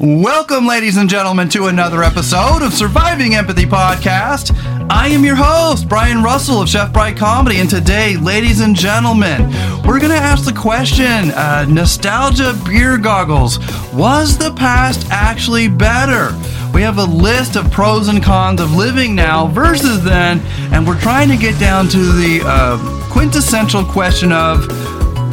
Welcome, 0.00 0.64
ladies 0.64 0.96
and 0.96 1.10
gentlemen, 1.10 1.48
to 1.48 1.66
another 1.66 2.04
episode 2.04 2.62
of 2.62 2.72
Surviving 2.72 3.34
Empathy 3.34 3.64
Podcast. 3.64 4.56
I 4.88 5.08
am 5.08 5.24
your 5.24 5.34
host, 5.34 5.88
Brian 5.88 6.22
Russell 6.22 6.62
of 6.62 6.68
Chef 6.68 6.92
Bry 6.92 7.12
Comedy, 7.12 7.58
and 7.58 7.68
today, 7.68 8.16
ladies 8.16 8.60
and 8.60 8.76
gentlemen, 8.76 9.50
we're 9.84 9.98
going 9.98 10.12
to 10.12 10.16
ask 10.16 10.44
the 10.44 10.52
question 10.52 11.32
uh, 11.32 11.66
Nostalgia 11.68 12.56
beer 12.64 12.96
goggles. 12.96 13.58
Was 13.92 14.38
the 14.38 14.52
past 14.54 15.04
actually 15.10 15.66
better? 15.66 16.30
We 16.72 16.82
have 16.82 16.98
a 16.98 17.04
list 17.04 17.56
of 17.56 17.68
pros 17.72 18.06
and 18.06 18.22
cons 18.22 18.60
of 18.60 18.76
living 18.76 19.16
now 19.16 19.48
versus 19.48 20.04
then, 20.04 20.38
and 20.72 20.86
we're 20.86 21.00
trying 21.00 21.28
to 21.30 21.36
get 21.36 21.58
down 21.58 21.88
to 21.88 21.98
the 21.98 22.42
uh, 22.44 22.78
quintessential 23.10 23.84
question 23.84 24.30
of 24.30 24.68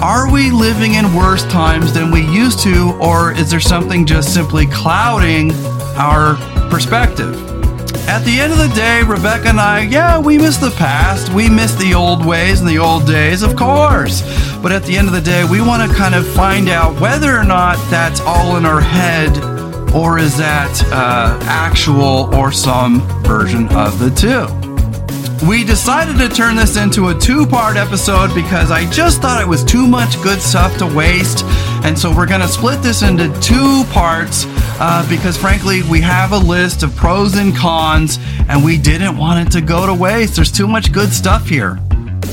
are 0.01 0.31
we 0.31 0.51
living 0.51 0.95
in 0.95 1.13
worse 1.13 1.43
times 1.45 1.93
than 1.93 2.11
we 2.11 2.21
used 2.21 2.59
to, 2.61 2.97
or 3.01 3.31
is 3.31 3.49
there 3.49 3.59
something 3.59 4.05
just 4.05 4.33
simply 4.33 4.65
clouding 4.67 5.51
our 5.97 6.35
perspective? 6.69 7.33
At 8.07 8.23
the 8.23 8.39
end 8.39 8.51
of 8.53 8.59
the 8.59 8.71
day, 8.75 9.01
Rebecca 9.03 9.47
and 9.47 9.59
I, 9.59 9.81
yeah, 9.81 10.19
we 10.19 10.37
miss 10.37 10.57
the 10.57 10.71
past. 10.71 11.33
We 11.33 11.49
miss 11.49 11.73
the 11.75 11.93
old 11.93 12.23
ways 12.25 12.59
and 12.59 12.69
the 12.69 12.77
old 12.77 13.07
days, 13.07 13.41
of 13.41 13.55
course. 13.55 14.21
But 14.61 14.71
at 14.71 14.83
the 14.83 14.95
end 14.97 15.07
of 15.07 15.13
the 15.13 15.21
day, 15.21 15.43
we 15.43 15.59
want 15.61 15.89
to 15.89 15.97
kind 15.97 16.13
of 16.13 16.27
find 16.27 16.69
out 16.69 16.99
whether 17.01 17.35
or 17.35 17.43
not 17.43 17.77
that's 17.89 18.19
all 18.21 18.57
in 18.57 18.65
our 18.65 18.81
head 18.81 19.35
or 19.95 20.19
is 20.19 20.37
that 20.37 20.83
uh, 20.91 21.39
actual 21.43 22.33
or 22.35 22.51
some 22.51 23.01
version 23.23 23.67
of 23.69 23.97
the 23.97 24.11
two. 24.11 24.64
We 25.43 25.63
decided 25.63 26.17
to 26.17 26.29
turn 26.29 26.55
this 26.55 26.77
into 26.77 27.09
a 27.09 27.19
two 27.19 27.45
part 27.45 27.75
episode 27.75 28.33
because 28.33 28.71
I 28.71 28.89
just 28.89 29.21
thought 29.21 29.41
it 29.41 29.47
was 29.47 29.63
too 29.63 29.85
much 29.85 30.21
good 30.23 30.41
stuff 30.41 30.77
to 30.77 30.87
waste. 30.87 31.43
And 31.83 31.99
so 31.99 32.15
we're 32.15 32.25
going 32.25 32.41
to 32.41 32.47
split 32.47 32.81
this 32.81 33.01
into 33.01 33.27
two 33.41 33.83
parts 33.91 34.45
uh, 34.79 35.05
because, 35.09 35.37
frankly, 35.37 35.83
we 35.83 36.01
have 36.01 36.31
a 36.31 36.37
list 36.37 36.83
of 36.83 36.95
pros 36.95 37.35
and 37.35 37.55
cons 37.55 38.17
and 38.47 38.63
we 38.63 38.77
didn't 38.77 39.17
want 39.17 39.47
it 39.47 39.51
to 39.51 39.61
go 39.61 39.85
to 39.85 39.93
waste. 39.93 40.37
There's 40.37 40.51
too 40.51 40.67
much 40.67 40.91
good 40.91 41.11
stuff 41.11 41.47
here. 41.47 41.79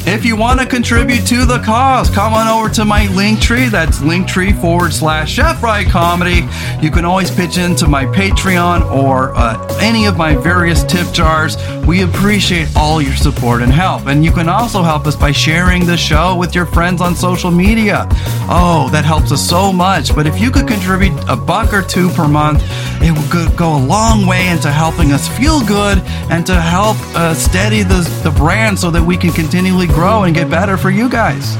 If 0.04 0.24
you 0.24 0.34
want 0.34 0.58
to 0.58 0.66
contribute 0.66 1.24
to 1.28 1.46
the 1.46 1.60
cause, 1.60 2.10
come 2.10 2.34
on 2.34 2.48
over 2.48 2.68
to 2.74 2.84
my 2.84 3.06
link 3.14 3.40
tree. 3.40 3.68
That's 3.68 4.00
linktree 4.00 4.60
forward 4.60 4.92
slash 4.92 5.30
Chef 5.30 5.60
Bry 5.60 5.84
Comedy. 5.84 6.44
You 6.80 6.90
can 6.90 7.04
always 7.04 7.30
pitch 7.30 7.56
into 7.56 7.86
my 7.86 8.04
Patreon 8.06 8.90
or 8.90 9.32
uh, 9.36 9.64
any 9.80 10.06
of 10.06 10.16
my 10.16 10.34
various 10.34 10.82
tip 10.82 11.12
jars. 11.12 11.56
We 11.86 12.02
appreciate 12.02 12.68
all 12.76 13.00
your 13.00 13.14
support 13.14 13.62
and 13.62 13.72
help. 13.72 14.06
And 14.06 14.24
you 14.24 14.32
can 14.32 14.48
also 14.48 14.82
help 14.82 15.06
us 15.06 15.14
by 15.14 15.30
sharing 15.30 15.86
the 15.86 15.96
show 15.96 16.36
with 16.36 16.52
your 16.52 16.66
friends 16.66 17.00
on 17.00 17.14
social 17.14 17.52
media. 17.52 18.08
Oh, 18.50 18.88
that 18.90 19.04
helps 19.04 19.30
us 19.30 19.48
so 19.48 19.72
much. 19.72 20.14
But 20.16 20.26
if 20.26 20.40
you 20.40 20.50
could 20.50 20.66
contribute 20.66 21.12
a 21.28 21.36
buck 21.36 21.72
or 21.72 21.82
two 21.82 22.10
per 22.10 22.26
month, 22.26 22.60
it 23.04 23.12
would 23.12 23.56
go 23.56 23.76
a 23.76 23.82
long 23.84 24.26
way 24.26 24.48
into 24.48 24.70
helping 24.70 25.12
us 25.12 25.28
feel 25.38 25.60
good 25.64 25.98
and 26.30 26.44
to 26.46 26.60
help 26.60 26.96
uh, 27.16 27.34
steady 27.34 27.82
the, 27.82 28.02
the 28.22 28.30
brand 28.30 28.78
so 28.78 28.90
that 28.90 29.02
we 29.02 29.16
can 29.16 29.30
continually 29.30 29.88
grow 29.92 30.24
and 30.24 30.34
get 30.34 30.50
better 30.50 30.76
for 30.76 30.90
you 30.90 31.08
guys. 31.08 31.56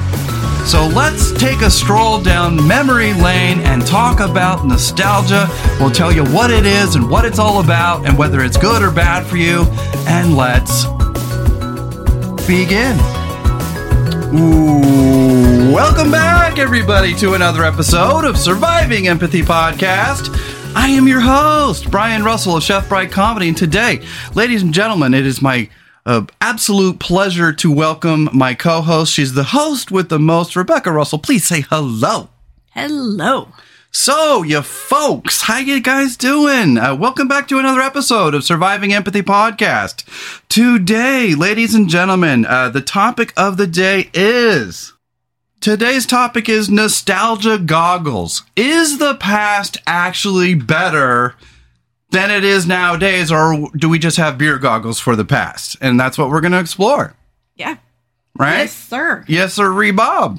So 0.70 0.86
let's 0.86 1.33
take 1.33 1.61
a 1.61 1.70
stroll 1.70 2.20
down 2.20 2.66
memory 2.66 3.12
lane 3.14 3.61
and 3.61 3.84
talk 3.84 4.20
about 4.20 4.64
nostalgia. 4.64 5.48
We'll 5.80 5.91
tell 5.91 6.12
you 6.12 6.25
what 6.25 6.50
it 6.50 6.64
is 6.64 6.94
and 6.94 7.10
what 7.10 7.25
it's 7.25 7.38
all 7.38 7.62
about 7.62 8.06
and 8.06 8.16
whether 8.16 8.41
it's 8.41 8.56
good 8.56 8.83
or 8.83 8.91
bad 8.91 9.27
for 9.27 9.36
you. 9.36 9.64
And 10.06 10.36
let's 10.36 10.84
begin. 12.47 12.97
Welcome 15.72 16.10
back, 16.10 16.58
everybody, 16.58 17.14
to 17.16 17.34
another 17.34 17.64
episode 17.64 18.25
of 18.25 18.38
Surviving 18.38 19.08
Empathy 19.08 19.42
Podcast. 19.42 20.30
I 20.75 20.88
am 20.88 21.06
your 21.06 21.20
host, 21.20 21.91
Brian 21.91 22.22
Russell 22.22 22.56
of 22.56 22.62
Chef 22.62 22.88
Bry 22.88 23.06
Comedy, 23.06 23.48
and 23.48 23.56
today, 23.56 24.06
ladies 24.34 24.62
and 24.62 24.72
gentlemen, 24.72 25.12
it 25.12 25.27
is 25.27 25.42
my 25.42 25.69
uh, 26.05 26.25
absolute 26.41 26.98
pleasure 26.98 27.53
to 27.53 27.72
welcome 27.72 28.28
my 28.32 28.54
co-host. 28.54 29.12
She's 29.12 29.34
the 29.34 29.44
host 29.44 29.91
with 29.91 30.09
the 30.09 30.19
most, 30.19 30.56
Rebecca 30.56 30.91
Russell. 30.91 31.19
Please 31.19 31.44
say 31.47 31.60
hello. 31.62 32.28
Hello. 32.71 33.49
So, 33.91 34.43
you 34.43 34.62
folks, 34.62 35.43
how 35.43 35.59
you 35.59 35.81
guys 35.81 36.16
doing? 36.16 36.78
Uh, 36.78 36.97
welcome 36.97 37.28
back 37.28 37.47
to 37.49 37.59
another 37.59 37.82
episode 37.82 38.34
of 38.34 38.43
Surviving 38.43 38.94
Empathy 38.94 39.21
Podcast. 39.21 40.04
Today, 40.49 41.34
ladies 41.34 41.75
and 41.75 41.91
gentlemen, 41.91 42.47
uh, 42.47 42.71
the 42.71 42.81
topic 42.81 43.34
of 43.37 43.59
the 43.59 43.66
day 43.66 44.10
is 44.15 44.94
today's 45.60 46.06
topic 46.06 46.49
is 46.49 46.69
nostalgia 46.69 47.59
goggles. 47.59 48.43
Is 48.56 48.99
the 48.99 49.15
past 49.15 49.76
actually 49.87 50.55
better 50.55 51.37
than 52.12 52.31
it 52.31 52.45
is 52.45 52.67
nowadays, 52.67 53.33
or 53.33 53.69
do 53.77 53.89
we 53.89 53.99
just 53.99 54.17
have 54.19 54.39
beer 54.39 54.59
goggles 54.59 55.00
for 55.00 55.17
the 55.17 55.25
past? 55.25 55.77
And 55.81 55.99
that's 55.99 56.17
what 56.17 56.31
we're 56.31 56.41
going 56.41 56.53
to 56.53 56.61
explore, 56.61 57.15
Yeah. 57.56 57.77
right? 58.39 58.59
Yes, 58.61 58.73
sir. 58.75 59.25
Yes, 59.27 59.55
sir, 59.55 59.69
Rebob. 59.69 60.39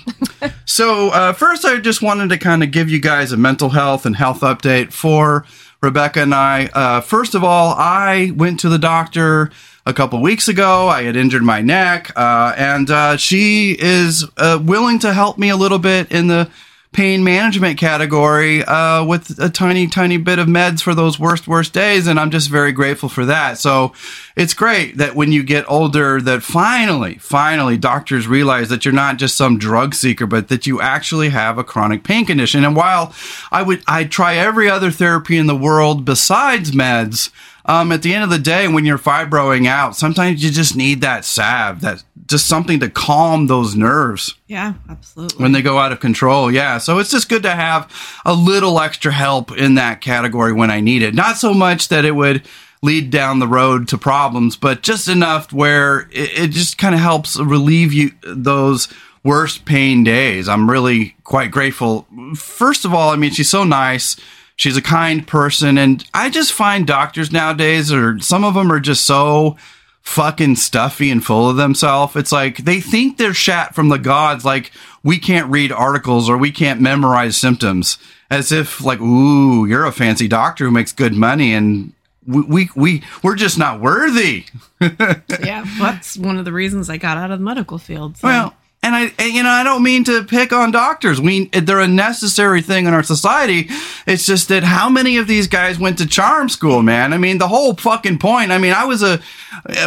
so, 0.66 1.10
uh, 1.10 1.34
first, 1.34 1.66
I 1.66 1.80
just 1.80 2.02
wanted 2.02 2.30
to 2.30 2.38
kind 2.38 2.64
of 2.64 2.72
give 2.72 2.90
you 2.90 3.02
guys 3.02 3.32
a 3.32 3.38
mental 3.38 3.70
health 3.70 4.06
and 4.06 4.16
health 4.16 4.40
update 4.42 4.94
for 4.94 5.46
Rebecca 5.82 6.22
and 6.22 6.34
I. 6.34 6.70
Uh, 6.74 7.02
first 7.02 7.36
of 7.36 7.44
all, 7.44 7.74
I 7.78 8.32
went 8.36 8.60
to 8.62 8.70
the 8.70 8.78
doctor 8.80 9.52
a 9.86 9.94
couple 9.94 10.22
weeks 10.22 10.48
ago. 10.48 10.88
I 10.88 11.04
had 11.04 11.16
injured 11.18 11.44
my 11.44 11.60
neck, 11.62 12.12
uh, 12.16 12.54
and 12.58 12.90
uh, 12.90 13.18
she 13.18 13.76
is 13.78 14.26
uh, 14.38 14.60
willing 14.64 15.00
to 15.00 15.12
help 15.12 15.38
me 15.38 15.50
a 15.50 15.58
little 15.58 15.80
bit 15.80 16.10
in 16.12 16.28
the 16.28 16.50
pain 16.94 17.24
management 17.24 17.78
category 17.78 18.64
uh, 18.64 19.04
with 19.04 19.38
a 19.40 19.50
tiny, 19.50 19.88
tiny 19.88 20.18
bit 20.18 20.40
of 20.40 20.48
meds 20.48 20.82
for 20.82 20.96
those 20.96 21.20
worst, 21.20 21.48
worst 21.48 21.74
days. 21.74 22.08
And 22.08 22.20
I'm 22.20 22.32
just 22.32 22.50
very 22.50 22.72
grateful 22.72 23.10
for 23.10 23.26
that. 23.26 23.58
So 23.58 23.94
it's 24.36 24.54
great 24.54 24.98
that 24.98 25.16
when 25.16 25.32
you 25.32 25.44
get 25.44 25.66
older, 25.68 26.22
that 26.22 26.44
finally, 26.44 27.16
finally 27.16 27.78
doctors 27.78 28.28
realize 28.28 28.70
that 28.70 28.86
you're 28.86 28.94
not 28.94 29.18
just 29.18 29.36
some 29.36 29.58
drug 29.58 29.94
seeker, 29.96 30.26
but 30.26 30.48
that 30.48 30.66
you 30.66 30.80
actually 30.80 31.30
have 31.30 31.58
a 31.58 31.64
chronic 31.64 32.04
pain 32.04 32.26
condition. 32.26 32.64
And 32.64 32.76
while 32.76 33.14
I 33.52 33.64
would, 33.64 33.84
I'd 33.88 34.12
try 34.12 34.36
every 34.36 34.70
other 34.70 34.92
therapy 34.92 35.38
in 35.38 35.48
the 35.48 35.56
world 35.56 36.06
besides 36.06 36.72
meds, 36.72 37.32
um, 37.66 37.92
at 37.92 38.02
the 38.02 38.14
end 38.14 38.24
of 38.24 38.30
the 38.30 38.40
day, 38.40 38.68
when 38.68 38.86
you're 38.86 38.98
fibroing 38.98 39.68
out, 39.68 39.96
sometimes 39.96 40.44
you 40.44 40.52
just 40.52 40.76
need 40.76 41.02
that 41.02 41.24
salve, 41.26 41.82
that 41.82 42.04
just 42.26 42.48
something 42.48 42.80
to 42.80 42.90
calm 42.90 43.48
those 43.48 43.76
nerves 43.76 44.36
Yeah, 44.48 44.74
absolutely. 44.90 45.42
when 45.42 45.52
they 45.52 45.62
go 45.62 45.78
out 45.78 45.92
of 45.92 46.00
control. 46.00 46.52
Yeah. 46.52 46.78
So 46.78 47.00
it's 47.00 47.12
just 47.12 47.30
good 47.30 47.44
to 47.44 47.52
have 47.52 47.92
a 48.26 48.34
little 48.34 48.80
extra 48.80 49.12
help 49.12 49.56
in 49.58 49.76
that 49.76 50.02
category 50.02 50.54
when 50.54 50.72
I 50.72 50.80
need 50.80 51.02
it. 51.02 51.14
Not 51.14 51.38
so 51.38 51.54
much 51.54 51.90
that 51.90 52.06
it 52.06 52.16
would 52.16 52.44
lead 52.82 53.10
down 53.12 53.40
the 53.40 53.48
road 53.48 53.88
to 53.90 53.98
problems, 53.98 54.56
but 54.58 54.82
just 54.84 55.08
enough 55.08 55.52
where 55.54 56.02
it, 56.12 56.38
it 56.46 56.52
just 56.52 56.78
kind 56.78 56.94
of 56.96 57.02
helps 57.02 57.40
relieve 57.40 57.94
you 57.94 58.12
those 58.24 58.88
worst 59.24 59.64
pain 59.64 60.04
days. 60.04 60.50
I'm 60.50 60.70
really 60.70 61.16
quite 61.24 61.50
grateful. 61.52 62.08
First 62.36 62.84
of 62.84 62.94
all, 62.94 63.10
I 63.10 63.16
mean, 63.16 63.32
she's 63.32 63.48
so 63.50 63.64
nice. 63.64 64.18
She's 64.56 64.78
a 64.78 64.82
kind 64.82 65.28
person. 65.28 65.78
And 65.78 66.06
I 66.14 66.30
just 66.30 66.54
find 66.54 66.86
doctors 66.86 67.32
nowadays, 67.32 67.92
or 67.92 68.20
some 68.20 68.44
of 68.44 68.54
them 68.54 68.72
are 68.72 68.80
just 68.80 69.06
so 69.06 69.58
fucking 70.04 70.58
stuffy 70.58 71.10
and 71.10 71.26
full 71.26 71.50
of 71.50 71.56
themselves. 71.56 72.16
It's 72.16 72.32
like 72.32 72.58
they 72.58 72.80
think 72.80 73.18
they're 73.18 73.34
shat 73.34 73.74
from 73.74 73.90
the 73.90 73.98
gods, 73.98 74.46
like 74.46 74.72
we 75.02 75.18
can't 75.18 75.50
read 75.50 75.72
articles 75.72 76.30
or 76.30 76.38
we 76.38 76.52
can't 76.52 76.82
memorize 76.82 77.38
symptoms, 77.38 77.98
as 78.30 78.52
if 78.52 78.84
like, 78.84 79.02
ooh, 79.02 79.66
you're 79.66 79.86
a 79.86 79.92
fancy 79.92 80.28
doctor 80.28 80.66
who 80.66 80.72
makes 80.72 80.92
good 80.92 81.14
money, 81.14 81.54
and 81.54 81.94
we 82.28 82.42
we, 82.42 82.70
we 82.76 83.04
we're 83.24 83.36
just 83.36 83.58
not 83.58 83.80
worthy. 83.80 84.46
yeah, 84.82 85.66
that's 85.80 86.18
one 86.18 86.38
of 86.38 86.46
the 86.46 86.54
reasons 86.54 86.90
I 86.90 86.98
got 86.98 87.18
out 87.18 87.32
of 87.32 87.40
the 87.40 87.46
medical 87.46 87.78
field. 87.78 88.18
So. 88.18 88.28
Well, 88.28 88.54
and 88.84 88.96
I, 88.96 89.14
and, 89.18 89.34
you 89.34 89.42
know, 89.44 89.50
I 89.50 89.64
don't 89.64 89.82
mean 89.82 90.04
to 90.04 90.26
pick 90.26 90.52
on 90.52 90.72
doctors. 90.72 91.22
We, 91.22 91.46
they're 91.46 91.80
a 91.80 91.88
necessary 91.88 92.62
thing 92.62 92.86
in 92.86 92.94
our 92.94 93.02
society. 93.02 93.70
It's 94.06 94.26
just 94.26 94.50
that 94.50 94.64
how 94.64 94.90
many 94.90 95.16
of 95.16 95.26
these 95.26 95.48
guys 95.48 95.80
went 95.80 95.98
to 96.00 96.06
charm 96.06 96.50
school, 96.50 96.82
man? 96.82 97.14
I 97.14 97.18
mean, 97.18 97.38
the 97.38 97.48
whole 97.48 97.76
fucking 97.76 98.20
point. 98.20 98.52
I 98.52 98.58
mean, 98.58 98.74
I 98.74 98.84
was 98.84 99.02
a, 99.02 99.22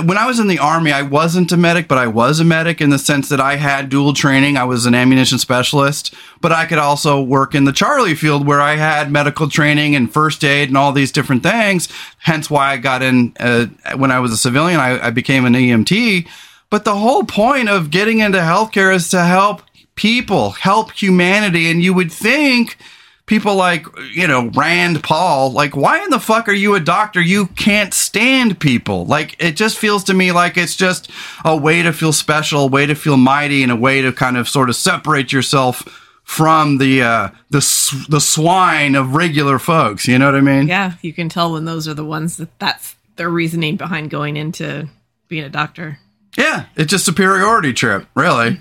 when 0.02 0.16
I 0.16 0.26
was 0.26 0.38
in 0.38 0.46
the 0.46 0.58
army, 0.58 0.92
I 0.92 1.02
wasn't 1.02 1.52
a 1.52 1.58
medic, 1.58 1.88
but 1.88 1.98
I 1.98 2.06
was 2.06 2.40
a 2.40 2.44
medic 2.44 2.80
in 2.80 2.88
the 2.88 2.98
sense 2.98 3.28
that 3.28 3.40
I 3.40 3.56
had 3.56 3.90
dual 3.90 4.14
training. 4.14 4.56
I 4.56 4.64
was 4.64 4.86
an 4.86 4.94
ammunition 4.94 5.38
specialist, 5.38 6.14
but 6.40 6.50
I 6.50 6.64
could 6.64 6.78
also 6.78 7.20
work 7.20 7.54
in 7.54 7.64
the 7.64 7.72
Charlie 7.72 8.14
field 8.14 8.46
where 8.46 8.62
I 8.62 8.76
had 8.76 9.12
medical 9.12 9.50
training 9.50 9.94
and 9.94 10.10
first 10.10 10.42
aid 10.42 10.68
and 10.68 10.78
all 10.78 10.92
these 10.92 11.12
different 11.12 11.42
things. 11.42 11.90
Hence 12.18 12.48
why 12.48 12.72
I 12.72 12.76
got 12.78 13.02
in, 13.02 13.34
uh, 13.38 13.66
when 13.96 14.10
I 14.10 14.20
was 14.20 14.32
a 14.32 14.38
civilian, 14.38 14.80
I, 14.80 15.08
I 15.08 15.10
became 15.10 15.44
an 15.44 15.52
EMT. 15.52 16.26
But 16.70 16.84
the 16.84 16.96
whole 16.96 17.24
point 17.24 17.68
of 17.68 17.90
getting 17.90 18.18
into 18.18 18.38
healthcare 18.38 18.94
is 18.94 19.08
to 19.10 19.22
help 19.22 19.62
people, 19.94 20.50
help 20.50 20.92
humanity. 20.92 21.70
And 21.70 21.82
you 21.82 21.94
would 21.94 22.12
think 22.12 22.76
people 23.26 23.56
like, 23.56 23.86
you 24.12 24.26
know, 24.26 24.50
Rand 24.50 25.02
Paul, 25.02 25.52
like, 25.52 25.76
why 25.76 26.02
in 26.02 26.10
the 26.10 26.20
fuck 26.20 26.48
are 26.48 26.52
you 26.52 26.74
a 26.74 26.80
doctor? 26.80 27.20
You 27.20 27.46
can't 27.48 27.92
stand 27.92 28.58
people. 28.58 29.04
Like, 29.04 29.36
it 29.42 29.56
just 29.56 29.78
feels 29.78 30.04
to 30.04 30.14
me 30.14 30.32
like 30.32 30.56
it's 30.56 30.76
just 30.76 31.10
a 31.44 31.56
way 31.56 31.82
to 31.82 31.92
feel 31.92 32.12
special, 32.12 32.62
a 32.62 32.68
way 32.68 32.86
to 32.86 32.94
feel 32.94 33.16
mighty, 33.16 33.62
and 33.62 33.72
a 33.72 33.76
way 33.76 34.00
to 34.02 34.12
kind 34.12 34.36
of 34.36 34.48
sort 34.48 34.68
of 34.68 34.76
separate 34.76 35.32
yourself 35.32 36.02
from 36.22 36.78
the 36.78 37.02
uh, 37.02 37.28
the 37.50 37.60
the 38.08 38.20
swine 38.20 38.96
of 38.96 39.14
regular 39.14 39.58
folks. 39.58 40.08
You 40.08 40.18
know 40.18 40.26
what 40.26 40.34
I 40.34 40.40
mean? 40.40 40.66
Yeah, 40.66 40.94
you 41.00 41.12
can 41.12 41.28
tell 41.28 41.52
when 41.52 41.64
those 41.64 41.86
are 41.86 41.94
the 41.94 42.04
ones 42.04 42.36
that 42.38 42.58
that's 42.58 42.96
their 43.14 43.30
reasoning 43.30 43.76
behind 43.76 44.10
going 44.10 44.36
into 44.36 44.88
being 45.28 45.44
a 45.44 45.48
doctor. 45.48 45.98
Yeah, 46.36 46.66
it's 46.76 46.92
a 46.92 46.98
superiority 46.98 47.72
trip, 47.72 48.06
really. 48.14 48.58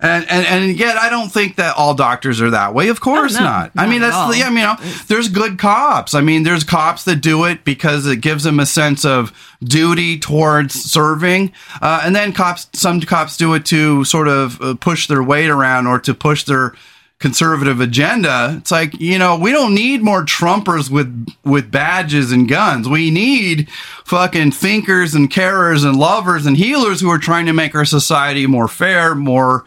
And, 0.00 0.30
and 0.30 0.46
and 0.46 0.78
yet 0.78 0.96
I 0.96 1.10
don't 1.10 1.28
think 1.28 1.56
that 1.56 1.76
all 1.76 1.92
doctors 1.92 2.40
are 2.40 2.50
that 2.50 2.72
way. 2.72 2.88
Of 2.88 3.00
course 3.00 3.34
no, 3.34 3.40
not. 3.40 3.72
I 3.76 3.88
mean 3.88 4.00
that's 4.00 4.32
the, 4.32 4.44
I 4.44 4.48
mean 4.48 4.58
you 4.58 4.64
know, 4.64 4.76
there's 5.08 5.28
good 5.28 5.58
cops. 5.58 6.14
I 6.14 6.20
mean 6.20 6.44
there's 6.44 6.62
cops 6.62 7.02
that 7.06 7.16
do 7.16 7.44
it 7.46 7.64
because 7.64 8.06
it 8.06 8.20
gives 8.20 8.44
them 8.44 8.60
a 8.60 8.66
sense 8.66 9.04
of 9.04 9.32
duty 9.60 10.16
towards 10.16 10.74
serving. 10.74 11.52
Uh, 11.82 12.02
and 12.04 12.14
then 12.14 12.32
cops 12.32 12.68
some 12.74 13.00
cops 13.00 13.36
do 13.36 13.54
it 13.54 13.66
to 13.66 14.04
sort 14.04 14.28
of 14.28 14.60
uh, 14.62 14.74
push 14.76 15.08
their 15.08 15.22
weight 15.22 15.50
around 15.50 15.88
or 15.88 15.98
to 15.98 16.14
push 16.14 16.44
their 16.44 16.74
conservative 17.18 17.80
agenda. 17.80 18.54
It's 18.58 18.70
like, 18.70 18.98
you 19.00 19.18
know, 19.18 19.36
we 19.36 19.50
don't 19.50 19.74
need 19.74 20.02
more 20.02 20.24
Trumpers 20.24 20.88
with 20.90 21.26
with 21.44 21.70
badges 21.70 22.30
and 22.32 22.48
guns. 22.48 22.88
We 22.88 23.10
need 23.10 23.68
fucking 24.04 24.52
thinkers 24.52 25.14
and 25.14 25.30
carers 25.30 25.84
and 25.84 25.96
lovers 25.96 26.46
and 26.46 26.56
healers 26.56 27.00
who 27.00 27.10
are 27.10 27.18
trying 27.18 27.46
to 27.46 27.52
make 27.52 27.74
our 27.74 27.84
society 27.84 28.46
more 28.46 28.68
fair, 28.68 29.14
more 29.14 29.64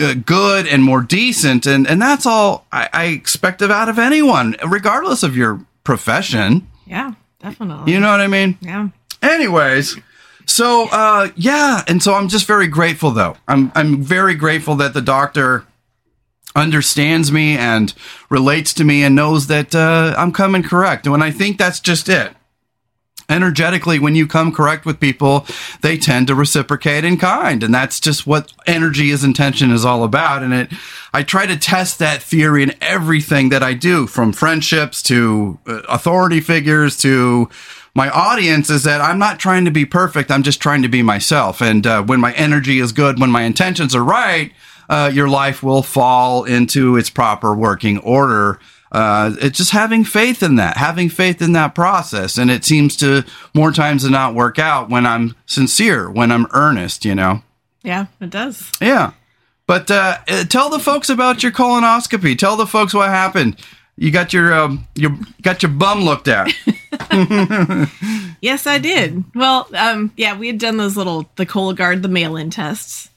uh, 0.00 0.14
good 0.24 0.66
and 0.66 0.82
more 0.82 1.02
decent. 1.02 1.66
And 1.66 1.86
and 1.86 2.00
that's 2.00 2.24
all 2.26 2.66
I, 2.72 2.88
I 2.92 3.04
expect 3.06 3.60
of 3.62 3.70
out 3.70 3.88
of 3.88 3.98
anyone, 3.98 4.56
regardless 4.66 5.22
of 5.22 5.36
your 5.36 5.60
profession. 5.84 6.66
Yeah, 6.86 7.12
definitely. 7.40 7.92
You 7.92 8.00
know 8.00 8.10
what 8.10 8.20
I 8.20 8.26
mean? 8.26 8.56
yeah. 8.60 8.88
Anyways, 9.22 9.98
so 10.46 10.88
uh 10.90 11.28
yeah, 11.36 11.84
and 11.86 12.02
so 12.02 12.14
I'm 12.14 12.28
just 12.28 12.46
very 12.46 12.68
grateful 12.68 13.10
though. 13.10 13.36
I'm 13.46 13.70
I'm 13.74 14.02
very 14.02 14.34
grateful 14.34 14.76
that 14.76 14.94
the 14.94 15.02
doctor 15.02 15.66
understands 16.54 17.30
me 17.30 17.56
and 17.56 17.94
relates 18.28 18.74
to 18.74 18.84
me 18.84 19.02
and 19.02 19.14
knows 19.14 19.46
that 19.46 19.74
uh, 19.74 20.14
I'm 20.16 20.32
coming 20.32 20.62
correct. 20.62 21.06
And 21.06 21.22
I 21.22 21.30
think 21.30 21.58
that's 21.58 21.80
just 21.80 22.08
it. 22.08 22.32
Energetically, 23.28 24.00
when 24.00 24.16
you 24.16 24.26
come 24.26 24.50
correct 24.50 24.84
with 24.84 24.98
people, 24.98 25.46
they 25.82 25.96
tend 25.96 26.26
to 26.26 26.34
reciprocate 26.34 27.04
in 27.04 27.16
kind, 27.16 27.62
and 27.62 27.72
that's 27.72 28.00
just 28.00 28.26
what 28.26 28.52
energy 28.66 29.10
is 29.10 29.22
intention 29.22 29.70
is 29.70 29.84
all 29.84 30.02
about. 30.02 30.42
And 30.42 30.52
it, 30.52 30.72
I 31.12 31.22
try 31.22 31.46
to 31.46 31.56
test 31.56 32.00
that 32.00 32.20
theory 32.20 32.64
in 32.64 32.74
everything 32.80 33.50
that 33.50 33.62
I 33.62 33.74
do, 33.74 34.08
from 34.08 34.32
friendships 34.32 35.00
to 35.04 35.60
uh, 35.64 35.82
authority 35.88 36.40
figures 36.40 36.96
to 37.02 37.48
my 37.94 38.10
audience 38.10 38.68
is 38.68 38.82
that 38.82 39.00
I'm 39.00 39.18
not 39.18 39.38
trying 39.38 39.64
to 39.64 39.70
be 39.70 39.84
perfect. 39.84 40.30
I'm 40.32 40.42
just 40.42 40.60
trying 40.60 40.82
to 40.82 40.88
be 40.88 41.02
myself. 41.02 41.60
And 41.60 41.86
uh, 41.86 42.02
when 42.02 42.18
my 42.18 42.32
energy 42.32 42.80
is 42.80 42.90
good, 42.90 43.20
when 43.20 43.30
my 43.30 43.42
intentions 43.42 43.94
are 43.94 44.04
right, 44.04 44.52
uh, 44.90 45.10
your 45.12 45.28
life 45.28 45.62
will 45.62 45.82
fall 45.82 46.44
into 46.44 46.96
its 46.96 47.08
proper 47.08 47.54
working 47.54 47.98
order. 47.98 48.58
Uh, 48.92 49.34
it's 49.40 49.56
just 49.56 49.70
having 49.70 50.02
faith 50.02 50.42
in 50.42 50.56
that, 50.56 50.76
having 50.76 51.08
faith 51.08 51.40
in 51.40 51.52
that 51.52 51.74
process. 51.74 52.36
And 52.36 52.50
it 52.50 52.64
seems 52.64 52.96
to 52.96 53.24
more 53.54 53.70
times 53.70 54.02
than 54.02 54.12
not 54.12 54.34
work 54.34 54.58
out 54.58 54.90
when 54.90 55.06
I'm 55.06 55.36
sincere, 55.46 56.10
when 56.10 56.32
I'm 56.32 56.46
earnest, 56.52 57.04
you 57.04 57.14
know? 57.14 57.42
Yeah, 57.82 58.06
it 58.20 58.30
does. 58.30 58.70
Yeah. 58.80 59.12
But 59.66 59.90
uh, 59.90 60.18
uh, 60.28 60.44
tell 60.44 60.68
the 60.68 60.80
folks 60.80 61.08
about 61.08 61.42
your 61.44 61.52
colonoscopy. 61.52 62.36
Tell 62.36 62.56
the 62.56 62.66
folks 62.66 62.92
what 62.92 63.08
happened. 63.08 63.56
You 63.96 64.10
got 64.10 64.32
your 64.32 64.52
um, 64.52 64.88
your 64.96 65.16
got 65.42 65.62
your 65.62 65.70
bum 65.70 66.02
looked 66.02 66.26
at. 66.26 66.52
Yes, 68.40 68.66
I 68.66 68.78
did. 68.78 69.22
Well, 69.34 69.68
um, 69.74 70.12
yeah, 70.16 70.36
we 70.36 70.46
had 70.46 70.58
done 70.58 70.78
those 70.78 70.96
little 70.96 71.30
the 71.36 71.44
Cologuard, 71.44 72.02
the 72.02 72.08
mail-in 72.08 72.50
tests, 72.50 73.09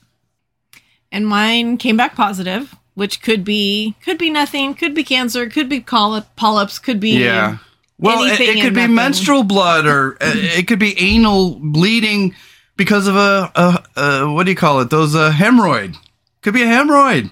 and 1.14 1.26
mine 1.26 1.78
came 1.78 1.96
back 1.96 2.16
positive, 2.16 2.76
which 2.96 3.22
could 3.22 3.46
be 3.46 3.96
could 4.04 4.18
be 4.18 4.30
nothing, 4.30 4.74
could 4.74 4.94
be 4.94 5.06
cancer, 5.06 5.48
could 5.48 5.70
be 5.70 5.80
polyp, 5.80 6.26
polyps, 6.36 6.78
could 6.80 7.00
be 7.00 7.12
Yeah. 7.24 7.60
Well, 8.00 8.24
it, 8.24 8.40
it 8.42 8.62
could 8.62 8.74
be 8.74 8.82
nothing. 8.82 8.96
menstrual 8.96 9.44
blood, 9.44 9.86
or 9.86 10.16
uh, 10.20 10.34
it 10.36 10.68
could 10.68 10.80
be 10.80 11.00
anal 11.00 11.58
bleeding 11.62 12.36
because 12.76 13.08
of 13.08 13.16
a, 13.16 13.50
a, 13.56 13.84
a 14.02 14.32
what 14.34 14.44
do 14.46 14.52
you 14.52 14.58
call 14.58 14.82
it? 14.82 14.90
Those 14.90 15.16
uh, 15.16 15.32
hemorrhoid. 15.32 15.96
Could 16.42 16.54
be 16.56 16.64
a 16.64 16.66
hemorrhoid. 16.68 17.32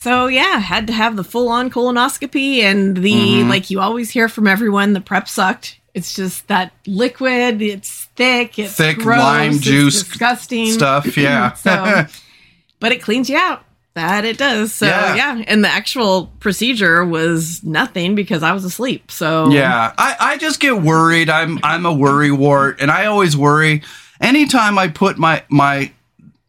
So 0.00 0.28
yeah, 0.28 0.58
had 0.58 0.86
to 0.86 0.92
have 0.92 1.16
the 1.16 1.24
full-on 1.24 1.70
colonoscopy, 1.70 2.60
and 2.60 2.96
the 2.96 3.12
Mm-hmm. 3.12 3.48
like 3.50 3.68
you 3.70 3.80
always 3.80 4.10
hear 4.10 4.28
from 4.28 4.46
everyone, 4.46 4.92
the 4.92 5.00
prep 5.00 5.28
sucked. 5.28 5.78
It's 5.94 6.14
just 6.14 6.46
that 6.48 6.72
liquid. 6.86 7.60
It's 7.60 8.04
thick. 8.14 8.58
It's 8.58 8.76
Thick 8.76 8.98
gross, 8.98 9.18
lime 9.18 9.58
juice 9.58 10.04
disgusting 10.04 10.70
Stuff. 10.70 11.16
Yeah. 11.16 11.52
So, 11.54 12.06
but 12.80 12.92
it 12.92 13.02
cleans 13.02 13.28
you 13.28 13.36
out. 13.36 13.64
That 13.94 14.24
it 14.24 14.38
does. 14.38 14.72
So 14.72 14.86
Yeah. 14.86 15.14
yeah. 15.16 15.44
and 15.48 15.64
the 15.64 15.68
actual 15.68 16.26
procedure 16.38 17.04
was 17.04 17.64
nothing 17.64 18.14
because 18.14 18.44
I 18.44 18.52
was 18.52 18.64
asleep. 18.64 19.10
So 19.10 19.50
Yeah, 19.50 19.92
I, 19.98 20.16
I 20.20 20.36
just 20.36 20.60
get 20.60 20.80
worried. 20.80 21.28
I'm 21.28 21.58
I'm 21.64 21.84
a 21.84 21.92
worry 21.92 22.30
wart, 22.30 22.80
and 22.80 22.90
I 22.92 23.06
always 23.06 23.36
worry 23.36 23.82
anytime 24.20 24.78
I 24.78 24.86
put 24.88 25.18
my 25.18 25.42
my 25.48 25.90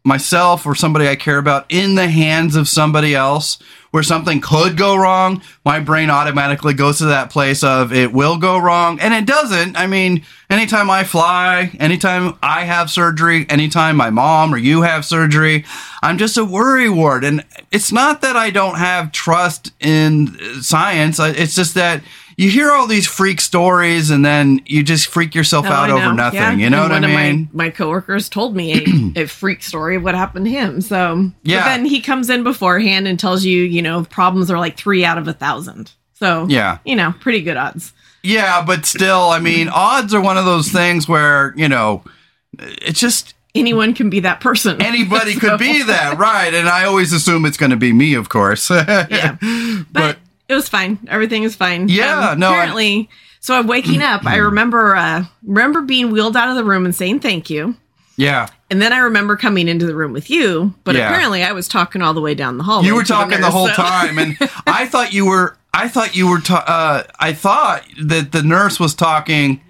myself 0.04 0.64
or 0.64 0.74
somebody 0.74 1.08
I 1.08 1.16
care 1.16 1.38
about 1.38 1.66
in 1.68 1.94
the 1.94 2.08
hands 2.08 2.56
of 2.56 2.68
somebody 2.68 3.14
else 3.14 3.58
where 3.90 4.02
something 4.02 4.40
could 4.40 4.76
go 4.76 4.96
wrong, 4.96 5.42
my 5.64 5.80
brain 5.80 6.10
automatically 6.10 6.74
goes 6.74 6.98
to 6.98 7.06
that 7.06 7.30
place 7.30 7.64
of 7.64 7.92
it 7.92 8.12
will 8.12 8.38
go 8.38 8.58
wrong, 8.58 9.00
and 9.00 9.12
it 9.12 9.26
doesn't. 9.26 9.76
I 9.76 9.86
mean, 9.86 10.24
anytime 10.48 10.88
I 10.90 11.04
fly, 11.04 11.76
anytime 11.80 12.38
I 12.42 12.64
have 12.64 12.90
surgery, 12.90 13.46
anytime 13.48 13.96
my 13.96 14.10
mom 14.10 14.54
or 14.54 14.58
you 14.58 14.82
have 14.82 15.04
surgery, 15.04 15.64
I'm 16.02 16.18
just 16.18 16.38
a 16.38 16.44
worry 16.44 16.88
wart, 16.88 17.24
and 17.24 17.44
it's 17.72 17.90
not 17.90 18.20
that 18.22 18.36
I 18.36 18.50
don't 18.50 18.76
have 18.76 19.12
trust 19.12 19.72
in 19.80 20.36
science. 20.62 21.18
It's 21.18 21.54
just 21.54 21.74
that 21.74 22.02
you 22.42 22.50
hear 22.50 22.70
all 22.72 22.86
these 22.86 23.06
freak 23.06 23.40
stories, 23.40 24.10
and 24.10 24.24
then 24.24 24.60
you 24.64 24.82
just 24.82 25.08
freak 25.08 25.34
yourself 25.34 25.66
Oh, 25.68 25.72
out 25.72 25.90
over 25.90 26.12
nothing. 26.14 26.38
Yeah. 26.40 26.52
You 26.54 26.70
know 26.70 26.84
And 26.84 26.92
what 26.92 27.04
I 27.04 27.06
mean? 27.32 27.42
Of 27.48 27.54
my, 27.54 27.64
my 27.66 27.70
coworkers 27.70 28.28
told 28.28 28.56
me 28.56 29.12
a, 29.16 29.20
a 29.24 29.26
freak 29.26 29.62
story 29.62 29.96
of 29.96 30.02
what 30.02 30.14
happened 30.14 30.46
to 30.46 30.50
him. 30.50 30.80
So 30.80 31.30
Yeah. 31.42 31.60
but 31.60 31.64
then 31.66 31.84
he 31.84 32.00
comes 32.00 32.30
in 32.30 32.42
beforehand 32.42 33.06
and 33.06 33.20
tells 33.20 33.44
you, 33.44 33.62
you 33.62 33.82
know, 33.82 34.04
problems 34.04 34.50
are 34.50 34.58
like 34.58 34.76
three 34.78 35.04
out 35.04 35.18
of 35.18 35.28
a 35.28 35.32
thousand. 35.34 35.92
So 36.14 36.46
Yeah. 36.48 36.78
you 36.84 36.96
know, 36.96 37.14
pretty 37.20 37.42
good 37.42 37.56
odds. 37.58 37.92
Yeah, 38.22 38.62
but 38.66 38.84
still, 38.86 39.30
I 39.30 39.38
mean, 39.38 39.68
odds 39.68 40.12
are 40.14 40.20
one 40.20 40.36
of 40.38 40.44
those 40.44 40.70
things 40.70 41.08
where, 41.08 41.52
you 41.56 41.68
know, 41.68 42.04
it's 42.58 43.00
just 43.00 43.34
Anyone 43.54 43.94
can 43.94 44.10
be 44.10 44.20
that 44.20 44.40
person. 44.40 44.80
anybody 44.80 45.32
So- 45.34 45.40
could 45.50 45.58
be 45.58 45.82
that, 45.82 46.18
right? 46.18 46.54
And 46.54 46.68
I 46.68 46.84
always 46.84 47.12
assume 47.12 47.44
it's 47.44 47.56
going 47.56 47.70
to 47.70 47.76
be 47.76 47.92
me, 47.92 48.14
of 48.14 48.28
course. 48.28 48.70
yeah. 48.70 49.36
But, 49.40 49.86
But- 49.92 50.18
it 50.50 50.54
was 50.54 50.68
fine. 50.68 50.98
Everything 51.08 51.44
is 51.44 51.54
fine. 51.54 51.82
Um, 51.82 51.88
Yeah, 51.88 52.34
no, 52.36 52.48
I- 52.48 52.52
Apparently, 52.52 53.08
so 53.40 53.54
I'm 53.58 53.66
waking 53.66 54.02
up. 54.02 54.26
I 54.26 54.36
remember 54.36 54.94
uh 54.96 55.24
remember 55.42 55.80
being 55.82 56.10
wheeled 56.10 56.36
out 56.36 56.48
of 56.50 56.56
the 56.56 56.64
room 56.64 56.84
and 56.84 56.94
saying 56.94 57.20
thank 57.20 57.48
you. 57.50 57.76
yeah. 58.16 58.48
And 58.72 58.80
then 58.80 58.92
I 58.92 58.98
remember 58.98 59.36
coming 59.36 59.66
into 59.66 59.84
the 59.86 59.96
room 59.96 60.12
with 60.12 60.30
you, 60.30 60.74
but 60.84 60.94
Yeah. 60.94 61.08
apparently 61.08 61.42
I 61.42 61.50
was 61.52 61.66
talking 61.66 62.02
all 62.02 62.14
the 62.14 62.20
way 62.20 62.34
down 62.36 62.56
the 62.56 62.62
hall. 62.64 62.84
You 62.84 62.94
were 62.94 63.02
talking 63.02 63.40
the 63.40 63.50
whole 63.50 63.66
time, 63.68 64.16
and 64.18 64.36
I 64.66 64.86
thought 64.86 65.12
you 65.12 65.26
were. 65.26 65.56
I 65.74 65.88
thought 65.88 66.14
you 66.14 66.28
were. 66.28 66.38
Ta- 66.40 66.64
uh, 66.66 67.02
I 67.18 67.32
thought 67.32 67.82
that 68.00 68.30
the 68.32 68.42
nurse 68.44 68.78
was 68.78 68.94
talking 68.94 69.60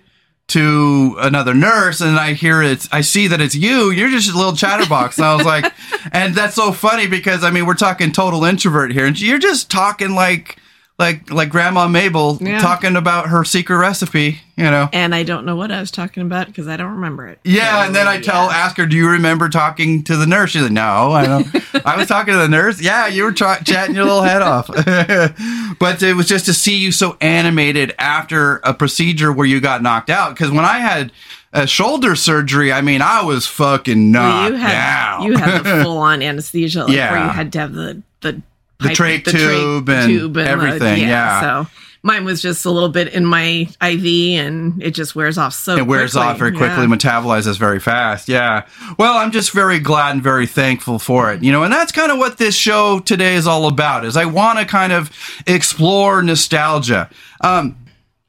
to 0.48 1.16
another 1.20 1.54
nurse, 1.54 2.00
and 2.00 2.18
I 2.18 2.32
hear 2.32 2.60
it. 2.62 2.88
I 2.92 3.02
see 3.02 3.28
that 3.28 3.40
it's 3.40 3.54
you. 3.54 3.90
You're 3.90 4.10
just 4.10 4.32
a 4.32 4.36
little 4.36 4.54
chatterbox, 4.56 5.16
and 5.18 5.24
I 5.26 5.34
was 5.36 5.46
like, 5.46 5.72
and 6.12 6.34
that's 6.34 6.54
so 6.56 6.72
funny 6.72 7.06
because 7.06 7.44
I 7.44 7.50
mean 7.50 7.66
we're 7.66 7.74
talking 7.74 8.10
total 8.12 8.44
introvert 8.44 8.92
here, 8.92 9.06
and 9.06 9.18
you're 9.18 9.38
just 9.38 9.70
talking 9.70 10.10
like. 10.14 10.56
Like 11.00 11.30
like 11.30 11.48
Grandma 11.48 11.88
Mabel 11.88 12.38
Yeah. 12.40 12.58
talking 12.60 12.94
about 12.94 13.28
her 13.28 13.42
secret 13.42 13.76
recipe, 13.78 14.40
you 14.56 14.64
know. 14.64 14.88
and 14.92 15.14
I 15.14 15.22
don't 15.22 15.46
know 15.46 15.56
what 15.56 15.72
I 15.72 15.80
was 15.80 15.90
talking 15.90 16.22
about 16.22 16.46
because 16.46 16.68
I 16.68 16.76
don't 16.76 16.92
remember 16.92 17.26
it. 17.26 17.40
Yeah, 17.42 17.80
So, 17.80 17.86
and 17.86 17.96
then 17.96 18.06
I 18.06 18.20
tell, 18.20 18.46
yeah. 18.48 18.56
ask 18.58 18.76
her, 18.76 18.84
"Do 18.86 18.96
you 18.96 19.08
remember 19.08 19.48
talking 19.48 20.04
to 20.04 20.16
the 20.16 20.26
nurse?" 20.26 20.50
She's 20.50 20.62
like, 20.62 20.72
"No, 20.72 21.10
I 21.12 21.26
don't. 21.26 21.46
I 21.86 21.96
was 21.96 22.06
talking 22.06 22.32
to 22.34 22.38
the 22.38 22.48
nurse. 22.48 22.80
Yeah, 22.82 23.06
you 23.06 23.24
were 23.24 23.32
tra- 23.32 23.62
chatting 23.64 23.94
your 23.94 24.04
little 24.04 24.22
head 24.22 24.42
off." 24.42 24.66
but 25.78 26.02
it 26.02 26.14
was 26.16 26.26
just 26.28 26.44
to 26.46 26.52
see 26.54 26.76
you 26.76 26.92
so 26.92 27.16
animated 27.20 27.94
after 27.98 28.56
a 28.58 28.74
procedure 28.74 29.32
where 29.32 29.46
you 29.46 29.60
got 29.60 29.82
knocked 29.82 30.10
out. 30.10 30.34
Because 30.34 30.50
when 30.50 30.64
I 30.64 30.78
had 30.78 31.12
a 31.52 31.66
shoulder 31.66 32.14
surgery, 32.14 32.72
I 32.72 32.80
mean, 32.80 33.02
I 33.02 33.22
was 33.22 33.46
fucking 33.46 34.12
Well, 34.12 34.50
you 34.52 34.56
had 34.58 34.74
out. 34.74 35.22
you 35.24 35.36
had 35.36 35.64
the 35.64 35.80
full 35.84 35.98
on 35.98 36.22
anesthesia, 36.22 36.80
like 36.80 36.88
where 36.88 36.96
Yeah. 36.96 37.24
you 37.26 37.30
had 37.32 37.52
to 37.54 37.58
have 37.60 37.72
the 37.72 38.02
the 38.20 38.42
The 38.80 38.88
pipe- 38.88 38.96
trach 38.96 39.24
tube 39.30 39.88
and 39.88 40.34
the- 40.34 40.48
everything, 40.48 41.00
yeah. 41.02 41.40
So 41.40 41.66
mine 42.02 42.24
was 42.24 42.40
just 42.40 42.64
a 42.64 42.70
little 42.70 42.88
bit 42.88 43.08
in 43.08 43.26
my 43.26 43.68
IV, 43.82 44.38
and 44.40 44.82
it 44.82 44.92
just 44.92 45.14
wears 45.14 45.36
off 45.36 45.52
so. 45.52 45.76
It 45.76 45.86
wears 45.86 46.12
quickly. 46.12 46.28
off 46.28 46.38
very 46.38 46.52
quickly, 46.52 46.82
Yeah. 46.84 46.88
metabolizes 46.88 47.58
very 47.58 47.78
fast. 47.78 48.26
Yeah. 48.28 48.62
Well, 48.98 49.18
I'm 49.18 49.30
just 49.32 49.50
very 49.52 49.78
glad 49.80 50.12
and 50.12 50.22
very 50.22 50.46
thankful 50.46 50.98
for 50.98 51.30
it. 51.32 51.42
You 51.42 51.52
know, 51.52 51.62
and 51.62 51.72
that's 51.72 51.92
kind 51.92 52.10
of 52.10 52.16
what 52.18 52.38
this 52.38 52.54
show 52.54 53.00
today 53.00 53.34
is 53.34 53.46
all 53.46 53.66
about. 53.66 54.04
Is 54.06 54.16
I 54.16 54.24
want 54.24 54.58
to 54.58 54.64
kind 54.64 54.92
of 54.94 55.10
explore 55.46 56.22
nostalgia. 56.22 57.10
Um, 57.42 57.76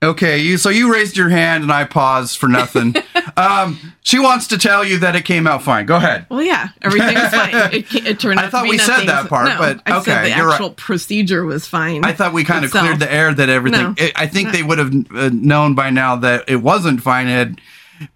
okay, 0.04 0.40
you 0.40 0.58
so 0.58 0.70
you 0.70 0.92
raised 0.92 1.18
your 1.18 1.30
hand 1.30 1.64
and 1.64 1.72
I 1.72 1.86
paused 1.86 2.38
for 2.38 2.48
nothing. 2.48 2.96
um, 3.38 3.80
she 4.02 4.20
wants 4.20 4.48
to 4.48 4.58
tell 4.58 4.84
you 4.84 5.00
that 5.00 5.16
it 5.16 5.26
came 5.26 5.48
out 5.48 5.64
fine. 5.64 5.86
Go 5.86 5.96
ahead. 5.96 6.26
Well, 6.30 6.42
yeah, 6.42 6.70
everything 6.82 7.16
was 7.16 7.30
fine. 7.30 7.52
It, 7.72 7.94
it 8.06 8.20
turned 8.20 8.40
I 8.40 8.50
thought 8.50 8.68
we 8.68 8.78
said 8.78 9.06
that 9.06 9.30
part, 9.30 9.48
no, 9.48 9.58
but 9.58 9.82
I 9.86 10.00
okay, 10.00 10.12
said 10.12 10.26
the 10.26 10.38
you're 10.38 10.48
right. 10.48 10.54
actual 10.54 10.72
procedure 10.72 11.46
was 11.46 11.68
fine. 11.68 12.04
I 12.04 12.14
thought 12.14 12.34
we 12.34 12.44
kind 12.44 12.66
of 12.66 12.72
cleared 12.72 13.00
the 13.00 13.12
air 13.12 13.34
that 13.34 13.50
everything. 13.50 13.82
No. 13.82 13.96
I 13.98 14.12
I 14.16 14.28
think 14.28 14.52
they 14.52 14.64
would 14.64 14.78
have 14.78 14.94
uh, 15.16 15.30
known 15.34 15.76
by 15.76 15.90
now 15.90 16.16
that 16.18 16.50
it 16.50 16.58
wasn't 16.58 17.02
fine 17.02 17.28
had, 17.28 17.62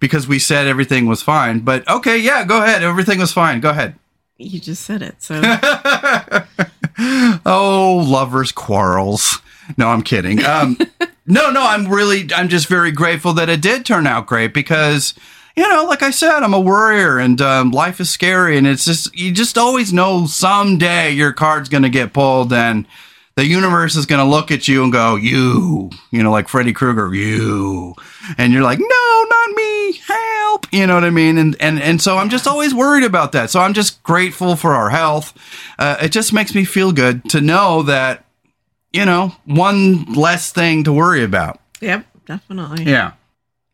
because 0.00 0.28
we 0.28 0.38
said 0.38 0.66
everything 0.66 1.06
was 1.06 1.22
fine. 1.22 1.60
But 1.60 1.88
okay, 1.88 2.18
yeah, 2.18 2.44
go 2.44 2.62
ahead. 2.62 2.82
Everything 2.82 3.18
was 3.18 3.32
fine. 3.32 3.60
Go 3.60 3.70
ahead. 3.70 3.94
You 4.38 4.60
just 4.60 4.84
said 4.84 5.02
it, 5.02 5.22
so 5.22 5.40
Oh, 7.46 8.04
lovers 8.06 8.52
quarrels. 8.52 9.40
No, 9.76 9.88
I'm 9.88 10.02
kidding. 10.02 10.44
Um, 10.44 10.78
no, 11.26 11.50
no, 11.50 11.62
I'm 11.62 11.88
really, 11.88 12.28
I'm 12.34 12.48
just 12.48 12.68
very 12.68 12.92
grateful 12.92 13.32
that 13.34 13.48
it 13.48 13.60
did 13.60 13.84
turn 13.84 14.06
out 14.06 14.26
great 14.26 14.54
because, 14.54 15.14
you 15.56 15.68
know, 15.68 15.84
like 15.84 16.02
I 16.02 16.10
said, 16.10 16.42
I'm 16.42 16.54
a 16.54 16.60
worrier 16.60 17.18
and 17.18 17.40
um, 17.40 17.70
life 17.70 18.00
is 18.00 18.10
scary. 18.10 18.56
And 18.56 18.66
it's 18.66 18.84
just, 18.84 19.14
you 19.16 19.32
just 19.32 19.58
always 19.58 19.92
know 19.92 20.26
someday 20.26 21.12
your 21.12 21.32
card's 21.32 21.68
going 21.68 21.82
to 21.82 21.88
get 21.88 22.12
pulled 22.12 22.52
and 22.52 22.86
the 23.34 23.44
universe 23.46 23.96
is 23.96 24.06
going 24.06 24.24
to 24.24 24.30
look 24.30 24.50
at 24.50 24.66
you 24.66 24.82
and 24.82 24.92
go, 24.92 25.16
you, 25.16 25.90
you 26.10 26.22
know, 26.22 26.30
like 26.30 26.48
Freddy 26.48 26.72
Krueger, 26.72 27.14
you. 27.14 27.94
And 28.38 28.52
you're 28.52 28.62
like, 28.62 28.78
no, 28.78 29.24
not 29.28 29.50
me, 29.50 29.92
help. 29.92 30.72
You 30.72 30.86
know 30.86 30.94
what 30.94 31.04
I 31.04 31.10
mean? 31.10 31.36
And, 31.36 31.56
and, 31.60 31.80
and 31.82 32.00
so 32.00 32.16
I'm 32.16 32.30
just 32.30 32.46
always 32.46 32.74
worried 32.74 33.04
about 33.04 33.32
that. 33.32 33.50
So 33.50 33.60
I'm 33.60 33.74
just 33.74 34.02
grateful 34.02 34.56
for 34.56 34.72
our 34.74 34.88
health. 34.88 35.36
Uh, 35.78 35.96
it 36.02 36.12
just 36.12 36.32
makes 36.32 36.54
me 36.54 36.64
feel 36.64 36.92
good 36.92 37.28
to 37.30 37.40
know 37.40 37.82
that, 37.82 38.25
you 38.92 39.04
know, 39.04 39.32
one 39.44 40.12
less 40.14 40.52
thing 40.52 40.84
to 40.84 40.92
worry 40.92 41.22
about. 41.22 41.60
yep, 41.80 42.06
definitely. 42.26 42.84
Yeah. 42.84 43.12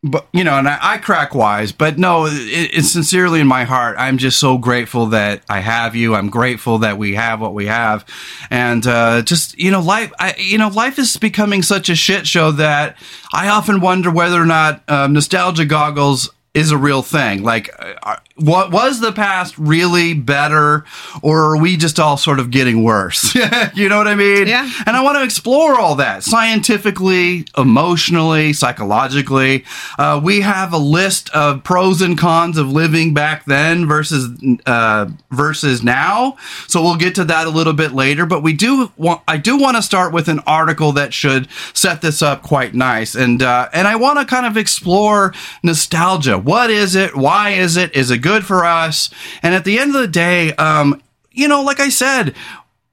But, 0.05 0.27
you 0.33 0.43
know, 0.43 0.57
and 0.59 0.67
I, 0.67 0.77
I 0.81 0.97
crack 0.97 1.33
wise, 1.33 1.71
but 1.71 1.97
no, 1.97 2.25
it, 2.25 2.31
it's 2.33 2.91
sincerely 2.91 3.39
in 3.39 3.47
my 3.47 3.63
heart. 3.63 3.95
I'm 3.97 4.17
just 4.17 4.37
so 4.37 4.57
grateful 4.57 5.05
that 5.07 5.43
I 5.47 5.61
have 5.61 5.95
you. 5.95 6.13
I'm 6.13 6.29
grateful 6.29 6.79
that 6.79 6.97
we 6.97 7.15
have 7.15 7.39
what 7.39 7.53
we 7.53 7.67
have. 7.67 8.03
And, 8.49 8.85
uh, 8.85 9.21
just, 9.21 9.57
you 9.57 9.71
know, 9.71 9.79
life, 9.79 10.11
I, 10.19 10.35
you 10.37 10.57
know, 10.57 10.67
life 10.67 10.99
is 10.99 11.15
becoming 11.15 11.61
such 11.61 11.87
a 11.87 11.95
shit 11.95 12.27
show 12.27 12.51
that 12.51 12.97
I 13.33 13.47
often 13.47 13.79
wonder 13.79 14.11
whether 14.11 14.41
or 14.41 14.45
not, 14.45 14.83
um, 14.89 15.13
nostalgia 15.13 15.63
goggles 15.63 16.29
is 16.53 16.71
a 16.71 16.77
real 16.77 17.01
thing. 17.01 17.41
Like, 17.41 17.69
uh, 17.79 18.17
what 18.35 18.71
was 18.71 18.99
the 18.99 19.11
past 19.11 19.55
really 19.59 20.15
better, 20.15 20.85
or 21.21 21.53
are 21.53 21.57
we 21.57 21.77
just 21.77 21.99
all 21.99 22.17
sort 22.17 22.39
of 22.39 22.49
getting 22.49 22.83
worse? 22.83 23.35
you 23.75 23.87
know 23.87 23.97
what 23.97 24.07
I 24.07 24.15
mean? 24.15 24.47
Yeah. 24.47 24.69
And 24.87 24.95
I 24.95 25.03
want 25.03 25.17
to 25.17 25.23
explore 25.23 25.79
all 25.79 25.95
that 25.95 26.23
scientifically, 26.23 27.45
emotionally, 27.55 28.51
psychologically. 28.53 29.65
Uh, 29.99 30.19
we 30.23 30.41
have 30.41 30.73
a 30.73 30.79
list 30.79 31.29
of 31.29 31.63
pros 31.63 32.01
and 32.01 32.17
cons 32.17 32.57
of 32.57 32.71
living 32.71 33.13
back 33.13 33.45
then 33.45 33.87
versus 33.87 34.31
uh, 34.65 35.09
versus 35.29 35.83
now. 35.83 36.37
So 36.67 36.81
we'll 36.81 36.95
get 36.95 37.13
to 37.15 37.25
that 37.25 37.45
a 37.45 37.51
little 37.51 37.73
bit 37.73 37.91
later. 37.91 38.25
But 38.25 38.41
we 38.41 38.53
do 38.53 38.91
want 38.97 39.21
I 39.27 39.37
do 39.37 39.57
want 39.57 39.77
to 39.77 39.83
start 39.83 40.11
with 40.11 40.27
an 40.27 40.39
article 40.47 40.91
that 40.93 41.13
should 41.13 41.47
set 41.73 42.01
this 42.01 42.23
up 42.23 42.41
quite 42.41 42.73
nice. 42.73 43.13
And 43.13 43.43
uh, 43.43 43.69
and 43.73 43.87
I 43.87 43.95
want 43.95 44.17
to 44.17 44.25
kind 44.25 44.47
of 44.47 44.57
explore 44.57 45.35
nostalgia. 45.61 46.39
What 46.39 46.71
is 46.71 46.95
it? 46.95 47.15
Why 47.15 47.51
is 47.51 47.77
it? 47.77 47.95
Is 47.95 48.09
it 48.09 48.22
good 48.23 48.45
for 48.45 48.65
us? 48.65 49.11
And 49.43 49.53
at 49.53 49.65
the 49.65 49.77
end 49.77 49.95
of 49.95 50.01
the 50.01 50.07
day, 50.07 50.53
um, 50.53 50.99
you 51.31 51.47
know, 51.47 51.61
like 51.61 51.79
I 51.79 51.89
said, 51.89 52.33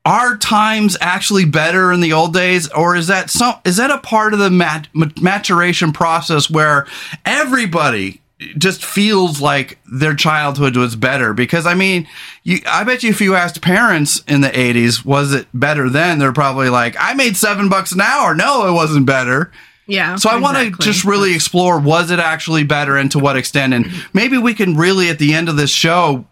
are 0.05 0.37
times 0.37 0.97
actually 1.01 1.45
better 1.45 1.93
in 1.93 2.01
the 2.01 2.13
old 2.13 2.33
days? 2.33 2.69
Or 2.71 2.97
is 2.97 3.07
that 3.09 3.31
some 3.31 3.57
is 3.65 3.77
that 3.77 3.91
a 3.91 3.99
part 3.99 4.33
of 4.33 4.39
the 4.39 4.51
mat, 4.51 4.89
maturation 5.21 5.93
process 5.93 6.51
where 6.51 6.87
everybody 7.25 8.21
just 8.57 8.83
feels 8.83 9.43
like 9.43 9.79
their 9.91 10.15
childhood 10.15 10.77
was 10.77 10.97
better? 10.97 11.35
Because 11.35 11.67
i 11.67 11.75
mean 11.75 12.09
you 12.43 12.61
i 12.67 12.83
bet 12.83 13.03
you 13.03 13.11
if 13.11 13.21
you 13.21 13.35
asked 13.35 13.61
parents 13.61 14.23
in 14.27 14.41
the 14.41 14.49
80s 14.49 15.05
was 15.05 15.35
it 15.35 15.47
better 15.53 15.91
then? 15.91 16.19
They're 16.19 16.33
probably 16.33 16.71
like 16.71 16.97
i 16.99 17.13
made 17.13 17.37
seven 17.37 17.69
bucks 17.69 17.93
an 17.93 18.01
hour. 18.01 18.35
No 18.35 18.67
it 18.67 18.73
wasn't 18.73 19.05
better 19.05 19.53
Yeah. 19.91 20.17
so 20.17 20.31
I 20.31 20.39
want 20.39 20.57
to 20.57 20.71
just 20.83 21.05
really 21.05 21.35
explore 21.35 21.79
was 21.81 22.11
it 22.11 22.19
actually 22.19 22.65
better 22.65 22.97
and 22.97 23.11
to 23.13 23.19
what 23.19 23.37
extent? 23.37 23.75
And 23.75 23.93
maybe 24.13 24.39
we 24.39 24.55
can 24.55 24.77
really 24.77 25.11
at 25.11 25.19
the 25.19 25.35
end 25.35 25.49
of 25.49 25.57
this 25.57 25.71
show 25.71 26.25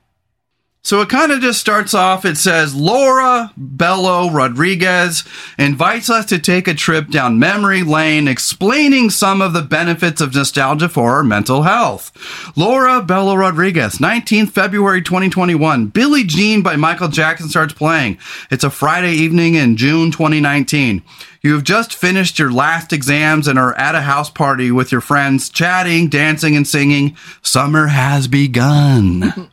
so 0.85 0.99
it 0.99 1.07
kind 1.07 1.31
of 1.31 1.39
just 1.39 1.61
starts 1.61 1.93
off. 1.93 2.25
It 2.25 2.35
says 2.35 2.75
Laura 2.75 3.53
Bello 3.55 4.29
Rodriguez 4.29 5.23
invites 5.57 6.09
us 6.09 6.25
to 6.25 6.39
take 6.39 6.67
a 6.67 6.73
trip 6.73 7.09
down 7.09 7.39
memory 7.39 7.83
lane, 7.83 8.27
explaining 8.27 9.09
some 9.09 9.41
of 9.41 9.53
the 9.53 9.61
benefits 9.61 10.19
of 10.19 10.35
nostalgia 10.35 10.89
for 10.89 11.11
our 11.11 11.23
mental 11.23 11.63
health. 11.63 12.11
Laura 12.57 13.01
Bello 13.01 13.35
Rodriguez, 13.35 13.99
19th 13.99 14.49
February 14.49 15.01
2021. 15.01 15.87
Billie 15.87 16.25
Jean 16.25 16.61
by 16.61 16.75
Michael 16.75 17.07
Jackson 17.07 17.47
starts 17.47 17.73
playing. 17.73 18.17
It's 18.51 18.65
a 18.65 18.69
Friday 18.69 19.13
evening 19.13 19.55
in 19.55 19.77
June 19.77 20.11
2019. 20.11 21.01
You 21.41 21.53
have 21.53 21.63
just 21.63 21.95
finished 21.95 22.39
your 22.39 22.51
last 22.51 22.91
exams 22.91 23.47
and 23.47 23.57
are 23.57 23.75
at 23.75 23.95
a 23.95 24.01
house 24.01 24.29
party 24.29 24.69
with 24.69 24.91
your 24.91 25.01
friends, 25.01 25.49
chatting, 25.49 26.09
dancing, 26.09 26.57
and 26.57 26.67
singing. 26.67 27.15
Summer 27.41 27.87
has 27.87 28.27
begun. 28.27 29.49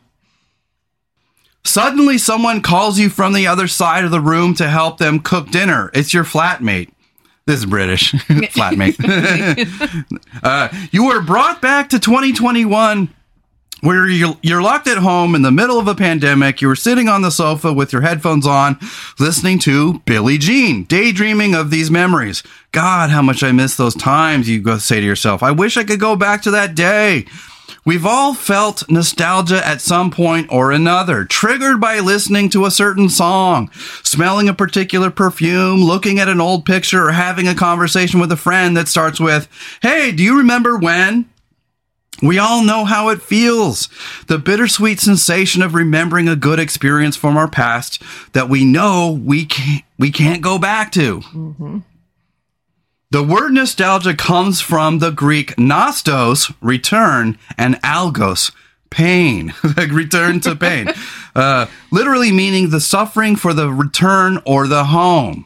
Suddenly, 1.63 2.17
someone 2.17 2.61
calls 2.61 2.99
you 2.99 3.09
from 3.09 3.33
the 3.33 3.47
other 3.47 3.67
side 3.67 4.03
of 4.03 4.11
the 4.11 4.21
room 4.21 4.53
to 4.55 4.67
help 4.67 4.97
them 4.97 5.19
cook 5.19 5.51
dinner. 5.51 5.91
It's 5.93 6.13
your 6.13 6.23
flatmate. 6.23 6.89
This 7.45 7.59
is 7.59 7.65
British. 7.65 8.11
flatmate. 8.13 8.95
uh, 10.43 10.69
you 10.91 11.05
were 11.05 11.21
brought 11.21 11.61
back 11.61 11.89
to 11.89 11.99
2021 11.99 13.13
where 13.81 14.07
you're, 14.07 14.37
you're 14.41 14.61
locked 14.61 14.87
at 14.87 14.99
home 14.99 15.35
in 15.35 15.41
the 15.41 15.51
middle 15.51 15.79
of 15.79 15.87
a 15.87 15.95
pandemic. 15.95 16.61
You 16.61 16.67
were 16.67 16.75
sitting 16.75 17.09
on 17.09 17.23
the 17.23 17.31
sofa 17.31 17.73
with 17.73 17.91
your 17.91 18.03
headphones 18.03 18.45
on, 18.45 18.77
listening 19.19 19.59
to 19.59 19.99
Billie 20.05 20.37
Jean, 20.37 20.83
daydreaming 20.83 21.55
of 21.55 21.71
these 21.71 21.91
memories. 21.91 22.43
God, 22.71 23.09
how 23.09 23.21
much 23.21 23.43
I 23.43 23.51
miss 23.51 23.75
those 23.75 23.95
times, 23.95 24.47
you 24.47 24.61
go 24.61 24.77
say 24.77 24.99
to 24.99 25.05
yourself. 25.05 25.41
I 25.41 25.51
wish 25.51 25.77
I 25.77 25.83
could 25.83 25.99
go 25.99 26.15
back 26.15 26.43
to 26.43 26.51
that 26.51 26.75
day. 26.75 27.25
We've 27.83 28.05
all 28.05 28.35
felt 28.35 28.89
nostalgia 28.89 29.65
at 29.65 29.81
some 29.81 30.11
point 30.11 30.47
or 30.51 30.71
another, 30.71 31.25
triggered 31.25 31.81
by 31.81 31.99
listening 31.99 32.49
to 32.51 32.65
a 32.65 32.71
certain 32.71 33.09
song, 33.09 33.71
smelling 34.03 34.47
a 34.47 34.53
particular 34.53 35.09
perfume, 35.09 35.83
looking 35.83 36.19
at 36.19 36.29
an 36.29 36.39
old 36.39 36.63
picture, 36.63 37.07
or 37.07 37.11
having 37.11 37.47
a 37.47 37.55
conversation 37.55 38.19
with 38.19 38.31
a 38.31 38.37
friend 38.37 38.77
that 38.77 38.87
starts 38.87 39.19
with, 39.19 39.47
Hey, 39.81 40.11
do 40.11 40.21
you 40.21 40.37
remember 40.37 40.77
when? 40.77 41.27
We 42.21 42.37
all 42.37 42.63
know 42.63 42.85
how 42.85 43.09
it 43.09 43.21
feels. 43.21 43.89
The 44.27 44.37
bittersweet 44.37 44.99
sensation 44.99 45.63
of 45.63 45.73
remembering 45.73 46.29
a 46.29 46.35
good 46.35 46.59
experience 46.59 47.15
from 47.15 47.35
our 47.35 47.47
past 47.47 48.01
that 48.33 48.47
we 48.47 48.63
know 48.63 49.19
we 49.25 49.45
can't, 49.45 49.83
we 49.97 50.11
can't 50.11 50.43
go 50.43 50.59
back 50.59 50.91
to. 50.91 51.21
Mm-hmm. 51.21 51.79
The 53.11 53.23
word 53.23 53.51
nostalgia 53.53 54.13
comes 54.15 54.61
from 54.61 54.99
the 54.99 55.11
Greek 55.11 55.55
nostos, 55.57 56.53
return, 56.61 57.37
and 57.57 57.75
algos, 57.81 58.51
pain, 58.89 59.53
like 59.77 59.91
return 59.91 60.39
to 60.41 60.55
pain, 60.55 60.87
uh, 61.35 61.65
literally 61.91 62.31
meaning 62.31 62.69
the 62.69 62.79
suffering 62.79 63.35
for 63.35 63.53
the 63.53 63.69
return 63.71 64.39
or 64.45 64.65
the 64.67 64.85
home. 64.85 65.45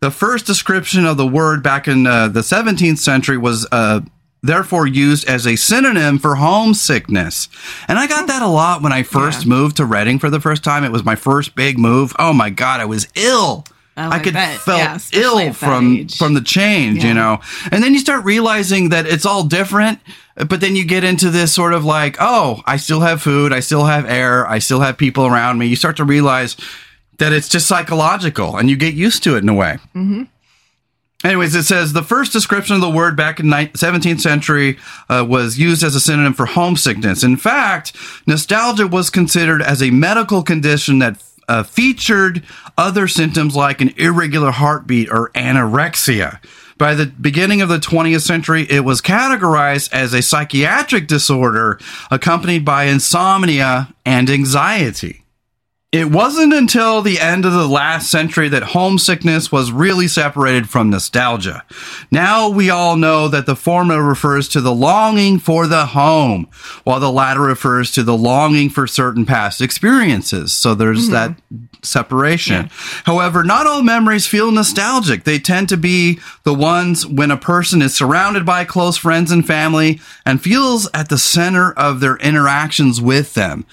The 0.00 0.10
first 0.10 0.46
description 0.46 1.06
of 1.06 1.16
the 1.16 1.26
word 1.26 1.62
back 1.62 1.88
in 1.88 2.06
uh, 2.06 2.28
the 2.28 2.40
17th 2.40 2.98
century 2.98 3.38
was 3.38 3.66
uh, 3.72 4.00
therefore 4.42 4.86
used 4.86 5.26
as 5.26 5.46
a 5.46 5.56
synonym 5.56 6.18
for 6.18 6.36
homesickness. 6.36 7.48
And 7.88 7.98
I 7.98 8.06
got 8.06 8.26
that 8.28 8.42
a 8.42 8.46
lot 8.48 8.82
when 8.82 8.92
I 8.92 9.02
first 9.02 9.44
Yeah. 9.44 9.48
moved 9.48 9.78
to 9.78 9.84
Reading 9.86 10.18
for 10.18 10.28
the 10.30 10.40
first 10.40 10.62
time. 10.62 10.84
It 10.84 10.92
was 10.92 11.04
my 11.04 11.16
first 11.16 11.56
big 11.56 11.78
move. 11.78 12.14
Oh 12.18 12.32
my 12.34 12.50
God, 12.50 12.80
I 12.80 12.84
was 12.84 13.08
ill. 13.16 13.64
Oh, 13.98 14.02
I 14.10 14.16
I 14.16 14.18
could 14.20 14.32
bet. 14.34 14.58
felt 14.60 14.78
Yeah, 14.78 14.98
ill 15.12 15.52
from 15.52 15.96
age. 15.96 16.16
from 16.16 16.34
the 16.34 16.40
change, 16.40 17.02
you 17.04 17.12
know. 17.14 17.40
And 17.72 17.82
then 17.82 17.92
you 17.94 17.98
start 18.00 18.24
realizing 18.24 18.90
that 18.90 19.06
it's 19.06 19.26
all 19.26 19.42
different, 19.44 19.98
but 20.36 20.60
then 20.60 20.76
you 20.76 20.84
get 20.84 21.02
into 21.04 21.30
this 21.30 21.52
sort 21.52 21.72
of 21.74 21.84
like, 21.84 22.16
oh, 22.20 22.62
I 22.64 22.76
still 22.76 23.00
have 23.00 23.20
food, 23.20 23.52
I 23.52 23.60
still 23.60 23.84
have 23.86 24.06
air, 24.06 24.46
I 24.46 24.60
still 24.60 24.80
have 24.80 24.96
people 24.96 25.26
around 25.26 25.58
me. 25.58 25.66
You 25.66 25.76
start 25.76 25.96
to 25.96 26.04
realize 26.04 26.56
that 27.18 27.32
it's 27.32 27.48
just 27.48 27.66
psychological 27.66 28.56
and 28.56 28.70
you 28.70 28.76
get 28.76 28.94
used 28.94 29.24
to 29.24 29.34
it 29.34 29.42
in 29.42 29.48
a 29.48 29.54
way. 29.54 29.78
Anyways, 31.24 31.56
it 31.56 31.64
says 31.64 31.92
the 31.92 32.04
first 32.04 32.32
description 32.32 32.76
of 32.76 32.80
the 32.80 32.88
word 32.88 33.16
back 33.16 33.40
in 33.40 33.46
ni- 33.50 33.66
17th 33.74 34.20
century 34.20 34.78
uh, 35.08 35.26
was 35.28 35.58
used 35.58 35.82
as 35.82 35.96
a 35.96 36.00
synonym 36.00 36.32
for 36.32 36.46
homesickness. 36.46 37.24
In 37.24 37.36
fact, 37.36 37.92
nostalgia 38.28 38.86
was 38.86 39.10
considered 39.10 39.60
as 39.60 39.82
a 39.82 39.90
medical 39.90 40.44
condition 40.44 41.00
that 41.00 41.20
uh, 41.48 41.62
featured 41.62 42.44
other 42.76 43.08
symptoms 43.08 43.56
like 43.56 43.80
an 43.80 43.94
irregular 43.96 44.50
heartbeat 44.50 45.10
or 45.10 45.30
anorexia. 45.30 46.40
By 46.78 46.94
the 46.94 47.06
beginning 47.06 47.60
of 47.60 47.68
the 47.68 47.78
20th 47.78 48.20
century, 48.20 48.64
it 48.70 48.84
was 48.84 49.02
categorized 49.02 49.92
as 49.92 50.14
a 50.14 50.22
psychiatric 50.22 51.08
disorder 51.08 51.80
accompanied 52.10 52.64
by 52.64 52.84
insomnia 52.84 53.92
and 54.06 54.30
anxiety. 54.30 55.24
It 55.90 56.10
wasn't 56.10 56.52
until 56.52 57.00
the 57.00 57.18
end 57.18 57.46
of 57.46 57.54
the 57.54 57.66
last 57.66 58.10
century 58.10 58.50
that 58.50 58.62
homesickness 58.62 59.50
was 59.50 59.72
really 59.72 60.06
separated 60.06 60.68
from 60.68 60.90
nostalgia. 60.90 61.64
Now 62.10 62.50
we 62.50 62.68
all 62.68 62.96
know 62.96 63.26
that 63.28 63.46
the 63.46 63.56
former 63.56 64.02
refers 64.02 64.50
to 64.50 64.60
the 64.60 64.74
longing 64.74 65.38
for 65.38 65.66
the 65.66 65.86
home, 65.86 66.46
while 66.84 67.00
the 67.00 67.10
latter 67.10 67.40
refers 67.40 67.90
to 67.92 68.02
the 68.02 68.18
longing 68.18 68.68
for 68.68 68.86
certain 68.86 69.24
past 69.24 69.62
experiences. 69.62 70.52
So 70.52 70.74
there's 70.74 71.08
mm-hmm. 71.08 71.12
that 71.12 71.36
separation. 71.82 72.64
Yeah. 72.66 72.68
However, 73.04 73.42
not 73.42 73.66
all 73.66 73.82
memories 73.82 74.26
feel 74.26 74.52
nostalgic. 74.52 75.24
They 75.24 75.38
tend 75.38 75.70
to 75.70 75.78
be 75.78 76.20
the 76.42 76.52
ones 76.52 77.06
when 77.06 77.30
a 77.30 77.38
person 77.38 77.80
is 77.80 77.94
surrounded 77.94 78.44
by 78.44 78.66
close 78.66 78.98
friends 78.98 79.30
and 79.30 79.46
family 79.46 80.02
and 80.26 80.42
feels 80.42 80.86
at 80.92 81.08
the 81.08 81.16
center 81.16 81.72
of 81.72 82.00
their 82.00 82.16
interactions 82.16 83.00
with 83.00 83.32
them 83.32 83.64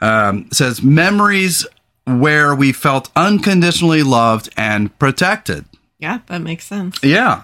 um, 0.00 0.48
says 0.52 0.82
memories 0.82 1.66
where 2.04 2.54
we 2.54 2.72
felt 2.72 3.10
unconditionally 3.16 4.02
loved 4.02 4.48
and 4.56 4.96
protected. 4.98 5.64
Yeah, 5.98 6.20
that 6.26 6.40
makes 6.40 6.64
sense. 6.64 7.02
Yeah. 7.02 7.42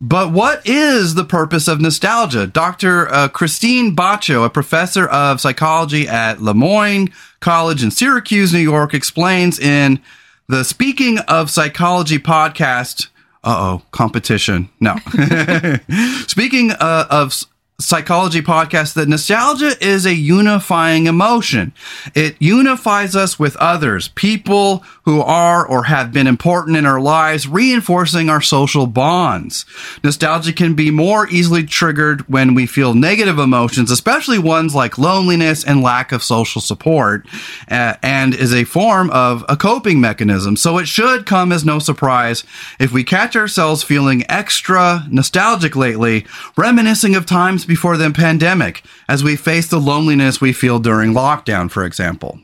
But 0.00 0.32
what 0.32 0.66
is 0.66 1.14
the 1.14 1.24
purpose 1.24 1.68
of 1.68 1.80
nostalgia? 1.80 2.46
Dr. 2.46 3.12
Uh, 3.12 3.28
Krystine 3.28 3.94
Batcho, 3.94 4.46
a 4.46 4.50
professor 4.50 5.06
of 5.06 5.40
psychology 5.40 6.08
at 6.08 6.40
Le 6.40 6.54
Moyne 6.54 7.12
College 7.40 7.82
in 7.82 7.90
Syracuse, 7.90 8.52
New 8.52 8.60
York, 8.60 8.94
explains 8.94 9.58
in 9.58 10.00
the 10.48 10.64
Speaking 10.64 11.18
of 11.18 11.50
Psychology 11.50 12.18
podcast. 12.18 13.08
Uh 13.42 13.78
oh, 13.78 13.82
competition. 13.90 14.68
No. 14.80 14.96
Speaking 16.26 16.72
uh, 16.72 17.06
of 17.10 17.32
psychology 17.80 18.42
podcast 18.42 18.94
that 18.94 19.08
nostalgia 19.08 19.72
is 19.80 20.06
a 20.06 20.14
unifying 20.14 21.06
emotion. 21.06 21.72
It 22.14 22.36
unifies 22.38 23.16
us 23.16 23.38
with 23.38 23.56
others, 23.56 24.08
people 24.08 24.84
who 25.04 25.20
are 25.22 25.66
or 25.66 25.84
have 25.84 26.12
been 26.12 26.26
important 26.26 26.76
in 26.76 26.86
our 26.86 27.00
lives, 27.00 27.48
reinforcing 27.48 28.28
our 28.28 28.40
social 28.40 28.86
bonds. 28.86 29.64
Nostalgia 30.04 30.52
can 30.52 30.74
be 30.74 30.90
more 30.90 31.28
easily 31.28 31.64
triggered 31.64 32.28
when 32.28 32.54
we 32.54 32.66
feel 32.66 32.94
negative 32.94 33.38
emotions, 33.38 33.90
especially 33.90 34.38
ones 34.38 34.74
like 34.74 34.98
loneliness 34.98 35.64
and 35.64 35.82
lack 35.82 36.12
of 36.12 36.22
social 36.22 36.60
support, 36.60 37.26
uh, 37.70 37.94
and 38.02 38.34
is 38.34 38.54
a 38.54 38.64
form 38.64 39.10
of 39.10 39.44
a 39.48 39.56
coping 39.56 40.00
mechanism. 40.00 40.56
So 40.56 40.78
it 40.78 40.86
should 40.86 41.26
come 41.26 41.50
as 41.50 41.64
no 41.64 41.78
surprise 41.78 42.44
if 42.78 42.92
we 42.92 43.02
catch 43.04 43.34
ourselves 43.36 43.82
feeling 43.82 44.24
extra 44.28 45.06
nostalgic 45.10 45.74
lately, 45.74 46.26
reminiscing 46.56 47.14
of 47.14 47.26
times 47.26 47.64
before 47.70 47.96
the 47.96 48.10
pandemic 48.10 48.82
as 49.08 49.22
we 49.22 49.36
face 49.36 49.68
the 49.68 49.78
loneliness 49.78 50.40
we 50.40 50.52
feel 50.52 50.80
during 50.80 51.12
lockdown, 51.12 51.70
for 51.70 51.84
example. 51.84 52.40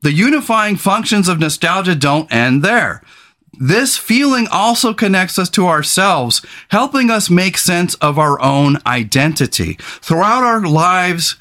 The 0.00 0.14
unifying 0.14 0.76
functions 0.76 1.28
of 1.28 1.38
nostalgia 1.38 1.94
don't 1.94 2.32
end 2.32 2.62
there. 2.62 3.02
This 3.52 3.98
feeling 3.98 4.48
also 4.50 4.94
connects 4.94 5.38
us 5.38 5.50
to 5.50 5.66
ourselves, 5.66 6.40
helping 6.70 7.10
us 7.10 7.28
make 7.28 7.58
sense 7.58 7.94
of 7.96 8.18
our 8.18 8.40
own 8.40 8.78
identity. 8.86 9.74
Throughout 10.00 10.42
our 10.42 10.62
lives, 10.62 11.36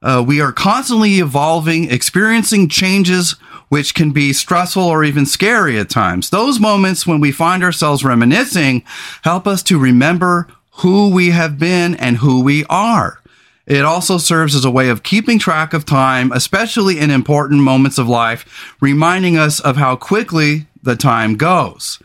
uh, 0.00 0.22
we 0.24 0.40
are 0.40 0.52
constantly 0.52 1.14
evolving, 1.14 1.90
experiencing 1.90 2.68
changes 2.68 3.32
which 3.68 3.96
can 3.96 4.12
be 4.12 4.32
stressful 4.32 4.84
or 4.84 5.02
even 5.02 5.26
scary 5.26 5.76
at 5.76 5.90
times. 5.90 6.30
Those 6.30 6.60
moments 6.60 7.04
when 7.04 7.18
we 7.18 7.32
find 7.32 7.64
ourselves 7.64 8.04
reminiscing 8.04 8.84
help 9.24 9.48
us 9.48 9.64
to 9.64 9.76
remember 9.76 10.46
who 10.78 11.10
we 11.10 11.30
have 11.30 11.58
been 11.58 11.94
and 11.96 12.18
who 12.18 12.42
we 12.42 12.64
are. 12.66 13.20
It 13.66 13.84
also 13.84 14.18
serves 14.18 14.54
as 14.54 14.64
a 14.64 14.70
way 14.70 14.90
of 14.90 15.02
keeping 15.02 15.38
track 15.38 15.72
of 15.72 15.86
time, 15.86 16.32
especially 16.32 16.98
in 16.98 17.10
important 17.10 17.62
moments 17.62 17.96
of 17.96 18.08
life, 18.08 18.74
reminding 18.80 19.38
us 19.38 19.58
of 19.60 19.76
how 19.76 19.96
quickly 19.96 20.66
the 20.82 20.96
time 20.96 21.36
goes. 21.36 21.98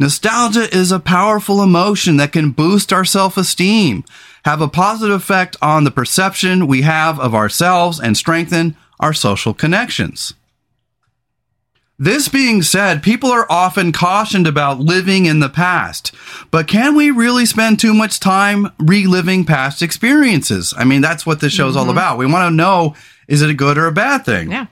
Nostalgia 0.00 0.72
is 0.74 0.92
a 0.92 1.00
powerful 1.00 1.62
emotion 1.62 2.18
that 2.18 2.32
can 2.32 2.50
boost 2.50 2.92
our 2.92 3.04
self 3.04 3.36
esteem, 3.36 4.04
have 4.44 4.60
a 4.60 4.68
positive 4.68 5.16
effect 5.16 5.56
on 5.62 5.84
the 5.84 5.90
perception 5.90 6.66
we 6.66 6.82
have 6.82 7.18
of 7.18 7.34
ourselves, 7.34 7.98
and 7.98 8.16
strengthen 8.16 8.76
our 9.00 9.12
social 9.12 9.54
connections. 9.54 10.34
This 12.00 12.28
being 12.28 12.62
said, 12.62 13.02
people 13.02 13.30
are 13.30 13.46
often 13.50 13.90
cautioned 13.90 14.46
about 14.46 14.78
living 14.78 15.26
in 15.26 15.40
the 15.40 15.48
past, 15.48 16.14
but 16.52 16.68
can 16.68 16.94
we 16.94 17.10
really 17.10 17.44
spend 17.44 17.80
too 17.80 17.92
much 17.92 18.20
time 18.20 18.70
reliving 18.78 19.44
past 19.44 19.82
experiences? 19.82 20.72
I 20.76 20.84
mean, 20.84 21.00
that's 21.00 21.26
what 21.26 21.40
this 21.40 21.52
show's 21.52 21.76
all 21.76 21.84
mm-hmm. 21.84 21.92
about. 21.92 22.18
We 22.18 22.26
want 22.26 22.46
to 22.46 22.54
know 22.54 22.94
is 23.26 23.42
it 23.42 23.50
a 23.50 23.54
good 23.54 23.76
or 23.76 23.86
a 23.86 23.92
bad 23.92 24.24
thing? 24.24 24.52
Yeah. 24.52 24.66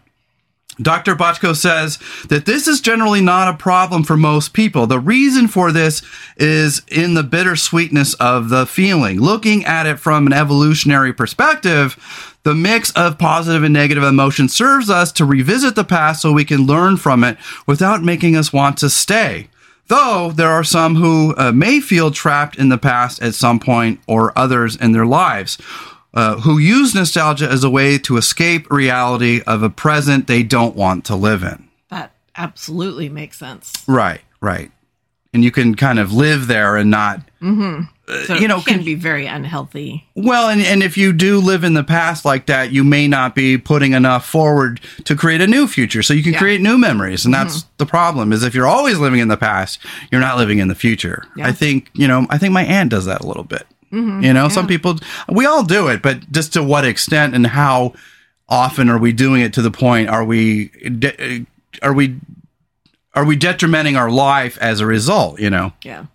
Dr. 0.81 1.17
Batcho 1.17 1.57
says 1.57 1.99
that 2.29 2.45
this 2.45 2.69
is 2.69 2.81
generally 2.81 3.23
not 3.23 3.53
a 3.53 3.57
problem 3.57 4.05
for 4.05 4.17
most 4.17 4.53
people. 4.53 4.87
The 4.87 5.01
reason 5.01 5.49
for 5.49 5.73
this 5.73 6.03
is 6.37 6.83
in 6.89 7.15
the 7.15 7.25
bittersweetness 7.25 8.15
of 8.15 8.51
the 8.51 8.67
feeling. 8.67 9.21
Looking 9.21 9.65
at 9.65 9.87
it 9.87 9.99
from 9.99 10.27
an 10.27 10.33
evolutionary 10.35 11.15
perspective, 11.15 12.36
the 12.47 12.55
mix 12.55 12.93
of 12.93 13.19
positive 13.19 13.65
and 13.65 13.75
negative 13.75 14.05
emotions 14.05 14.55
serves 14.55 14.89
us 14.89 15.11
to 15.11 15.25
revisit 15.25 15.75
the 15.75 15.83
past 15.83 16.23
so 16.23 16.31
we 16.31 16.45
can 16.45 16.65
learn 16.65 16.97
from 16.97 17.25
it 17.25 17.37
without 17.67 18.05
making 18.05 18.37
us 18.37 18.53
want 18.53 18.79
to 18.79 18.89
stay. 18.89 19.49
Though 19.89 20.31
there 20.31 20.51
are 20.51 20.63
some 20.63 20.95
who 20.95 21.35
uh, 21.37 21.51
may 21.51 21.81
feel 21.81 22.13
trapped 22.13 22.57
in 22.57 22.69
the 22.69 22.79
past 22.79 23.21
at 23.21 23.35
some 23.35 23.59
point 23.59 23.99
or 24.07 24.33
others 24.39 24.77
in 24.77 24.93
their 24.93 25.07
lives 25.07 25.59
uh, 26.15 26.37
who 26.37 26.59
use 26.59 26.95
nostalgia 26.95 27.51
as 27.51 27.65
a 27.65 27.71
way 27.71 27.99
to 27.99 28.17
escape 28.17 28.71
reality 28.71 29.43
of 29.45 29.65
a 29.65 29.69
present 29.69 30.29
they 30.29 30.45
don't 30.45 30.77
want 30.77 31.05
to 31.07 31.17
live 31.17 31.43
in. 31.43 31.69
That 31.91 32.13
absolutely 32.37 33.09
makes 33.09 33.39
sense. 33.39 33.73
Right, 33.89 34.21
right. 34.41 34.71
And 35.35 35.43
you 35.43 35.51
can 35.51 35.75
kind 35.75 35.99
of 35.99 36.13
live 36.13 36.47
there 36.47 36.77
and 36.77 36.93
not, 36.93 37.23
So 38.27 38.35
you 38.37 38.47
know, 38.47 38.61
can 38.61 38.77
can- 38.77 38.85
be 38.85 38.95
very 38.95 39.27
unhealthy. 39.27 40.07
well, 40.15 40.49
and, 40.49 40.61
and 40.63 40.83
if 40.83 40.97
you 40.97 41.13
do 41.13 41.41
live 41.41 41.65
in 41.65 41.75
the 41.75 41.83
past 41.83 42.25
like 42.25 42.47
that, 42.47 42.71
you 42.71 42.85
may 42.85 43.09
not 43.09 43.35
be 43.35 43.59
putting 43.59 43.95
enough 43.95 44.25
forward 44.25 44.81
to 45.05 45.17
create 45.17 45.41
a 45.41 45.47
new 45.47 45.67
future. 45.67 46.03
So 46.05 46.15
you 46.15 46.23
can 46.23 46.35
Yeah. 46.35 46.39
create 46.39 46.61
new 46.61 46.79
memories. 46.79 47.25
And 47.25 47.35
that's 47.35 47.59
mm-hmm. 47.59 47.69
the 47.79 47.87
problem 47.87 48.33
is 48.33 48.45
if 48.45 48.55
you're 48.55 48.67
always 48.69 48.99
living 48.99 49.19
in 49.19 49.27
the 49.27 49.37
past, 49.37 49.81
you're 50.13 50.21
not 50.21 50.37
living 50.37 50.61
in 50.61 50.69
the 50.69 50.77
future. 50.77 51.25
Yeah. 51.37 51.49
I 51.49 51.53
think, 51.53 51.91
you 51.95 52.07
know, 52.07 52.29
I 52.31 52.39
think 52.39 52.53
my 52.53 52.65
aunt 52.65 52.91
does 52.91 53.07
that 53.07 53.23
a 53.23 53.27
little 53.27 53.43
bit. 53.43 53.67
Mm-hmm. 53.93 54.23
You 54.23 54.33
know, 54.33 54.49
some 54.49 54.69
people, 54.69 54.99
we 55.29 55.47
all 55.47 55.65
do 55.65 55.89
it, 55.89 56.01
but 56.01 56.31
just 56.31 56.53
to 56.53 56.63
what 56.63 56.85
extent 56.85 57.35
and 57.35 57.47
how 57.47 57.95
often 58.49 58.89
are 58.89 58.99
we 58.99 59.13
doing 59.13 59.43
it 59.43 59.53
to 59.55 59.63
the 59.63 59.71
point 59.73 60.09
are 60.09 60.25
we, 60.25 60.69
de- 60.69 61.41
uh, 61.41 61.45
are 61.83 61.93
we, 61.93 62.21
are 63.15 63.25
we 63.25 63.35
detrimenting 63.35 63.97
our 63.97 64.11
life 64.11 64.59
as 64.61 64.79
a 64.79 64.87
result, 64.87 65.41
you 65.41 65.51
know? 65.51 65.73
Yeah. 65.83 66.07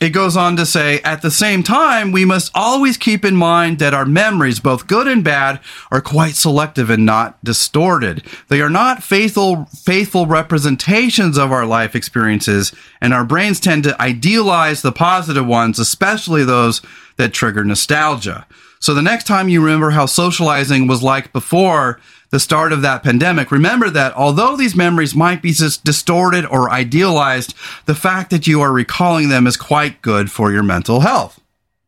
It 0.00 0.10
goes 0.10 0.34
on 0.34 0.56
to 0.56 0.64
say, 0.64 1.00
at 1.02 1.20
the 1.20 1.30
same 1.30 1.62
time, 1.62 2.10
we 2.10 2.24
must 2.24 2.50
always 2.54 2.96
keep 2.96 3.22
in 3.22 3.36
mind 3.36 3.78
that 3.80 3.92
our 3.92 4.06
memories, 4.06 4.58
both 4.58 4.86
good 4.86 5.06
and 5.06 5.22
bad, 5.22 5.60
are 5.90 6.00
quite 6.00 6.36
selective 6.36 6.88
and 6.88 7.04
not 7.04 7.42
distorted. 7.44 8.24
They 8.48 8.62
are 8.62 8.70
not 8.70 9.02
faithful, 9.02 9.66
faithful 9.66 10.24
representations 10.24 11.36
of 11.36 11.52
our 11.52 11.66
life 11.66 11.94
experiences, 11.94 12.72
and 13.02 13.12
our 13.12 13.24
brains 13.24 13.60
tend 13.60 13.84
to 13.84 14.00
idealize 14.00 14.80
the 14.80 14.90
positive 14.90 15.46
ones, 15.46 15.78
especially 15.78 16.44
those 16.44 16.80
that 17.18 17.34
trigger 17.34 17.62
nostalgia. 17.62 18.46
So 18.78 18.94
the 18.94 19.02
next 19.02 19.26
time 19.26 19.50
you 19.50 19.62
remember 19.62 19.90
how 19.90 20.06
socializing 20.06 20.86
was 20.86 21.02
like 21.02 21.30
before 21.34 22.00
the 22.30 22.40
start 22.40 22.72
of 22.72 22.82
that 22.82 23.02
pandemic, 23.02 23.50
remember 23.50 23.90
that 23.90 24.14
although 24.14 24.56
these 24.56 24.76
memories 24.76 25.14
might 25.14 25.42
be 25.42 25.52
just 25.52 25.84
distorted 25.84 26.46
or 26.46 26.70
idealized, 26.70 27.54
the 27.86 27.94
fact 27.94 28.30
that 28.30 28.46
you 28.46 28.60
are 28.60 28.72
recalling 28.72 29.28
them 29.28 29.46
is 29.46 29.56
quite 29.56 30.00
good 30.02 30.30
for 30.30 30.52
your 30.52 30.62
mental 30.62 31.00
health. 31.00 31.40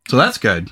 So 0.07 0.17
that's 0.17 0.37
good. 0.37 0.69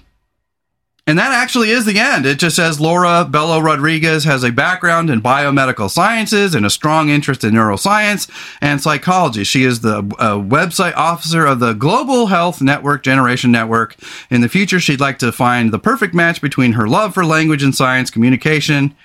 And 1.08 1.18
that 1.18 1.34
actually 1.34 1.72
is 1.72 1.86
the 1.86 1.98
end. 1.98 2.28
It 2.28 2.38
just 2.38 2.56
says 2.56 2.80
Laura 2.80 3.26
Bello 3.26 3.60
Rodriguez 3.60 4.24
has 4.26 4.44
a 4.44 4.52
background 4.52 5.10
in 5.10 5.20
biomedical 5.20 5.90
sciences 5.90 6.54
and 6.54 6.64
a 6.64 6.70
strong 6.70 7.10
interest 7.10 7.44
in 7.44 7.54
neuroscience 7.54 8.30
and 8.62 8.80
psychology. 8.80 9.44
She 9.44 9.64
is 9.64 9.82
the 9.82 9.98
uh, 9.98 10.38
website 10.38 10.96
officer 10.96 11.46
of 11.46 11.60
the 11.60 11.74
Global 11.74 12.28
Health 12.28 12.62
Network 12.62 13.04
Generation 13.04 13.52
Network. 13.52 13.96
In 14.30 14.42
the 14.42 14.50
future, 14.50 14.80
she'd 14.80 15.00
like 15.00 15.18
to 15.20 15.32
find 15.32 15.74
the 15.74 15.80
perfect 15.80 16.14
match 16.14 16.40
between 16.40 16.74
her 16.74 16.88
love 16.88 17.16
for 17.16 17.26
language 17.26 17.64
and 17.64 17.74
science 17.74 18.12
communication 18.12 18.96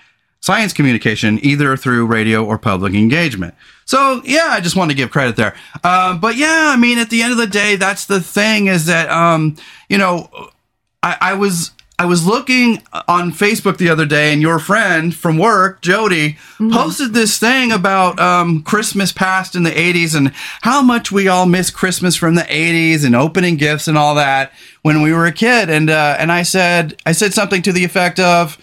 science 0.40 0.72
communication 0.72 1.38
either 1.42 1.76
through 1.76 2.06
radio 2.06 2.44
or 2.44 2.58
public 2.58 2.94
engagement. 2.94 3.54
So 3.84 4.20
yeah, 4.24 4.48
I 4.50 4.60
just 4.60 4.76
want 4.76 4.90
to 4.90 4.96
give 4.96 5.10
credit 5.10 5.36
there. 5.36 5.54
Uh, 5.82 6.16
but 6.16 6.36
yeah, 6.36 6.72
I 6.72 6.76
mean, 6.76 6.98
at 6.98 7.10
the 7.10 7.22
end 7.22 7.32
of 7.32 7.38
the 7.38 7.46
day, 7.46 7.76
that's 7.76 8.06
the 8.06 8.20
thing 8.20 8.66
is 8.66 8.86
that 8.86 9.08
um, 9.10 9.56
you 9.88 9.98
know, 9.98 10.28
I, 11.02 11.16
I 11.20 11.34
was 11.34 11.70
I 11.98 12.04
was 12.04 12.26
looking 12.26 12.82
on 13.08 13.32
Facebook 13.32 13.78
the 13.78 13.88
other 13.88 14.04
day, 14.04 14.30
and 14.30 14.42
your 14.42 14.58
friend 14.58 15.14
from 15.14 15.38
work, 15.38 15.80
Jody, 15.80 16.32
mm-hmm. 16.32 16.70
posted 16.70 17.14
this 17.14 17.38
thing 17.38 17.72
about 17.72 18.20
um, 18.20 18.62
Christmas 18.62 19.12
past 19.12 19.54
in 19.54 19.62
the 19.62 19.70
80s 19.70 20.14
and 20.14 20.32
how 20.60 20.82
much 20.82 21.10
we 21.10 21.26
all 21.26 21.46
miss 21.46 21.70
Christmas 21.70 22.14
from 22.14 22.34
the 22.34 22.42
80s 22.42 23.02
and 23.02 23.16
opening 23.16 23.56
gifts 23.56 23.88
and 23.88 23.96
all 23.96 24.14
that 24.16 24.52
when 24.82 25.00
we 25.00 25.10
were 25.12 25.24
a 25.24 25.32
kid. 25.32 25.70
And 25.70 25.88
uh, 25.88 26.16
and 26.18 26.30
I 26.30 26.42
said 26.42 27.00
I 27.06 27.12
said 27.12 27.32
something 27.32 27.62
to 27.62 27.72
the 27.72 27.84
effect 27.84 28.20
of, 28.20 28.58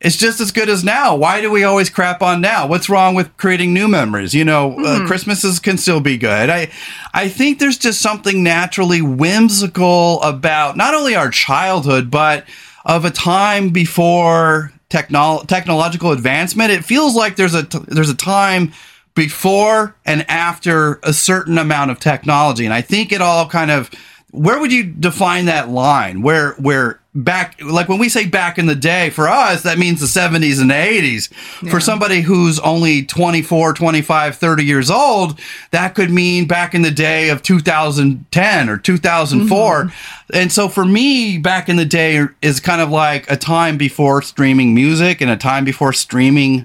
it's 0.00 0.16
just 0.16 0.40
as 0.40 0.50
good 0.50 0.68
as 0.70 0.82
now. 0.82 1.14
Why 1.14 1.40
do 1.40 1.50
we 1.50 1.62
always 1.62 1.90
crap 1.90 2.22
on 2.22 2.40
now? 2.40 2.66
What's 2.66 2.88
wrong 2.88 3.14
with 3.14 3.36
creating 3.36 3.74
new 3.74 3.86
memories? 3.86 4.34
You 4.34 4.44
know, 4.44 4.70
mm-hmm. 4.70 5.04
uh, 5.04 5.06
Christmases 5.06 5.58
can 5.58 5.76
still 5.76 6.00
be 6.00 6.16
good. 6.16 6.48
I, 6.48 6.70
I 7.12 7.28
think 7.28 7.58
there's 7.58 7.76
just 7.76 8.00
something 8.00 8.42
naturally 8.42 9.02
whimsical 9.02 10.22
about 10.22 10.76
not 10.76 10.94
only 10.94 11.14
our 11.14 11.30
childhood, 11.30 12.10
but 12.10 12.46
of 12.86 13.04
a 13.04 13.10
time 13.10 13.70
before 13.70 14.72
technol- 14.88 15.46
technological 15.46 16.12
advancement. 16.12 16.70
It 16.70 16.84
feels 16.84 17.14
like 17.14 17.36
there's 17.36 17.54
a, 17.54 17.64
t- 17.64 17.78
there's 17.86 18.08
a 18.08 18.16
time 18.16 18.72
before 19.14 19.94
and 20.06 20.24
after 20.30 20.98
a 21.02 21.12
certain 21.12 21.58
amount 21.58 21.90
of 21.90 22.00
technology. 22.00 22.64
And 22.64 22.72
I 22.72 22.80
think 22.80 23.12
it 23.12 23.20
all 23.20 23.46
kind 23.48 23.70
of, 23.70 23.90
where 24.30 24.58
would 24.60 24.72
you 24.72 24.84
define 24.84 25.46
that 25.46 25.68
line 25.68 26.22
where 26.22 26.52
where 26.52 26.99
back 27.12 27.60
like 27.60 27.88
when 27.88 27.98
we 27.98 28.08
say 28.08 28.24
back 28.24 28.56
in 28.56 28.66
the 28.66 28.74
day 28.74 29.10
for 29.10 29.28
us 29.28 29.64
that 29.64 29.78
means 29.78 29.98
the 29.98 30.06
70s 30.06 30.60
and 30.60 30.70
the 30.70 30.74
80s 30.74 31.32
yeah. 31.60 31.70
for 31.70 31.80
somebody 31.80 32.20
who's 32.20 32.60
only 32.60 33.04
24 33.04 33.72
25 33.72 34.36
30 34.36 34.64
years 34.64 34.90
old 34.92 35.36
that 35.72 35.96
could 35.96 36.10
mean 36.10 36.46
back 36.46 36.72
in 36.72 36.82
the 36.82 36.90
day 36.90 37.28
of 37.30 37.42
2010 37.42 38.68
or 38.68 38.78
2004 38.78 39.84
mm-hmm. 39.84 39.90
and 40.32 40.52
so 40.52 40.68
for 40.68 40.84
me 40.84 41.36
back 41.36 41.68
in 41.68 41.74
the 41.74 41.84
day 41.84 42.24
is 42.42 42.60
kind 42.60 42.80
of 42.80 42.90
like 42.90 43.28
a 43.28 43.36
time 43.36 43.76
before 43.76 44.22
streaming 44.22 44.72
music 44.72 45.20
and 45.20 45.32
a 45.32 45.36
time 45.36 45.64
before 45.64 45.92
streaming 45.92 46.64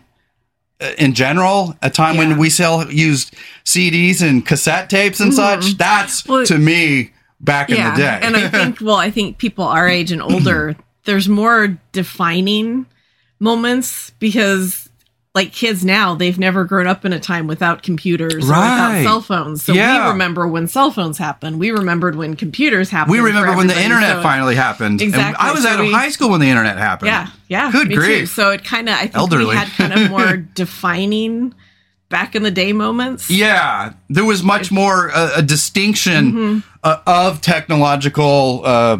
uh, 0.81 0.91
in 0.97 1.13
general, 1.13 1.73
a 1.81 1.89
time 1.89 2.15
yeah. 2.15 2.27
when 2.27 2.38
we 2.38 2.49
still 2.49 2.91
used 2.91 3.34
CDs 3.63 4.21
and 4.21 4.45
cassette 4.45 4.89
tapes 4.89 5.21
and 5.21 5.31
mm-hmm. 5.31 5.62
such. 5.62 5.77
That's 5.77 6.27
well, 6.27 6.45
to 6.45 6.58
me 6.58 7.12
back 7.45 7.69
yeah, 7.69 7.89
in 7.89 7.93
the 7.93 8.01
day. 8.01 8.19
and 8.21 8.36
I 8.36 8.49
think, 8.49 8.77
well, 8.81 8.95
I 8.95 9.12
think 9.12 9.38
people 9.38 9.65
our 9.65 9.88
age 9.88 10.12
and 10.12 10.21
older, 10.21 10.75
there's 11.05 11.29
more 11.29 11.77
defining 11.91 12.86
moments 13.39 14.12
because 14.19 14.89
like 15.36 15.51
kids 15.51 15.84
now, 15.84 16.15
they've 16.15 16.39
never 16.39 16.63
grown 16.63 16.88
up 16.88 17.03
in 17.03 17.12
a 17.12 17.19
time 17.19 17.45
without 17.45 17.84
computers 17.84 18.47
right. 18.47 18.58
or 18.58 18.97
without 18.97 19.03
cell 19.03 19.21
phones. 19.21 19.63
So 19.63 19.73
yeah. 19.73 20.05
we 20.05 20.12
remember 20.12 20.47
when 20.47 20.67
cell 20.67 20.91
phones 20.91 21.17
happened. 21.17 21.60
We 21.60 21.71
remembered 21.71 22.15
when 22.15 22.38
computers 22.38 22.89
happened. 22.89 23.12
We 23.12 23.19
remember 23.19 23.55
when 23.55 23.67
the 23.67 23.79
internet 23.79 24.15
so 24.15 24.23
finally 24.23 24.55
happened. 24.55 25.01
Exactly. 25.01 25.36
And 25.38 25.38
I 25.38 25.51
was 25.51 25.63
so 25.63 25.69
out 25.69 25.81
of 25.81 25.91
high 25.91 26.10
school 26.10 26.29
when 26.29 26.39
the 26.39 26.47
internet 26.47 26.77
happened. 26.77 27.08
Yeah, 27.08 27.27
yeah. 27.49 27.69
Good 27.69 27.89
grief. 27.89 28.19
Too. 28.21 28.25
So 28.27 28.51
it 28.51 28.63
kind 28.63 28.88
of, 28.88 28.95
I 28.95 29.01
think 29.01 29.17
Elderly. 29.17 29.47
we 29.47 29.55
had 29.55 29.67
kind 29.67 29.93
of 29.93 30.10
more 30.10 30.38
defining 30.55 31.53
back 32.10 32.36
in 32.36 32.44
the 32.44 32.52
day 32.52 32.74
moments. 32.74 33.30
Yeah, 33.30 33.94
there 34.10 34.26
was 34.26 34.44
much 34.44 34.72
more 34.72 35.12
uh, 35.12 35.34
a 35.38 35.41
distinction 35.41 36.32
mm-hmm. 36.32 36.60
uh, 36.84 37.02
of 37.06 37.41
technological 37.41 38.62
uh, 38.63 38.98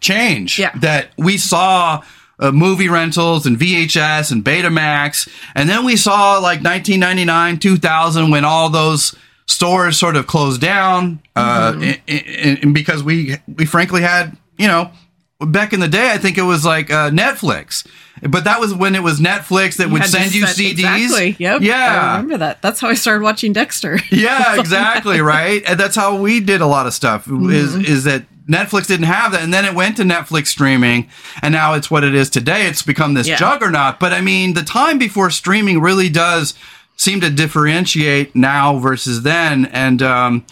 change 0.00 0.58
yeah. 0.58 0.72
that 0.78 1.10
we 1.16 1.36
saw. 1.36 2.02
Uh, 2.42 2.50
movie 2.50 2.88
rentals 2.88 3.44
and 3.44 3.58
VHS 3.58 4.32
and 4.32 4.42
Betamax, 4.42 5.28
and 5.54 5.68
then 5.68 5.84
we 5.84 5.94
saw 5.94 6.38
like 6.38 6.64
1999, 6.64 7.58
2000 7.58 8.30
when 8.30 8.46
all 8.46 8.70
those 8.70 9.14
stores 9.46 9.98
sort 9.98 10.16
of 10.16 10.26
closed 10.26 10.58
down, 10.58 11.20
uh, 11.36 11.72
mm-hmm. 11.72 12.64
and 12.64 12.72
because 12.72 13.02
we 13.02 13.36
we 13.46 13.66
frankly 13.66 14.00
had 14.00 14.38
you 14.56 14.66
know 14.66 14.90
back 15.40 15.72
in 15.72 15.80
the 15.80 15.88
day, 15.88 16.10
I 16.10 16.18
think 16.18 16.38
it 16.38 16.42
was 16.42 16.64
like 16.64 16.90
uh, 16.90 17.10
Netflix. 17.10 17.86
But 18.28 18.44
that 18.44 18.60
was 18.60 18.74
when 18.74 18.94
it 18.94 19.02
was 19.02 19.18
Netflix 19.18 19.76
that 19.76 19.86
you 19.86 19.94
would 19.94 20.04
send 20.04 20.34
you 20.34 20.44
CDs. 20.44 20.72
Exactly. 20.72 21.36
Yep. 21.38 21.62
Yeah. 21.62 22.00
I 22.02 22.16
remember 22.16 22.38
that. 22.38 22.60
That's 22.60 22.80
how 22.80 22.88
I 22.88 22.94
started 22.94 23.22
watching 23.22 23.52
Dexter. 23.52 23.98
Yeah, 24.10 24.58
exactly. 24.60 25.20
right. 25.20 25.62
And 25.66 25.80
that's 25.80 25.96
how 25.96 26.20
we 26.20 26.40
did 26.40 26.60
a 26.60 26.66
lot 26.66 26.86
of 26.86 26.92
stuff. 26.92 27.24
Mm-hmm. 27.24 27.50
Is 27.50 27.74
is 27.76 28.04
that 28.04 28.24
Netflix 28.46 28.88
didn't 28.88 29.06
have 29.06 29.32
that, 29.32 29.42
and 29.42 29.54
then 29.54 29.64
it 29.64 29.74
went 29.74 29.96
to 29.98 30.02
Netflix 30.02 30.48
streaming, 30.48 31.08
and 31.40 31.52
now 31.52 31.74
it's 31.74 31.90
what 31.90 32.04
it 32.04 32.14
is 32.14 32.28
today. 32.28 32.66
It's 32.66 32.82
become 32.82 33.14
this 33.14 33.28
yeah. 33.28 33.36
juggernaut. 33.36 34.00
But 34.00 34.12
I 34.12 34.20
mean, 34.20 34.54
the 34.54 34.62
time 34.62 34.98
before 34.98 35.30
streaming 35.30 35.80
really 35.80 36.08
does 36.08 36.54
seem 36.96 37.20
to 37.20 37.30
differentiate 37.30 38.34
now 38.34 38.78
versus 38.78 39.22
then, 39.22 39.66
and 39.66 40.02
um, 40.02 40.44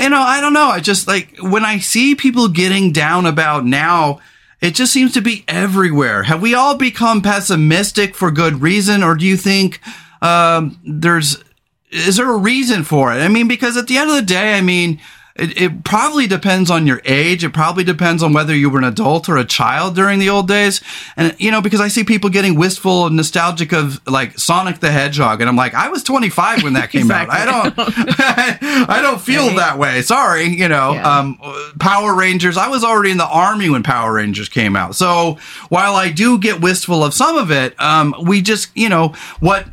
you 0.00 0.08
know, 0.08 0.20
I 0.20 0.40
don't 0.40 0.52
know. 0.52 0.68
I 0.68 0.80
just 0.80 1.06
like 1.06 1.36
when 1.40 1.64
I 1.64 1.78
see 1.78 2.14
people 2.14 2.48
getting 2.48 2.92
down 2.92 3.26
about 3.26 3.64
now, 3.64 4.20
it 4.60 4.74
just 4.74 4.92
seems 4.92 5.12
to 5.14 5.20
be 5.20 5.44
everywhere. 5.46 6.24
Have 6.24 6.42
we 6.42 6.54
all 6.54 6.76
become 6.76 7.22
pessimistic 7.22 8.14
for 8.14 8.30
good 8.30 8.60
reason, 8.60 9.02
or 9.02 9.14
do 9.14 9.24
you 9.24 9.36
think 9.36 9.80
um, 10.20 10.80
there's 10.84 11.42
is 11.90 12.16
there 12.16 12.30
a 12.30 12.36
reason 12.36 12.84
for 12.84 13.12
it? 13.12 13.18
I 13.18 13.28
mean, 13.28 13.48
because 13.48 13.76
at 13.76 13.86
the 13.86 13.98
end 13.98 14.10
of 14.10 14.16
the 14.16 14.22
day, 14.22 14.58
I 14.58 14.60
mean, 14.60 15.00
it, 15.38 15.60
it, 15.60 15.84
probably 15.84 16.26
depends 16.26 16.70
on 16.70 16.86
your 16.86 17.00
age. 17.04 17.44
It 17.44 17.52
probably 17.52 17.84
depends 17.84 18.22
on 18.22 18.32
whether 18.32 18.54
you 18.54 18.68
were 18.68 18.78
an 18.78 18.84
adult 18.84 19.28
or 19.28 19.36
a 19.36 19.44
child 19.44 19.94
during 19.94 20.18
the 20.18 20.28
old 20.28 20.48
days. 20.48 20.80
And, 21.16 21.34
you 21.38 21.50
know, 21.50 21.62
because 21.62 21.80
I 21.80 21.88
see 21.88 22.02
people 22.02 22.28
getting 22.28 22.56
wistful 22.56 23.06
and 23.06 23.16
nostalgic 23.16 23.72
of 23.72 24.00
like 24.06 24.38
Sonic 24.38 24.80
the 24.80 24.90
Hedgehog. 24.90 25.40
And 25.40 25.48
I'm 25.48 25.56
like, 25.56 25.74
I 25.74 25.88
was 25.88 26.02
25 26.02 26.64
when 26.64 26.72
that 26.72 26.90
came 26.90 27.02
exactly. 27.02 27.38
out. 27.38 27.78
I 27.78 28.56
don't, 28.60 28.88
I 28.90 29.00
don't 29.00 29.20
feel 29.20 29.46
right. 29.46 29.56
that 29.56 29.78
way. 29.78 30.02
Sorry. 30.02 30.46
You 30.46 30.68
know, 30.68 30.94
yeah. 30.94 31.18
um, 31.18 31.38
Power 31.78 32.14
Rangers, 32.14 32.56
I 32.56 32.68
was 32.68 32.82
already 32.82 33.12
in 33.12 33.18
the 33.18 33.28
army 33.28 33.70
when 33.70 33.84
Power 33.84 34.14
Rangers 34.14 34.48
came 34.48 34.74
out. 34.74 34.96
So 34.96 35.38
while 35.68 35.94
I 35.94 36.10
do 36.10 36.38
get 36.38 36.60
wistful 36.60 37.04
of 37.04 37.14
some 37.14 37.36
of 37.36 37.52
it, 37.52 37.80
um, 37.80 38.14
we 38.24 38.42
just, 38.42 38.76
you 38.76 38.88
know, 38.88 39.14
what 39.38 39.66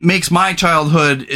makes 0.00 0.30
my 0.30 0.52
childhood 0.52 1.26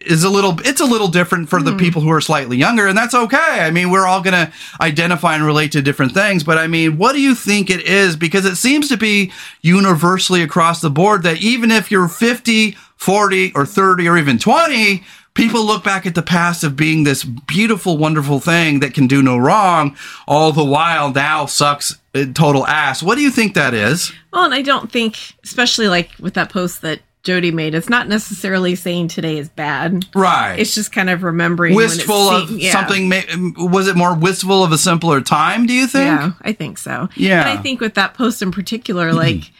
is 0.00 0.24
a 0.24 0.30
little 0.30 0.58
it's 0.64 0.80
a 0.80 0.84
little 0.84 1.08
different 1.08 1.48
for 1.48 1.60
the 1.62 1.72
mm. 1.72 1.78
people 1.78 2.00
who 2.00 2.10
are 2.10 2.20
slightly 2.20 2.56
younger 2.56 2.86
and 2.86 2.96
that's 2.96 3.14
okay. 3.14 3.36
I 3.36 3.70
mean 3.70 3.90
we're 3.90 4.06
all 4.06 4.22
going 4.22 4.34
to 4.34 4.52
identify 4.80 5.34
and 5.34 5.44
relate 5.44 5.72
to 5.72 5.82
different 5.82 6.12
things 6.12 6.42
but 6.42 6.56
i 6.58 6.66
mean 6.66 6.96
what 6.96 7.12
do 7.12 7.20
you 7.20 7.34
think 7.34 7.70
it 7.70 7.82
is? 7.82 8.16
Because 8.16 8.44
it 8.44 8.56
seems 8.56 8.88
to 8.88 8.96
be 8.96 9.30
universally 9.60 10.42
across 10.42 10.80
the 10.80 10.90
board 10.90 11.22
that 11.24 11.38
even 11.38 11.70
if 11.70 11.90
you're 11.90 12.08
50 12.08 12.76
40 12.96 13.52
or 13.54 13.66
30 13.66 14.08
or 14.08 14.16
even 14.16 14.38
20 14.38 15.04
people 15.34 15.64
look 15.64 15.84
back 15.84 16.06
at 16.06 16.14
the 16.14 16.22
past 16.22 16.64
of 16.64 16.76
being 16.76 17.04
this 17.04 17.24
beautiful 17.24 17.98
wonderful 17.98 18.40
thing 18.40 18.80
that 18.80 18.94
can 18.94 19.06
do 19.06 19.22
no 19.22 19.36
wrong 19.36 19.96
all 20.26 20.50
the 20.52 20.64
while 20.64 21.12
now 21.12 21.46
sucks 21.46 21.96
total 22.34 22.66
ass. 22.66 23.02
What 23.02 23.14
do 23.14 23.22
you 23.22 23.30
think 23.30 23.54
that 23.54 23.74
is? 23.74 24.12
Well 24.32 24.44
and 24.44 24.54
i 24.54 24.62
don't 24.62 24.90
think 24.90 25.18
especially 25.44 25.88
like 25.88 26.10
with 26.18 26.34
that 26.34 26.50
post 26.50 26.80
that 26.82 27.00
Jody 27.22 27.50
made. 27.50 27.74
It's 27.74 27.90
not 27.90 28.08
necessarily 28.08 28.74
saying 28.74 29.08
today 29.08 29.36
is 29.38 29.48
bad. 29.50 30.06
Right. 30.14 30.56
It's 30.58 30.74
just 30.74 30.90
kind 30.90 31.10
of 31.10 31.22
remembering 31.22 31.74
wistful 31.74 32.14
of 32.14 32.50
yeah. 32.50 32.72
something. 32.72 33.10
Was 33.56 33.88
it 33.88 33.96
more 33.96 34.14
wistful 34.14 34.64
of 34.64 34.72
a 34.72 34.78
simpler 34.78 35.20
time? 35.20 35.66
Do 35.66 35.74
you 35.74 35.86
think? 35.86 36.06
Yeah, 36.06 36.32
I 36.40 36.52
think 36.52 36.78
so. 36.78 37.08
Yeah. 37.16 37.44
But 37.44 37.58
I 37.58 37.62
think 37.62 37.80
with 37.80 37.94
that 37.94 38.14
post 38.14 38.40
in 38.40 38.50
particular, 38.50 39.08
mm-hmm. 39.08 39.18
like 39.18 39.50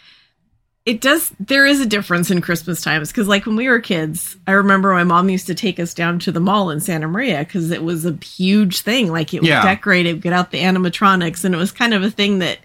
it 0.87 1.03
does. 1.03 1.33
There 1.39 1.67
is 1.67 1.81
a 1.81 1.87
difference 1.87 2.31
in 2.31 2.41
Christmas 2.41 2.81
times 2.81 3.09
because, 3.09 3.29
like 3.29 3.45
when 3.45 3.57
we 3.57 3.69
were 3.69 3.81
kids, 3.81 4.37
I 4.47 4.53
remember 4.53 4.93
my 4.95 5.05
mom 5.05 5.29
used 5.29 5.47
to 5.49 5.55
take 5.55 5.79
us 5.79 5.93
down 5.93 6.19
to 6.21 6.33
the 6.33 6.41
mall 6.41 6.71
in 6.71 6.81
Santa 6.81 7.09
Maria 7.09 7.41
because 7.41 7.71
it 7.71 7.83
was 7.83 8.07
a 8.07 8.17
huge 8.25 8.81
thing. 8.81 9.13
Like 9.13 9.35
it 9.35 9.41
was 9.41 9.49
yeah. 9.51 9.63
decorated, 9.63 10.23
get 10.23 10.33
out 10.33 10.51
the 10.51 10.61
animatronics, 10.61 11.45
and 11.45 11.55
it 11.55 11.59
was 11.59 11.73
kind 11.73 11.93
of 11.93 12.03
a 12.03 12.11
thing 12.11 12.39
that 12.39 12.59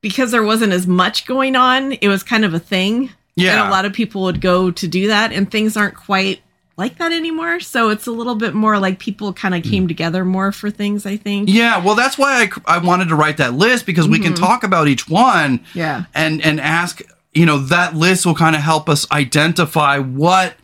because 0.00 0.30
there 0.30 0.42
wasn't 0.42 0.72
as 0.72 0.86
much 0.86 1.26
going 1.26 1.54
on, 1.54 1.92
it 1.92 2.08
was 2.08 2.22
kind 2.22 2.46
of 2.46 2.54
a 2.54 2.58
thing 2.58 3.10
yeah. 3.38 3.60
And 3.60 3.68
a 3.68 3.70
lot 3.70 3.84
of 3.84 3.92
people 3.92 4.22
would 4.22 4.40
go 4.40 4.70
to 4.70 4.88
do 4.88 5.08
that, 5.08 5.32
and 5.32 5.50
things 5.50 5.76
aren't 5.76 5.96
quite 5.96 6.40
like 6.78 6.96
that 6.98 7.12
anymore. 7.12 7.60
So 7.60 7.90
it's 7.90 8.06
a 8.06 8.12
little 8.12 8.36
bit 8.36 8.54
more 8.54 8.78
like 8.78 9.00
people 9.00 9.32
kind 9.32 9.54
of 9.54 9.64
came 9.64 9.84
mm. 9.84 9.88
together 9.88 10.24
more 10.24 10.52
for 10.52 10.70
things, 10.70 11.04
I 11.04 11.16
think. 11.16 11.50
Yeah, 11.50 11.84
well, 11.84 11.96
that's 11.96 12.16
why 12.16 12.48
I, 12.66 12.76
I 12.76 12.78
wanted 12.78 13.08
to 13.08 13.16
write 13.16 13.38
that 13.38 13.52
list 13.54 13.84
because 13.84 14.04
mm-hmm. 14.04 14.12
we 14.12 14.18
can 14.20 14.32
mm-hmm. 14.32 14.44
talk 14.44 14.62
about 14.62 14.86
each 14.86 15.08
one. 15.08 15.60
Yeah. 15.74 16.04
And, 16.14 16.40
and 16.40 16.60
ask, 16.60 17.02
you 17.34 17.44
know, 17.44 17.58
that 17.58 17.96
list 17.96 18.24
will 18.24 18.36
kind 18.36 18.54
of 18.54 18.62
help 18.62 18.88
us 18.88 19.10
identify 19.10 19.98
what 19.98 20.54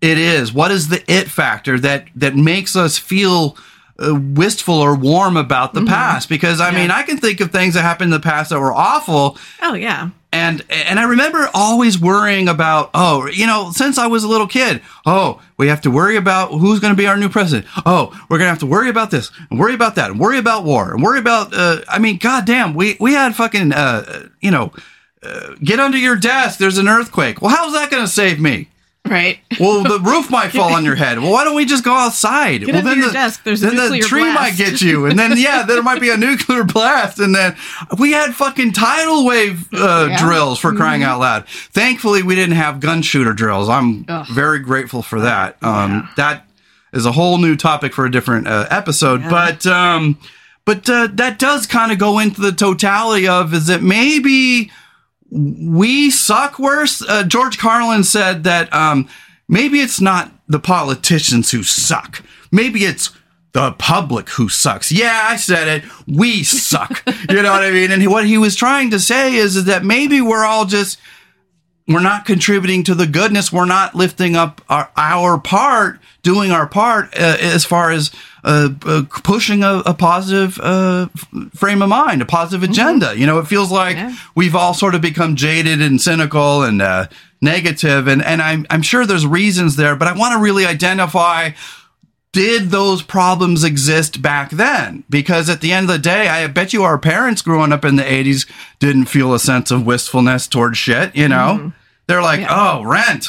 it 0.00 0.18
is. 0.18 0.52
What 0.52 0.70
is 0.70 0.88
the 0.88 1.02
it 1.12 1.28
factor 1.28 1.80
that, 1.80 2.06
that 2.14 2.36
makes 2.36 2.76
us 2.76 2.96
feel 2.96 3.58
uh, 3.98 4.14
wistful 4.14 4.74
or 4.76 4.94
warm 4.94 5.36
about 5.36 5.74
the 5.74 5.80
mm-hmm. 5.80 5.88
past? 5.88 6.28
Because, 6.28 6.60
I 6.60 6.70
yeah. 6.70 6.78
mean, 6.78 6.90
I 6.92 7.02
can 7.02 7.18
think 7.18 7.40
of 7.40 7.50
things 7.50 7.74
that 7.74 7.82
happened 7.82 8.12
in 8.12 8.20
the 8.20 8.20
past 8.20 8.50
that 8.50 8.60
were 8.60 8.72
awful. 8.72 9.36
Oh, 9.60 9.74
yeah 9.74 10.10
and 10.36 10.64
and 10.68 11.00
I 11.00 11.04
remember 11.04 11.48
always 11.54 11.98
worrying 11.98 12.48
about 12.48 12.90
oh 12.94 13.26
you 13.26 13.46
know 13.46 13.70
since 13.72 13.96
I 13.98 14.06
was 14.06 14.22
a 14.22 14.28
little 14.28 14.46
kid 14.46 14.82
oh 15.06 15.40
we 15.56 15.68
have 15.68 15.80
to 15.82 15.90
worry 15.90 16.16
about 16.16 16.50
who's 16.50 16.80
going 16.80 16.92
to 16.92 16.96
be 16.96 17.06
our 17.06 17.16
new 17.16 17.28
president 17.28 17.66
oh 17.86 18.08
we're 18.28 18.38
going 18.38 18.46
to 18.46 18.52
have 18.52 18.58
to 18.60 18.66
worry 18.66 18.90
about 18.90 19.10
this 19.10 19.30
and 19.50 19.58
worry 19.58 19.74
about 19.74 19.94
that 19.94 20.10
and 20.10 20.20
worry 20.20 20.38
about 20.38 20.64
war 20.64 20.92
and 20.92 21.02
worry 21.02 21.18
about 21.18 21.54
uh, 21.54 21.80
I 21.88 21.98
mean 21.98 22.18
goddamn 22.18 22.74
we 22.74 22.96
we 23.00 23.14
had 23.14 23.34
fucking 23.34 23.72
uh, 23.72 24.28
you 24.40 24.50
know 24.50 24.72
uh, 25.22 25.54
get 25.62 25.80
under 25.80 25.98
your 25.98 26.16
desk. 26.16 26.58
There's 26.58 26.78
an 26.78 26.88
earthquake. 26.88 27.40
Well, 27.40 27.54
how's 27.54 27.72
that 27.72 27.90
going 27.90 28.04
to 28.04 28.08
save 28.08 28.38
me? 28.38 28.68
Right. 29.06 29.38
Well, 29.60 29.82
the 29.82 30.00
roof 30.00 30.30
might 30.30 30.48
fall 30.50 30.74
on 30.74 30.84
your 30.84 30.96
head. 30.96 31.18
Well, 31.18 31.32
why 31.32 31.44
don't 31.44 31.54
we 31.54 31.64
just 31.64 31.84
go 31.84 31.94
outside? 31.94 32.64
Get 32.64 32.74
well, 32.74 32.82
then 32.82 33.00
the, 33.00 33.10
desk. 33.10 33.42
There's 33.44 33.60
then 33.60 33.76
the 33.76 33.98
tree 34.00 34.22
blast. 34.22 34.34
might 34.40 34.56
get 34.56 34.80
you, 34.80 35.06
and 35.06 35.18
then 35.18 35.38
yeah, 35.38 35.62
there 35.62 35.82
might 35.82 36.00
be 36.00 36.10
a 36.10 36.16
nuclear 36.16 36.64
blast, 36.64 37.18
and 37.18 37.34
then 37.34 37.56
we 37.98 38.12
had 38.12 38.34
fucking 38.34 38.72
tidal 38.72 39.24
wave 39.24 39.68
uh, 39.72 40.08
Yeah. 40.10 40.18
drills 40.18 40.58
for 40.58 40.74
crying 40.74 41.02
out 41.02 41.20
loud. 41.20 41.46
Thankfully, 41.48 42.22
we 42.22 42.34
didn't 42.34 42.56
have 42.56 42.80
gun 42.80 43.02
shooter 43.02 43.32
drills. 43.32 43.68
I'm 43.68 44.04
Ugh. 44.08 44.26
very 44.28 44.58
grateful 44.58 45.02
for 45.02 45.20
that. 45.20 45.56
Um, 45.62 45.90
Yeah. 45.90 46.08
That 46.16 46.42
is 46.92 47.06
a 47.06 47.12
whole 47.12 47.38
new 47.38 47.56
topic 47.56 47.92
for 47.92 48.04
a 48.06 48.10
different 48.10 48.46
uh, 48.48 48.66
episode, 48.70 49.20
Yeah. 49.22 49.30
but 49.30 49.66
um, 49.66 50.18
but 50.64 50.88
uh, 50.90 51.08
that 51.12 51.38
does 51.38 51.66
kind 51.66 51.92
of 51.92 51.98
go 51.98 52.18
into 52.18 52.40
the 52.40 52.52
totality 52.52 53.28
of 53.28 53.54
is 53.54 53.66
that 53.68 53.82
maybe 53.82 54.70
we 55.30 56.10
suck 56.10 56.58
worse. 56.58 57.02
Uh, 57.02 57.24
George 57.24 57.58
Carlin 57.58 58.04
said 58.04 58.44
that 58.44 58.72
um, 58.72 59.08
maybe 59.48 59.80
it's 59.80 60.00
not 60.00 60.32
the 60.48 60.60
politicians 60.60 61.50
who 61.50 61.62
suck. 61.62 62.22
Maybe 62.52 62.84
it's 62.84 63.10
the 63.52 63.72
public 63.72 64.28
who 64.30 64.48
sucks. 64.48 64.92
Yeah, 64.92 65.28
I 65.30 65.36
said 65.36 65.66
it. 65.68 65.90
We 66.06 66.42
suck. 66.42 67.02
you 67.28 67.42
know 67.42 67.52
what 67.52 67.64
I 67.64 67.70
mean? 67.70 67.90
And 67.90 68.06
what 68.10 68.26
he 68.26 68.38
was 68.38 68.54
trying 68.54 68.90
to 68.90 69.00
say 69.00 69.34
is, 69.34 69.56
is 69.56 69.64
that 69.64 69.84
maybe 69.84 70.20
we're 70.20 70.44
all 70.44 70.66
just 70.66 70.98
we're 71.88 72.00
not 72.00 72.24
contributing 72.24 72.82
to 72.84 72.94
the 72.94 73.06
goodness. 73.06 73.52
We're 73.52 73.64
not 73.64 73.94
lifting 73.94 74.34
up 74.36 74.60
our, 74.68 74.90
our 74.96 75.38
part, 75.38 76.00
doing 76.22 76.50
our 76.50 76.66
part 76.66 77.14
uh, 77.14 77.36
as 77.40 77.64
far 77.64 77.90
as 77.92 78.10
uh, 78.42 78.70
uh, 78.84 79.02
pushing 79.22 79.62
a, 79.62 79.82
a 79.86 79.94
positive 79.94 80.58
uh, 80.60 81.06
frame 81.54 81.82
of 81.82 81.88
mind, 81.88 82.22
a 82.22 82.26
positive 82.26 82.68
agenda. 82.68 83.16
You 83.16 83.26
know, 83.26 83.38
it 83.38 83.46
feels 83.46 83.70
like 83.70 83.96
Yeah. 83.96 84.16
we've 84.34 84.54
all 84.56 84.74
sort 84.74 84.94
of 84.96 85.00
become 85.00 85.36
jaded 85.36 85.80
and 85.80 86.00
cynical 86.00 86.62
and 86.64 86.82
uh, 86.82 87.06
negative, 87.40 88.08
and 88.08 88.22
and 88.24 88.40
I'm 88.42 88.66
I'm 88.70 88.82
sure 88.82 89.06
there's 89.06 89.26
reasons 89.26 89.76
there, 89.76 89.94
but 89.94 90.08
I 90.08 90.12
want 90.12 90.32
to 90.34 90.40
really 90.40 90.66
identify 90.66 91.50
did 92.36 92.68
those 92.68 93.00
problems 93.00 93.64
exist 93.64 94.20
back 94.20 94.50
then? 94.50 95.04
Because 95.08 95.48
at 95.48 95.62
the 95.62 95.72
end 95.72 95.88
of 95.88 95.96
the 95.96 95.98
day, 95.98 96.28
I 96.28 96.46
bet 96.48 96.74
you 96.74 96.82
our 96.82 96.98
parents 96.98 97.40
growing 97.40 97.72
up 97.72 97.82
in 97.82 97.96
the 97.96 98.02
80s 98.02 98.46
didn't 98.78 99.06
feel 99.06 99.32
a 99.32 99.38
sense 99.38 99.70
of 99.70 99.86
wistfulness 99.86 100.46
towards 100.46 100.76
shit, 100.76 101.16
you 101.16 101.28
know? 101.28 101.56
Mm-hmm. 101.58 101.68
They're 102.08 102.20
like, 102.20 102.40
Yeah. 102.40 102.48
oh, 102.50 102.84
rent. 102.84 103.28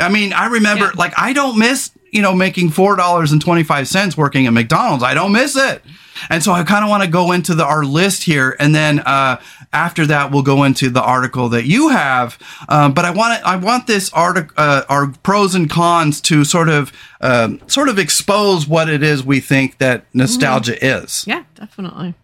I 0.00 0.08
mean, 0.08 0.32
I 0.32 0.46
remember, 0.46 0.86
Yeah. 0.86 0.90
like, 0.96 1.12
I 1.18 1.34
don't 1.34 1.58
miss, 1.58 1.90
you 2.10 2.22
know, 2.22 2.34
making 2.34 2.70
$4.25 2.70 4.16
working 4.16 4.46
at 4.46 4.52
McDonald's. 4.52 5.04
I 5.04 5.14
don't 5.14 5.32
miss 5.32 5.56
it. 5.56 5.82
And 6.30 6.42
so 6.42 6.52
I 6.52 6.64
kind 6.64 6.84
of 6.84 6.90
want 6.90 7.04
to 7.04 7.08
go 7.08 7.32
into 7.32 7.54
the, 7.54 7.64
our 7.64 7.84
list 7.84 8.24
here. 8.24 8.56
And 8.58 8.74
then, 8.74 9.00
uh, 9.00 9.40
after 9.72 10.06
that, 10.06 10.32
we'll 10.32 10.42
go 10.42 10.64
into 10.64 10.90
the 10.90 11.02
article 11.02 11.50
that 11.50 11.64
you 11.64 11.88
have. 11.90 12.38
Um, 12.68 12.94
but 12.94 13.04
I 13.04 13.10
want 13.10 13.44
I 13.44 13.56
want 13.56 13.86
this 13.86 14.10
article, 14.12 14.54
uh, 14.56 14.82
our 14.88 15.08
pros 15.22 15.54
and 15.54 15.68
cons 15.68 16.20
to 16.22 16.44
sort 16.44 16.68
of, 16.68 16.92
um, 17.20 17.60
sort 17.68 17.88
of 17.88 17.98
expose 17.98 18.66
what 18.66 18.88
it 18.88 19.02
is 19.02 19.22
we 19.22 19.40
think 19.40 19.78
that 19.78 20.06
nostalgia 20.14 20.84
is. 20.84 21.24
Yeah, 21.26 21.44
definitely. 21.54 22.14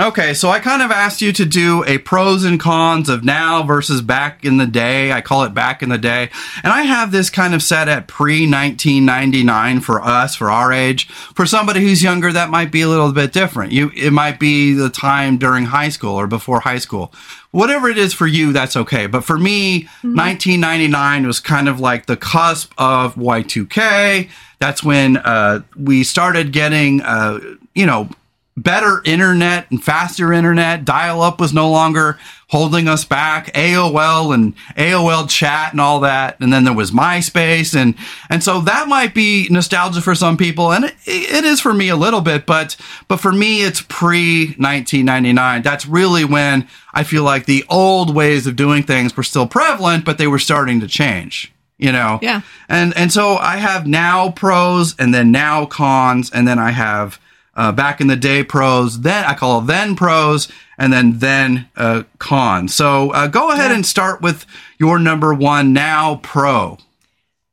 Okay, 0.00 0.34
so 0.34 0.48
I 0.48 0.58
kind 0.58 0.82
of 0.82 0.90
asked 0.90 1.22
you 1.22 1.32
to 1.34 1.44
do 1.44 1.84
a 1.84 1.98
pros 1.98 2.42
and 2.42 2.58
cons 2.58 3.08
of 3.08 3.22
now 3.22 3.62
versus 3.62 4.02
back 4.02 4.44
in 4.44 4.56
the 4.56 4.66
day. 4.66 5.12
I 5.12 5.20
call 5.20 5.44
it 5.44 5.54
back 5.54 5.84
in 5.84 5.88
the 5.88 5.98
day. 5.98 6.30
And 6.64 6.72
I 6.72 6.82
have 6.82 7.12
this 7.12 7.30
kind 7.30 7.54
of 7.54 7.62
set 7.62 7.88
at 7.88 8.08
pre 8.08 8.50
1999 8.50 9.78
for 9.78 10.02
us, 10.02 10.34
for 10.34 10.50
our 10.50 10.72
age. 10.72 11.06
For 11.06 11.46
somebody 11.46 11.80
who's 11.80 12.02
younger, 12.02 12.32
that 12.32 12.50
might 12.50 12.72
be 12.72 12.80
a 12.80 12.88
little 12.88 13.12
bit 13.12 13.32
different. 13.32 13.70
You, 13.70 13.92
it 13.94 14.10
might 14.10 14.40
be 14.40 14.74
the 14.74 14.90
time 14.90 15.38
during 15.38 15.66
high 15.66 15.90
school 15.90 16.16
or 16.16 16.26
before 16.26 16.58
high 16.58 16.78
school. 16.78 17.14
Whatever 17.52 17.88
it 17.88 17.96
is 17.96 18.12
for 18.12 18.26
you, 18.26 18.52
that's 18.52 18.74
okay. 18.74 19.06
But 19.06 19.22
for 19.22 19.38
me, 19.38 19.84
1999 20.02 21.24
was 21.24 21.38
kind 21.38 21.68
of 21.68 21.78
like 21.78 22.06
the 22.06 22.16
cusp 22.16 22.72
of 22.78 23.14
Y2K. 23.14 24.28
That's 24.58 24.82
when 24.82 25.18
uh, 25.18 25.60
we 25.76 26.02
started 26.02 26.52
getting, 26.52 27.00
uh, 27.02 27.38
you 27.76 27.86
know, 27.86 28.08
better 28.56 29.02
internet 29.04 29.68
and 29.70 29.82
faster 29.82 30.32
internet. 30.32 30.84
Dial 30.84 31.20
up 31.22 31.40
was 31.40 31.52
no 31.52 31.70
longer 31.70 32.18
holding 32.48 32.86
us 32.86 33.04
back. 33.04 33.52
AOL 33.54 34.32
and 34.32 34.54
AOL 34.76 35.28
chat 35.28 35.72
and 35.72 35.80
all 35.80 35.98
that. 36.00 36.38
And 36.40 36.52
then 36.52 36.62
there 36.64 36.72
was 36.74 36.92
MySpace. 36.92 37.74
And, 37.74 37.96
and 38.30 38.44
so 38.44 38.60
that 38.60 38.86
might 38.86 39.12
be 39.12 39.48
nostalgia 39.50 40.00
for 40.00 40.14
some 40.14 40.36
people. 40.36 40.72
And 40.72 40.84
it, 40.84 40.94
it 41.06 41.44
is 41.44 41.60
for 41.60 41.74
me 41.74 41.88
a 41.88 41.96
little 41.96 42.20
bit, 42.20 42.46
but, 42.46 42.76
but 43.08 43.16
for 43.18 43.32
me, 43.32 43.62
it's 43.62 43.82
pre 43.82 44.54
1999. 44.58 45.62
That's 45.62 45.86
really 45.86 46.24
when 46.24 46.68
I 46.92 47.02
feel 47.02 47.24
like 47.24 47.46
the 47.46 47.64
old 47.68 48.14
ways 48.14 48.46
of 48.46 48.54
doing 48.54 48.84
things 48.84 49.16
were 49.16 49.22
still 49.24 49.48
prevalent, 49.48 50.04
but 50.04 50.18
they 50.18 50.28
were 50.28 50.38
starting 50.38 50.80
to 50.80 50.86
change. 50.86 51.50
You 51.76 51.90
know, 51.90 52.20
Yeah. 52.22 52.42
and 52.68 52.96
and 52.96 53.12
so 53.12 53.34
I 53.36 53.56
have 53.56 53.84
now 53.84 54.30
pros 54.30 54.94
and 54.96 55.12
then 55.12 55.32
now 55.32 55.66
cons 55.66 56.30
and 56.30 56.46
then 56.46 56.56
I 56.60 56.70
have 56.70 57.18
uh, 57.56 57.72
back 57.72 58.00
in 58.00 58.06
the 58.06 58.16
day 58.16 58.42
pros. 58.44 59.00
Then 59.00 59.24
I 59.24 59.34
call 59.34 59.60
then 59.60 59.96
pros 59.96 60.48
and 60.78 60.92
then 60.92 61.18
then 61.18 61.68
uh, 61.76 62.02
cons. 62.18 62.74
So 62.74 63.10
uh, 63.12 63.26
go 63.28 63.50
ahead 63.50 63.70
Yeah. 63.70 63.76
and 63.76 63.86
start 63.86 64.20
with 64.22 64.44
your 64.78 64.98
number 64.98 65.32
one 65.34 65.72
now 65.72 66.16
pro. 66.22 66.78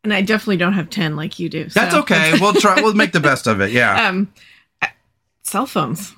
And 0.03 0.13
I 0.13 0.21
definitely 0.21 0.57
don't 0.57 0.73
have 0.73 0.89
10 0.89 1.15
like 1.15 1.37
you 1.37 1.47
do. 1.49 1.65
That's 1.65 1.93
okay. 1.93 2.33
we'll 2.41 2.53
try. 2.53 2.81
We'll 2.81 2.95
make 2.95 3.11
the 3.11 3.19
best 3.19 3.45
of 3.47 3.61
it. 3.61 3.71
Yeah. 3.71 4.07
Um, 4.09 4.33
cell 5.43 5.65
phones 5.65 6.13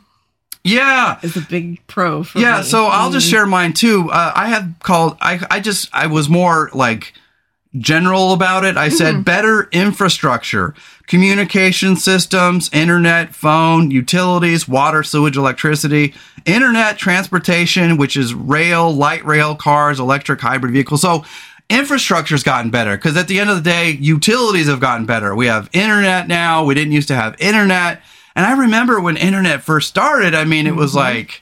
Yeah. 0.63 1.19
is 1.23 1.35
a 1.35 1.41
big 1.41 1.85
pro 1.87 2.23
for 2.23 2.39
Yeah, 2.39 2.57
me. 2.59 2.63
so 2.63 2.85
I'll 2.85 3.11
just 3.11 3.27
Mm. 3.27 3.31
share 3.31 3.45
mine 3.45 3.73
too. 3.73 4.09
Uh, 4.11 4.31
I 4.35 4.47
had 4.47 4.75
called. 4.83 5.17
I 5.19 5.39
I 5.51 5.59
just 5.59 5.89
I 5.93 6.07
was 6.07 6.29
more 6.29 6.69
like 6.73 7.13
general 7.77 8.33
about 8.33 8.63
it. 8.65 8.77
I 8.77 8.89
said 8.89 9.13
mm-hmm. 9.15 9.23
better 9.23 9.67
infrastructure, 9.71 10.75
communication 11.07 11.95
systems, 11.95 12.69
internet, 12.71 13.33
phone, 13.33 13.89
utilities, 13.91 14.67
water, 14.67 15.03
sewage, 15.03 15.37
electricity, 15.37 16.13
internet, 16.45 16.97
transportation, 16.97 17.97
which 17.97 18.15
is 18.15 18.33
rail, 18.33 18.91
light 18.93 19.25
rail, 19.25 19.55
cars, 19.55 19.99
electric, 19.99 20.41
hybrid 20.41 20.73
vehicles. 20.73 21.01
So 21.01 21.25
infrastructure's 21.69 22.43
gotten 22.43 22.69
better 22.69 22.95
because 22.95 23.17
at 23.17 23.27
the 23.27 23.39
end 23.39 23.49
of 23.49 23.55
the 23.55 23.69
day, 23.69 23.91
utilities 23.91 24.67
have 24.67 24.79
gotten 24.79 25.05
better. 25.05 25.33
We 25.35 25.47
have 25.47 25.69
internet 25.73 26.27
now. 26.27 26.63
We 26.63 26.75
didn't 26.75 26.93
used 26.93 27.07
to 27.07 27.15
have 27.15 27.39
internet. 27.39 28.01
And 28.35 28.45
I 28.45 28.57
remember 28.57 28.99
when 28.99 29.17
internet 29.17 29.63
first 29.63 29.89
started, 29.89 30.35
I 30.35 30.43
mean, 30.43 30.67
it 30.67 30.75
was 30.75 30.91
mm-hmm. 30.91 30.99
like, 30.99 31.41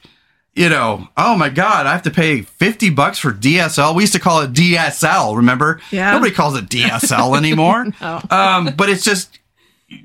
you 0.54 0.68
know, 0.68 1.08
oh 1.16 1.36
my 1.36 1.48
God, 1.48 1.86
I 1.86 1.92
have 1.92 2.02
to 2.02 2.10
pay 2.10 2.42
50 2.42 2.90
bucks 2.90 3.18
for 3.18 3.32
DSL. 3.32 3.94
We 3.94 4.02
used 4.02 4.12
to 4.12 4.20
call 4.20 4.42
it 4.42 4.52
DSL, 4.52 5.36
remember? 5.36 5.80
Yeah. 5.90 6.10
Nobody 6.12 6.32
calls 6.32 6.56
it 6.56 6.66
DSL 6.66 7.36
anymore. 7.38 7.86
um, 8.30 8.74
but 8.76 8.88
it's 8.88 9.04
just, 9.04 9.38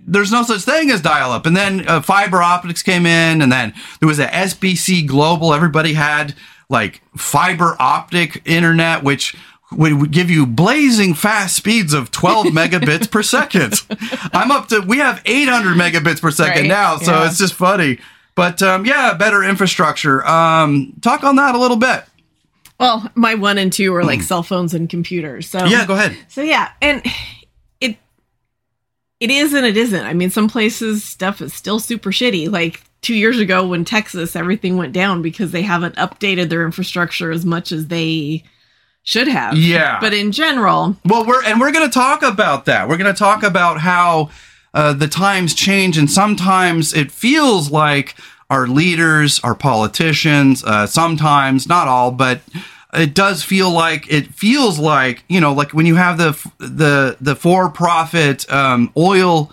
there's 0.06 0.32
no 0.32 0.44
such 0.44 0.62
thing 0.62 0.90
as 0.92 1.02
dial 1.02 1.32
up. 1.32 1.46
And 1.46 1.56
then 1.56 1.88
uh, 1.88 2.02
fiber 2.02 2.42
optics 2.42 2.82
came 2.82 3.06
in, 3.06 3.42
and 3.42 3.52
then 3.52 3.74
there 4.00 4.08
was 4.08 4.20
a 4.20 4.28
SBC 4.28 5.06
Global. 5.08 5.54
Everybody 5.54 5.94
had 5.94 6.34
like 6.70 7.02
fiber 7.16 7.76
optic 7.80 8.42
internet, 8.46 9.04
which 9.04 9.36
would 9.72 9.94
would 9.94 10.12
give 10.12 10.30
you 10.30 10.46
blazing 10.46 11.14
fast 11.14 11.56
speeds 11.56 11.94
of 11.94 12.12
12 12.12 12.48
megabits 12.54 13.10
per 13.10 13.24
second. 13.24 13.82
I'm 14.34 14.52
up 14.52 14.68
to, 14.70 14.82
we 14.82 14.98
have 15.00 15.22
800 15.26 15.76
megabits 15.76 16.22
per 16.22 16.32
second 16.32 16.64
Right, 16.64 16.68
now. 16.70 16.98
So 16.98 17.12
yeah. 17.12 17.28
it's 17.28 17.38
just 17.38 17.54
funny. 17.54 18.00
But 18.38 18.62
um, 18.62 18.86
yeah, 18.86 19.16
better 19.16 19.44
infrastructure. 19.44 20.24
Um, 20.26 20.94
talk 21.02 21.24
on 21.24 21.38
that 21.38 21.56
a 21.56 21.58
little 21.58 21.76
bit. 21.76 22.04
Well, 22.80 23.12
my 23.16 23.34
one 23.34 23.58
and 23.58 23.74
two 23.74 23.96
are 23.96 24.04
like 24.04 24.22
cell 24.22 24.44
phones 24.44 24.76
and 24.76 24.88
computers. 24.88 25.50
So 25.50 25.60
Hmm. 25.60 25.68
Yeah, 25.68 25.88
go 25.88 25.96
ahead. 25.96 26.16
So 26.30 26.44
yeah, 26.44 26.70
and 26.80 27.02
it 27.82 27.98
it 29.20 29.32
is 29.32 29.56
and 29.56 29.66
it 29.66 29.76
isn't. 29.76 30.06
I 30.06 30.14
mean, 30.14 30.30
some 30.30 30.48
places 30.48 31.04
stuff 31.04 31.42
is 31.42 31.52
still 31.52 31.80
super 31.80 32.12
shitty. 32.12 32.52
Like 32.52 32.84
two 33.02 33.16
years 33.16 33.40
ago 33.40 33.66
when 33.66 33.84
Texas 33.84 34.36
everything 34.36 34.78
went 34.78 34.94
down 34.94 35.24
because 35.24 35.52
they 35.52 35.64
haven't 35.64 35.96
updated 35.96 36.50
their 36.50 36.64
infrastructure 36.64 37.32
as 37.32 37.44
much 37.44 37.72
as 37.72 37.88
they 37.88 38.44
should 39.02 39.28
have. 39.28 39.58
Yeah. 39.58 40.00
But 40.00 40.14
in 40.14 40.32
general, 40.32 40.96
Well, 41.06 41.26
we're 41.26 41.44
and 41.44 41.60
we're 41.60 41.72
going 41.72 41.90
to 41.90 41.94
talk 41.94 42.22
about 42.22 42.66
that. 42.66 42.88
We're 42.88 42.98
going 42.98 43.12
to 43.12 43.18
talk 43.18 43.42
about 43.42 43.80
how 43.80 44.30
uh, 44.78 44.94
the 44.94 45.08
times 45.08 45.56
change, 45.56 45.98
and 45.98 46.10
sometimes 46.10 46.94
it 46.94 47.12
feels 47.12 47.72
like 47.72 48.16
our 48.52 48.68
leaders, 48.68 49.40
our 49.44 49.56
politicians, 49.56 50.64
uh, 50.64 50.86
sometimes 50.86 51.68
not 51.68 51.88
all, 51.88 52.12
but 52.12 52.42
it 52.94 53.16
does 53.16 53.42
feel 53.42 53.72
like 53.72 54.06
it 54.14 54.28
feels 54.36 54.78
like 54.78 55.24
you 55.28 55.42
know, 55.42 55.52
like 55.52 55.74
when 55.74 55.88
you 55.88 55.96
have 55.96 56.20
the 56.20 56.52
the 56.60 57.18
the 57.20 57.36
for 57.36 57.72
profit 57.72 58.48
um, 58.54 58.94
oil 58.96 59.52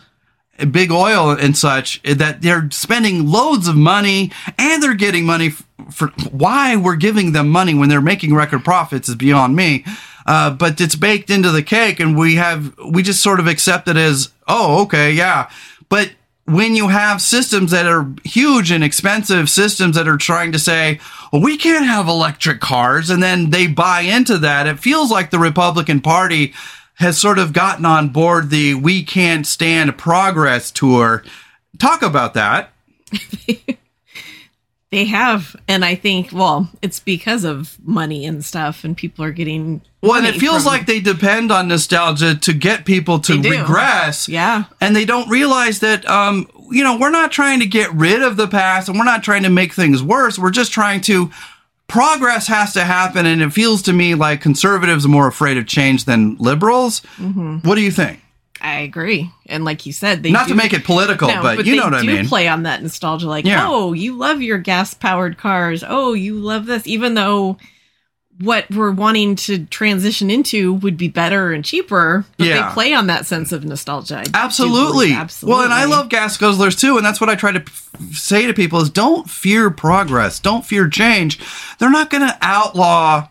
big 0.71 0.93
oil 0.93 1.31
and 1.31 1.57
such 1.57 2.03
that 2.03 2.43
they're 2.43 2.71
spending 2.71 3.27
loads 3.27 3.67
of 3.67 3.75
money 3.75 4.31
and 4.59 4.83
they're 4.83 4.95
getting 4.95 5.25
money 5.25 5.51
for 5.91 6.09
why 6.31 6.77
we're 6.77 6.97
giving 6.97 7.33
them 7.33 7.49
money 7.49 7.75
when 7.75 7.89
they're 7.89 8.01
making 8.01 8.35
record 8.35 8.63
profits 8.63 9.09
is 9.09 9.17
beyond 9.17 9.57
me. 9.57 9.85
Uh, 10.27 10.51
but 10.51 10.81
it's 10.81 10.97
baked 10.97 11.31
into 11.31 11.51
the 11.51 11.63
cake 11.63 12.01
and 12.01 12.17
we 12.17 12.37
have, 12.37 12.75
we 12.91 13.03
just 13.03 13.23
sort 13.23 13.41
of 13.41 13.47
accept 13.47 13.89
it 13.89 13.97
as, 13.97 14.33
oh, 14.49 14.83
okay, 14.83 15.13
yeah. 15.13 15.51
But 15.89 16.13
when 16.47 16.75
you 16.75 16.89
have 16.89 17.23
systems 17.23 17.71
that 17.71 17.87
are 17.87 18.13
huge 18.25 18.71
and 18.71 18.85
expensive 18.85 19.49
systems 19.49 19.97
that 19.97 20.09
are 20.09 20.17
trying 20.17 20.53
to 20.53 20.59
say, 20.59 21.01
well, 21.33 21.43
we 21.43 21.57
can't 21.57 21.87
have 21.87 22.07
electric 22.07 22.61
cars, 22.61 23.11
and 23.11 23.23
then 23.23 23.51
they 23.51 23.67
buy 23.67 24.03
into 24.03 24.39
that, 24.39 24.67
it 24.67 24.79
feels 24.79 25.11
like 25.11 25.31
the 25.31 25.39
Republican 25.39 26.01
Party 26.01 26.53
has 26.97 27.19
sort 27.19 27.39
of 27.39 27.53
gotten 27.53 27.85
on 27.85 28.11
board 28.11 28.51
the 28.51 28.75
we 28.75 29.03
can't 29.03 29.47
stand 29.47 29.97
progress 29.99 30.71
tour. 30.71 31.25
Talk 31.79 32.03
about 32.03 32.35
that. 32.35 32.73
They 34.95 35.05
have, 35.07 35.57
and 35.69 35.85
I 35.85 35.95
think, 35.95 36.31
well, 36.33 36.71
it's 36.83 37.01
because 37.01 37.45
of 37.45 37.77
money 37.85 38.25
and 38.25 38.45
stuff, 38.45 38.85
and 38.85 38.97
people 38.97 39.25
are 39.25 39.33
getting. 39.33 39.83
Well, 40.03 40.15
and 40.15 40.27
it 40.27 40.37
feels 40.37 40.63
from- 40.63 40.73
like 40.73 40.87
they 40.87 41.01
depend 41.01 41.51
on 41.51 41.69
nostalgia 41.69 42.35
to 42.35 42.53
get 42.53 42.85
people 42.85 43.19
to 43.21 43.41
regress. 43.41 44.29
Yeah. 44.29 44.65
And 44.81 44.95
they 44.95 45.05
don't 45.05 45.29
realize 45.29 45.81
that, 45.81 46.09
um, 46.09 46.49
you 46.71 46.85
know, 46.85 46.97
we're 46.99 47.11
not 47.11 47.33
trying 47.33 47.61
to 47.61 47.67
get 47.67 47.93
rid 47.93 48.23
of 48.23 48.37
the 48.37 48.47
past 48.47 48.89
and 48.89 48.99
we're 48.99 49.05
not 49.05 49.23
trying 49.23 49.43
to 49.45 49.51
make 49.51 49.73
things 49.73 50.03
worse. 50.03 50.39
We're 50.39 50.51
just 50.51 50.73
trying 50.73 51.01
to. 51.03 51.31
Progress 51.87 52.47
has 52.47 52.73
to 52.73 52.83
happen. 52.83 53.27
And 53.27 53.43
it 53.43 53.53
feels 53.53 53.83
to 53.83 53.93
me 53.93 54.15
like 54.15 54.41
conservatives 54.41 55.05
are 55.05 55.09
more 55.09 55.29
afraid 55.29 55.59
of 55.59 55.67
change 55.67 56.07
than 56.07 56.37
liberals. 56.39 57.03
Mm-hmm. 57.19 57.59
What 57.59 57.75
do 57.75 57.83
you 57.83 57.91
think? 57.91 58.24
I 58.61 58.81
agree, 58.81 59.31
and 59.47 59.65
like 59.65 59.85
you 59.85 59.93
said, 59.93 60.23
they 60.23 60.31
not 60.31 60.47
do, 60.47 60.55
to 60.55 60.57
make 60.57 60.73
it 60.73 60.85
political, 60.85 61.29
No, 61.29 61.43
but, 61.43 61.67
you 61.67 61.77
know 61.77 61.85
what 61.85 61.95
I 61.95 62.01
do 62.03 62.07
mean. 62.07 62.27
Play 62.29 62.49
on 62.49 62.63
that 62.63 62.83
nostalgia, 62.83 63.29
like, 63.29 63.45
Yeah. 63.45 63.67
oh, 63.69 63.93
you 63.93 64.17
love 64.17 64.41
your 64.43 64.59
gas 64.59 64.95
powered 64.95 65.37
cars. 65.39 65.83
Oh, 65.87 66.13
you 66.15 66.37
love 66.37 66.67
this, 66.67 66.87
even 66.87 67.15
though 67.15 67.59
what 68.41 68.69
we're 68.71 68.91
wanting 68.91 69.37
to 69.37 69.65
transition 69.67 70.29
into 70.31 70.73
would 70.75 70.97
be 70.97 71.07
better 71.09 71.53
and 71.53 71.65
cheaper. 71.65 72.25
But 72.37 72.47
Yeah. 72.49 72.69
they 72.69 72.75
play 72.75 72.93
on 72.95 73.07
that 73.07 73.27
sense 73.27 73.53
of 73.53 73.65
nostalgia. 73.65 74.25
Absolutely. 74.35 75.13
absolutely. 75.13 75.55
Well, 75.57 75.65
and 75.65 75.73
I 75.73 75.85
love 75.85 76.09
gas 76.09 76.37
guzzlers 76.37 76.79
too, 76.79 76.97
and 76.97 77.07
that's 77.07 77.21
what 77.21 77.31
I 77.31 77.37
try 77.37 77.53
to 77.53 77.61
p- 77.61 77.73
say 78.13 78.47
to 78.47 78.53
people 78.55 78.81
is 78.81 78.91
don't 78.91 79.31
fear 79.31 79.71
progress, 79.71 80.39
don't 80.41 80.67
fear 80.67 80.89
change. 80.89 81.39
They're 81.79 81.91
not 81.91 82.11
going 82.11 82.27
to 82.27 82.37
outlaw 82.43 83.29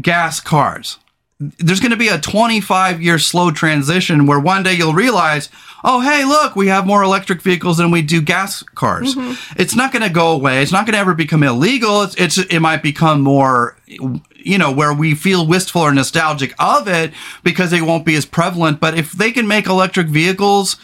gas 0.00 0.40
cars. 0.40 0.98
There's 1.38 1.80
going 1.80 1.90
to 1.90 1.98
be 1.98 2.08
a 2.08 2.18
25 2.18 3.02
year 3.02 3.18
slow 3.18 3.50
transition 3.50 4.26
where 4.26 4.40
one 4.40 4.62
day 4.62 4.72
you'll 4.72 4.94
realize, 4.94 5.50
oh, 5.84 6.00
hey, 6.00 6.24
look, 6.24 6.56
we 6.56 6.68
have 6.68 6.86
more 6.86 7.02
electric 7.02 7.42
vehicles 7.42 7.76
than 7.76 7.90
we 7.90 8.00
do 8.00 8.22
gas 8.22 8.62
cars. 8.74 9.14
It's 9.58 9.76
not 9.76 9.92
going 9.92 10.02
to 10.02 10.08
go 10.08 10.32
away. 10.32 10.62
It's 10.62 10.72
not 10.72 10.86
going 10.86 10.94
to 10.94 10.98
ever 10.98 11.14
become 11.14 11.42
illegal. 11.42 12.02
It's, 12.02 12.14
it's, 12.14 12.38
it 12.38 12.60
might 12.60 12.82
become 12.82 13.20
more, 13.20 13.76
you 13.86 14.56
know, 14.56 14.72
where 14.72 14.94
we 14.94 15.14
feel 15.14 15.46
wistful 15.46 15.82
or 15.82 15.92
nostalgic 15.92 16.54
of 16.58 16.88
it 16.88 17.12
because 17.44 17.70
they 17.70 17.82
won't 17.82 18.06
be 18.06 18.14
as 18.16 18.24
prevalent. 18.24 18.80
But 18.80 18.96
if 18.98 19.12
they 19.12 19.30
can 19.30 19.46
make 19.46 19.66
electric 19.66 20.06
vehicles, 20.06 20.76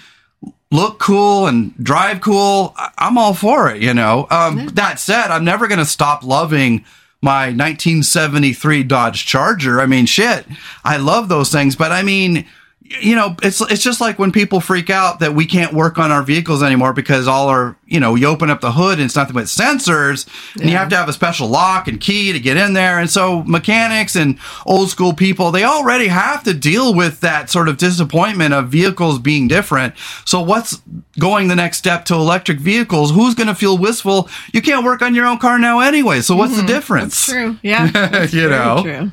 look 0.70 0.98
cool 0.98 1.46
and 1.46 1.74
drive 1.82 2.20
cool, 2.20 2.74
I'm 2.98 3.16
all 3.16 3.32
for 3.32 3.70
it, 3.70 3.80
you 3.80 3.94
know. 3.94 4.26
Um, 4.30 4.66
That 4.74 4.98
said, 5.00 5.28
I'm 5.30 5.44
never 5.44 5.66
going 5.66 5.78
to 5.78 5.86
stop 5.86 6.22
loving 6.24 6.84
my 7.22 7.46
1973 7.46 8.82
Dodge 8.82 9.24
Charger. 9.24 9.80
I 9.80 9.86
mean, 9.86 10.06
shit, 10.06 10.44
I 10.84 10.96
love 10.96 11.28
those 11.28 11.52
things, 11.52 11.76
but 11.76 11.92
I 11.92 12.02
mean, 12.02 12.46
you 12.84 13.14
know, 13.14 13.36
it's 13.42 13.60
it's 13.60 13.82
just 13.82 14.00
like 14.00 14.18
when 14.18 14.32
people 14.32 14.60
freak 14.60 14.90
out 14.90 15.20
that 15.20 15.34
we 15.34 15.46
can't 15.46 15.72
work 15.72 15.98
on 15.98 16.10
our 16.10 16.22
vehicles 16.22 16.62
anymore 16.62 16.92
because 16.92 17.28
all 17.28 17.48
our, 17.48 17.76
you 17.86 18.00
know, 18.00 18.14
you 18.14 18.26
open 18.26 18.50
up 18.50 18.60
the 18.60 18.72
hood 18.72 18.98
and 18.98 19.02
it's 19.02 19.16
nothing 19.16 19.34
but 19.34 19.44
sensors, 19.44 20.26
and 20.60 20.68
you 20.68 20.76
have 20.76 20.88
to 20.88 20.96
have 20.96 21.08
a 21.08 21.12
special 21.12 21.48
lock 21.48 21.86
and 21.86 22.00
key 22.00 22.32
to 22.32 22.40
get 22.40 22.56
in 22.56 22.72
there. 22.72 22.98
And 22.98 23.08
so 23.08 23.44
mechanics 23.44 24.16
and 24.16 24.38
old 24.66 24.90
school 24.90 25.12
people, 25.12 25.50
they 25.50 25.64
already 25.64 26.08
have 26.08 26.42
to 26.44 26.54
deal 26.54 26.94
with 26.94 27.20
that 27.20 27.50
sort 27.50 27.68
of 27.68 27.78
disappointment 27.78 28.52
of 28.52 28.68
vehicles 28.68 29.18
being 29.18 29.48
different. 29.48 29.94
So 30.24 30.40
what's 30.40 30.82
going 31.18 31.48
the 31.48 31.56
next 31.56 31.78
step 31.78 32.04
to 32.06 32.14
electric 32.14 32.58
vehicles? 32.58 33.12
Who's 33.12 33.34
going 33.34 33.48
to 33.48 33.54
feel 33.54 33.78
wistful? 33.78 34.28
You 34.52 34.60
can't 34.60 34.84
work 34.84 35.02
on 35.02 35.14
your 35.14 35.26
own 35.26 35.38
car 35.38 35.58
now 35.58 35.80
anyway. 35.80 36.20
So 36.20 36.36
what's 36.36 36.56
the 36.56 36.58
mm-hmm. 36.58 36.66
difference? 36.66 37.26
True. 37.26 37.58
Yeah. 37.62 37.86
that's 37.92 38.34
You 38.34 38.48
know. 38.48 38.82
True. 38.82 39.12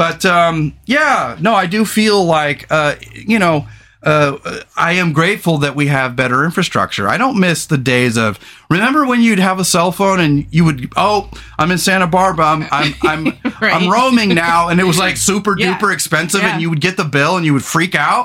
But 0.00 0.24
um, 0.24 0.72
yeah, 0.86 1.36
no, 1.40 1.54
I 1.54 1.66
do 1.66 1.84
feel 1.84 2.24
like 2.24 2.66
uh, 2.70 2.94
you 3.12 3.38
know. 3.38 3.66
Uh, 4.02 4.38
I 4.78 4.92
am 4.92 5.12
grateful 5.12 5.58
that 5.58 5.76
we 5.76 5.88
have 5.88 6.16
better 6.16 6.42
infrastructure. 6.46 7.06
I 7.06 7.18
don't 7.18 7.38
miss 7.38 7.66
the 7.66 7.76
days 7.76 8.16
of 8.16 8.38
remember 8.70 9.04
when 9.04 9.20
you'd 9.20 9.38
have 9.38 9.58
a 9.58 9.64
cell 9.64 9.92
phone 9.92 10.20
and 10.20 10.46
you 10.50 10.64
would 10.64 10.90
oh 10.96 11.28
I'm 11.58 11.70
in 11.70 11.76
Santa 11.76 12.06
Barbara 12.06 12.46
I'm 12.46 12.66
I'm 12.72 12.94
I'm, 13.02 13.24
Right. 13.60 13.74
I'm 13.74 13.90
roaming 13.92 14.30
now 14.30 14.68
and 14.70 14.80
it 14.80 14.84
was 14.84 14.98
like 14.98 15.18
super 15.18 15.54
Yeah. 15.58 15.76
duper 15.76 15.92
expensive 15.92 16.40
Yeah. 16.40 16.54
and 16.54 16.62
you 16.62 16.70
would 16.70 16.80
get 16.80 16.96
the 16.96 17.04
bill 17.04 17.36
and 17.36 17.44
you 17.44 17.52
would 17.52 17.62
freak 17.62 17.94
out. 17.94 18.24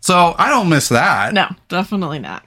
So 0.00 0.36
I 0.38 0.48
don't 0.48 0.68
miss 0.68 0.90
that. 0.90 1.34
No, 1.34 1.48
definitely 1.68 2.20
not. 2.20 2.46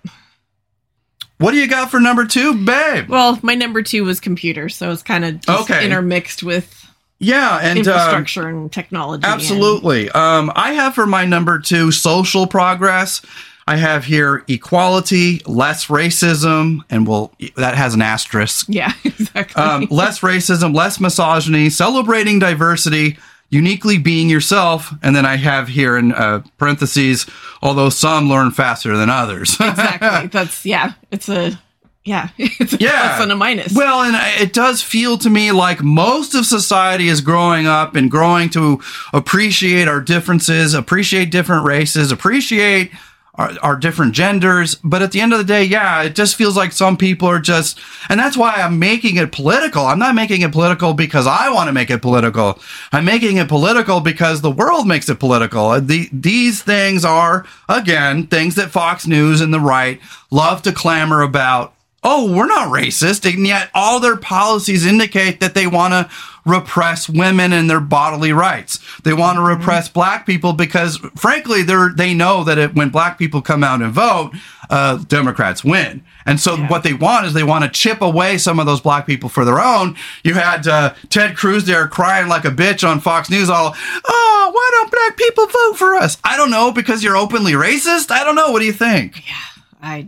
What 1.40 1.52
do 1.52 1.58
you 1.58 1.68
got 1.68 1.92
for 1.92 2.00
number 2.00 2.26
two, 2.26 2.64
babe? 2.64 3.10
Well, 3.10 3.40
my 3.44 3.56
number 3.56 3.84
two 3.84 4.06
was 4.06 4.22
computer, 4.22 4.70
so 4.70 4.90
it's 4.92 5.04
kind 5.04 5.26
of 5.26 5.42
just 5.42 5.70
Okay. 5.70 5.86
intermixed 5.86 6.44
with 6.44 6.83
yeah, 7.24 7.58
and 7.62 7.80
um, 7.80 7.94
infrastructure 7.94 8.48
and 8.48 8.72
technology. 8.72 9.24
and- 9.24 9.34
Absolutely. 9.34 10.10
Um, 10.12 10.52
I 10.56 10.74
have 10.74 10.94
for 10.96 11.06
my 11.06 11.26
number 11.26 11.60
two 11.60 11.92
social 11.92 12.48
progress. 12.48 13.22
I 13.66 13.78
have 13.78 14.04
here 14.04 14.44
equality, 14.50 15.42
less 15.46 15.86
racism, 15.88 16.80
and 16.90 17.08
well, 17.08 17.34
that 17.56 17.76
has 17.76 17.94
an 17.94 18.02
asterisk. 18.02 18.66
yeah, 18.68 18.92
exactly. 19.06 19.62
Um, 19.62 19.88
less 19.90 20.20
racism, 20.20 20.76
less 20.76 21.00
misogyny, 21.00 21.70
celebrating 21.70 22.40
diversity, 22.40 23.18
uniquely 23.50 23.98
being 23.98 24.30
yourself. 24.30 24.94
And 25.02 25.16
then 25.16 25.26
I 25.26 25.38
have 25.38 25.70
here 25.70 25.96
in 25.96 26.12
uh, 26.12 26.44
parentheses, 26.58 27.26
although 27.62 27.90
some 27.90 28.28
learn 28.28 28.52
faster 28.52 28.98
than 28.98 29.10
others. 29.10 29.54
exactly. 29.62 30.28
That's 30.28 30.66
yeah. 30.66 30.94
It's 31.12 31.30
a 31.30 31.58
yeah. 32.06 32.30
It's 32.38 32.74
a 32.74 32.78
Yeah. 32.80 33.00
plus 33.16 33.22
and 33.24 33.32
a 33.32 33.36
minus. 33.36 33.74
Well, 33.74 34.02
and 34.02 34.16
it 34.42 34.54
does 34.54 34.82
feel 34.82 35.18
to 35.20 35.30
me 35.30 35.52
like 35.52 35.82
most 35.84 36.36
of 36.36 36.46
society 36.46 37.08
is 37.08 37.22
growing 37.22 37.66
up 37.68 37.96
and 37.96 38.10
growing 38.12 38.50
to 38.52 38.82
appreciate 39.14 39.88
our 39.88 40.02
differences, 40.02 40.74
appreciate 40.74 41.32
different 41.32 41.66
races, 41.66 42.12
appreciate 42.12 42.92
our, 43.36 43.52
our 43.64 43.76
different 43.76 44.14
genders. 44.14 44.76
But 44.84 45.02
at 45.02 45.12
the 45.12 45.20
end 45.22 45.34
of 45.34 45.40
the 45.40 45.46
day, 45.46 45.64
yeah, 45.64 46.04
it 46.04 46.14
just 46.14 46.36
feels 46.36 46.56
like 46.56 46.72
some 46.72 46.98
people 46.98 47.28
are 47.28 47.40
just, 47.40 47.80
and 48.10 48.20
that's 48.20 48.38
why 48.38 48.54
I'm 48.56 48.78
making 48.80 49.16
it 49.18 49.32
political. 49.32 49.86
I'm 49.88 49.98
not 49.98 50.14
making 50.14 50.42
it 50.42 50.52
political 50.52 50.94
because 50.94 51.26
I 51.26 51.50
want 51.50 51.68
to 51.68 51.74
make 51.74 51.90
it 51.90 52.02
political. 52.02 52.60
I'm 52.92 53.06
making 53.06 53.38
it 53.38 53.48
political 53.48 54.02
because 54.02 54.42
the 54.42 54.52
world 54.52 54.88
makes 54.88 55.10
it 55.10 55.20
political. 55.20 55.68
Uh, 55.70 55.80
The, 55.80 56.10
these 56.12 56.62
things 56.62 57.04
are, 57.06 57.46
again, 57.70 58.28
things 58.28 58.56
that 58.56 58.70
Fox 58.72 59.08
News 59.08 59.42
and 59.42 59.54
the 59.54 59.60
right 59.60 60.00
love 60.30 60.62
to 60.64 60.72
clamor 60.72 61.22
about 61.24 61.74
oh, 62.04 62.32
we're 62.36 62.48
not 62.48 62.70
racist. 62.70 63.32
And 63.32 63.48
yet 63.48 63.70
all 63.74 64.00
their 64.00 64.18
policies 64.18 64.86
indicate 64.86 65.40
that 65.40 65.54
they 65.54 65.68
want 65.68 65.94
to 65.94 66.10
repress 66.46 67.08
women 67.08 67.54
and 67.54 67.70
their 67.70 67.80
bodily 67.80 68.34
rights. 68.34 68.80
They 69.04 69.14
want 69.14 69.38
to 69.38 69.42
repress 69.42 69.88
black 69.88 70.26
people 70.26 70.54
because 70.54 70.98
frankly, 71.16 71.64
they're, 71.64 71.94
they 71.96 72.14
know 72.14 72.44
that 72.44 72.58
it, 72.58 72.76
when 72.76 72.90
black 72.90 73.18
people 73.18 73.42
come 73.42 73.64
out 73.64 73.82
and 73.82 73.94
vote, 73.94 74.32
uh, 74.70 74.98
Democrats 75.08 75.64
win. 75.64 76.04
And 76.26 76.40
so 76.40 76.58
what 76.58 76.84
they 76.84 76.94
want 76.94 77.26
is 77.26 77.34
they 77.34 77.44
want 77.44 77.64
to 77.64 77.70
chip 77.70 78.02
away 78.02 78.38
some 78.38 78.60
of 78.60 78.66
those 78.66 78.82
black 78.82 79.06
people 79.06 79.30
for 79.30 79.46
their 79.46 79.60
own. 79.60 79.96
You 80.24 80.34
had 80.34 80.68
uh, 80.68 80.94
Ted 81.10 81.38
Cruz 81.38 81.66
there 81.66 81.88
crying 81.88 82.28
like 82.28 82.46
a 82.46 82.50
bitch 82.50 82.88
on 82.88 83.00
Fox 83.00 83.30
News 83.30 83.50
all, 83.50 83.76
oh, 84.06 84.52
why 84.54 84.70
don't 84.74 84.92
black 84.92 85.18
people 85.18 85.46
vote 85.48 85.78
for 85.78 85.96
us? 85.96 86.18
I 86.24 86.36
don't 86.38 86.52
know, 86.52 86.72
because 86.72 87.04
you're 87.04 87.18
openly 87.18 87.54
racist? 87.54 88.12
I 88.12 88.24
don't 88.24 88.36
know. 88.36 88.52
What 88.52 88.60
do 88.60 88.66
you 88.66 88.74
think? 88.74 89.28
Yeah, 89.28 89.36
I 89.82 90.08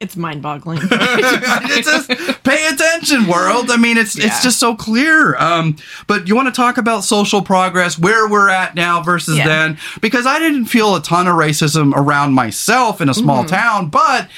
it's 0.00 0.16
mind 0.16 0.42
boggling. 0.42 0.78
it's 0.82 1.88
just 1.88 2.42
pay 2.44 2.66
attention, 2.68 3.26
world. 3.26 3.70
I 3.70 3.76
mean, 3.76 3.96
it's 3.96 4.16
it's 4.18 4.42
just 4.42 4.58
so 4.60 4.74
clear. 4.74 5.36
Um, 5.36 5.76
but 6.06 6.28
you 6.28 6.36
want 6.36 6.48
to 6.48 6.52
talk 6.52 6.76
about 6.78 7.04
social 7.04 7.42
progress, 7.42 7.98
where 7.98 8.28
we're 8.28 8.48
at 8.50 8.74
now 8.74 9.02
versus 9.02 9.38
Yeah. 9.38 9.46
then? 9.46 9.78
Because 10.00 10.26
I 10.26 10.38
didn't 10.38 10.66
feel 10.66 10.94
a 10.96 11.02
ton 11.02 11.26
of 11.26 11.34
racism 11.34 11.94
around 11.94 12.34
myself 12.34 13.00
in 13.00 13.08
a 13.08 13.14
small 13.14 13.44
Mm-hmm. 13.44 13.54
town, 13.54 13.88
but 13.88 14.28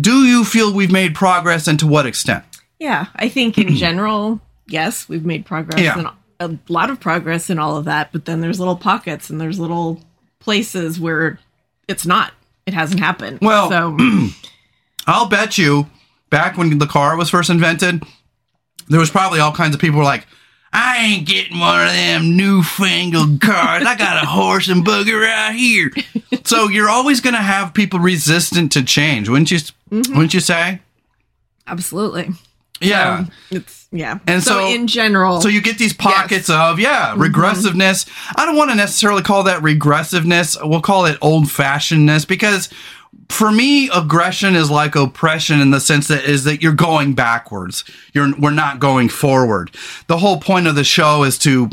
do 0.00 0.24
you 0.24 0.44
feel 0.44 0.72
we've 0.74 0.92
made 0.92 1.14
progress 1.14 1.66
and 1.66 1.78
to 1.78 1.86
what 1.86 2.06
extent? 2.06 2.44
yeah, 2.78 3.06
I 3.16 3.28
think 3.28 3.58
in 3.58 3.74
general, 3.74 4.40
yes, 4.68 5.08
we've 5.08 5.24
made 5.24 5.44
progress 5.46 5.80
Yeah. 5.80 5.98
and 5.98 6.08
a 6.40 6.72
lot 6.72 6.90
of 6.90 7.00
progress 7.00 7.50
in 7.50 7.58
all 7.58 7.76
of 7.76 7.86
that. 7.86 8.12
But 8.12 8.24
then 8.26 8.40
there's 8.40 8.60
little 8.60 8.76
pockets 8.76 9.30
and 9.30 9.40
there's 9.40 9.58
little 9.58 10.00
places 10.38 11.00
where 11.00 11.40
it's 11.88 12.06
not. 12.06 12.32
It 12.66 12.74
hasn't 12.74 13.00
happened. 13.00 13.38
Well, 13.42 13.68
so 13.70 13.96
I'll 15.08 15.26
bet 15.28 15.58
you 15.58 15.88
back 16.30 16.56
when 16.56 16.78
the 16.78 16.86
car 16.86 17.16
was 17.16 17.30
first 17.30 17.50
invented, 17.50 18.02
there 18.88 19.00
was 19.00 19.10
probably 19.10 19.40
all 19.40 19.52
kinds 19.52 19.74
of 19.74 19.80
people 19.80 19.98
were 19.98 20.04
like, 20.04 20.26
I 20.72 20.98
ain't 20.98 21.26
getting 21.26 21.58
one 21.58 21.86
of 21.86 21.92
them 21.92 22.36
newfangled 22.36 23.40
cars. 23.40 23.84
I 23.86 23.96
got 23.96 24.22
a 24.22 24.26
horse 24.26 24.68
and 24.68 24.84
buggy 24.84 25.14
right 25.14 25.54
here. 25.54 25.90
so 26.44 26.68
you're 26.68 26.90
always 26.90 27.22
going 27.22 27.34
to 27.34 27.40
have 27.40 27.72
people 27.72 27.98
resistant 28.00 28.72
to 28.72 28.84
change, 28.84 29.28
wouldn't 29.30 29.50
you? 29.50 29.58
Wouldn't 29.90 30.34
you 30.34 30.40
say? 30.40 30.80
absolutely, 31.66 32.28
Yeah. 32.80 33.18
Um, 33.20 33.30
it's 33.50 33.88
yeah. 33.90 34.18
And 34.26 34.42
so- 34.42 34.66
in 34.68 34.86
general, 34.86 35.40
So 35.40 35.48
you 35.48 35.60
get 35.62 35.78
these 35.78 35.92
pockets 35.94 36.50
of 36.50 36.78
yeah 36.78 37.14
regressiveness. 37.16 38.06
I 38.36 38.44
don't 38.46 38.56
want 38.56 38.70
to 38.70 38.76
necessarily 38.76 39.22
call 39.22 39.44
that 39.44 39.62
regressiveness. 39.62 40.56
We'll 40.62 40.82
call 40.82 41.06
it 41.06 41.16
old 41.22 41.44
fashionedness 41.44 42.26
because 42.28 42.68
for 43.28 43.52
me, 43.52 43.90
aggression 43.90 44.56
is 44.56 44.70
like 44.70 44.96
oppression 44.96 45.60
in 45.60 45.70
the 45.70 45.80
sense 45.80 46.08
that 46.08 46.24
is 46.24 46.44
that 46.44 46.62
you're 46.62 46.72
going 46.72 47.14
backwards. 47.14 47.84
You're 48.12 48.34
we're 48.38 48.50
not 48.50 48.80
going 48.80 49.08
forward. 49.08 49.70
The 50.06 50.18
whole 50.18 50.40
point 50.40 50.66
of 50.66 50.74
the 50.74 50.84
show 50.84 51.24
is 51.24 51.38
to 51.40 51.70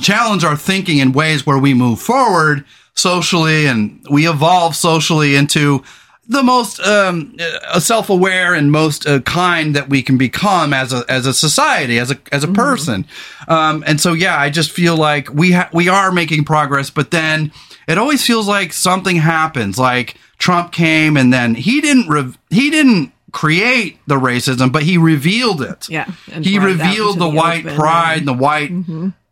challenge 0.00 0.44
our 0.44 0.56
thinking 0.56 0.98
in 0.98 1.12
ways 1.12 1.44
where 1.44 1.58
we 1.58 1.74
move 1.74 2.00
forward 2.00 2.64
socially 2.94 3.66
and 3.66 4.04
we 4.10 4.28
evolve 4.28 4.76
socially 4.76 5.34
into 5.36 5.82
the 6.28 6.42
most 6.42 6.78
um, 6.80 7.34
uh, 7.40 7.80
self-aware 7.80 8.54
and 8.54 8.70
most 8.70 9.06
uh, 9.06 9.20
kind 9.20 9.74
that 9.74 9.88
we 9.88 10.02
can 10.02 10.18
become 10.18 10.74
as 10.74 10.92
a 10.92 11.04
as 11.08 11.26
a 11.26 11.32
society 11.32 11.98
as 11.98 12.10
a 12.10 12.18
as 12.32 12.44
a 12.44 12.48
person 12.48 13.06
um, 13.48 13.82
and 13.86 14.00
so 14.00 14.12
yeah 14.12 14.38
i 14.38 14.50
just 14.50 14.70
feel 14.70 14.96
like 14.96 15.32
we 15.32 15.52
ha- 15.52 15.70
we 15.72 15.88
are 15.88 16.12
making 16.12 16.44
progress 16.44 16.90
but 16.90 17.10
then 17.10 17.50
it 17.86 17.96
always 17.96 18.24
feels 18.26 18.46
like 18.46 18.72
something 18.72 19.16
happens 19.16 19.78
like 19.78 20.16
trump 20.38 20.72
came 20.72 21.16
and 21.16 21.32
then 21.32 21.54
he 21.54 21.80
didn't 21.80 22.08
re- 22.08 22.34
he 22.50 22.70
didn't 22.70 23.12
create 23.32 23.98
the 24.06 24.14
racism 24.16 24.72
but 24.72 24.82
he 24.84 24.96
revealed 24.96 25.60
it 25.60 25.88
Yeah, 25.90 26.10
he 26.26 26.56
brought 26.58 26.70
it 26.70 26.80
out 26.80 26.86
revealed 26.88 27.16
the 27.18 27.28
the 27.28 27.36
white 27.36 27.64
open 27.66 27.76
pride 27.76 28.18
and- 28.18 28.28
the 28.28 28.32
white 28.32 28.72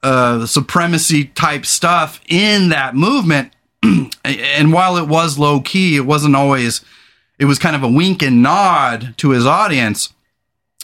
uh, 0.02 0.46
supremacy 0.46 1.24
type 1.24 1.66
stuff 1.66 2.20
in 2.28 2.68
that 2.68 2.94
movement. 2.94 3.52
and 4.24 4.72
while 4.72 4.96
it 4.98 5.08
was 5.08 5.36
low 5.36 5.60
key, 5.60 5.96
it 5.96 6.02
wasn't 6.06 6.36
always, 6.36 6.84
it 7.40 7.46
was 7.46 7.58
kind 7.58 7.74
of 7.74 7.82
a 7.82 7.88
wink 7.88 8.22
and 8.22 8.40
nod 8.40 9.14
to 9.16 9.30
his 9.30 9.46
audience. 9.46 10.12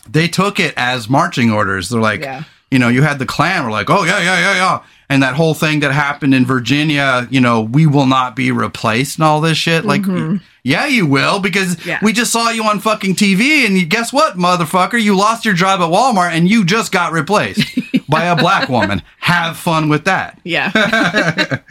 They 0.09 0.27
took 0.27 0.59
it 0.59 0.75
as 0.77 1.09
marching 1.09 1.53
orders. 1.53 1.89
They're 1.91 2.01
like, 2.01 2.23
Yeah. 2.23 2.43
You 2.73 2.79
know, 2.79 2.89
you 2.89 3.03
had 3.03 3.19
the 3.19 3.27
Klan 3.27 3.65
were 3.65 3.71
like, 3.71 3.91
oh, 3.91 4.03
yeah, 4.05 4.19
yeah, 4.19 4.39
yeah, 4.41 4.55
yeah. 4.55 4.83
And 5.09 5.23
that 5.23 5.35
whole 5.35 5.53
thing 5.55 5.81
that 5.81 5.93
happened 5.93 6.35
in 6.35 6.47
Virginia, 6.47 7.29
you 7.31 7.41
know, 7.41 7.61
we 7.61 7.87
will 7.87 8.07
not 8.07 8.35
be 8.35 8.51
replaced 8.51 9.19
and 9.19 9.25
all 9.25 9.41
this 9.43 9.59
shit. 9.59 9.85
Like, 9.85 10.03
yeah, 10.65 10.87
you 10.87 11.07
will, 11.07 11.39
because 11.39 11.85
Yeah. 11.85 11.99
we 12.03 12.13
just 12.15 12.33
saw 12.33 12.49
you 12.49 12.65
on 12.65 12.81
fucking 12.81 13.15
TV. 13.17 13.67
And 13.67 13.77
you, 13.77 13.85
guess 13.85 14.11
what, 14.13 14.39
motherfucker? 14.39 15.01
You 15.01 15.15
lost 15.17 15.45
your 15.45 15.53
job 15.55 15.81
at 15.81 15.91
Walmart 15.91 16.31
and 16.33 16.49
you 16.49 16.65
just 16.65 16.93
got 16.93 17.13
replaced 17.13 17.63
by 18.09 18.25
a 18.25 18.35
black 18.37 18.69
woman. 18.71 19.03
Have 19.19 19.59
fun 19.59 19.89
with 19.91 20.05
that. 20.07 20.41
Yeah. 20.45 20.73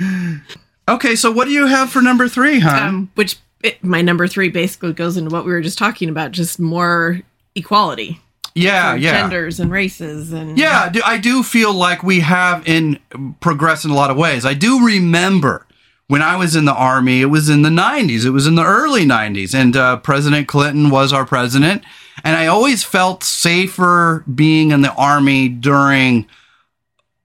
Okay, 0.88 1.16
so 1.16 1.32
what 1.32 1.46
do 1.46 1.52
you 1.52 1.68
have 1.68 1.90
for 1.90 2.02
number 2.02 2.28
three, 2.28 2.60
huh? 2.60 2.88
um, 2.88 3.12
which 3.16 3.38
it, 3.64 3.82
my 3.84 4.02
number 4.02 4.28
three 4.28 4.50
basically 4.50 4.92
goes 4.92 5.16
into 5.16 5.30
what 5.30 5.46
we 5.46 5.52
were 5.52 5.62
just 5.62 5.78
talking 5.78 6.10
about, 6.10 6.32
just 6.32 6.60
more 6.60 7.22
equality, 7.56 8.20
yeah, 8.56 8.96
yeah. 8.96 9.22
genders 9.22 9.60
and 9.60 9.72
races, 9.72 10.32
and 10.32 10.58
Yeah, 10.58 10.84
I 10.86 10.90
do- 10.90 11.02
I 11.06 11.18
do 11.18 11.44
feel 11.44 11.74
like 11.74 12.04
we 12.04 12.20
have 12.22 12.68
in 12.68 13.00
progressed 13.40 13.86
in 13.86 13.92
a 13.92 13.96
lot 13.96 14.12
of 14.12 14.18
ways. 14.18 14.46
I 14.46 14.54
do 14.54 14.86
remember 14.86 15.66
when 16.08 16.22
I 16.22 16.36
was 16.36 16.56
in 16.58 16.66
the 16.66 16.74
army, 16.74 17.22
it 17.22 17.28
was 17.28 17.48
in 17.50 17.62
the 17.62 17.70
90s, 17.70 18.26
it 18.26 18.32
was 18.32 18.46
in 18.46 18.56
the 18.56 18.66
early 18.66 19.06
90s, 19.06 19.54
and 19.54 19.76
uh, 19.78 19.98
President 19.98 20.48
Clinton 20.48 20.90
was 20.90 21.14
our 21.14 21.26
president. 21.26 21.84
And 22.24 22.36
I 22.36 22.48
always 22.48 22.84
felt 22.84 23.24
safer 23.24 24.24
being 24.34 24.72
in 24.72 24.82
the 24.82 24.94
army 24.96 25.48
during 25.48 26.28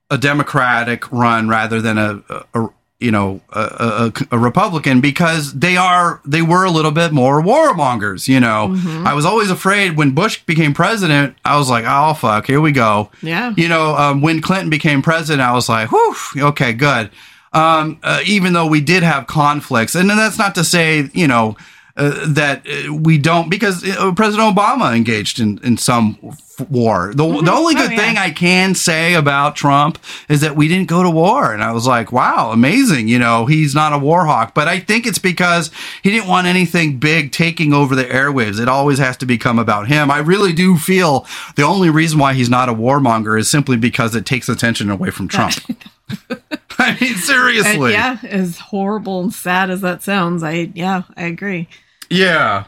a 0.09 0.17
Democratic 0.17 1.11
run 1.11 1.49
rather 1.49 1.81
than 1.81 1.97
a, 1.97 2.23
a 2.53 2.69
you 2.99 3.11
know 3.11 3.41
a, 3.53 4.11
a, 4.31 4.35
a 4.35 4.39
Republican 4.39 5.01
because 5.01 5.53
they 5.53 5.77
are 5.77 6.19
they 6.25 6.41
were 6.41 6.65
a 6.65 6.71
little 6.71 6.91
bit 6.91 7.11
more 7.11 7.41
warmongers. 7.41 8.27
You 8.27 8.39
know, 8.39 8.75
I 9.05 9.13
was 9.13 9.25
always 9.25 9.49
afraid 9.51 9.97
when 9.97 10.11
Bush 10.11 10.41
became 10.45 10.73
president. 10.73 11.35
I 11.45 11.57
was 11.57 11.69
like, 11.69 11.85
oh 11.87 12.13
fuck, 12.13 12.47
here 12.47 12.61
we 12.61 12.71
go. 12.71 13.11
Yeah. 13.21 13.53
You 13.55 13.67
know, 13.69 13.95
um, 13.95 14.21
when 14.21 14.41
Clinton 14.41 14.69
became 14.69 15.01
president, 15.01 15.41
I 15.47 15.53
was 15.53 15.69
like, 15.69 15.91
whew, 15.91 16.15
okay, 16.37 16.73
good. 16.73 17.11
Um, 17.53 17.99
uh, 18.03 18.21
even 18.25 18.53
though 18.53 18.67
we 18.67 18.81
did 18.81 19.03
have 19.03 19.25
conflicts, 19.27 19.95
and 19.95 20.09
then 20.09 20.17
that's 20.17 20.37
not 20.37 20.53
to 20.55 20.63
say, 20.63 21.09
you 21.13 21.27
know, 21.27 21.55
uh, 21.95 22.27
that 22.27 22.67
uh, 22.67 22.93
we 22.93 23.17
don't, 23.17 23.49
because 23.49 23.83
uh, 23.87 24.11
President 24.13 24.55
Obama 24.55 24.95
engaged 24.95 25.39
in, 25.39 25.59
in 25.63 25.77
some 25.77 26.17
war. 26.59 27.09
The, 27.09 27.15
the 27.17 27.23
mm-hmm. 27.23 27.47
only 27.49 27.75
Oh, 27.75 27.79
good 27.79 27.91
yeah. 27.91 27.97
thing 27.97 28.17
I 28.17 28.31
can 28.31 28.75
say 28.75 29.13
about 29.13 29.55
Trump 29.55 29.99
is 30.29 30.41
that 30.41 30.55
we 30.55 30.67
didn't 30.67 30.87
go 30.87 31.03
to 31.03 31.09
war. 31.09 31.53
And 31.53 31.63
I 31.63 31.71
was 31.71 31.85
like, 31.87 32.11
wow, 32.11 32.51
amazing. 32.51 33.07
You 33.07 33.19
know, 33.19 33.45
he's 33.45 33.75
not 33.75 33.93
a 33.93 33.97
war 33.97 34.25
hawk. 34.25 34.53
But 34.53 34.67
I 34.67 34.79
think 34.79 35.05
it's 35.05 35.19
because 35.19 35.71
he 36.01 36.11
didn't 36.11 36.27
want 36.27 36.47
anything 36.47 36.97
big 36.97 37.31
taking 37.31 37.73
over 37.73 37.95
the 37.95 38.05
airwaves. 38.05 38.59
It 38.59 38.67
always 38.67 38.99
has 38.99 39.17
to 39.17 39.25
become 39.25 39.59
about 39.59 39.87
him. 39.87 40.09
I 40.09 40.19
really 40.19 40.53
do 40.53 40.77
feel 40.77 41.25
the 41.55 41.63
only 41.63 41.89
reason 41.89 42.19
why 42.19 42.33
he's 42.33 42.49
not 42.49 42.69
a 42.69 42.73
warmonger 42.73 43.39
is 43.39 43.49
simply 43.49 43.77
because 43.77 44.15
it 44.15 44.25
takes 44.25 44.49
attention 44.49 44.89
away 44.89 45.09
from 45.11 45.27
Trump. 45.27 45.55
I 46.79 46.97
mean, 47.01 47.13
And 47.13 47.19
seriously. 47.19 47.91
yeah, 47.91 48.17
as 48.23 48.59
horrible 48.59 49.21
and 49.21 49.33
sad 49.33 49.69
as 49.69 49.81
that 49.81 50.01
sounds, 50.03 50.41
I 50.43 50.71
yeah, 50.73 51.03
I 51.17 51.23
agree. 51.23 51.67
yeah. 52.09 52.65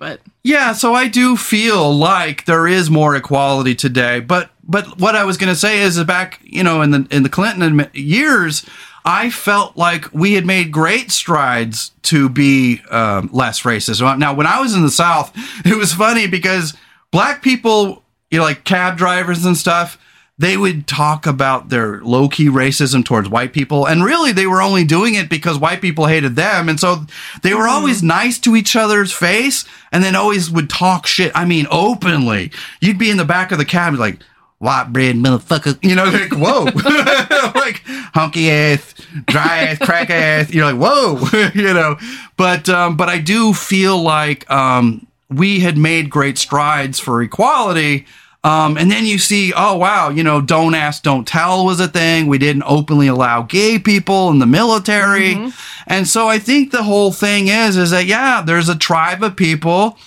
But 0.00 0.22
Yeah, 0.42 0.72
so 0.72 0.94
I 0.94 1.08
do 1.08 1.36
feel 1.36 1.94
like 1.94 2.46
there 2.46 2.66
is 2.66 2.88
more 2.88 3.14
equality 3.14 3.74
today, 3.74 4.18
but 4.18 4.50
but 4.64 4.98
what 4.98 5.14
I 5.14 5.24
was 5.24 5.36
going 5.36 5.52
to 5.52 5.58
say 5.58 5.80
is 5.80 6.02
back, 6.04 6.40
you 6.42 6.64
know, 6.64 6.80
in 6.80 6.90
the 6.90 7.06
in 7.10 7.22
the 7.22 7.28
Clinton 7.28 7.86
years, 7.92 8.64
I 9.04 9.28
felt 9.28 9.76
like 9.76 10.10
we 10.10 10.32
had 10.32 10.46
made 10.46 10.72
great 10.72 11.10
strides 11.10 11.90
to 12.04 12.30
be 12.30 12.80
um, 12.90 13.28
less 13.30 13.60
racist. 13.60 14.00
Now, 14.18 14.32
when 14.32 14.46
I 14.46 14.58
was 14.60 14.74
in 14.74 14.82
the 14.82 14.90
South, 14.90 15.32
it 15.66 15.76
was 15.76 15.92
funny 15.92 16.26
because 16.26 16.74
black 17.10 17.42
people, 17.42 18.02
you 18.30 18.38
know, 18.38 18.44
like 18.44 18.64
cab 18.64 18.96
drivers 18.96 19.44
and 19.44 19.54
stuff, 19.54 19.98
they 20.40 20.56
would 20.56 20.86
talk 20.86 21.26
about 21.26 21.68
their 21.68 22.00
low 22.00 22.26
key 22.26 22.48
racism 22.48 23.04
towards 23.04 23.28
white 23.28 23.52
people. 23.52 23.84
And 23.84 24.02
really, 24.02 24.32
they 24.32 24.46
were 24.46 24.62
only 24.62 24.84
doing 24.84 25.12
it 25.12 25.28
because 25.28 25.58
white 25.58 25.82
people 25.82 26.06
hated 26.06 26.34
them. 26.34 26.70
And 26.70 26.80
so 26.80 27.04
they 27.42 27.52
were 27.52 27.68
always 27.68 28.02
nice 28.02 28.38
to 28.40 28.56
each 28.56 28.74
other's 28.74 29.12
face 29.12 29.66
and 29.92 30.02
then 30.02 30.16
always 30.16 30.50
would 30.50 30.70
talk 30.70 31.06
shit. 31.06 31.30
I 31.34 31.44
mean, 31.44 31.66
openly. 31.70 32.52
You'd 32.80 32.98
be 32.98 33.10
in 33.10 33.18
the 33.18 33.26
back 33.26 33.52
of 33.52 33.58
the 33.58 33.66
cab, 33.66 33.92
like, 33.96 34.22
white 34.56 34.90
bread 34.94 35.16
motherfucker. 35.16 35.78
You 35.82 35.94
know, 35.94 36.04
like, 36.04 36.32
whoa. 36.32 36.64
like, 37.60 37.82
hunky 38.14 38.50
ass, 38.50 38.94
dry 39.26 39.58
ass, 39.58 39.78
crack 39.78 40.08
ass. 40.08 40.54
You're 40.54 40.72
like, 40.72 40.80
whoa. 40.80 41.50
you 41.54 41.74
know, 41.74 41.98
but, 42.38 42.66
um, 42.70 42.96
but 42.96 43.10
I 43.10 43.18
do 43.18 43.52
feel 43.52 44.00
like, 44.00 44.50
um, 44.50 45.06
we 45.28 45.60
had 45.60 45.76
made 45.76 46.08
great 46.08 46.38
strides 46.38 46.98
for 46.98 47.20
equality. 47.20 48.06
Um, 48.42 48.78
and 48.78 48.90
then 48.90 49.04
you 49.04 49.18
see, 49.18 49.52
oh 49.54 49.76
wow, 49.76 50.08
you 50.08 50.24
know, 50.24 50.40
don't 50.40 50.74
ask, 50.74 51.02
don't 51.02 51.28
tell 51.28 51.66
was 51.66 51.78
a 51.78 51.88
thing. 51.88 52.26
We 52.26 52.38
didn't 52.38 52.62
openly 52.64 53.06
allow 53.06 53.42
gay 53.42 53.78
people 53.78 54.30
in 54.30 54.38
the 54.38 54.46
military, 54.46 55.52
and 55.86 56.08
so 56.08 56.26
I 56.26 56.38
think 56.38 56.70
the 56.70 56.82
whole 56.82 57.12
thing 57.12 57.48
is, 57.48 57.76
is 57.76 57.90
that 57.90 58.06
yeah, 58.06 58.40
there's 58.40 58.70
a 58.70 58.78
tribe 58.78 59.22
of 59.22 59.36
people 59.36 59.98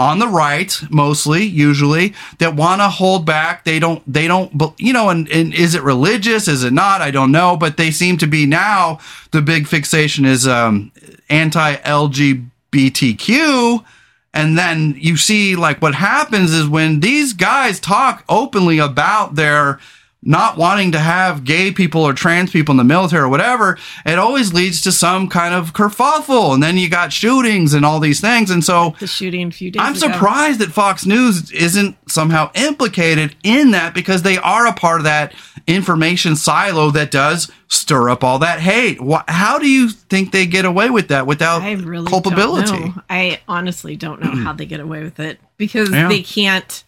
on 0.00 0.18
the 0.18 0.26
right, 0.26 0.82
mostly, 0.88 1.44
usually, 1.44 2.14
that 2.38 2.56
want 2.56 2.80
to 2.80 2.88
hold 2.88 3.26
back. 3.26 3.64
They 3.64 3.78
don't, 3.78 4.02
they 4.10 4.26
don't, 4.26 4.50
you 4.78 4.94
know, 4.94 5.10
and, 5.10 5.28
and 5.28 5.52
is 5.52 5.74
it 5.74 5.82
religious? 5.82 6.48
Is 6.48 6.64
it 6.64 6.72
not? 6.72 7.02
I 7.02 7.10
don't 7.10 7.30
know, 7.30 7.54
but 7.54 7.76
they 7.76 7.90
seem 7.90 8.16
to 8.16 8.26
be 8.26 8.46
now. 8.46 8.98
The 9.30 9.42
big 9.42 9.66
fixation 9.66 10.24
is 10.24 10.48
um, 10.48 10.90
anti-LGBTQ. 11.28 13.84
And 14.32 14.56
then 14.56 14.94
you 14.96 15.16
see, 15.16 15.56
like, 15.56 15.82
what 15.82 15.94
happens 15.94 16.52
is 16.52 16.68
when 16.68 17.00
these 17.00 17.32
guys 17.32 17.80
talk 17.80 18.24
openly 18.28 18.78
about 18.78 19.34
their 19.34 19.80
not 20.22 20.58
wanting 20.58 20.92
to 20.92 20.98
have 20.98 21.44
gay 21.44 21.70
people 21.72 22.02
or 22.02 22.12
trans 22.12 22.50
people 22.50 22.72
in 22.72 22.76
the 22.76 22.84
military 22.84 23.22
or 23.22 23.28
whatever, 23.30 23.78
it 24.04 24.18
always 24.18 24.52
leads 24.52 24.82
to 24.82 24.92
some 24.92 25.28
kind 25.28 25.54
of 25.54 25.72
kerfuffle. 25.72 26.52
And 26.52 26.62
then 26.62 26.76
you 26.76 26.90
got 26.90 27.10
shootings 27.10 27.72
and 27.72 27.86
all 27.86 28.00
these 28.00 28.20
things. 28.20 28.50
And 28.50 28.62
so 28.62 28.94
the 29.00 29.06
shooting 29.06 29.48
a 29.48 29.50
few 29.50 29.70
days 29.70 29.80
I'm 29.82 29.92
ago. 29.94 30.12
surprised 30.12 30.58
that 30.60 30.72
Fox 30.72 31.06
News 31.06 31.50
isn't 31.52 31.96
somehow 32.10 32.50
implicated 32.54 33.34
in 33.42 33.70
that 33.70 33.94
because 33.94 34.20
they 34.22 34.36
are 34.36 34.66
a 34.66 34.74
part 34.74 35.00
of 35.00 35.04
that 35.04 35.32
information 35.66 36.36
silo 36.36 36.90
that 36.90 37.10
does 37.10 37.50
stir 37.68 38.10
up 38.10 38.22
all 38.22 38.40
that 38.40 38.60
hate. 38.60 38.98
How 39.28 39.58
do 39.58 39.68
you 39.70 39.88
think 39.88 40.32
they 40.32 40.44
get 40.44 40.66
away 40.66 40.90
with 40.90 41.08
that 41.08 41.26
without 41.26 41.62
I 41.62 41.72
really 41.72 42.10
culpability? 42.10 42.92
I 43.08 43.40
honestly 43.48 43.96
don't 43.96 44.20
know 44.22 44.34
how 44.44 44.52
they 44.52 44.66
get 44.66 44.80
away 44.80 45.02
with 45.02 45.18
it 45.18 45.38
because 45.56 45.90
Yeah. 45.90 46.08
they 46.08 46.22
can't 46.22 46.84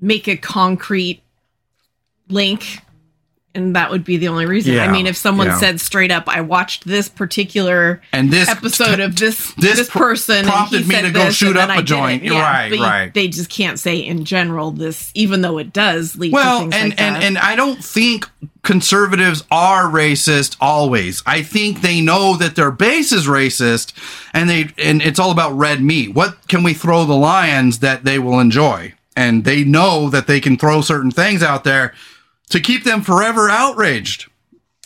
make 0.00 0.28
a 0.28 0.36
concrete 0.36 1.22
link 2.28 2.80
and 3.56 3.74
that 3.74 3.90
would 3.90 4.04
be 4.04 4.18
the 4.18 4.28
only 4.28 4.44
reason. 4.44 4.74
Yeah, 4.74 4.84
I 4.84 4.92
mean, 4.92 5.06
if 5.06 5.16
someone 5.16 5.46
yeah. 5.46 5.58
said 5.58 5.80
straight 5.80 6.12
up, 6.12 6.28
"I 6.28 6.42
watched 6.42 6.84
this 6.84 7.08
particular 7.08 8.02
And 8.12 8.30
this 8.30 8.48
episode 8.48 9.00
of 9.00 9.16
this 9.16 9.52
this 9.58 9.78
this, 9.78 9.90
person 9.90 10.36
and 10.36 10.46
prompted 10.46 10.82
he 10.82 10.88
me 10.88 10.94
said 10.94 11.02
to 11.02 11.10
go 11.10 11.30
shoot 11.30 11.56
up 11.56 11.70
a 11.70 11.82
joint." 11.82 12.22
it." 12.22 12.32
Yeah, 12.32 12.40
Right, 12.40 12.78
right. 12.78 13.14
They 13.14 13.28
just 13.28 13.48
can't 13.48 13.78
say 13.78 13.96
in 13.96 14.24
general 14.24 14.70
this, 14.70 15.10
even 15.14 15.40
though 15.40 15.58
it 15.58 15.72
does 15.72 16.16
lead 16.16 16.30
to 16.30 16.34
Well, 16.34 16.60
things 16.60 16.74
and 16.74 16.90
like 16.90 17.00
and 17.00 17.16
that. 17.16 17.22
and 17.22 17.38
I 17.38 17.56
don't 17.56 17.82
think 17.82 18.28
conservatives 18.62 19.42
are 19.50 19.84
racist 19.84 20.56
always. 20.60 21.22
I 21.24 21.42
think 21.42 21.80
they 21.80 22.00
know 22.02 22.36
that 22.36 22.56
their 22.56 22.70
base 22.70 23.10
is 23.10 23.26
racist, 23.26 23.94
and 24.34 24.50
they 24.50 24.68
and 24.76 25.00
it's 25.00 25.18
all 25.18 25.30
about 25.30 25.56
red 25.56 25.82
meat. 25.82 26.14
What 26.14 26.46
can 26.48 26.62
we 26.62 26.74
throw 26.74 27.06
the 27.06 27.16
lions 27.16 27.78
that 27.78 28.04
they 28.04 28.18
will 28.18 28.38
enjoy? 28.38 28.92
And 29.18 29.44
they 29.44 29.64
know 29.64 30.10
that 30.10 30.26
they 30.26 30.40
can 30.40 30.58
throw 30.58 30.82
certain 30.82 31.10
things 31.10 31.42
out 31.42 31.64
there 31.64 31.94
to 32.50 32.60
keep 32.60 32.84
them 32.84 33.02
forever 33.02 33.48
outraged. 33.50 34.28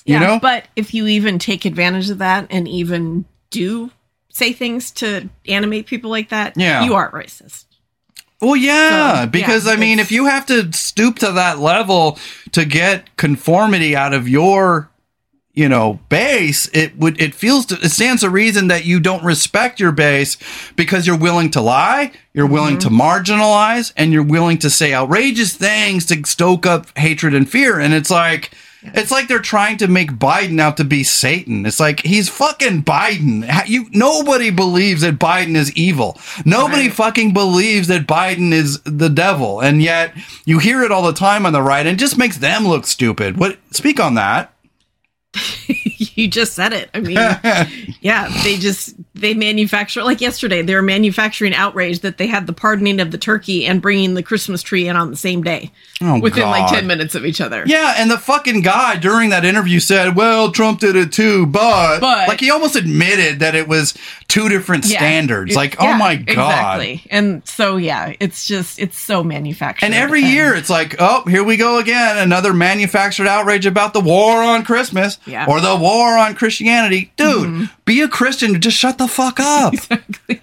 You 0.05 0.15
Yeah, 0.15 0.21
know, 0.21 0.39
but 0.41 0.65
if 0.77 0.95
you 0.95 1.07
even 1.07 1.39
take 1.39 1.65
advantage 1.65 2.11
of 2.11 2.19
that 2.19 2.47
and 2.51 2.67
even 2.67 3.27
do 3.51 3.91
say 4.33 4.53
things 4.53 4.91
to 4.93 5.29
animate 5.47 5.87
people 5.87 6.11
like 6.11 6.31
that, 6.31 6.55
Yeah. 6.57 6.85
you 6.85 6.95
are 6.95 7.11
racist. 7.11 7.65
Well, 8.41 8.57
yeah, 8.57 9.23
So, 9.23 9.27
because 9.27 9.67
yeah, 9.67 9.73
I 9.73 9.77
mean, 9.77 9.99
if 9.99 10.11
you 10.11 10.25
have 10.27 10.47
to 10.47 10.73
stoop 10.73 11.19
to 11.19 11.33
that 11.33 11.59
level 11.59 12.19
to 12.53 12.65
get 12.65 13.15
conformity 13.17 13.95
out 13.95 14.15
of 14.15 14.29
your, 14.29 14.89
you 15.53 15.68
know, 15.68 15.98
base, 16.09 16.68
it 16.72 16.96
would 16.96 17.20
it 17.20 17.34
feels 17.34 17.66
to, 17.66 17.74
it 17.82 17.90
stands 17.90 18.22
to 18.22 18.30
reason 18.30 18.68
that 18.68 18.84
you 18.84 19.01
don't 19.01 19.24
respect 19.24 19.80
your 19.80 19.92
base 19.92 20.36
because 20.76 21.07
you're 21.07 21.18
willing 21.18 21.51
to 21.51 21.61
lie, 21.61 22.12
you're 22.32 22.46
willing 22.46 22.76
mm-hmm. 22.76 22.96
to 22.96 23.03
marginalize, 23.03 23.92
and 23.96 24.12
you're 24.12 24.22
willing 24.22 24.59
to 24.59 24.70
say 24.70 24.94
outrageous 24.94 25.55
things 25.55 26.07
to 26.07 26.24
stoke 26.24 26.66
up 26.66 26.96
hatred 26.96 27.34
and 27.34 27.48
fear. 27.48 27.78
And 27.78 27.94
it's 27.94 28.11
like. 28.11 28.53
It's 28.82 29.11
like 29.11 29.28
they're 29.28 29.40
trying 29.40 29.76
to 29.76 29.88
make 29.88 30.12
Biden 30.12 30.59
out 30.59 30.78
to 30.78 30.84
be 30.84 31.03
Satan. 31.03 31.66
It's 31.66 31.78
like 31.78 32.01
he's 32.01 32.30
fucking 32.30 32.82
Biden. 32.84 33.46
You 33.66 33.84
nobody 33.92 34.48
believes 34.48 35.03
that 35.03 35.18
Biden 35.18 35.55
is 35.55 35.70
evil. 35.76 36.18
Nobody 36.46 36.84
Right. 36.84 36.94
fucking 36.94 37.34
believes 37.34 37.88
that 37.88 38.07
Biden 38.07 38.53
is 38.53 38.80
the 38.84 39.11
devil, 39.11 39.61
and 39.61 39.82
yet 39.82 40.14
you 40.46 40.61
hear 40.61 40.82
it 40.82 40.90
all 40.90 41.03
the 41.03 41.12
time 41.12 41.44
on 41.44 41.53
the 41.53 41.61
right, 41.61 41.86
and 41.86 42.01
it 42.01 42.01
just 42.01 42.16
makes 42.16 42.38
them 42.38 42.66
look 42.66 42.86
stupid. 42.86 43.36
What? 43.36 43.59
Speak 43.70 44.01
on 44.01 44.14
that. 44.14 44.55
you 45.68 46.28
just 46.28 46.55
said 46.55 46.72
it. 46.72 46.91
I 46.93 47.01
mean, 47.01 47.14
yeah, 48.01 48.28
they 48.43 48.57
just 48.57 48.95
they 49.14 49.35
manufacture 49.35 50.03
like 50.03 50.20
yesterday. 50.20 50.62
They 50.62 50.74
were 50.74 50.83
manufacturing 50.83 51.55
outrage 51.55 52.01
that 52.01 52.18
they 52.18 52.26
had 52.26 52.47
the 52.47 52.53
pardoning 52.53 53.01
of 53.01 53.11
the 53.12 53.18
turkey 53.18 53.66
and 53.66 53.81
bringing 53.81 54.14
the 54.14 54.22
Christmas 54.22 54.62
tree 54.62 54.89
in 54.89 54.97
on 54.97 55.11
the 55.11 55.16
same 55.16 55.43
day 55.43 55.70
Oh, 56.01 56.18
within 56.18 56.45
like 56.45 56.72
ten 56.72 56.87
minutes 56.87 57.14
of 57.14 57.24
each 57.24 57.41
other. 57.41 57.62
Yeah, 57.66 57.95
and 57.99 58.11
the 58.11 58.18
fucking 58.18 58.62
guy 58.62 58.97
during 58.97 59.31
that 59.31 59.45
interview 59.45 59.78
said, 59.78 60.16
"Well, 60.16 60.51
Trump 60.51 60.81
did 60.81 60.97
it 60.97 61.12
too, 61.12 61.47
but, 61.47 62.01
But- 62.01 62.28
like 62.28 62.41
he 62.41 62.51
almost 62.51 62.74
admitted 62.76 63.39
that 63.41 63.55
it 63.55 63.68
was 63.68 63.95
two 64.26 64.49
different 64.49 64.87
Yeah. 64.87 64.99
standards. 64.99 65.53
It- 65.53 65.57
like, 65.57 65.76
oh 65.78 65.95
my 65.95 66.16
god!" 66.16 66.81
exactly. 66.81 67.03
And 67.11 67.47
so 67.47 67.76
yeah, 67.76 68.14
it's 68.18 68.47
just 68.49 68.78
it's 68.81 68.99
so 68.99 69.22
manufactured. 69.22 69.85
And 69.87 69.95
every 69.95 70.22
year 70.22 70.55
it's 70.55 70.70
like, 70.70 70.97
oh, 70.99 71.22
here 71.28 71.45
we 71.45 71.57
go 71.57 71.78
again, 71.78 72.18
another 72.18 72.53
manufactured 72.53 73.28
outrage 73.28 73.66
about 73.66 73.93
the 73.93 74.01
war 74.01 74.43
on 74.43 74.64
Christmas 74.64 75.18
Yeah. 75.27 75.43
Mm-hmm. 75.43 75.51
or 75.51 75.61
the 75.61 75.77
war 75.77 76.16
on 76.18 76.35
Christianity. 76.35 77.12
Dude, 77.16 77.68
be 77.85 78.01
a 78.01 78.09
Christian, 78.09 78.61
just 78.61 78.77
shut 78.77 78.99
the 78.99 79.09
fuck 79.09 79.39
up. 79.41 79.75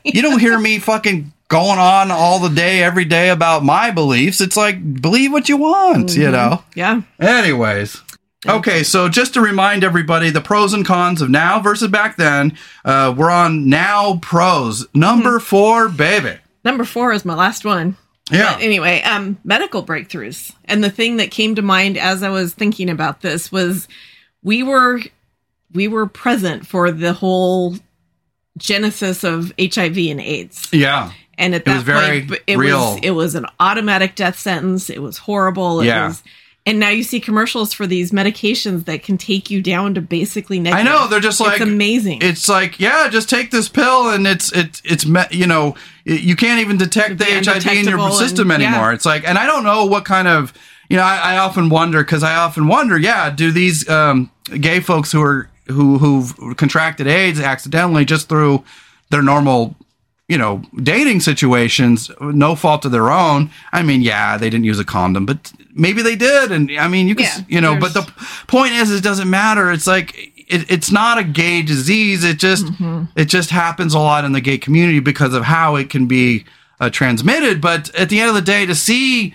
You 0.03 0.21
don't 0.21 0.39
hear 0.39 0.57
me 0.59 0.79
fucking 0.79 1.31
going 1.49 1.79
on 1.79 2.11
all 2.11 2.39
the 2.39 2.49
day, 2.53 2.81
every 2.83 3.05
day 3.05 3.29
about 3.29 3.63
my 3.63 3.91
beliefs. 3.91 4.39
It's 4.41 4.57
like, 4.57 5.01
believe 5.01 5.31
what 5.31 5.47
you 5.49 5.57
want, 5.57 6.09
Mm-hmm. 6.09 6.21
you 6.21 6.31
know? 6.31 6.63
yeah, 6.75 7.01
Anyways. 7.19 8.01
Okay, 8.47 8.83
so 8.83 9.09
just 9.09 9.33
to 9.33 9.41
remind 9.41 9.83
everybody, 9.83 10.29
the 10.29 10.41
pros 10.41 10.73
and 10.73 10.85
cons 10.85 11.21
of 11.21 11.29
now 11.29 11.59
versus 11.59 11.89
back 11.89 12.15
then, 12.17 12.57
uh, 12.85 13.13
we're 13.17 13.31
on 13.31 13.67
now 13.67 14.19
pros. 14.21 14.85
Number 14.93 15.39
four, 15.39 15.89
baby. 15.89 16.37
number 16.63 16.85
four 16.85 17.11
is 17.13 17.25
my 17.25 17.33
last 17.35 17.65
one. 17.65 17.97
Yeah. 18.31 18.53
But 18.53 18.61
anyway, 18.63 19.01
um, 19.01 19.37
medical 19.43 19.83
breakthroughs. 19.85 20.53
And 20.65 20.83
the 20.83 20.89
thing 20.89 21.17
that 21.17 21.31
came 21.31 21.55
to 21.55 21.61
mind 21.61 21.97
as 21.97 22.23
I 22.23 22.29
was 22.29 22.53
thinking 22.53 22.89
about 22.89 23.21
this 23.21 23.51
was 23.51 23.87
we 24.47 24.63
were 24.63 25.01
we 25.73 25.87
were 25.89 26.07
present 26.07 26.65
for 26.65 26.89
the 26.91 27.11
whole 27.13 27.75
genesis 28.57 29.23
of 29.23 29.51
HIV 29.59 29.97
and 29.97 30.21
AIDS. 30.21 30.67
Yeah. 30.71 31.11
And 31.37 31.53
at 31.53 31.61
It 31.61 31.65
that 31.65 31.85
point, 32.29 32.41
it 32.47 32.57
real. 32.57 32.93
was 32.93 32.99
it 33.03 33.11
was 33.11 33.35
an 33.35 33.45
automatic 33.59 34.15
death 34.15 34.39
sentence. 34.39 34.89
It 34.89 35.01
was 35.01 35.17
horrible. 35.19 35.81
It 35.81 35.87
Yeah. 35.87 36.07
was 36.07 36.23
and 36.65 36.79
now 36.81 36.89
you 36.89 37.03
see 37.03 37.21
commercials 37.21 37.71
for 37.71 37.87
these 37.87 38.11
medications 38.11 38.85
that 38.85 39.01
can 39.03 39.17
take 39.17 39.49
you 39.49 39.61
down 39.61 39.93
to 39.93 40.01
basically 40.01 40.57
I 40.67 40.83
know 40.83 41.07
they're 41.07 41.19
just 41.21 41.39
like 41.39 41.61
it's 41.61 41.69
amazing. 41.69 42.19
It's 42.21 42.49
like 42.49 42.79
yeah, 42.79 43.07
just 43.09 43.29
take 43.29 43.51
this 43.51 43.69
pill 43.69 44.09
and 44.09 44.25
it's 44.25 44.51
it's 44.51 44.81
it's 44.83 45.05
you 45.31 45.45
know 45.47 45.75
it- 46.05 46.21
you 46.21 46.35
can't 46.35 46.59
even 46.61 46.77
detect 46.77 47.19
the 47.19 47.25
HIV 47.25 47.67
in 47.67 47.85
your 47.87 48.11
system 48.11 48.49
and- 48.51 48.63
yeah. 48.63 48.69
anymore. 48.69 48.93
It's 48.93 49.05
like 49.05 49.27
and 49.27 49.37
I 49.37 49.45
don't 49.45 49.63
know 49.63 49.85
what 49.85 50.05
kind 50.05 50.27
of 50.27 50.53
you 50.89 50.97
know 50.97 51.03
I, 51.03 51.33
I 51.33 51.37
often 51.37 51.69
wonder 51.69 52.03
because 52.03 52.23
I 52.23 52.35
often 52.35 52.67
wonder 52.67 52.97
yeah 52.97 53.29
do 53.29 53.51
these 53.51 53.87
um, 53.89 54.31
gay 54.59 54.79
folks 54.79 55.11
who 55.11 55.21
are 55.21 55.49
who 55.67 55.97
who've 55.97 56.55
contracted 56.57 57.07
AIDS 57.07 57.39
accidentally 57.39 58.05
just 58.05 58.29
through 58.29 58.63
their 59.09 59.21
normal 59.21 59.75
you 60.27 60.37
know 60.37 60.61
dating 60.83 61.19
situations 61.21 62.09
no 62.21 62.55
fault 62.55 62.85
of 62.85 62.91
their 62.91 63.09
own? 63.09 63.49
I 63.71 63.83
mean 63.83 64.01
yeah 64.01 64.37
they 64.37 64.49
didn't 64.49 64.65
use 64.65 64.79
a 64.79 64.85
condom 64.85 65.25
but 65.25 65.51
maybe 65.73 66.01
they 66.01 66.15
did 66.15 66.51
and 66.51 66.71
i 66.79 66.87
mean 66.87 67.07
you 67.07 67.15
can 67.15 67.25
Yeah, 67.25 67.45
you 67.47 67.61
know 67.61 67.79
but 67.79 67.93
the 67.93 68.03
point 68.47 68.73
is 68.73 68.91
it 68.91 69.03
doesn't 69.03 69.29
matter. 69.29 69.71
It's 69.71 69.87
like 69.87 70.15
it, 70.49 70.71
it's 70.71 70.91
not 70.91 71.17
a 71.17 71.23
gay 71.25 71.61
disease. 71.61 72.23
It 72.23 72.37
just 72.39 72.65
Mm-hmm. 72.67 73.03
it 73.15 73.25
just 73.25 73.49
happens 73.49 73.93
a 73.93 73.99
lot 73.99 74.23
in 74.25 74.31
the 74.31 74.41
gay 74.41 74.57
community 74.57 74.99
because 75.01 75.33
of 75.33 75.43
how 75.43 75.75
it 75.75 75.89
can 75.89 76.07
be 76.07 76.45
uh, 76.79 76.89
transmitted. 76.89 77.59
But 77.59 77.93
at 77.95 78.07
the 78.09 78.19
end 78.21 78.29
of 78.29 78.35
the 78.35 78.41
day 78.41 78.65
to 78.65 78.73
see 78.75 79.33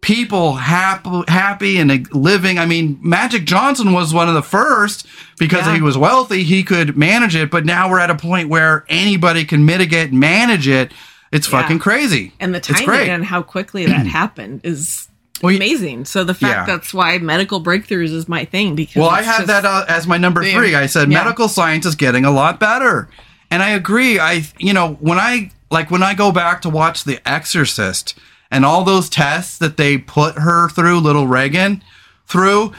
people 0.00 0.54
happy, 0.54 1.22
happy 1.28 1.78
and 1.78 2.10
living. 2.14 2.58
I 2.58 2.66
mean, 2.66 2.98
Magic 3.02 3.44
Johnson 3.44 3.92
was 3.92 4.14
one 4.14 4.28
of 4.28 4.34
the 4.34 4.42
first 4.42 5.06
because 5.38 5.66
Yeah. 5.66 5.74
he 5.76 5.82
was 5.82 5.98
wealthy. 5.98 6.42
He 6.42 6.62
could 6.62 6.96
manage 6.96 7.36
it, 7.36 7.50
but 7.50 7.64
now 7.66 7.90
we're 7.90 8.00
at 8.00 8.10
a 8.10 8.14
point 8.14 8.48
where 8.48 8.84
anybody 8.88 9.44
can 9.44 9.64
mitigate 9.66 10.10
and 10.10 10.18
manage 10.18 10.66
it. 10.68 10.92
It's 11.32 11.46
Yeah. 11.50 11.60
fucking 11.62 11.78
crazy. 11.80 12.32
and 12.40 12.54
the 12.54 12.60
timing 12.60 13.10
and 13.10 13.24
how 13.24 13.42
quickly 13.42 13.86
that 13.86 14.06
happened 14.06 14.62
is 14.64 15.06
Well, 15.42 15.54
amazing. 15.54 16.06
So 16.06 16.24
the 16.24 16.34
fact 16.34 16.68
Yeah. 16.68 16.74
that's 16.76 16.92
why 16.94 17.18
medical 17.18 17.62
breakthroughs 17.62 18.12
is 18.14 18.28
my 18.28 18.44
thing 18.46 18.74
because 18.74 18.96
Well, 18.96 19.10
I 19.10 19.22
had 19.22 19.46
that 19.48 19.64
uh, 19.64 19.84
as 19.88 20.06
my 20.06 20.16
number 20.16 20.42
Yeah. 20.42 20.54
three. 20.54 20.74
I 20.74 20.86
said 20.86 21.08
medical 21.08 21.48
science 21.48 21.84
is 21.86 21.94
getting 21.94 22.24
a 22.24 22.30
lot 22.30 22.58
better, 22.58 23.08
and 23.50 23.62
I 23.62 23.70
agree. 23.70 24.18
I, 24.18 24.44
you 24.58 24.72
know, 24.72 24.96
when 25.00 25.18
I 25.18 25.50
like 25.70 25.90
when 25.90 26.02
I 26.02 26.14
go 26.14 26.32
back 26.32 26.62
to 26.62 26.68
watch 26.70 27.04
The 27.04 27.20
Exorcist 27.26 28.14
and 28.50 28.64
all 28.64 28.84
those 28.84 29.08
tests 29.08 29.58
that 29.58 29.76
they 29.76 29.98
put 29.98 30.36
her 30.36 30.68
through, 30.68 30.98
little 30.98 31.26
Regan 31.26 31.82
through, 32.30 32.72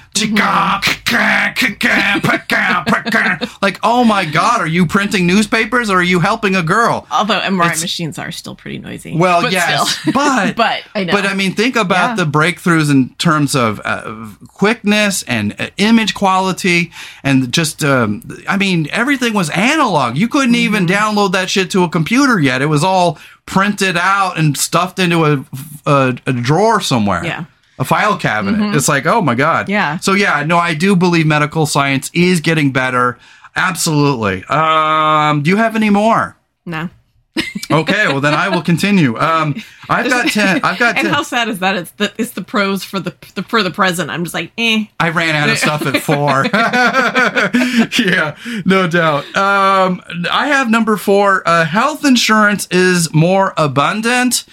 like, 3.62 3.80
oh 3.84 4.04
my 4.06 4.26
god, 4.26 4.62
are 4.62 4.68
you 4.68 4.86
printing 4.86 5.28
newspapers 5.28 5.90
or 5.90 5.98
are 5.98 6.04
you 6.04 6.20
helping 6.20 6.56
a 6.56 6.64
girl? 6.64 7.06
although 7.12 7.40
MRI 7.40 7.66
it's- 7.66 7.82
machines 7.82 8.18
are 8.18 8.32
still 8.32 8.56
pretty 8.56 8.80
noisy. 8.80 9.16
Well, 9.16 9.42
but 9.42 9.52
yes, 9.52 10.00
but 10.14 10.56
but 10.56 10.84
I 10.96 11.04
know. 11.04 11.14
But 11.14 11.26
I 11.26 11.34
mean, 11.34 11.54
think 11.54 11.76
about 11.76 12.18
Yeah. 12.18 12.24
the 12.26 12.32
breakthroughs 12.32 12.90
in 12.90 13.10
terms 13.16 13.56
of 13.56 13.82
uh, 13.84 14.28
quickness 14.48 15.24
and 15.24 15.56
uh, 15.60 15.70
image 15.78 16.14
quality, 16.14 16.92
and 17.24 17.52
just 17.52 17.84
um, 17.84 18.24
I 18.48 18.58
mean, 18.58 18.88
everything 18.92 19.34
was 19.34 19.50
analog. 19.52 20.18
You 20.18 20.28
couldn't 20.28 20.56
even 20.56 20.72
Mm-hmm. 20.72 20.96
download 21.18 21.34
that 21.34 21.50
shit 21.50 21.70
to 21.72 21.84
a 21.84 21.90
computer 21.90 22.40
yet. 22.40 22.62
It 22.62 22.68
was 22.68 22.84
all 22.84 23.20
printed 23.46 23.98
out 23.98 24.38
and 24.38 24.58
stuffed 24.58 24.98
into 25.00 25.26
a 25.26 25.46
a, 25.86 26.18
a 26.26 26.34
drawer 26.34 26.80
somewhere. 26.82 27.24
Yeah. 27.26 27.46
Mm-hmm. 27.82 27.94
A 27.94 27.98
file 28.02 28.18
cabinet. 28.18 28.76
It's 28.76 28.88
like, 28.88 29.06
oh 29.06 29.22
my 29.22 29.36
god. 29.36 29.70
Yeah. 29.70 29.98
So 30.00 30.14
yeah, 30.14 30.44
no, 30.44 30.58
I 30.58 30.74
do 30.74 30.96
believe 30.96 31.26
medical 31.26 31.66
science 31.66 32.10
is 32.14 32.42
getting 32.42 32.72
better. 32.72 33.18
Absolutely. 33.56 34.44
Um, 34.46 35.42
do 35.44 35.50
you 35.50 35.58
have 35.58 35.76
any 35.76 35.90
more? 35.90 36.38
no. 36.66 36.90
Okay, 37.72 38.08
well 38.08 38.20
then 38.20 38.34
I 38.34 38.50
will 38.50 38.62
continue. 38.62 39.18
Um, 39.18 39.56
I've 39.90 40.10
got 40.10 40.28
ten. 40.34 40.60
I've 40.66 40.78
got 40.78 40.98
and 40.98 41.06
ten. 41.06 41.14
how 41.14 41.24
sad 41.24 41.48
is 41.48 41.60
that? 41.60 41.78
It's 41.78 41.92
the 41.92 42.12
it's 42.18 42.32
the 42.32 42.42
pros 42.42 42.84
for 42.84 43.00
the, 43.00 43.16
the 43.36 43.44
for 43.44 43.64
the 43.64 43.72
present. 43.72 44.10
I'm 44.10 44.26
just 44.26 44.34
like, 44.34 44.52
eh. 44.58 44.86
I 45.00 45.10
ran 45.12 45.34
out 45.36 45.50
of 45.50 45.58
stuff 45.58 45.86
at 45.86 46.02
four. 46.02 46.44
yeah, 48.06 48.36
no 48.66 48.88
doubt. 48.90 49.24
Um, 49.38 50.02
I 50.30 50.48
have 50.48 50.70
number 50.70 50.98
four. 50.98 51.48
Uh, 51.48 51.64
health 51.64 52.04
insurance 52.04 52.68
is 52.70 53.14
more 53.14 53.54
abundant. 53.56 54.44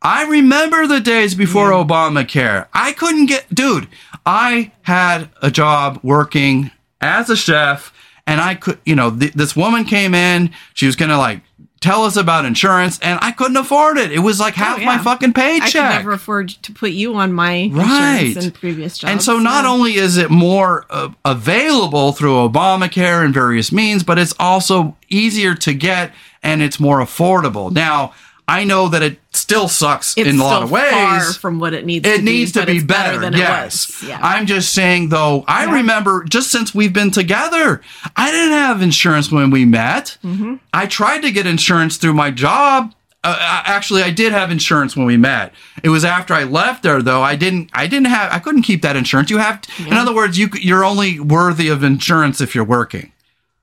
I 0.00 0.24
remember 0.28 0.86
the 0.86 1.00
days 1.00 1.34
before 1.34 1.70
Obamacare. 1.70 2.66
I 2.72 2.92
couldn't 2.92 3.26
get, 3.26 3.52
dude. 3.52 3.88
I 4.24 4.72
had 4.82 5.30
a 5.42 5.50
job 5.50 5.98
working 6.02 6.70
as 7.00 7.28
a 7.30 7.36
chef, 7.36 7.92
and 8.26 8.40
I 8.40 8.54
could, 8.54 8.78
you 8.84 8.94
know, 8.94 9.10
th- 9.10 9.32
this 9.32 9.56
woman 9.56 9.84
came 9.84 10.14
in. 10.14 10.50
She 10.74 10.86
was 10.86 10.94
gonna 10.96 11.18
like 11.18 11.40
tell 11.80 12.04
us 12.04 12.16
about 12.16 12.44
insurance, 12.44 12.98
and 13.00 13.18
I 13.22 13.32
couldn't 13.32 13.56
afford 13.56 13.98
it. 13.98 14.12
It 14.12 14.18
was 14.20 14.38
like 14.38 14.54
half 14.54 14.78
Oh, 14.78 14.80
yeah. 14.80 14.86
my 14.86 14.98
fucking 14.98 15.32
paycheck. 15.32 15.74
I 15.76 15.88
could 15.88 15.94
never 15.98 16.12
afford 16.12 16.48
to 16.50 16.72
put 16.72 16.90
you 16.92 17.14
on 17.14 17.32
my 17.32 17.68
Right. 17.72 18.20
insurance 18.26 18.44
in 18.46 18.50
previous 18.52 18.98
jobs. 18.98 19.10
And 19.12 19.22
so 19.22 19.38
not 19.38 19.64
yeah. 19.64 19.70
only 19.70 19.94
is 19.94 20.16
it 20.16 20.30
more 20.30 20.86
uh, 20.90 21.08
available 21.24 22.12
through 22.12 22.34
Obamacare 22.48 23.24
and 23.24 23.32
various 23.34 23.72
means, 23.72 24.02
but 24.04 24.18
it's 24.18 24.34
also 24.38 24.96
easier 25.08 25.54
to 25.56 25.72
get 25.74 26.12
and 26.42 26.62
it's 26.62 26.78
more 26.78 27.00
affordable. 27.00 27.70
Now, 27.72 28.12
I 28.48 28.64
know 28.64 28.88
that 28.88 29.02
it 29.02 29.18
still 29.32 29.68
sucks 29.68 30.16
it's 30.16 30.28
in 30.28 30.40
a 30.40 30.42
lot 30.42 30.62
of 30.62 30.70
ways. 30.70 30.90
far 30.90 31.32
from 31.34 31.58
what 31.60 31.74
it 31.74 31.84
needs. 31.84 32.08
it 32.08 32.16
to 32.16 32.22
needs 32.22 32.52
be, 32.52 32.60
to 32.60 32.66
be 32.66 32.76
it's 32.78 32.84
better, 32.84 33.18
than 33.20 33.34
yes. 33.34 33.90
it 33.90 34.02
was. 34.02 34.08
Yeah. 34.08 34.18
I'm 34.22 34.46
just 34.46 34.72
saying 34.72 35.10
though, 35.10 35.44
I 35.46 35.66
Yeah. 35.66 35.74
remember 35.74 36.24
just 36.24 36.50
since 36.50 36.74
we've 36.74 36.92
been 36.92 37.10
together, 37.10 37.82
I 38.16 38.30
didn't 38.30 38.52
have 38.56 38.80
insurance 38.82 39.30
when 39.30 39.50
we 39.50 39.64
met. 39.66 40.16
Mm-hmm. 40.24 40.54
I 40.72 40.86
tried 40.86 41.20
to 41.22 41.30
get 41.30 41.46
insurance 41.46 41.98
through 41.98 42.14
my 42.14 42.30
job. 42.30 42.94
Uh, 43.24 43.36
actually, 43.66 44.02
I 44.02 44.10
did 44.10 44.32
have 44.32 44.50
insurance 44.50 44.96
when 44.96 45.04
we 45.04 45.16
met. 45.16 45.52
It 45.82 45.88
was 45.90 46.04
after 46.04 46.32
I 46.32 46.44
left 46.44 46.84
there, 46.84 47.02
though. 47.02 47.20
I 47.20 47.34
didn't. 47.34 47.68
I 47.74 47.86
didn't 47.88 48.06
have. 48.06 48.32
I 48.32 48.38
couldn't 48.38 48.62
keep 48.62 48.80
that 48.82 48.94
insurance. 48.96 49.28
You 49.28 49.38
have. 49.38 49.60
In 49.86 49.92
other 49.92 50.14
words, 50.14 50.38
you 50.38 50.48
you're 50.54 50.84
only 50.84 51.18
worthy 51.18 51.68
of 51.68 51.82
insurance 51.82 52.40
if 52.40 52.54
you're 52.54 52.64
working. 52.64 53.12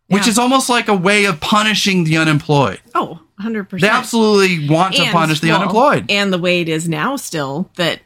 Which 0.08 0.28
is 0.28 0.38
almost 0.38 0.70
like 0.70 0.88
a 0.88 0.96
way 0.96 1.26
of 1.26 1.40
punishing 1.40 2.04
the 2.04 2.18
unemployed. 2.18 2.80
Oh, 2.94 3.20
100%. 3.42 3.80
They 3.82 3.90
absolutely 3.90 4.70
want 4.70 4.96
to 4.96 5.04
And, 5.04 5.12
punish 5.12 5.40
the 5.40 5.50
well, 5.50 5.62
unemployed. 5.62 6.06
And 6.10 6.32
the 6.32 6.38
way 6.38 6.62
it 6.62 6.70
is 6.70 6.88
now, 6.88 7.16
still, 7.16 7.70
that 7.76 8.00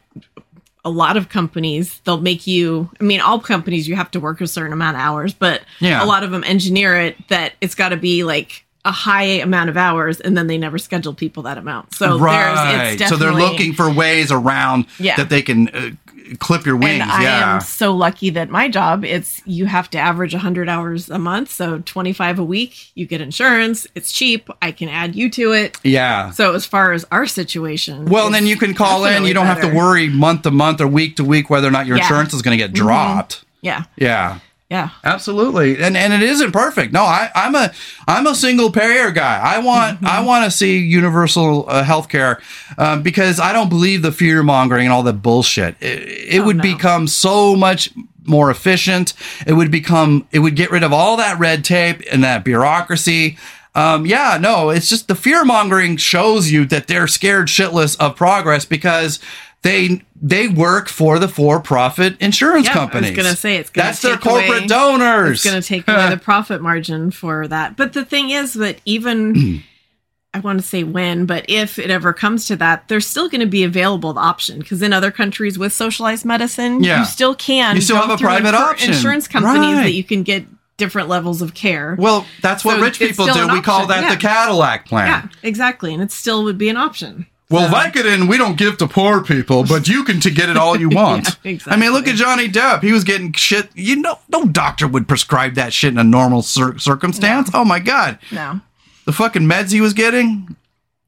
a 0.84 0.90
lot 0.90 1.16
of 1.16 1.28
companies, 1.28 2.00
they'll 2.04 2.20
make 2.20 2.46
you, 2.46 2.90
I 3.00 3.04
mean, 3.04 3.20
all 3.20 3.38
companies, 3.38 3.86
you 3.86 3.96
have 3.96 4.10
to 4.12 4.20
work 4.20 4.40
a 4.40 4.46
certain 4.46 4.72
amount 4.72 4.96
of 4.96 5.02
hours, 5.02 5.34
but 5.34 5.60
Yeah. 5.78 6.02
a 6.02 6.06
lot 6.06 6.22
of 6.24 6.30
them 6.30 6.42
engineer 6.44 6.96
it 6.96 7.28
that 7.28 7.52
it's 7.60 7.74
got 7.74 7.90
to 7.90 7.96
be 7.98 8.24
like 8.24 8.64
a 8.86 8.90
high 8.90 9.24
amount 9.24 9.68
of 9.68 9.76
hours 9.76 10.20
and 10.20 10.38
then 10.38 10.46
they 10.46 10.56
never 10.56 10.78
schedule 10.78 11.12
people 11.12 11.42
that 11.42 11.58
amount. 11.58 11.94
So 11.94 12.12
there's, 12.12 12.20
right. 12.22 12.98
So 13.08 13.16
they're 13.16 13.30
looking 13.30 13.74
for 13.74 13.92
ways 13.92 14.32
around 14.32 14.86
Yeah. 14.98 15.16
that 15.16 15.28
they 15.28 15.42
can 15.42 15.68
uh, 15.68 15.90
clip 16.38 16.64
your 16.66 16.76
wings. 16.76 17.02
And 17.02 17.10
I 17.10 17.22
yeah. 17.22 17.54
am 17.56 17.60
so 17.60 17.92
lucky 17.94 18.30
that 18.30 18.50
my 18.50 18.68
job, 18.68 19.04
it's 19.04 19.42
you 19.46 19.66
have 19.66 19.90
to 19.90 19.98
average 19.98 20.32
100 20.32 20.68
hours 20.68 21.10
a 21.10 21.18
month. 21.18 21.50
So 21.50 21.80
25 21.80 22.38
a 22.38 22.44
week, 22.44 22.90
you 22.94 23.06
get 23.06 23.20
insurance. 23.20 23.86
It's 23.94 24.12
cheap. 24.12 24.48
I 24.62 24.72
can 24.72 24.88
add 24.88 25.14
you 25.14 25.30
to 25.30 25.52
it. 25.52 25.76
yeah. 25.82 26.30
So 26.30 26.54
as 26.54 26.64
far 26.66 26.92
as 26.92 27.04
our 27.10 27.26
situation, 27.26 28.04
Well, 28.06 28.26
and 28.26 28.34
then 28.34 28.46
you 28.46 28.56
can 28.56 28.74
call 28.74 29.04
in. 29.04 29.24
You 29.24 29.34
don't 29.34 29.46
have 29.46 29.60
to 29.62 29.74
worry 29.74 30.08
month 30.08 30.42
to 30.42 30.50
month 30.50 30.80
or 30.80 30.86
week 30.88 31.16
to 31.16 31.24
week 31.24 31.50
whether 31.50 31.66
or 31.68 31.70
not 31.70 31.86
your 31.86 31.96
Yeah. 31.96 32.04
Mm-hmm. 32.04 32.12
insurance 32.14 32.34
is 32.34 32.42
going 32.42 32.56
to 32.58 32.64
get 32.64 32.72
dropped. 32.72 33.44
Yeah. 33.62 33.84
Yeah. 33.96 34.38
Yeah. 34.70 34.90
Absolutely, 35.02 35.82
and 35.82 35.96
and 35.96 36.12
it 36.12 36.22
isn't 36.22 36.52
perfect. 36.52 36.92
No, 36.92 37.02
I, 37.02 37.28
I'm 37.34 37.56
a 37.56 37.72
I'm 38.06 38.26
a 38.28 38.36
single 38.36 38.70
payer 38.70 39.10
guy. 39.10 39.38
I 39.40 39.58
want 39.58 39.96
Mm-hmm. 39.96 40.06
I 40.06 40.20
want 40.20 40.44
to 40.44 40.50
see 40.56 40.78
universal 40.78 41.64
uh, 41.68 41.82
health 41.82 42.08
care 42.08 42.40
um, 42.78 43.02
because 43.02 43.40
I 43.40 43.52
don't 43.52 43.68
believe 43.68 44.02
the 44.02 44.12
fear 44.12 44.42
mongering 44.44 44.86
and 44.86 44.92
all 44.92 45.02
that 45.02 45.22
bullshit. 45.22 45.74
It, 45.80 46.34
it 46.36 46.40
Oh, 46.40 46.44
would 46.46 46.58
no. 46.58 46.62
become 46.62 47.08
so 47.08 47.56
much 47.56 47.90
more 48.26 48.48
efficient. 48.50 49.12
It 49.44 49.54
would 49.54 49.72
become 49.72 50.28
it 50.30 50.38
would 50.38 50.54
get 50.54 50.70
rid 50.70 50.84
of 50.84 50.92
all 50.92 51.16
that 51.16 51.40
red 51.40 51.64
tape 51.64 52.02
and 52.12 52.22
that 52.22 52.44
bureaucracy. 52.44 53.38
Um, 53.74 54.06
yeah, 54.06 54.38
no, 54.40 54.70
it's 54.70 54.88
just 54.88 55.08
the 55.08 55.14
fear 55.16 55.44
mongering 55.44 55.96
shows 55.96 56.50
you 56.50 56.64
that 56.66 56.86
they're 56.86 57.06
scared 57.08 57.46
shitless 57.48 57.96
of 58.00 58.14
progress 58.16 58.64
because 58.64 59.18
they 59.62 60.02
they 60.22 60.48
work 60.48 60.88
for 60.88 61.18
the 61.18 61.28
for 61.28 61.60
profit 61.60 62.16
insurance 62.20 62.66
Yeah, 62.66 62.72
companies. 62.72 63.10
I 63.10 63.14
was 63.14 63.24
gonna 63.24 63.36
say 63.36 63.56
it's 63.56 63.70
gonna 63.70 63.88
that's 63.88 64.02
their 64.02 64.16
take 64.16 64.26
away- 64.26 64.46
corporate 64.46 64.68
donors. 64.68 65.30
It's 65.32 65.44
going 65.44 65.60
to 65.60 65.66
take 65.66 65.86
away 65.88 66.10
the 66.10 66.16
profit 66.30 66.60
margin 66.62 67.10
for 67.10 67.46
that. 67.48 67.76
But 67.76 67.92
the 67.92 68.04
thing 68.04 68.30
is 68.30 68.54
that 68.54 68.80
even 68.84 69.62
I 70.34 70.38
want 70.40 70.60
to 70.60 70.66
say 70.66 70.84
when, 70.84 71.26
but 71.26 71.44
if 71.48 71.78
it 71.78 71.90
ever 71.90 72.12
comes 72.12 72.46
to 72.46 72.56
that, 72.56 72.86
there's 72.88 73.06
still 73.06 73.28
going 73.28 73.40
to 73.40 73.46
be 73.48 73.64
available 73.64 74.12
the 74.12 74.20
option 74.20 74.60
because 74.60 74.80
in 74.80 74.92
other 74.92 75.10
countries 75.10 75.58
with 75.58 75.72
socialized 75.72 76.24
medicine, 76.24 76.82
Yeah. 76.84 77.00
you 77.00 77.04
still 77.04 77.34
can. 77.34 77.74
You 77.76 77.82
still 77.82 77.96
have 77.96 78.10
a 78.10 78.16
private 78.16 78.54
option. 78.54 78.92
Insurance 78.92 79.26
companies 79.26 79.74
Right. 79.78 79.82
that 79.84 79.92
you 79.92 80.04
can 80.04 80.22
get 80.22 80.46
different 80.76 81.08
levels 81.08 81.42
of 81.42 81.52
care. 81.54 81.96
Well, 81.98 82.24
that's 82.42 82.64
what 82.64 82.76
So 82.76 82.82
rich 82.82 82.98
people 83.00 83.26
do. 83.26 83.48
We 83.48 83.60
call 83.60 83.86
that 83.88 84.02
yeah. 84.04 84.14
the 84.14 84.20
Cadillac 84.20 84.86
plan. 84.86 85.06
yeah, 85.08 85.28
exactly, 85.42 85.92
and 85.92 86.02
it 86.02 86.12
still 86.12 86.44
would 86.44 86.56
be 86.58 86.68
an 86.68 86.76
option. 86.76 87.26
Well, 87.50 87.68
So- 87.68 87.74
Vicodin, 87.76 88.28
we 88.28 88.36
don't 88.38 88.56
give 88.56 88.78
to 88.78 88.86
poor 88.86 89.22
people, 89.22 89.64
but 89.64 89.88
you 89.88 90.04
can 90.04 90.20
to 90.20 90.30
get 90.30 90.48
it 90.48 90.56
all 90.56 90.78
you 90.78 90.88
want. 90.90 91.36
Yeah, 91.44 91.58
I 91.66 91.76
mean, 91.76 91.90
look 91.92 92.06
at 92.08 92.14
Johnny 92.14 92.48
Depp. 92.48 92.82
He 92.82 92.92
was 92.92 93.04
getting 93.04 93.32
shit. 93.32 93.68
You 93.74 93.96
know, 93.96 94.18
no 94.28 94.44
doctor 94.46 94.86
would 94.86 95.08
prescribe 95.08 95.54
that 95.54 95.72
shit 95.72 95.92
in 95.92 95.98
a 95.98 96.04
normal 96.04 96.42
cir- 96.42 96.78
circumstance. 96.78 97.50
Oh 97.52 97.64
my 97.64 97.80
god, 97.80 98.18
No. 98.30 98.60
the 99.04 99.12
fucking 99.12 99.42
meds 99.42 99.72
he 99.72 99.80
was 99.80 99.92
getting. 99.92 100.56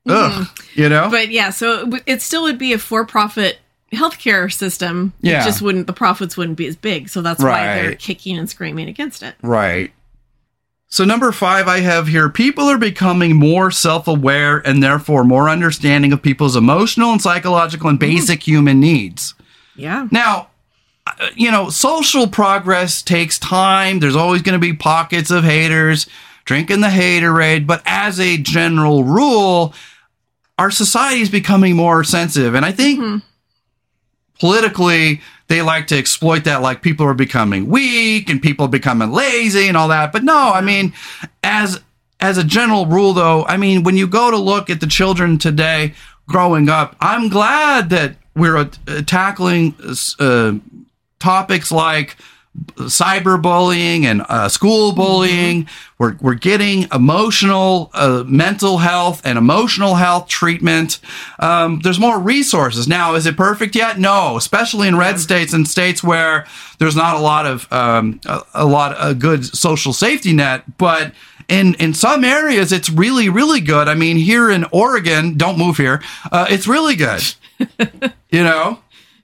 Mm. 0.08 0.40
Ugh, 0.40 0.48
you 0.74 0.88
know. 0.88 1.08
But 1.10 1.30
yeah, 1.30 1.50
so 1.50 1.74
it, 1.74 1.84
w- 1.84 2.02
it 2.06 2.20
still 2.22 2.42
would 2.42 2.58
be 2.58 2.72
a 2.72 2.78
for-profit 2.78 3.58
healthcare 3.92 4.52
system. 4.52 5.12
Yeah. 5.20 5.42
It 5.42 5.44
just 5.44 5.62
wouldn't 5.62 5.86
the 5.86 5.92
profits 5.92 6.36
wouldn't 6.36 6.58
be 6.58 6.66
as 6.66 6.74
big. 6.74 7.08
So 7.08 7.22
that's 7.22 7.40
why 7.40 7.66
they're 7.76 7.94
kicking 7.94 8.36
and 8.36 8.50
screaming 8.50 8.88
against 8.88 9.22
it. 9.22 9.36
Right. 9.42 9.92
So, 10.92 11.06
number 11.06 11.32
five, 11.32 11.68
I 11.68 11.80
have 11.80 12.08
here 12.08 12.28
people 12.28 12.64
are 12.64 12.76
becoming 12.76 13.34
more 13.34 13.70
self 13.70 14.06
aware 14.06 14.58
and 14.58 14.82
therefore 14.82 15.24
more 15.24 15.48
understanding 15.48 16.12
of 16.12 16.20
people's 16.20 16.54
emotional 16.54 17.12
and 17.12 17.22
psychological 17.22 17.88
and 17.88 17.98
basic 17.98 18.46
human 18.46 18.78
needs. 18.78 19.32
Yeah. 19.74 20.06
Now, 20.10 20.50
uh, 21.06 21.30
you 21.34 21.50
know, 21.50 21.70
social 21.70 22.26
progress 22.26 23.00
takes 23.00 23.38
time. 23.38 24.00
There's 24.00 24.14
always 24.14 24.42
going 24.42 24.52
to 24.52 24.58
be 24.58 24.74
pockets 24.74 25.30
of 25.30 25.44
haters 25.44 26.06
drinking 26.44 26.82
the 26.82 26.88
haterade. 26.88 27.66
But 27.66 27.82
as 27.86 28.20
a 28.20 28.36
general 28.36 29.02
rule, 29.02 29.72
our 30.58 30.70
society 30.70 31.22
is 31.22 31.30
becoming 31.30 31.74
more 31.74 32.04
sensitive. 32.04 32.54
And 32.54 32.66
I 32.66 32.72
think 32.72 33.22
politically, 34.38 35.22
they 35.52 35.60
like 35.60 35.86
to 35.88 35.98
exploit 35.98 36.44
that 36.44 36.62
like 36.62 36.80
people 36.80 37.04
are 37.04 37.12
becoming 37.12 37.68
weak 37.68 38.30
and 38.30 38.40
people 38.40 38.64
are 38.64 38.70
becoming 38.70 39.10
lazy 39.10 39.68
and 39.68 39.76
all 39.76 39.88
that. 39.88 40.10
But 40.10 40.24
no, 40.24 40.34
I 40.34 40.62
mean, 40.62 40.94
as 41.42 41.78
as 42.20 42.38
a 42.38 42.44
general 42.44 42.86
rule 42.86 43.12
though, 43.12 43.44
I 43.44 43.58
mean, 43.58 43.82
when 43.82 43.98
you 43.98 44.06
go 44.06 44.30
to 44.30 44.38
look 44.38 44.70
at 44.70 44.80
the 44.80 44.86
children 44.86 45.36
today 45.36 45.92
growing 46.26 46.70
up, 46.70 46.96
I'm 47.00 47.28
glad 47.28 47.90
that 47.90 48.16
we're 48.34 48.56
uh, 48.56 48.70
tackling 49.04 49.74
uh, 50.18 50.54
topics 51.18 51.70
like 51.70 52.16
cyberbullying 52.76 54.04
and 54.04 54.22
uh, 54.28 54.48
school 54.48 54.92
bullying. 54.92 55.66
We're, 55.98 56.16
we're 56.20 56.34
getting 56.34 56.86
emotional, 56.92 57.90
uh, 57.94 58.24
mental 58.26 58.78
health 58.78 59.22
and 59.24 59.38
emotional 59.38 59.94
health 59.94 60.28
treatment. 60.28 61.00
Um, 61.38 61.80
there's 61.80 61.98
more 61.98 62.18
resources. 62.18 62.86
Now, 62.86 63.14
is 63.14 63.24
it 63.26 63.36
perfect 63.36 63.74
yet? 63.74 63.98
No, 63.98 64.36
especially 64.36 64.88
in 64.88 64.96
red 64.96 65.18
states 65.18 65.52
and 65.52 65.66
states 65.66 66.02
where 66.02 66.46
there's 66.78 66.96
not 66.96 67.16
a 67.16 67.20
lot 67.20 67.46
of, 67.46 67.72
um, 67.72 68.20
a, 68.26 68.42
a 68.54 68.66
lot 68.66 68.96
of 68.96 69.18
good 69.18 69.44
social 69.44 69.92
safety 69.92 70.32
net, 70.32 70.64
but 70.76 71.12
in, 71.48 71.74
in 71.74 71.94
some 71.94 72.24
areas, 72.24 72.72
it's 72.72 72.90
really, 72.90 73.28
really 73.28 73.60
good. 73.60 73.88
I 73.88 73.94
mean, 73.94 74.16
here 74.16 74.50
in 74.50 74.66
Oregon, 74.72 75.36
don't 75.36 75.58
move 75.58 75.76
here. 75.76 76.02
Uh, 76.30 76.46
it's 76.50 76.66
really 76.66 76.96
good. 76.96 77.22
you 78.30 78.42
know? 78.42 78.81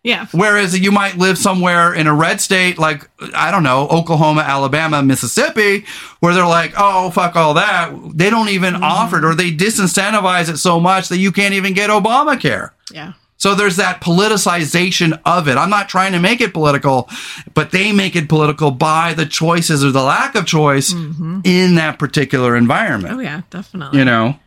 Yeah. 0.08 0.26
Whereas 0.32 0.78
you 0.78 0.90
might 0.90 1.18
live 1.18 1.36
somewhere 1.36 1.92
in 1.92 2.06
a 2.06 2.14
red 2.14 2.40
state, 2.40 2.78
like, 2.78 3.08
I 3.34 3.50
don't 3.50 3.62
know, 3.62 3.86
Oklahoma, 3.88 4.40
Alabama, 4.40 5.02
Mississippi, 5.02 5.84
where 6.20 6.32
they're 6.32 6.46
like, 6.46 6.72
oh, 6.78 7.10
fuck 7.10 7.36
all 7.36 7.52
that. 7.54 7.92
They 8.14 8.30
don't 8.30 8.48
even 8.48 8.72
mm-hmm. 8.72 8.84
offer 8.84 9.18
it 9.18 9.24
or 9.24 9.34
they 9.34 9.50
disincentivize 9.50 10.48
it 10.48 10.56
so 10.56 10.80
much 10.80 11.08
that 11.10 11.18
you 11.18 11.30
can't 11.30 11.52
even 11.52 11.74
get 11.74 11.90
Obamacare. 11.90 12.70
Yeah. 12.90 13.12
So 13.36 13.54
there's 13.54 13.76
that 13.76 14.00
politicization 14.00 15.20
of 15.26 15.46
it. 15.46 15.58
I'm 15.58 15.70
not 15.70 15.90
trying 15.90 16.12
to 16.12 16.18
make 16.18 16.40
it 16.40 16.54
political, 16.54 17.10
but 17.52 17.70
they 17.70 17.92
make 17.92 18.16
it 18.16 18.30
political 18.30 18.70
by 18.70 19.12
the 19.12 19.26
choices 19.26 19.84
or 19.84 19.92
the 19.92 20.02
lack 20.02 20.34
of 20.34 20.46
choice 20.46 20.94
mm-hmm. 20.94 21.40
in 21.44 21.74
that 21.74 21.98
particular 21.98 22.56
environment 22.56 23.14
Oh 23.14 23.20
yeah, 23.20 23.42
definitely. 23.50 23.98
you 23.98 24.06
know. 24.06 24.38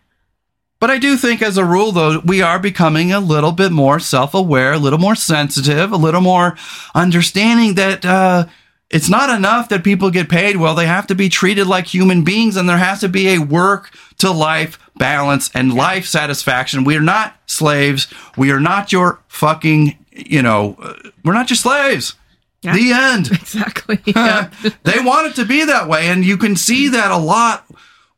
But 0.82 0.89
I 0.89 0.97
do 0.97 1.15
think, 1.15 1.43
as 1.43 1.59
a 1.59 1.63
rule, 1.63 1.91
though, 1.91 2.19
we 2.25 2.41
are 2.41 2.57
becoming 2.57 3.13
a 3.13 3.19
little 3.19 3.51
bit 3.51 3.71
more 3.71 3.99
self 3.99 4.34
aware, 4.34 4.73
a 4.73 4.79
little 4.79 4.97
more 4.97 5.15
sensitive, 5.15 5.91
a 5.91 5.95
little 5.95 6.21
more 6.21 6.57
understanding 6.95 7.75
that 7.75 8.03
uh, 8.03 8.47
it's 8.89 9.07
not 9.07 9.29
enough 9.29 9.69
that 9.69 9.84
people 9.84 10.09
get 10.09 10.27
paid 10.27 10.57
well. 10.57 10.73
They 10.73 10.88
have 10.88 11.05
to 11.07 11.15
be 11.15 11.29
treated 11.29 11.67
like 11.67 11.86
human 11.86 12.23
beings, 12.23 12.57
and 12.57 12.67
there 12.67 12.79
has 12.79 12.99
to 13.01 13.09
be 13.09 13.29
a 13.29 13.38
work 13.38 13.95
to 14.17 14.32
life 14.32 14.79
balance 14.97 15.51
and 15.53 15.71
life 15.71 16.07
satisfaction. 16.07 16.84
We 16.84 16.97
are 16.97 16.99
not 16.99 17.39
slaves. 17.45 18.11
We 18.36 18.51
are 18.51 18.59
not 18.59 18.91
your 18.91 19.21
fucking, 19.27 20.03
you 20.11 20.41
know, 20.41 20.77
uh, 20.82 20.93
we're 21.23 21.34
not 21.34 21.51
your 21.51 21.57
slaves. 21.57 22.15
Yeah. 22.63 22.73
The 22.73 22.91
end. 22.91 23.32
Exactly. 23.32 23.99
Yeah. 24.05 24.49
they 24.84 24.99
want 24.99 25.27
it 25.27 25.36
to 25.36 25.45
be 25.45 25.65
that 25.65 25.88
way 25.88 26.07
and 26.07 26.23
you 26.23 26.38
can 26.38 26.55
see 26.55 26.89
that 26.89 27.11
a 27.11 27.17
lot 27.17 27.65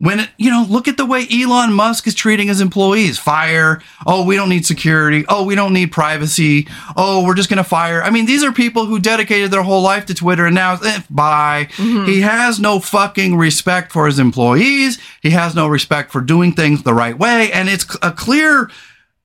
when 0.04 0.20
it, 0.20 0.30
you 0.38 0.51
know 0.51 0.66
look 0.70 0.89
at 0.89 0.97
the 0.97 1.06
way 1.06 1.26
Elon 1.32 1.72
Musk 1.72 2.08
is 2.08 2.14
treating 2.14 2.49
his 2.49 2.60
employees. 2.60 3.18
Fire. 3.18 3.82
Oh 4.06 4.26
we 4.26 4.36
don't 4.36 4.49
need 4.49 4.66
security. 4.66 5.24
Oh 5.30 5.45
we 5.45 5.56
don't 5.56 5.72
need 5.72 5.93
privacy. 5.93 6.68
Oh 6.97 7.26
we're 7.26 7.36
just 7.36 7.49
going 7.49 7.58
to 7.58 7.64
fire. 7.64 8.04
I 8.04 8.10
mean 8.10 8.26
these 8.26 8.43
are 8.43 8.51
people 8.51 8.86
who 8.86 8.99
dedicated 8.99 9.49
their 9.51 9.64
whole 9.64 9.82
life 9.82 10.06
to 10.08 10.14
Twitter 10.14 10.45
and 10.45 10.56
now 10.56 10.78
eh, 10.84 11.01
bye. 11.10 11.70
He 11.78 12.20
has 12.20 12.60
no 12.60 12.82
fucking 12.82 13.38
respect 13.38 13.93
for 13.93 14.06
his 14.06 14.20
employees. 14.20 14.99
He 15.22 15.30
has 15.30 15.56
no 15.56 15.68
respect 15.68 16.12
for 16.12 16.20
doing 16.20 16.51
things 16.51 16.84
the 16.84 16.93
right 16.93 17.18
way. 17.18 17.49
And 17.54 17.70
it's 17.70 17.86
a 18.01 18.12
clear 18.12 18.70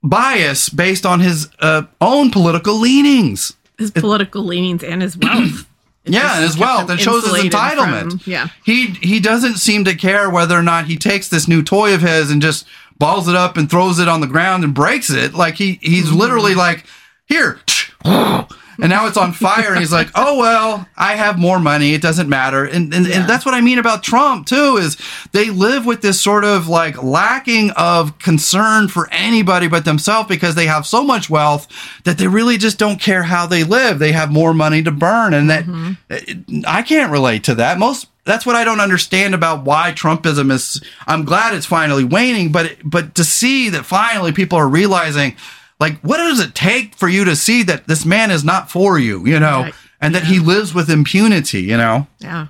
bias 0.05 0.69
based 0.69 1.05
on 1.05 1.19
his 1.19 1.49
uh, 1.59 1.83
own 2.01 2.31
political 2.31 2.77
leanings. 2.77 3.53
His 3.79 3.91
political 3.91 4.45
leanings 4.45 4.85
and 4.85 5.03
his 5.03 5.17
wealth. 5.17 5.68
Yeah, 6.09 6.37
and 6.37 6.45
as 6.45 6.57
well, 6.59 6.85
that 6.87 6.99
shows 7.01 7.25
his 7.25 7.35
entitlement. 7.45 8.23
from- 8.23 8.33
yeah. 8.33 8.49
he 8.65 8.87
he 9.03 9.21
doesn't 9.21 9.57
seem 9.57 9.85
to 9.85 9.95
care 9.95 10.29
whether 10.31 10.57
or 10.59 10.63
not 10.63 10.87
he 10.87 10.97
takes 10.97 11.29
this 11.29 11.47
new 11.49 11.63
toy 11.63 11.95
of 11.95 12.01
his 12.03 12.31
and 12.31 12.41
just 12.43 12.67
balls 12.99 13.29
it 13.29 13.37
up 13.37 13.57
and 13.57 13.71
throws 13.71 13.99
it 13.99 14.09
on 14.09 14.21
the 14.21 14.27
ground 14.27 14.65
and 14.65 14.75
breaks 14.75 15.11
it. 15.11 15.35
Like 15.35 15.55
he 15.57 15.79
he's 15.83 16.07
Mm-hmm. 16.07 16.17
literally 16.19 16.55
like, 16.55 16.85
here, 17.27 17.61
and 18.81 18.89
now 18.91 19.07
it's 19.07 19.17
on 19.17 19.33
fire, 19.33 19.71
and 19.71 19.79
he's 19.81 19.93
like, 19.93 20.09
oh 20.15 20.39
well, 20.39 20.87
I 20.97 21.15
have 21.17 21.39
more 21.39 21.59
money, 21.59 21.95
it 21.95 22.03
doesn't 22.03 22.29
matter, 22.29 22.65
and 22.65 22.93
and, 22.95 23.07
Yeah. 23.07 23.21
and 23.21 23.29
that's 23.29 23.45
what 23.45 23.55
I 23.55 23.61
mean 23.61 23.79
about 23.79 24.03
Trump 24.03 24.47
too 24.47 24.77
is 24.79 24.97
they 25.33 25.51
live 25.51 25.85
with 25.87 26.01
this 26.03 26.21
sort 26.21 26.45
of 26.45 26.69
like 26.69 27.03
lacking 27.03 27.71
of 27.73 28.19
concern 28.19 28.89
for 28.89 29.09
anybody 29.11 29.69
but 29.69 29.85
themselves 29.85 30.29
because 30.29 30.55
they 30.55 30.67
have 30.67 30.87
so 30.87 31.03
much 31.05 31.29
wealth 31.29 31.67
that 32.05 32.19
they 32.19 32.29
really 32.29 32.57
just 32.59 32.79
don't 32.79 33.01
care 33.01 33.25
how 33.25 33.47
they 33.47 33.65
live. 33.65 33.99
They 33.99 34.13
have 34.13 34.31
more 34.31 34.55
money 34.55 34.83
to 34.83 34.91
burn, 34.91 35.35
and 35.35 35.51
that 35.51 35.65
Mm-hmm. 35.65 36.61
I 36.67 36.83
can't 36.83 37.13
relate 37.13 37.45
to 37.45 37.55
that. 37.57 37.79
Most 37.79 38.07
that's 38.25 38.45
what 38.45 38.57
I 38.57 38.65
don't 38.65 38.81
understand 38.81 39.35
about 39.35 39.65
why 39.65 39.93
Trumpism 39.93 40.53
is. 40.53 40.83
I'm 41.07 41.25
glad 41.25 41.55
it's 41.55 41.67
finally 41.67 42.05
waning, 42.05 42.53
but 42.53 42.77
but 42.85 43.15
to 43.17 43.25
see 43.25 43.71
that 43.71 43.87
finally 43.87 44.33
people 44.33 44.59
are 44.59 44.69
realizing, 44.69 45.35
like, 45.81 46.01
what 46.01 46.17
does 46.19 46.41
it 46.41 46.55
take 46.55 46.95
for 46.97 47.09
you 47.09 47.25
to 47.25 47.37
see 47.37 47.63
that 47.65 47.87
this 47.87 48.05
man 48.05 48.31
is 48.31 48.45
not 48.45 48.71
for 48.71 48.99
you, 48.99 49.25
you 49.27 49.39
know, 49.39 49.63
Right. 49.63 49.75
and 50.01 50.15
that 50.15 50.25
he 50.25 50.39
lives 50.39 50.75
with 50.75 50.91
impunity, 50.91 51.63
you 51.63 51.77
know. 51.77 52.07
Yeah. 52.19 52.49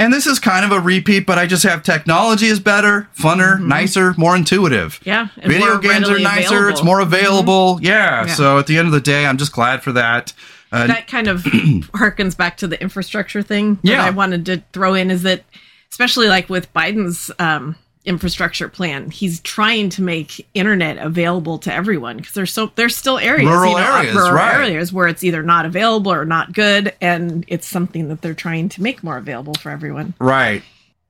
And 0.00 0.12
this 0.12 0.28
is 0.28 0.38
kind 0.38 0.64
of 0.64 0.70
a 0.70 0.78
repeat, 0.78 1.26
but 1.26 1.38
I 1.38 1.46
just 1.46 1.64
have 1.64 1.82
technology 1.82 2.46
is 2.46 2.60
better, 2.60 3.08
funner, 3.18 3.60
nicer, 3.60 4.14
more 4.16 4.36
intuitive. 4.36 5.00
Yeah. 5.04 5.28
Video 5.44 5.78
games 5.78 6.08
are 6.08 6.20
nicer. 6.20 6.68
It's 6.68 6.80
available. 6.80 6.82
Mm-hmm. 6.82 6.86
more 6.86 7.00
available. 7.00 7.78
Yeah. 7.82 8.26
Yeah. 8.26 8.34
So 8.34 8.58
at 8.60 8.68
the 8.68 8.78
end 8.78 8.86
of 8.86 8.92
the 8.92 9.00
day, 9.00 9.26
I'm 9.26 9.38
just 9.38 9.52
glad 9.52 9.82
for 9.82 9.90
that. 9.92 10.32
Uh, 10.70 10.86
that 10.86 11.08
kind 11.08 11.26
of 11.26 11.42
harkens 11.42 12.36
back 12.36 12.58
to 12.58 12.68
the 12.68 12.80
infrastructure 12.80 13.42
thing 13.42 13.76
that 13.82 13.90
Yeah. 13.90 14.04
I 14.04 14.10
wanted 14.10 14.46
to 14.46 14.62
throw 14.72 14.94
in 14.94 15.10
is 15.10 15.22
that 15.24 15.42
especially 15.90 16.28
like 16.28 16.48
with 16.48 16.72
Biden's 16.72 17.32
um, 17.40 17.74
infrastructure 18.08 18.68
plan, 18.68 19.10
he's 19.10 19.40
trying 19.40 19.90
to 19.90 20.02
make 20.02 20.48
internet 20.54 20.96
available 20.96 21.58
to 21.58 21.72
everyone 21.72 22.16
because 22.16 22.32
there's 22.32 22.52
so 22.52 22.72
there's 22.74 22.96
still 22.96 23.18
areas, 23.18 23.48
Rural 23.48 23.76
uh, 23.76 23.98
areas, 23.98 24.14
rural 24.14 24.32
right. 24.32 24.54
areas 24.54 24.92
where 24.92 25.06
it's 25.06 25.22
either 25.22 25.42
not 25.42 25.66
available 25.66 26.10
or 26.10 26.24
not 26.24 26.52
good, 26.54 26.94
and 27.00 27.44
it's 27.48 27.68
something 27.68 28.08
that 28.08 28.22
they're 28.22 28.34
trying 28.34 28.70
to 28.70 28.82
make 28.82 29.04
more 29.04 29.18
available 29.18 29.54
for 29.54 29.70
everyone. 29.70 30.14
Right. 30.18 30.62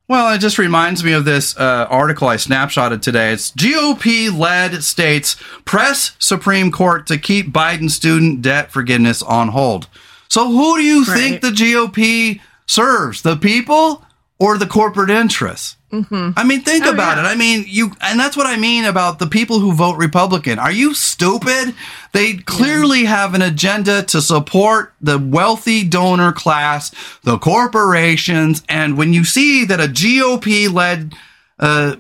Well, 0.09 0.35
it 0.35 0.39
just 0.39 0.59
reminds 0.59 1.05
me 1.05 1.13
of 1.13 1.25
this 1.25 1.57
uh, 1.57 1.87
article 1.89 2.29
I 2.29 2.37
snapshotted 2.37 3.03
today. 3.03 3.33
It's 3.33 3.53
GOP 3.53 4.37
led 4.37 4.83
states 4.83 5.37
press 5.67 6.17
Supreme 6.19 6.73
Court 6.73 7.07
to 7.09 7.19
keep 7.19 7.53
Biden 7.53 7.91
student 7.91 8.43
debt 8.43 8.73
forgiveness 8.73 9.23
on 9.23 9.49
hold. 9.49 9.87
So, 10.29 10.51
who 10.51 10.79
do 10.79 10.83
you 10.83 11.05
think 11.05 11.43
the 11.43 11.51
GOP 11.51 12.41
serves? 12.67 13.23
The 13.23 13.37
people 13.37 14.05
or 14.39 14.59
the 14.59 14.67
corporate 14.67 15.11
interests? 15.11 15.77
I 15.91 16.45
mean, 16.45 16.61
think 16.63 16.85
Oh, 16.85 16.93
about 16.93 17.17
yeah. 17.17 17.25
it. 17.25 17.27
I 17.27 17.35
mean, 17.35 17.65
you, 17.67 17.93
and 18.03 18.21
that's 18.21 18.37
what 18.37 18.47
I 18.47 18.57
mean 18.59 18.85
about 18.85 19.19
the 19.19 19.27
people 19.27 19.59
who 19.59 19.73
vote 19.73 19.97
Republican. 19.97 20.59
Are 20.59 20.71
you 20.71 20.93
stupid? 20.93 21.75
They 22.13 22.35
clearly 22.35 23.05
have 23.07 23.33
an 23.35 23.41
agenda 23.43 24.03
to 24.05 24.21
support 24.21 24.93
the 25.01 25.19
wealthy 25.19 25.85
donor 25.85 26.33
class, 26.33 26.91
the 27.23 27.39
corporations, 27.39 28.63
and 28.69 28.99
when 28.99 29.13
you 29.15 29.25
see 29.25 29.65
that 29.65 29.81
a 29.81 29.85
GOP 29.89 30.71
led 30.73 31.15
uh, 31.59 31.97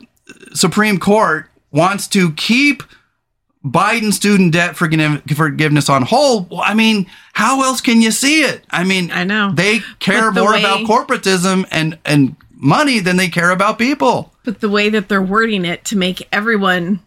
Supreme 0.52 0.98
Court 0.98 1.46
wants 1.70 2.06
to 2.08 2.32
keep 2.32 2.82
Biden 3.64 4.12
student 4.12 4.52
debt 4.52 4.76
forgiveness 4.76 5.88
on 5.88 6.02
hold, 6.02 6.52
I 6.62 6.74
mean, 6.74 7.06
how 7.32 7.62
else 7.62 7.80
can 7.80 8.00
you 8.00 8.10
see 8.10 8.42
it? 8.42 8.62
I 8.70 8.84
mean, 8.84 9.10
I 9.10 9.24
know. 9.24 9.52
they 9.52 9.80
care 9.98 10.30
the 10.30 10.40
more 10.42 10.52
way- 10.52 10.60
about 10.60 10.80
corporatism 10.86 11.66
and 11.70 11.98
and 12.04 12.36
money 12.60 12.98
than 12.98 13.16
they 13.16 13.28
care 13.28 13.50
about 13.50 13.78
people. 13.78 14.32
But 14.44 14.60
the 14.60 14.68
way 14.68 14.88
that 14.90 15.08
they're 15.08 15.22
wording 15.22 15.64
it 15.64 15.84
to 15.86 15.96
make 15.96 16.26
everyone 16.32 17.00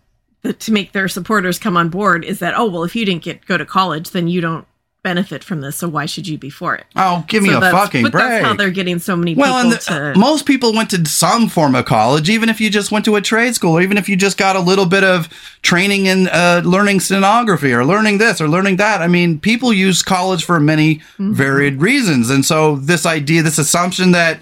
to 0.60 0.72
make 0.72 0.92
their 0.92 1.08
supporters 1.08 1.60
come 1.60 1.78
on 1.78 1.90
board 1.90 2.26
is 2.26 2.40
that 2.40 2.56
oh 2.58 2.66
well 2.68 2.84
if 2.84 2.96
you 2.96 3.06
didn't 3.06 3.22
get 3.24 3.46
go 3.46 3.58
to 3.58 3.66
college 3.66 4.10
then 4.10 4.28
you 4.28 4.42
don't 4.42 4.66
benefit 5.04 5.44
from 5.44 5.62
this 5.62 5.76
so 5.78 5.88
why 5.88 6.06
should 6.08 6.28
you 6.28 6.38
be 6.38 6.50
for 6.50 6.74
it? 6.76 6.86
Oh, 6.96 7.26
give 7.28 7.42
me 7.44 7.50
So 7.50 7.58
a 7.58 7.62
fucking 7.72 8.04
but 8.04 8.12
break. 8.12 8.24
that's 8.24 8.46
how 8.46 8.54
they're 8.56 8.70
getting 8.72 8.98
so 9.00 9.16
many 9.16 9.34
well, 9.36 9.58
and 9.58 9.72
the, 9.72 9.78
to 9.78 10.14
most 10.20 10.46
people 10.46 10.74
went 10.74 10.90
to 10.92 11.04
some 11.08 11.48
form 11.50 11.74
of 11.76 11.86
college, 11.86 12.30
even 12.30 12.50
if 12.50 12.62
you 12.62 12.70
just 12.70 12.92
went 12.92 13.06
to 13.06 13.16
a 13.16 13.22
trade 13.22 13.56
school, 13.56 13.74
or 13.78 13.82
even 13.82 13.98
if 13.98 14.08
you 14.08 14.16
just 14.16 14.38
got 14.38 14.56
a 14.56 14.60
little 14.60 14.86
bit 14.86 15.04
of 15.04 15.28
training 15.64 16.06
in 16.06 16.28
uh, 16.28 16.62
learning 16.64 17.00
stenography 17.00 17.74
or 17.74 17.84
learning 17.84 18.20
this 18.20 18.40
or 18.40 18.48
learning 18.48 18.76
that. 18.78 19.02
I 19.02 19.08
mean, 19.08 19.40
people 19.40 19.74
use 19.74 20.04
college 20.04 20.44
for 20.46 20.60
many 20.60 20.96
Mm-hmm. 21.18 21.34
varied 21.34 21.82
reasons, 21.82 22.30
and 22.30 22.46
so 22.46 22.76
this 22.76 23.06
idea, 23.08 23.42
this 23.42 23.58
assumption 23.58 24.12
that 24.12 24.40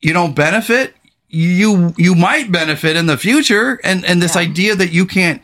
you 0.00 0.12
don't 0.12 0.34
benefit, 0.34 0.94
you 1.28 1.94
you 1.96 2.14
might 2.14 2.52
benefit 2.52 2.96
in 2.96 3.06
the 3.06 3.16
future, 3.18 3.80
and 3.84 4.04
and 4.04 4.22
this 4.22 4.34
Yeah. 4.34 4.42
idea 4.42 4.74
that 4.76 4.92
you 4.92 5.06
can't 5.06 5.42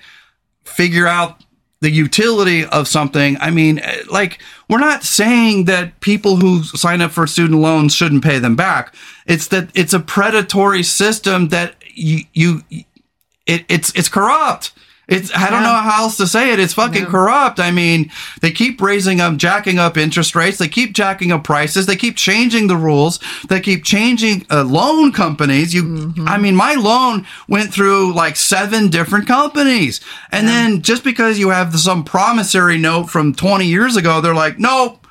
figure 0.64 1.06
out 1.06 1.42
the 1.80 1.90
utility 1.90 2.64
of 2.64 2.86
something. 2.86 3.36
I 3.40 3.50
mean, 3.50 3.80
eh, 3.80 4.02
like 4.08 4.38
we're 4.68 4.78
not 4.78 5.02
saying 5.02 5.64
that 5.64 5.98
people 6.00 6.36
who 6.36 6.62
sign 6.62 7.00
up 7.00 7.10
for 7.10 7.26
student 7.26 7.60
loans 7.60 7.92
shouldn't 7.94 8.22
pay 8.22 8.38
them 8.38 8.54
back. 8.54 8.94
It's 9.26 9.48
that 9.48 9.70
it's 9.74 9.92
a 9.92 9.98
predatory 10.00 10.84
system 10.84 11.48
that 11.48 11.74
you 11.94 12.24
you 12.32 12.62
it, 13.46 13.64
it's 13.68 13.92
it's 13.96 14.08
corrupt. 14.08 14.70
It's 15.12 15.30
I 15.34 15.50
don't 15.50 15.62
Yeah. 15.62 15.68
know 15.72 15.80
how 15.90 16.02
else 16.04 16.16
to 16.18 16.26
say 16.26 16.52
it. 16.52 16.58
It's 16.60 16.74
fucking 16.74 17.02
Yeah. 17.04 17.08
corrupt. 17.10 17.60
I 17.60 17.70
mean, 17.70 18.10
they 18.40 18.50
keep 18.50 18.80
raising 18.80 19.20
up, 19.20 19.36
jacking 19.36 19.78
up 19.78 19.96
interest 19.96 20.34
rates. 20.34 20.58
They 20.58 20.68
keep 20.68 20.92
jacking 20.94 21.30
up 21.32 21.44
prices. 21.44 21.86
They 21.86 21.96
keep 21.96 22.16
changing 22.16 22.66
the 22.68 22.76
rules. 22.76 23.18
They 23.48 23.60
keep 23.60 23.84
changing 23.84 24.46
uh, 24.50 24.64
loan 24.64 25.12
companies. 25.12 25.74
You, 25.74 26.14
I 26.26 26.38
mean, 26.38 26.56
my 26.56 26.74
loan 26.74 27.26
went 27.48 27.72
through 27.72 28.14
like 28.14 28.36
seven 28.36 28.88
different 28.88 29.26
companies, 29.26 30.00
and 30.30 30.48
then 30.48 30.82
just 30.82 31.04
because 31.04 31.38
you 31.38 31.50
have 31.50 31.78
some 31.78 32.04
promissory 32.04 32.78
note 32.78 33.10
from 33.10 33.34
20 33.34 33.66
years 33.66 33.96
ago, 33.96 34.20
they're 34.20 34.34
like, 34.34 34.58
nope. 34.58 35.06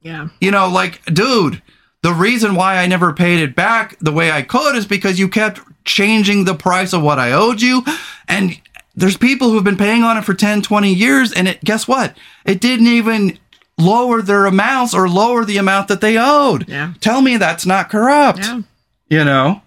yeah 0.00 0.28
you 0.40 0.50
know, 0.50 0.68
like, 0.68 1.04
dude, 1.06 1.60
the 2.02 2.12
reason 2.12 2.54
why 2.54 2.76
I 2.78 2.86
never 2.86 3.12
paid 3.12 3.40
it 3.40 3.56
back 3.56 3.96
the 4.00 4.12
way 4.12 4.30
I 4.30 4.42
could 4.42 4.76
is 4.76 4.86
because 4.86 5.18
you 5.18 5.28
kept 5.28 5.60
changing 5.84 6.44
the 6.44 6.54
price 6.54 6.92
of 6.92 7.02
what 7.02 7.18
I 7.18 7.32
owed 7.32 7.60
you. 7.60 7.82
And 8.28 8.58
there's 8.98 9.16
people 9.16 9.50
who've 9.50 9.64
been 9.64 9.76
paying 9.76 10.02
on 10.02 10.16
it 10.16 10.24
for 10.24 10.34
10, 10.34 10.62
20 10.62 10.92
years. 10.92 11.32
And 11.32 11.48
it, 11.48 11.62
guess 11.64 11.86
what? 11.88 12.16
It 12.44 12.60
didn't 12.60 12.86
even 12.88 13.38
lower 13.78 14.20
their 14.22 14.46
amounts 14.46 14.92
or 14.94 15.08
lower 15.08 15.44
the 15.44 15.56
amount 15.56 15.88
that 15.88 16.00
they 16.00 16.16
owed. 16.18 16.68
Yeah. 16.68 16.94
Tell 17.00 17.22
me 17.22 17.36
that's 17.36 17.64
not 17.66 17.88
corrupt 17.90 18.40
yeah 18.40 18.60
you 19.10 19.24
know 19.24 19.62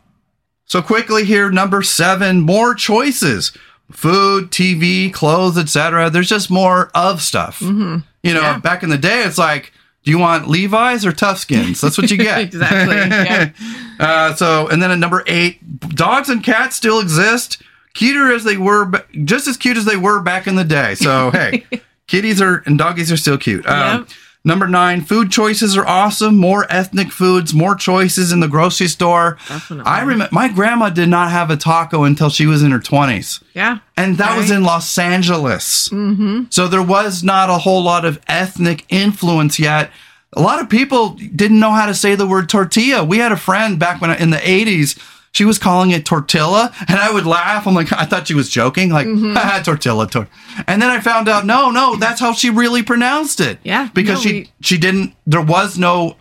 so 0.65 0.81
quickly 0.83 1.23
here 1.25 1.49
number 1.49 1.81
seven 1.81 2.41
more 2.41 2.75
choices 2.75 3.51
food 3.91 4.51
tv 4.51 5.11
clothes 5.11 5.57
etc 5.57 6.11
there's 6.11 6.29
just 6.29 6.51
more 6.51 6.91
of 6.93 7.21
stuff 7.23 7.59
you 7.61 7.73
know 7.79 8.03
Yeah. 8.41 8.59
back 8.59 8.83
in 8.83 8.89
the 8.89 8.99
day 8.99 9.23
it's 9.23 9.39
like 9.39 9.73
do 10.03 10.11
you 10.11 10.19
want 10.19 10.47
levi's 10.47 11.05
or 11.07 11.11
tough 11.11 11.39
skins 11.39 11.81
that's 11.81 11.97
what 11.97 12.11
you 12.11 12.17
get 12.17 12.39
Exactly, 12.53 12.95
yeah. 12.95 13.49
uh, 13.99 14.35
so 14.35 14.67
and 14.67 14.79
then 14.79 14.91
at 14.91 14.99
number 14.99 15.23
eight 15.25 15.57
dogs 15.95 16.29
and 16.29 16.43
cats 16.43 16.75
still 16.75 16.99
exist 16.99 17.63
cuter 17.93 18.31
as 18.31 18.43
they 18.43 18.57
were 18.57 18.91
just 19.23 19.47
as 19.47 19.57
cute 19.57 19.77
as 19.77 19.85
they 19.85 19.97
were 19.97 20.21
back 20.21 20.47
in 20.47 20.55
the 20.55 20.63
day 20.63 20.95
so 20.95 21.29
hey 21.33 21.65
kitties 22.07 22.41
are 22.41 22.63
and 22.65 22.77
doggies 22.77 23.11
are 23.11 23.17
still 23.17 23.37
cute 23.37 23.65
um, 23.67 23.99
Yep. 24.01 24.09
Number 24.43 24.67
nine, 24.67 25.01
food 25.01 25.29
choices 25.31 25.77
are 25.77 25.85
awesome. 25.85 26.35
More 26.35 26.65
ethnic 26.67 27.11
foods, 27.11 27.53
more 27.53 27.75
choices 27.75 28.31
in 28.31 28.39
the 28.39 28.47
grocery 28.47 28.87
store. 28.87 29.37
Definitely. 29.47 29.85
I 29.85 30.01
remember 30.01 30.29
my 30.31 30.47
grandma 30.47 30.89
did 30.89 31.09
not 31.09 31.29
have 31.29 31.51
a 31.51 31.57
taco 31.57 32.05
until 32.05 32.31
she 32.31 32.47
was 32.47 32.63
in 32.63 32.71
her 32.71 32.79
20s. 32.79 33.43
yeah 33.53 33.77
And 33.95 34.17
that 34.17 34.35
was 34.35 34.49
in 34.49 34.63
Los 34.63 34.97
Angeles. 34.97 35.89
Mm-hmm. 35.89 36.45
So 36.49 36.67
there 36.67 36.81
was 36.81 37.23
not 37.23 37.51
a 37.51 37.59
whole 37.59 37.83
lot 37.83 38.03
of 38.03 38.19
ethnic 38.27 38.83
influence 38.89 39.59
yet. 39.59 39.91
A 40.33 40.41
lot 40.41 40.59
of 40.59 40.69
people 40.71 41.09
didn't 41.09 41.59
know 41.59 41.71
how 41.71 41.85
to 41.85 41.93
say 41.93 42.15
the 42.15 42.25
word 42.25 42.49
tortilla. 42.49 43.03
We 43.03 43.19
had 43.19 43.31
a 43.31 43.37
friend 43.37 43.77
back 43.77 44.01
when 44.01 44.09
in 44.19 44.31
the 44.31 44.37
80s. 44.37 44.97
She 45.33 45.45
was 45.45 45.57
calling 45.57 45.91
it 45.91 46.05
tortilla, 46.05 46.73
and 46.89 46.99
I 46.99 47.11
would 47.11 47.25
laugh. 47.25 47.65
I'm 47.65 47.73
like, 47.73 47.91
I 47.93 48.03
thought 48.05 48.27
she 48.27 48.33
was 48.33 48.49
joking, 48.49 48.89
like 48.89 49.07
Mm-hmm. 49.07 49.33
"Haha, 49.37 49.63
tortilla, 49.63 50.05
tor-. 50.07 50.27
And 50.67 50.81
then 50.81 50.89
I 50.89 50.99
found 50.99 51.29
out, 51.29 51.45
no, 51.45 51.71
no, 51.71 51.95
that's 51.95 52.19
how 52.19 52.33
she 52.33 52.49
really 52.49 52.83
pronounced 52.83 53.39
it. 53.39 53.59
Yeah, 53.63 53.87
because 53.93 54.15
no, 54.25 54.29
she 54.29 54.33
we- 54.33 54.51
she 54.61 54.77
didn't. 54.77 55.15
There 55.25 55.41
was 55.41 55.77
no 55.77 56.17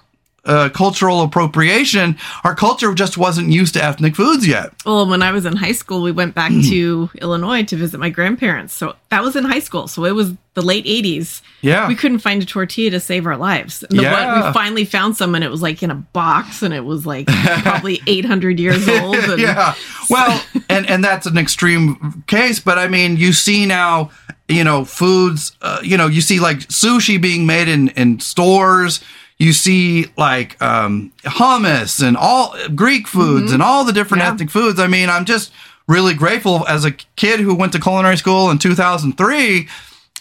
uh, 0.50 0.68
cultural 0.70 1.22
appropriation. 1.22 2.16
Our 2.44 2.54
culture 2.54 2.92
just 2.94 3.16
wasn't 3.16 3.50
used 3.52 3.74
to 3.74 3.84
ethnic 3.84 4.16
foods 4.16 4.46
yet. 4.46 4.72
Well, 4.84 5.06
when 5.08 5.22
I 5.22 5.30
was 5.32 5.44
in 5.46 5.54
high 5.56 5.72
school, 5.72 6.02
we 6.02 6.12
went 6.12 6.34
back 6.34 6.50
Hmm. 6.50 6.62
to 6.62 7.10
Illinois 7.22 7.62
to 7.64 7.76
visit 7.76 8.00
my 8.00 8.10
grandparents. 8.10 8.74
So 8.74 8.96
that 9.10 9.22
was 9.22 9.36
in 9.36 9.44
high 9.44 9.60
school. 9.60 9.86
So 9.88 10.04
it 10.04 10.14
was 10.14 10.32
the 10.54 10.62
late 10.62 10.84
80s. 10.86 11.42
Yeah. 11.62 11.86
We 11.86 11.94
couldn't 11.94 12.18
find 12.18 12.42
a 12.42 12.46
tortilla 12.46 12.90
to 12.90 13.00
save 13.00 13.24
our 13.26 13.36
lives. 13.36 13.84
And 13.84 13.96
the 13.98 14.02
Yeah. 14.02 14.40
one, 14.40 14.46
we 14.48 14.52
finally 14.52 14.84
found 14.84 15.16
some 15.16 15.34
and 15.36 15.44
it 15.44 15.50
was 15.50 15.62
like 15.62 15.82
in 15.82 15.90
a 15.92 15.94
box 15.94 16.62
and 16.62 16.74
it 16.74 16.84
was 16.84 17.06
like 17.06 17.26
probably 17.62 18.00
800 18.08 18.58
years 18.58 18.88
old. 18.88 19.16
And 19.16 19.40
yeah. 19.40 19.74
Well, 20.10 20.42
and 20.68 20.90
and 20.90 21.04
that's 21.04 21.26
an 21.26 21.38
extreme 21.38 22.24
case, 22.26 22.58
but 22.58 22.78
I 22.78 22.88
mean, 22.88 23.16
you 23.16 23.32
see 23.32 23.64
now, 23.64 24.10
you 24.48 24.64
know, 24.64 24.84
foods. 24.84 25.52
Uh, 25.62 25.78
you 25.84 25.96
know, 25.96 26.08
you 26.08 26.20
see 26.20 26.40
like 26.40 26.58
sushi 26.68 27.20
being 27.20 27.46
made 27.46 27.68
in 27.68 27.90
in 27.90 28.18
stores. 28.18 29.00
You 29.40 29.52
see 29.54 30.06
like 30.18 30.60
um, 30.62 31.12
hummus 31.24 32.06
and 32.06 32.16
all 32.16 32.54
Greek 32.74 33.08
foods 33.08 33.52
and 33.52 33.62
all 33.62 33.84
the 33.84 33.92
different 33.92 34.22
Yeah. 34.22 34.32
ethnic 34.32 34.50
foods. 34.50 34.78
I 34.78 34.86
mean, 34.86 35.08
I'm 35.08 35.24
just 35.24 35.50
really 35.88 36.14
grateful 36.14 36.64
as 36.68 36.84
a 36.84 36.90
kid 37.16 37.40
who 37.40 37.54
went 37.54 37.72
to 37.72 37.80
culinary 37.80 38.16
school 38.18 38.50
in 38.50 38.58
2003. 38.58 39.66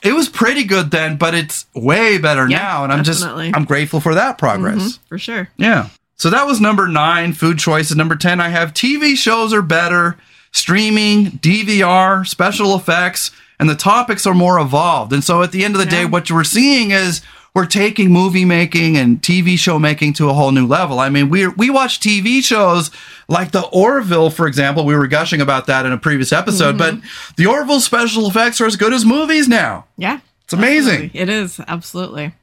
It 0.01 0.13
was 0.13 0.29
pretty 0.29 0.63
good 0.63 0.91
then, 0.91 1.17
but 1.17 1.35
it's 1.35 1.65
way 1.75 2.17
better 2.17 2.47
Yeah, 2.49 2.59
now, 2.59 2.83
and 2.85 2.93
I'm 2.93 3.03
definitely. 3.03 3.47
just 3.49 3.57
I'm 3.57 3.65
grateful 3.65 3.99
for 3.99 4.15
that 4.15 4.37
progress. 4.37 4.97
For 5.09 5.17
sure. 5.19 5.49
Yeah. 5.57 5.89
So 6.15 6.29
that 6.29 6.47
was 6.47 6.61
number 6.61 6.87
nine, 6.87 7.33
food 7.33 7.59
choices. 7.59 7.97
Number 7.97 8.15
10, 8.15 8.39
I 8.39 8.47
have 8.49 8.73
TV 8.73 9.15
shows 9.17 9.53
are 9.53 9.61
better, 9.61 10.17
streaming, 10.53 11.31
DVR, 11.39 12.25
special 12.25 12.75
effects, 12.75 13.31
and 13.59 13.69
the 13.69 13.75
topics 13.75 14.25
are 14.25 14.33
more 14.33 14.59
evolved. 14.59 15.11
And 15.11 15.23
so 15.23 15.43
at 15.43 15.51
the 15.51 15.65
end 15.65 15.75
of 15.75 15.79
the 15.79 15.85
day, 15.85 16.05
what 16.05 16.29
you're 16.29 16.43
seeing 16.45 16.91
is 16.91 17.21
we're 17.53 17.65
taking 17.65 18.11
movie 18.11 18.45
making 18.45 18.97
and 18.97 19.21
TV 19.21 19.57
show 19.57 19.79
making 19.79 20.13
to 20.13 20.29
a 20.29 20.33
whole 20.33 20.51
new 20.51 20.67
level. 20.67 20.99
I 20.99 21.09
mean, 21.09 21.29
we 21.29 21.47
we 21.47 21.69
watch 21.69 21.99
TV 21.99 22.43
shows 22.43 22.91
like 23.27 23.51
the 23.51 23.65
Orville, 23.67 24.29
for 24.29 24.47
example. 24.47 24.85
We 24.85 24.95
were 24.95 25.07
gushing 25.07 25.41
about 25.41 25.67
that 25.67 25.85
in 25.85 25.91
a 25.91 25.97
previous 25.97 26.31
episode, 26.31 26.77
but 26.77 26.95
mm-hmm. 26.95 27.33
the 27.37 27.47
Orville 27.47 27.79
special 27.79 28.27
effects 28.27 28.61
are 28.61 28.65
as 28.65 28.75
good 28.75 28.93
as 28.93 29.05
movies 29.05 29.47
now. 29.47 29.85
Yeah. 29.97 30.19
It's 30.43 30.53
amazing. 30.53 31.05
Absolutely. 31.05 31.19
It 31.19 31.29
is. 31.29 31.59
Absolutely. 31.67 32.33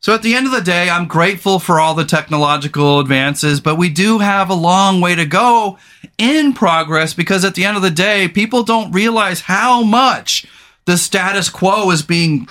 So 0.00 0.14
at 0.14 0.22
the 0.22 0.34
end 0.34 0.46
of 0.46 0.52
the 0.52 0.60
day, 0.60 0.88
I'm 0.88 1.08
grateful 1.08 1.58
for 1.58 1.80
all 1.80 1.94
the 1.94 2.04
technological 2.04 3.00
advances, 3.00 3.60
but 3.60 3.76
we 3.76 3.88
do 3.88 4.18
have 4.18 4.50
a 4.50 4.54
long 4.54 5.00
way 5.00 5.14
to 5.14 5.26
go 5.26 5.78
in 6.18 6.52
progress 6.52 7.14
because 7.14 7.44
at 7.44 7.54
the 7.54 7.64
end 7.64 7.76
of 7.76 7.82
the 7.82 7.90
day, 7.90 8.28
people 8.28 8.62
don't 8.62 8.92
realize 8.92 9.40
how 9.40 9.82
much 9.82 10.46
the 10.84 10.96
status 10.96 11.50
quo 11.50 11.90
is 11.90 12.02
being 12.02 12.46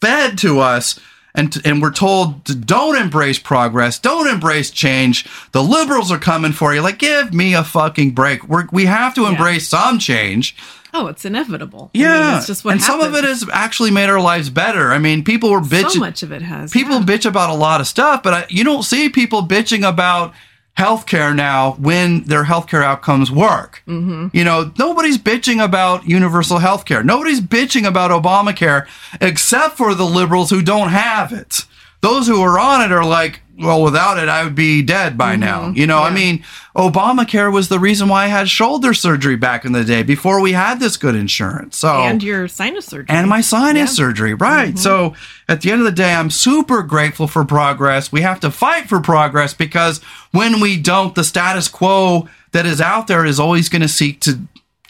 fed 0.00 0.38
to 0.38 0.60
us. 0.60 1.00
And, 1.36 1.54
and 1.64 1.82
we're 1.82 1.92
told 1.92 2.44
to 2.46 2.54
don't 2.54 2.96
embrace 2.96 3.38
progress, 3.38 3.98
don't 3.98 4.26
embrace 4.26 4.70
change. 4.70 5.28
The 5.52 5.62
liberals 5.62 6.10
are 6.10 6.18
coming 6.18 6.52
for 6.52 6.74
you. 6.74 6.80
Like, 6.80 6.98
give 6.98 7.32
me 7.32 7.54
a 7.54 7.62
fucking 7.62 8.12
break. 8.12 8.48
We're, 8.48 8.66
we 8.72 8.86
have 8.86 9.14
to 9.14 9.26
embrace 9.26 9.68
some 9.68 9.98
change. 9.98 10.56
Oh, 10.94 11.08
it's 11.08 11.26
inevitable. 11.26 11.90
I 11.94 11.98
mean, 11.98 12.06
Yeah, 12.06 12.38
it's 12.38 12.46
just 12.46 12.64
what 12.64 12.72
and 12.72 12.82
some 12.82 13.00
of 13.02 13.14
it 13.14 13.24
has 13.24 13.46
actually 13.52 13.90
made 13.90 14.08
our 14.08 14.20
lives 14.20 14.48
better. 14.48 14.92
I 14.92 14.98
mean, 14.98 15.24
people 15.24 15.50
were 15.50 15.60
bitching. 15.60 15.90
So 15.90 15.98
much 16.00 16.22
of 16.22 16.32
it 16.32 16.40
has. 16.40 16.72
people 16.72 17.00
yeah. 17.00 17.04
bitch 17.04 17.26
about 17.26 17.50
a 17.50 17.54
lot 17.54 17.82
of 17.82 17.86
stuff, 17.86 18.22
but 18.22 18.32
I, 18.32 18.46
you 18.48 18.64
don't 18.64 18.82
see 18.82 19.10
people 19.10 19.42
bitching 19.42 19.86
about 19.86 20.32
healthcare 20.76 21.34
now 21.34 21.72
when 21.72 22.24
their 22.24 22.44
healthcare 22.44 22.82
outcomes 22.82 23.30
work. 23.30 23.82
Mm-hmm. 23.86 24.28
You 24.36 24.44
know, 24.44 24.72
nobody's 24.78 25.18
bitching 25.18 25.62
about 25.64 26.06
universal 26.06 26.58
healthcare. 26.58 27.04
Nobody's 27.04 27.40
bitching 27.40 27.86
about 27.86 28.10
Obamacare 28.10 28.86
except 29.20 29.76
for 29.76 29.94
the 29.94 30.04
liberals 30.04 30.50
who 30.50 30.62
don't 30.62 30.90
have 30.90 31.32
it. 31.32 31.64
Those 32.02 32.26
who 32.26 32.42
are 32.42 32.58
on 32.58 32.82
it 32.82 32.92
are 32.92 33.04
like, 33.04 33.40
well, 33.58 33.82
without 33.82 34.18
it, 34.18 34.28
I 34.28 34.44
would 34.44 34.54
be 34.54 34.82
dead 34.82 35.16
by 35.16 35.32
mm-hmm. 35.32 35.40
now. 35.40 35.68
You 35.70 35.86
know, 35.86 35.98
I 35.98 36.12
mean, 36.12 36.44
Obamacare 36.76 37.52
was 37.52 37.68
the 37.68 37.78
reason 37.78 38.08
why 38.08 38.24
I 38.24 38.26
had 38.28 38.48
shoulder 38.48 38.92
surgery 38.92 39.36
back 39.36 39.64
in 39.64 39.72
the 39.72 39.84
day 39.84 40.02
before 40.02 40.40
we 40.40 40.52
had 40.52 40.78
this 40.78 40.96
good 40.96 41.14
insurance. 41.14 41.76
So 41.76 41.88
and 41.88 42.22
your 42.22 42.48
sinus 42.48 42.86
surgery. 42.86 43.06
and 43.08 43.28
my 43.28 43.40
sinus 43.40 43.90
Yeah. 43.90 43.94
surgery. 44.04 44.34
Right. 44.34 44.70
Mm-hmm. 44.70 44.78
So 44.78 45.14
at 45.48 45.62
the 45.62 45.70
end 45.70 45.80
of 45.80 45.86
the 45.86 45.92
day, 45.92 46.14
I'm 46.14 46.30
super 46.30 46.82
grateful 46.82 47.26
for 47.26 47.44
progress. 47.44 48.12
We 48.12 48.20
have 48.22 48.40
to 48.40 48.50
fight 48.50 48.88
for 48.88 49.00
progress 49.00 49.54
because 49.54 50.02
when 50.32 50.60
we 50.60 50.76
don't, 50.76 51.14
the 51.14 51.24
status 51.24 51.68
quo 51.68 52.28
that 52.52 52.66
is 52.66 52.80
out 52.80 53.06
there 53.06 53.24
is 53.24 53.40
always 53.40 53.68
going 53.68 53.82
to 53.82 53.88
seek 53.88 54.20
to, 54.22 54.40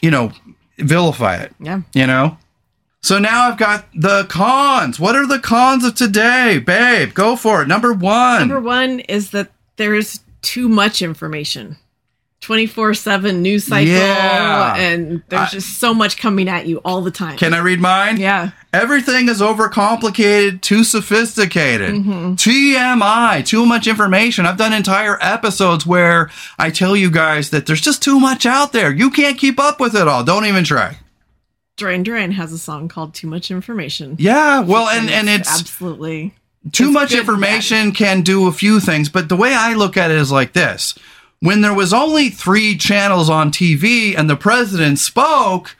you 0.01 0.11
know, 0.11 0.31
vilify 0.77 1.37
it. 1.37 1.53
Yeah. 1.59 1.81
You 1.93 2.07
know? 2.07 2.37
So 3.07 3.19
now 3.19 3.47
I've 3.47 3.57
got 3.57 3.85
the 3.95 4.25
cons. 4.25 4.99
What 4.99 5.15
are 5.15 5.25
the 5.25 5.39
cons 5.39 5.85
of 5.85 5.95
today? 5.95 6.59
Babe, 6.59 7.13
go 7.13 7.37
for 7.37 7.61
it. 7.61 7.67
Number 7.69 7.93
one. 7.93 8.39
Number 8.41 8.59
one 8.59 8.99
is 8.99 9.29
that 9.29 9.49
there's 9.77 10.19
too 10.41 10.67
much 10.67 11.01
information. 11.01 11.77
24 12.41 12.93
7 12.95 13.41
news 13.41 13.63
cycle, 13.63 13.87
Yeah. 13.93 14.75
and 14.75 15.23
there's 15.29 15.51
just 15.51 15.79
so 15.79 15.93
much 15.93 16.17
coming 16.17 16.49
at 16.49 16.67
you 16.67 16.81
all 16.83 17.01
the 17.01 17.09
time. 17.09 17.37
Can 17.37 17.53
I 17.53 17.59
read 17.59 17.79
mine? 17.79 18.17
yeah. 18.17 18.49
Everything 18.73 19.29
is 19.29 19.39
overcomplicated, 19.39 20.59
too 20.59 20.83
sophisticated. 20.83 21.95
Mm-hmm. 21.95 22.33
TMI, 22.33 23.45
too 23.45 23.65
much 23.65 23.87
information. 23.87 24.45
I've 24.45 24.57
done 24.57 24.73
entire 24.73 25.17
episodes 25.21 25.85
where 25.85 26.29
I 26.59 26.71
tell 26.71 26.93
you 26.97 27.09
guys 27.09 27.51
that 27.51 27.67
there's 27.67 27.79
just 27.81 28.03
too 28.03 28.19
much 28.19 28.45
out 28.45 28.73
there. 28.73 28.91
You 28.93 29.09
can't 29.11 29.37
keep 29.37 29.59
up 29.61 29.79
with 29.79 29.95
it 29.95 30.09
all. 30.09 30.25
Don't 30.25 30.45
even 30.45 30.65
try. 30.65 30.97
Duran 31.77 32.01
Duran 32.01 32.31
has 32.31 32.51
a 32.51 32.57
song 32.57 32.87
called 32.87 33.13
Too 33.13 33.27
Much 33.27 33.51
Information. 33.51 34.15
Yeah, 34.19 34.59
well, 34.61 34.89
and 34.89 35.09
and 35.09 35.29
it's 35.29 35.59
absolutely. 35.59 36.33
too 36.71 36.85
it's 36.85 36.93
much 36.93 37.13
information 37.13 37.91
can 37.91 38.21
do 38.21 38.47
a 38.47 38.51
few 38.51 38.79
things, 38.79 39.09
but 39.09 39.29
the 39.29 39.35
way 39.37 39.53
I 39.53 39.75
look 39.75 39.95
at 39.95 40.11
it 40.11 40.17
is 40.17 40.31
like 40.31 40.53
this. 40.53 40.95
When 41.39 41.61
there 41.61 41.73
was 41.73 41.93
only 41.93 42.29
3 42.29 42.77
channels 42.77 43.29
on 43.29 43.51
TV 43.51 44.17
and 44.17 44.27
the 44.27 44.35
president 44.35 44.97
spoke, 44.97 45.75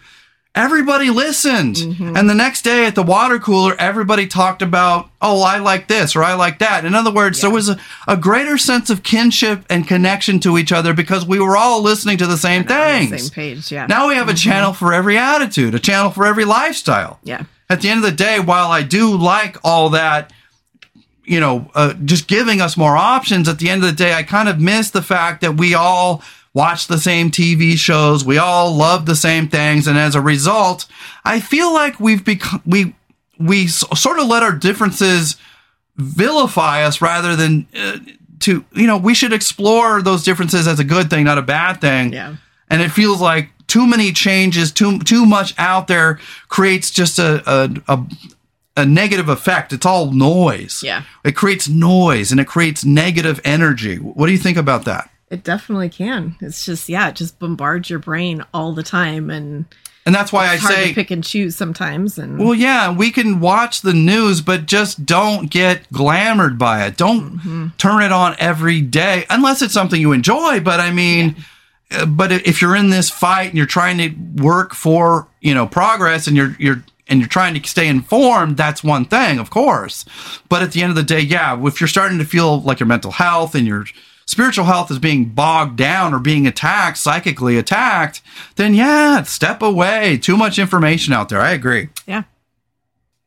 everybody 0.58 1.10
listened. 1.10 1.76
Mm-hmm. 1.76 2.18
And 2.18 2.30
the 2.30 2.34
next 2.34 2.64
day 2.64 2.86
at 2.86 2.96
the 2.96 3.04
water 3.04 3.40
cooler, 3.40 3.76
everybody 3.80 4.28
talked 4.28 4.62
about, 4.62 5.10
"Oh, 5.22 5.44
I 5.44 5.60
like 5.60 5.88
this 5.88 6.16
or 6.16 6.24
I 6.24 6.34
like 6.34 6.60
that." 6.60 6.84
In 6.84 6.96
other 6.96 7.12
words, 7.12 7.42
there 7.42 7.52
was 7.52 7.70
a, 7.70 7.78
a 8.08 8.18
greater 8.18 8.58
sense 8.58 8.90
of 8.90 9.04
kinship 9.04 9.66
and 9.70 9.88
connection 9.88 10.40
to 10.42 10.58
each 10.58 10.72
other 10.72 10.94
because 10.94 11.26
we 11.26 11.40
were 11.40 11.56
all 11.56 11.82
listening 11.82 12.18
to 12.18 12.28
the 12.28 12.38
same 12.38 12.64
the 12.64 12.70
things. 12.70 13.24
Same 13.24 13.32
page, 13.32 13.72
yeah. 13.72 13.86
Now 13.86 14.08
we 14.08 14.16
have 14.16 14.30
a 14.30 14.34
channel 14.34 14.74
for 14.74 14.94
every 14.94 15.18
attitude, 15.18 15.76
a 15.76 15.80
channel 15.80 16.12
for 16.12 16.26
every 16.26 16.46
lifestyle 16.46 17.20
yeah. 17.24 17.44
at 17.70 17.82
the 17.82 17.90
end 17.90 18.04
of 18.04 18.10
the 18.10 18.18
day, 18.18 18.40
while 18.40 18.72
I 18.72 18.82
do 18.82 19.16
like 19.16 19.58
all 19.64 19.92
that, 19.92 20.34
you 21.24 21.40
know, 21.40 21.70
uh, 21.76 21.94
just 21.94 22.28
giving 22.28 22.62
us 22.62 22.76
more 22.76 22.98
options, 22.98 23.48
at 23.48 23.60
the 23.60 23.70
end 23.70 23.84
of 23.84 23.90
the 23.90 23.96
day, 23.96 24.14
I 24.14 24.24
kind 24.24 24.50
of 24.50 24.60
miss 24.60 24.90
the 24.90 25.02
fact 25.04 25.42
that 25.42 25.58
we 25.58 25.76
all 25.76 26.24
watch 26.62 26.88
the 26.88 26.98
same 27.10 27.30
TV 27.32 27.78
shows, 27.78 28.26
we 28.26 28.38
all 28.38 28.68
love 28.86 29.06
the 29.06 29.16
same 29.16 29.48
things, 29.48 29.88
and 29.88 29.98
as 29.98 30.16
a 30.16 30.22
result, 30.22 30.80
I 31.24 31.40
feel 31.40 31.70
like 31.74 32.00
we've 32.00 32.26
become 32.34 32.62
we 32.66 32.80
we 33.52 33.68
sort 33.68 34.20
of 34.20 34.28
let 34.28 34.44
our 34.44 34.56
differences 34.68 35.38
vilify 35.96 36.84
us 36.84 37.02
rather 37.02 37.36
than 37.36 37.68
uh, 37.76 37.98
to 38.40 38.64
you 38.74 38.88
know 38.88 38.98
we 38.98 39.14
should 39.14 39.34
explore 39.34 40.02
those 40.02 40.24
differences 40.24 40.68
as 40.68 40.80
a 40.80 40.84
good 40.84 41.10
thing, 41.10 41.24
not 41.26 41.38
a 41.38 41.42
bad 41.42 41.82
thing 41.82 42.14
Yeah. 42.14 42.36
and 42.70 42.82
it 42.82 42.90
feels 42.92 43.20
like 43.22 43.50
too 43.68 43.86
many 43.88 44.12
changes, 44.12 44.72
too 44.72 45.00
too 45.00 45.26
much 45.26 45.54
out 45.58 45.88
there 45.88 46.20
creates 46.50 46.92
just 46.92 47.20
a 47.20 47.42
a, 47.50 47.70
a, 47.88 48.06
a 48.78 48.86
negative 48.86 49.28
effect. 49.30 49.74
It's 49.74 49.86
all 49.86 50.12
noise. 50.12 50.82
Yeah. 50.84 51.04
it 51.24 51.36
creates 51.36 51.68
noise 51.68 52.32
and 52.32 52.40
it 52.40 52.48
creates 52.48 52.86
negative 52.86 53.40
energy. 53.44 53.98
What 53.98 54.28
do 54.28 54.32
you 54.32 54.38
think 54.38 54.58
about 54.58 54.86
that? 54.86 55.10
It 55.30 55.44
definitely 55.44 55.90
can. 55.90 56.36
It's 56.40 56.66
just, 56.66 56.88
yeah, 56.88 57.10
it 57.10 57.16
just 57.16 57.38
bombards 57.40 57.90
your 57.90 58.00
brain 58.00 58.44
all 58.54 58.74
the 58.74 58.84
time. 58.84 59.30
And 59.30 59.66
And 60.06 60.16
that's 60.16 60.32
why 60.32 60.48
I 60.48 60.56
say, 60.58 60.88
to 60.90 60.94
pick 60.96 61.12
and 61.12 61.24
choose 61.24 61.56
sometimes. 61.56 62.18
And 62.18 62.40
well, 62.40 62.54
yeah, 62.54 62.92
we 62.92 63.12
can 63.12 63.40
watch 63.42 63.82
the 63.82 63.94
news, 63.94 64.40
but 64.42 64.66
just 64.66 65.06
don't 65.06 65.50
get 65.50 65.90
glamored 65.92 66.58
by 66.58 66.86
it. 66.86 66.96
Don't 66.96 67.74
turn 67.78 68.04
it 68.04 68.12
on 68.14 68.36
every 68.40 68.80
day 68.82 69.26
unless 69.30 69.62
it's 69.62 69.74
something 69.74 70.00
you 70.00 70.14
enjoy. 70.14 70.60
But 70.62 70.80
I 70.80 70.92
mean. 70.92 71.36
uh, 71.92 72.06
But 72.06 72.32
if 72.32 72.62
you're 72.62 72.76
in 72.76 72.90
this 72.90 73.10
fight 73.10 73.50
and 73.50 73.56
you're 73.58 73.66
trying 73.66 73.98
to 73.98 74.10
work 74.44 74.74
for 74.74 75.28
you 75.42 75.54
know 75.54 75.68
progress 75.68 76.28
and 76.28 76.36
you're 76.38 76.56
you're 76.60 76.84
and 77.10 77.20
you're 77.20 77.30
trying 77.30 77.54
to 77.54 77.68
stay 77.68 77.88
informed, 77.88 78.58
that's 78.58 78.84
one 78.84 79.06
thing, 79.06 79.40
of 79.40 79.50
course. 79.50 80.04
But 80.50 80.62
at 80.64 80.72
the 80.74 80.82
end 80.84 80.90
of 80.90 80.96
the 80.98 81.04
day, 81.04 81.22
yeah, 81.22 81.58
if 81.66 81.80
you're 81.80 81.88
starting 81.88 82.18
to 82.18 82.26
feel 82.26 82.60
like 82.62 82.80
your 82.82 82.88
mental 82.88 83.12
health 83.12 83.56
and 83.56 83.66
your 83.66 83.86
spiritual 84.28 84.66
health 84.66 84.92
is 84.92 85.00
being 85.00 85.26
bogged 85.26 85.76
down 85.78 86.14
or 86.14 86.20
being 86.20 86.46
attacked, 86.46 87.00
psychically 87.00 87.58
attacked, 87.58 88.22
then 88.58 88.76
yeah, 88.76 89.24
step 89.24 89.64
away. 89.64 90.18
Too 90.18 90.38
much 90.38 90.60
information 90.60 91.14
out 91.14 91.30
there. 91.30 91.42
I 91.42 91.52
agree. 91.54 91.90
yeah. 92.06 92.24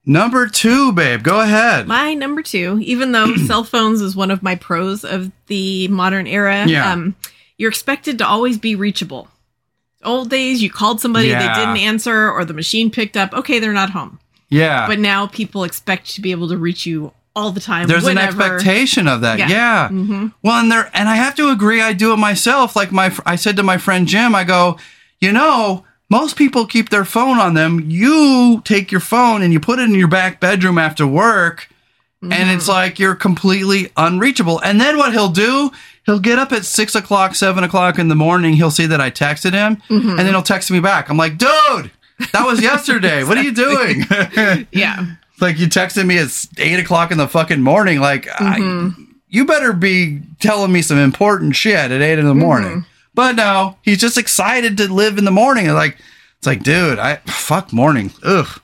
Number 0.07 0.49
two, 0.49 0.93
babe, 0.93 1.23
go 1.23 1.41
ahead. 1.41 1.87
My 1.87 2.15
number 2.15 2.43
two, 2.43 2.79
even 2.83 3.13
though 3.13 3.35
cell 3.47 3.65
phones 3.65 4.01
is 4.01 4.17
one 4.17 4.31
of 4.31 4.43
my 4.43 4.55
pros 4.55 5.05
of 5.05 5.31
the 5.47 5.89
modern 5.89 6.27
era, 6.27 6.67
Yeah. 6.67 6.91
um, 6.93 7.15
you're 7.59 7.71
expected 7.71 8.19
to 8.19 8.27
always 8.27 8.59
be 8.59 8.75
reachable. 8.75 9.29
Old 10.03 10.31
days, 10.31 10.63
you 10.63 10.71
called 10.71 11.01
somebody, 11.01 11.29
Yeah. 11.29 11.41
they 11.55 11.61
didn't 11.61 11.77
answer, 11.77 12.31
or 12.31 12.45
the 12.47 12.55
machine 12.55 12.91
picked 12.91 13.17
up. 13.17 13.35
Okay, 13.35 13.59
they're 13.59 13.73
not 13.75 13.91
home. 13.91 14.19
yeah. 14.49 14.87
But 14.87 14.99
now 14.99 15.27
people 15.27 15.65
expect 15.65 16.15
to 16.15 16.23
be 16.23 16.31
able 16.31 16.49
to 16.49 16.57
reach 16.57 16.87
you 16.87 17.13
all 17.35 17.53
the 17.53 17.61
time. 17.61 17.87
There's 17.89 18.05
whenever. 18.05 18.37
an 18.37 18.43
expectation 18.43 19.07
of 19.07 19.21
that. 19.23 19.39
Yeah. 19.39 19.49
Yeah. 19.49 19.89
Mm-hmm. 19.89 20.29
Well, 20.43 20.61
and 20.61 20.71
there, 20.71 20.91
and 20.95 21.09
I 21.09 21.17
have 21.17 21.35
to 21.37 21.51
agree. 21.51 21.81
I 21.81 21.93
do 21.93 22.13
it 22.13 22.17
myself. 22.17 22.77
Like 22.77 22.93
my, 22.93 23.17
I 23.25 23.37
said 23.37 23.57
to 23.57 23.63
my 23.63 23.79
friend 23.79 24.07
Jim, 24.07 24.35
I 24.35 24.45
go, 24.45 24.79
you 25.21 25.33
know, 25.33 25.85
most 26.09 26.37
people 26.37 26.67
keep 26.67 26.89
their 26.91 27.05
phone 27.05 27.39
on 27.39 27.55
them. 27.55 27.85
You 27.89 28.63
take 28.65 28.91
your 28.91 29.01
phone 29.01 29.43
and 29.43 29.53
you 29.53 29.61
put 29.61 29.79
it 29.79 29.85
in 29.85 29.95
your 29.95 30.09
back 30.09 30.41
bedroom 30.41 30.77
after 30.77 31.07
work, 31.07 31.69
and 32.21 32.33
it's 32.33 32.65
mm-hmm. 32.65 32.73
like 32.73 32.99
you're 32.99 33.15
completely 33.15 33.91
unreachable. 33.97 34.61
And 34.61 34.81
then 34.81 34.99
what 34.99 35.13
he'll 35.13 35.29
do, 35.29 35.71
he'll 36.05 36.19
get 36.19 36.39
up 36.39 36.53
at 36.53 36.65
six 36.65 36.97
o'clock, 36.97 37.37
seven 37.37 37.63
o'clock 37.63 37.99
in 37.99 38.09
the 38.09 38.17
morning. 38.17 38.55
He'll 38.55 38.73
see 38.73 38.87
that 38.87 39.01
I 39.01 39.11
texted 39.11 39.53
him, 39.53 39.77
mm-hmm. 39.89 40.11
and 40.11 40.19
then 40.19 40.31
he'll 40.31 40.43
text 40.43 40.71
me 40.71 40.81
back. 40.81 41.09
I'm 41.09 41.17
like, 41.17 41.39
dude. 41.39 41.93
That 42.33 42.45
was 42.45 42.61
yesterday. 42.61 43.25
What 43.25 43.39
are 43.39 43.43
you 43.43 43.53
doing? 43.53 44.05
Yeah. 44.73 45.07
Like 45.41 45.59
you 45.59 45.67
texted 45.67 46.07
me 46.07 46.19
at 46.19 46.47
eight 46.59 46.81
o'clock 46.81 47.11
in 47.11 47.19
the 47.19 47.29
fucking 47.29 47.63
morning. 47.63 48.01
Like, 48.01 48.29
I, 48.41 48.59
mm-hmm. 48.59 49.03
you 49.29 49.45
better 49.45 49.73
be 49.73 50.21
telling 50.41 50.73
me 50.73 50.83
some 50.83 50.99
important 50.99 51.57
shit 51.57 51.91
at 51.91 52.03
eight 52.03 52.19
in 52.19 52.25
the 52.25 52.33
mm-hmm. 52.33 52.41
morning. 52.41 52.87
But 53.15 53.37
no, 53.37 53.77
he's 53.83 54.01
just 54.01 54.19
excited 54.19 54.77
to 54.79 54.93
live 54.93 55.19
in 55.19 55.25
the 55.25 55.31
morning. 55.31 55.67
And 55.67 55.75
like, 55.75 55.99
it's 56.39 56.47
like, 56.47 56.63
dude, 56.63 56.99
I 56.99 57.17
fuck 57.27 57.73
morning. 57.73 58.13
Ugh. 58.23 58.61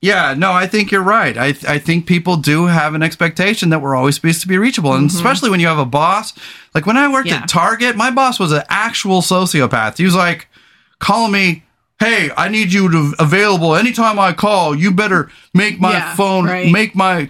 Yeah, 0.00 0.34
no, 0.34 0.52
I 0.52 0.66
think 0.66 0.92
you're 0.92 1.02
right. 1.02 1.36
I 1.36 1.48
I 1.66 1.78
think 1.78 2.06
people 2.06 2.36
do 2.36 2.66
have 2.66 2.94
an 2.94 3.02
expectation 3.02 3.70
that 3.70 3.80
we're 3.80 3.96
always 3.96 4.14
supposed 4.14 4.40
to 4.42 4.48
be 4.48 4.56
reachable, 4.56 4.92
and 4.92 5.08
mm-hmm. 5.08 5.16
especially 5.16 5.50
when 5.50 5.58
you 5.58 5.66
have 5.66 5.78
a 5.78 5.86
boss. 5.86 6.32
Like 6.74 6.86
when 6.86 6.96
I 6.96 7.12
worked 7.12 7.28
Yeah. 7.28 7.38
at 7.38 7.48
Target, 7.48 7.96
my 7.96 8.10
boss 8.10 8.38
was 8.38 8.52
an 8.52 8.62
actual 8.68 9.20
sociopath. 9.20 9.96
He 9.98 10.04
was 10.04 10.14
like 10.14 10.48
calling 10.98 11.32
me 11.32 11.64
hey, 11.98 12.30
I 12.36 12.48
need 12.48 12.72
you 12.72 12.90
to 12.90 13.14
available 13.18 13.74
anytime 13.74 14.18
I 14.18 14.32
call. 14.32 14.74
You 14.74 14.90
better 14.92 15.30
make 15.54 15.80
my 15.80 15.92
Yeah, 15.92 16.14
phone, 16.14 16.44
right. 16.44 16.70
make 16.70 16.94
my, 16.94 17.28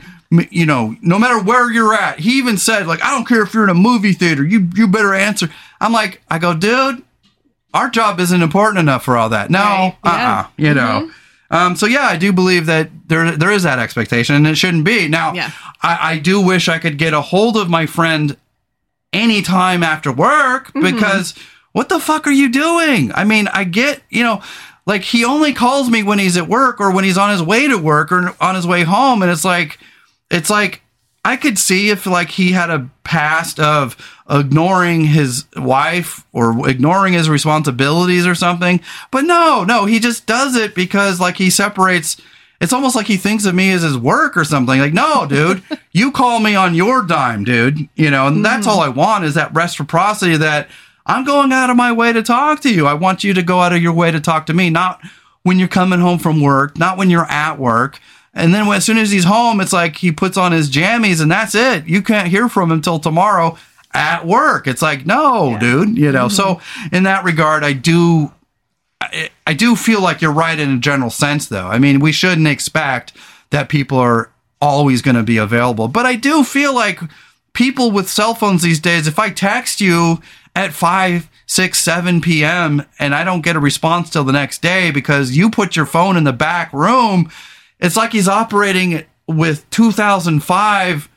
you 0.51 0.67
know, 0.67 0.97
no 1.03 1.19
matter 1.19 1.41
where 1.41 1.71
you're 1.71 1.95
at. 1.95 2.19
He 2.21 2.39
even 2.39 2.57
said, 2.59 2.87
like, 2.87 3.03
I 3.03 3.11
don't 3.11 3.27
care 3.29 3.43
if 3.43 3.55
you're 3.55 3.65
in 3.65 3.71
a 3.71 3.75
movie 3.75 4.13
theater, 4.13 4.45
you 4.45 4.69
you 4.75 4.89
better 4.89 5.15
answer. 5.15 5.49
I'm 5.81 5.93
like, 5.93 6.21
I 6.29 6.39
go, 6.39 6.53
dude, 6.55 7.03
our 7.75 7.89
job 7.91 8.19
isn't 8.21 8.43
important 8.43 8.79
enough 8.81 9.05
for 9.05 9.17
all 9.17 9.29
that. 9.29 9.51
No, 9.51 9.59
Right, 9.61 9.97
uh, 10.05 10.11
yeah. 10.11 10.41
uh 10.41 10.47
you 10.57 10.75
know. 10.75 11.11
Um, 11.49 11.77
so 11.77 11.87
yeah, 11.87 12.03
I 12.07 12.17
do 12.17 12.33
believe 12.33 12.67
that 12.67 12.91
there 13.07 13.31
there 13.37 13.53
is 13.53 13.63
that 13.63 13.79
expectation, 13.79 14.35
and 14.35 14.47
it 14.49 14.57
shouldn't 14.57 14.85
be. 14.85 15.07
Now, 15.07 15.33
Yeah. 15.33 15.53
I, 15.81 16.13
I 16.15 16.19
do 16.19 16.41
wish 16.41 16.69
I 16.69 16.79
could 16.81 16.99
get 16.99 17.13
a 17.15 17.21
hold 17.21 17.57
of 17.57 17.71
my 17.71 17.87
friend 17.87 18.37
anytime 19.13 19.83
after 19.85 20.11
work 20.11 20.73
Mm-hmm. 20.73 20.81
because 20.95 21.35
what 21.77 21.91
the 21.91 22.01
fuck 22.01 22.27
are 22.27 22.33
you 22.33 22.49
doing? 22.49 23.13
I 23.15 23.25
mean, 23.25 23.49
I 23.49 23.65
get, 23.65 24.01
you 24.09 24.23
know, 24.23 24.43
like 24.87 25.03
he 25.03 25.27
only 25.27 25.53
calls 25.53 25.91
me 25.91 26.03
when 26.03 26.19
he's 26.19 26.39
at 26.39 26.49
work 26.49 26.81
or 26.81 26.91
when 26.91 27.05
he's 27.05 27.19
on 27.19 27.31
his 27.31 27.43
way 27.43 27.69
to 27.69 27.77
work 27.77 28.11
or 28.11 28.35
on 28.41 28.55
his 28.55 28.67
way 28.67 28.83
home. 28.83 29.21
And 29.21 29.31
it's 29.31 29.45
like, 29.45 29.79
it's 30.31 30.49
like, 30.49 30.81
I 31.23 31.37
could 31.37 31.59
see 31.59 31.91
if 31.91 32.07
like 32.07 32.31
he 32.31 32.53
had 32.53 32.71
a 32.71 32.89
past 33.05 33.61
of 33.61 33.95
ignoring 34.31 35.05
his 35.05 35.45
wife 35.55 36.25
or 36.33 36.67
ignoring 36.67 37.13
his 37.13 37.29
responsibilities 37.29 38.27
or 38.27 38.35
something. 38.35 38.81
But 39.11 39.27
no, 39.27 39.63
no, 39.63 39.85
he 39.85 39.99
just 39.99 40.25
does 40.25 40.57
it 40.57 40.75
because 40.75 41.21
like 41.21 41.37
he 41.37 41.51
separates 41.51 42.17
it's 42.59 42.73
almost 42.73 42.97
like 42.97 43.07
he 43.07 43.19
thinks 43.19 43.45
of 43.45 43.55
me 43.55 43.71
as 43.73 43.83
his 43.83 43.99
work 43.99 44.35
or 44.35 44.45
something. 44.45 44.81
Like, 44.81 44.95
no, 44.95 45.27
dude, 45.27 45.63
you 45.93 46.11
call 46.11 46.41
me 46.41 46.55
on 46.55 46.75
your 46.75 47.03
dime, 47.03 47.45
dude. 47.45 47.87
You 47.97 48.11
know, 48.11 48.29
and 48.29 48.43
that's 48.43 48.67
mm-hmm. 48.67 48.79
all 48.79 48.83
I 48.83 48.89
want 48.89 49.25
is 49.25 49.35
that 49.35 49.55
reciprocity 49.55 50.39
that 50.39 50.71
I'm 51.07 51.25
going 51.25 51.53
out 51.53 51.71
of 51.71 51.77
my 51.77 51.93
way 51.93 52.13
to 52.13 52.23
talk 52.23 52.61
to 52.61 52.75
you. 52.75 52.87
I 52.87 52.95
want 52.95 53.25
you 53.25 53.33
to 53.35 53.43
go 53.43 53.61
out 53.61 53.73
of 53.73 53.81
your 53.81 53.93
way 53.93 54.11
to 54.11 54.21
talk 54.21 54.47
to 54.47 54.55
me, 54.55 54.71
not 54.71 55.01
when 55.43 55.59
you're 55.59 55.69
coming 55.69 56.01
home 56.01 56.19
from 56.19 56.41
work, 56.41 56.77
not 56.77 56.99
when 56.99 57.09
you're 57.09 57.31
at 57.31 57.59
work. 57.59 58.01
And 58.35 58.53
then 58.53 58.67
when, 58.67 58.77
as 58.77 58.85
soon 58.85 58.99
as 58.99 59.11
he's 59.11 59.25
home, 59.25 59.61
it's 59.61 59.73
like 59.73 59.97
he 59.97 60.13
puts 60.13 60.37
on 60.37 60.53
his 60.53 60.71
jammies 60.71 61.23
and 61.23 61.31
that's 61.31 61.55
it. 61.55 61.87
You 61.87 62.03
can't 62.03 62.29
hear 62.29 62.49
from 62.49 62.71
him 62.71 62.83
till 62.83 62.99
tomorrow 62.99 63.57
at 63.95 64.27
work. 64.27 64.67
It's 64.67 64.83
like, 64.83 65.07
no, 65.07 65.57
dude, 65.59 65.97
you 65.97 66.13
know. 66.13 66.29
So 66.29 66.57
mm-hmm. 66.57 66.95
in 66.95 67.03
that 67.05 67.25
regard, 67.25 67.65
I 67.65 67.73
do 67.73 68.33
I, 69.01 69.31
I 69.47 69.55
do 69.55 69.77
feel 69.77 70.03
like 70.03 70.21
you're 70.21 70.33
right 70.33 70.59
in 70.59 70.71
a 70.71 70.79
general 70.79 71.11
sense, 71.11 71.47
though. 71.47 71.67
I 71.67 71.79
mean, 71.79 72.01
we 72.01 72.13
shouldn't 72.13 72.47
expect 72.47 73.13
that 73.51 73.69
people 73.69 73.99
are 73.99 74.31
always 74.61 75.03
going 75.03 75.17
to 75.17 75.23
be 75.23 75.37
available. 75.37 75.89
But 75.89 76.07
I 76.07 76.17
do 76.17 76.45
feel 76.45 76.75
like 76.75 77.01
people 77.53 77.91
with 77.91 78.09
cell 78.09 78.35
phones 78.35 78.63
these 78.63 78.81
days, 78.81 79.07
if 79.07 79.19
I 79.19 79.31
text 79.31 79.81
you 79.81 80.21
at 80.57 80.73
5, 80.73 81.29
6, 81.47 81.79
7 81.79 82.21
p.m. 82.21 82.83
and 82.99 83.15
I 83.15 83.23
don't 83.23 83.43
get 83.43 83.55
a 83.57 83.61
response 83.61 84.11
till 84.11 84.25
the 84.25 84.33
next 84.33 84.63
day 84.63 84.91
because 84.91 85.37
you 85.37 85.51
put 85.51 85.77
your 85.77 85.87
phone 85.87 86.17
in 86.17 86.25
the 86.25 86.33
back 86.33 86.73
room, 86.73 87.31
it's 87.79 87.95
like 87.97 88.13
he's 88.13 88.27
operating 88.27 89.05
with 89.29 89.69
2005 89.71 91.09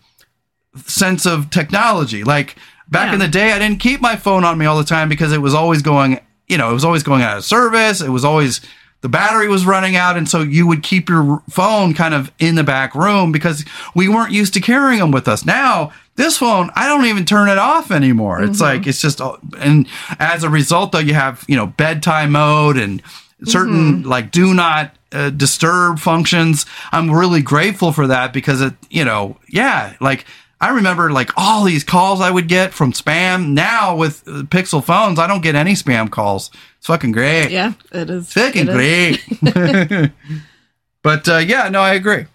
sense 0.86 1.26
of 1.26 1.50
technology. 1.50 2.24
Like 2.24 2.56
back 2.90 3.08
Yeah. 3.08 3.14
in 3.14 3.20
the 3.20 3.28
day, 3.28 3.54
I 3.54 3.60
didn't 3.60 3.80
keep 3.80 4.02
my 4.02 4.16
phone 4.16 4.44
on 4.44 4.58
me 4.58 4.66
all 4.66 4.78
the 4.78 4.84
time 4.84 5.10
because 5.10 5.32
it 5.32 5.42
was 5.42 5.54
always 5.54 5.82
going, 5.82 6.20
you 6.48 6.58
know, 6.58 6.70
it 6.70 6.74
was 6.74 6.86
always 6.86 7.04
going 7.04 7.22
out 7.22 7.38
of 7.38 7.46
service. 7.46 8.02
It 8.02 8.10
was 8.10 8.26
always 8.26 8.62
the 9.02 9.10
battery 9.10 9.48
was 9.48 9.66
running 9.66 9.96
out. 9.96 10.18
And 10.18 10.28
so 10.28 10.42
you 10.42 10.68
would 10.68 10.84
keep 10.84 11.08
your 11.08 11.42
phone 11.50 11.94
kind 11.94 12.14
of 12.14 12.32
in 12.40 12.56
the 12.56 12.64
back 12.64 12.94
room 12.94 13.32
because 13.32 13.64
we 13.96 14.10
weren't 14.10 14.32
used 14.34 14.54
to 14.56 14.60
carrying 14.62 15.00
them 15.00 15.12
with 15.12 15.28
us. 15.28 15.46
Now, 15.46 15.92
this 16.20 16.38
phone, 16.38 16.70
I 16.76 16.88
don't 16.88 17.06
even 17.06 17.26
turn 17.26 17.48
it 17.48 17.58
off 17.58 17.92
anymore. 17.92 18.44
It's 18.44 18.60
like, 18.60 18.86
it's 18.86 19.02
just, 19.02 19.22
and 19.58 19.88
as 20.20 20.44
a 20.44 20.50
result, 20.50 20.92
though, 20.92 21.00
you 21.00 21.14
have, 21.14 21.46
you 21.48 21.56
know, 21.56 21.66
bedtime 21.66 22.34
mode 22.34 22.78
and 22.78 23.02
certain 23.46 24.04
like 24.04 24.30
do 24.30 24.54
not 24.54 24.96
uh, 25.14 25.30
disturb 25.30 25.98
functions. 25.98 26.66
I'm 26.92 27.10
really 27.10 27.42
grateful 27.42 27.94
for 27.94 28.08
that 28.08 28.34
because 28.34 28.62
it, 28.62 28.74
you 28.90 29.06
know, 29.06 29.38
yeah, 29.48 29.96
like 30.02 30.26
I 30.60 30.72
remember 30.72 31.10
like 31.10 31.32
all 31.38 31.64
these 31.64 31.86
calls 31.86 32.20
I 32.20 32.30
would 32.30 32.50
get 32.50 32.74
from 32.74 32.92
spam. 32.92 33.52
Now 33.52 33.96
with 33.96 34.28
uh, 34.28 34.44
Pixel 34.44 34.84
phones, 34.84 35.20
I 35.20 35.28
don't 35.28 35.42
get 35.42 35.56
any 35.56 35.74
spam 35.74 36.12
calls. 36.12 36.52
It's 36.80 36.88
fucking 36.88 37.14
great. 37.14 37.50
Yeah, 37.50 37.74
it 37.94 38.10
is. 38.10 38.34
Fucking 38.34 38.68
it 38.68 38.76
is. 38.76 39.88
great. 39.90 40.12
but 41.02 41.30
uh, 41.30 41.38
yeah, 41.38 41.70
no, 41.70 41.80
I 41.80 41.94
agree. 41.94 42.26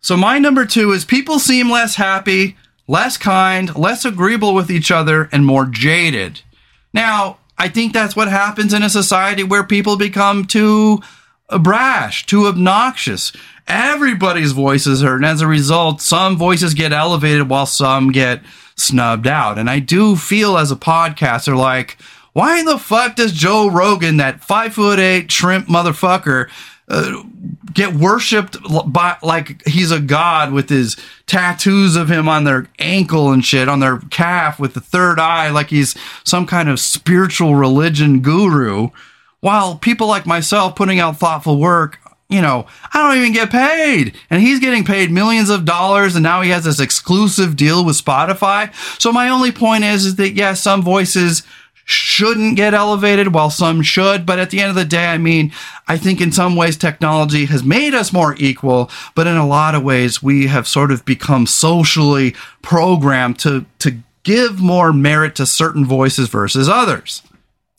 So 0.00 0.16
my 0.16 0.38
number 0.38 0.64
two 0.64 0.92
is 0.92 1.04
people 1.04 1.38
seem 1.38 1.70
less 1.70 1.94
happy, 1.94 2.56
less 2.88 3.16
kind, 3.16 3.76
less 3.76 4.04
agreeable 4.04 4.54
with 4.54 4.70
each 4.70 4.90
other, 4.90 5.28
and 5.30 5.46
more 5.46 5.66
jaded. 5.66 6.40
Now, 6.92 7.38
I 7.56 7.68
think 7.68 7.92
that's 7.92 8.16
what 8.16 8.28
happens 8.28 8.72
in 8.72 8.82
a 8.82 8.90
society 8.90 9.44
where 9.44 9.62
people 9.62 9.96
become 9.96 10.46
too 10.46 11.00
brash, 11.60 12.26
too 12.26 12.46
obnoxious. 12.46 13.32
Everybody's 13.66 14.52
voice 14.52 14.86
is 14.86 15.02
heard, 15.02 15.16
and 15.16 15.26
as 15.26 15.42
a 15.42 15.46
result, 15.46 16.00
some 16.00 16.36
voices 16.36 16.74
get 16.74 16.92
elevated 16.92 17.48
while 17.48 17.66
some 17.66 18.10
get 18.10 18.42
snubbed 18.76 19.26
out. 19.26 19.58
And 19.58 19.68
I 19.68 19.80
do 19.80 20.16
feel 20.16 20.56
as 20.56 20.70
a 20.70 20.76
podcaster 20.76 21.56
like, 21.56 21.98
why 22.32 22.60
in 22.60 22.66
the 22.66 22.78
fuck 22.78 23.16
does 23.16 23.32
Joe 23.32 23.68
Rogan, 23.68 24.18
that 24.18 24.44
five 24.44 24.74
foot 24.74 24.98
eight 24.98 25.30
shrimp 25.30 25.66
motherfucker, 25.66 26.48
uh, 26.88 27.22
get 27.72 27.94
worshipped 27.94 28.56
by 28.86 29.16
like 29.22 29.66
he's 29.66 29.90
a 29.90 30.00
god 30.00 30.52
with 30.52 30.68
his 30.68 30.96
tattoos 31.26 31.96
of 31.96 32.10
him 32.10 32.28
on 32.28 32.44
their 32.44 32.66
ankle 32.78 33.30
and 33.30 33.44
shit 33.44 33.68
on 33.68 33.80
their 33.80 33.98
calf 34.10 34.58
with 34.58 34.74
the 34.74 34.80
third 34.80 35.18
eye 35.18 35.50
like 35.50 35.68
he's 35.68 35.94
some 36.24 36.46
kind 36.46 36.68
of 36.68 36.80
spiritual 36.80 37.54
religion 37.54 38.20
guru. 38.20 38.88
While 39.40 39.76
people 39.76 40.08
like 40.08 40.26
myself 40.26 40.74
putting 40.76 40.98
out 40.98 41.18
thoughtful 41.18 41.58
work 41.58 41.98
you 42.30 42.42
know 42.42 42.66
i 42.92 42.98
don't 43.02 43.18
even 43.18 43.32
get 43.32 43.50
paid. 43.50 44.14
And 44.30 44.42
he's 44.42 44.60
getting 44.60 44.84
paid 44.84 45.10
millions 45.10 45.50
of 45.50 45.64
dollars 45.64 46.16
and 46.16 46.22
now 46.22 46.40
he 46.40 46.50
has 46.50 46.64
this 46.64 46.80
exclusive 46.80 47.54
deal 47.54 47.84
with 47.84 48.02
spotify. 48.02 48.72
So 49.00 49.12
my 49.12 49.28
only 49.28 49.52
point 49.52 49.84
is 49.84 50.06
is 50.06 50.16
that 50.16 50.32
yes 50.32 50.62
some 50.62 50.82
voices 50.82 51.42
shouldn't 51.90 52.54
get 52.54 52.74
elevated 52.74 53.32
while 53.32 53.48
some 53.48 53.80
should. 53.80 54.26
But 54.26 54.38
at 54.38 54.50
the 54.50 54.60
end 54.60 54.68
of 54.68 54.74
the 54.76 54.84
day, 54.84 55.06
I 55.06 55.16
mean, 55.16 55.52
I 55.88 55.96
think 55.96 56.20
in 56.20 56.30
some 56.32 56.54
ways 56.54 56.76
technology 56.76 57.46
has 57.46 57.64
made 57.64 57.94
us 57.94 58.12
more 58.12 58.34
equal, 58.38 58.90
but 59.14 59.26
in 59.26 59.36
a 59.38 59.46
lot 59.46 59.74
of 59.74 59.82
ways 59.82 60.22
we 60.22 60.48
have 60.48 60.68
sort 60.68 60.92
of 60.92 61.06
become 61.06 61.46
socially 61.46 62.34
programmed 62.60 63.38
to, 63.38 63.64
to 63.78 63.96
give 64.22 64.60
more 64.60 64.92
merit 64.92 65.34
to 65.36 65.46
certain 65.46 65.86
voices 65.86 66.28
versus 66.28 66.68
others. 66.68 67.22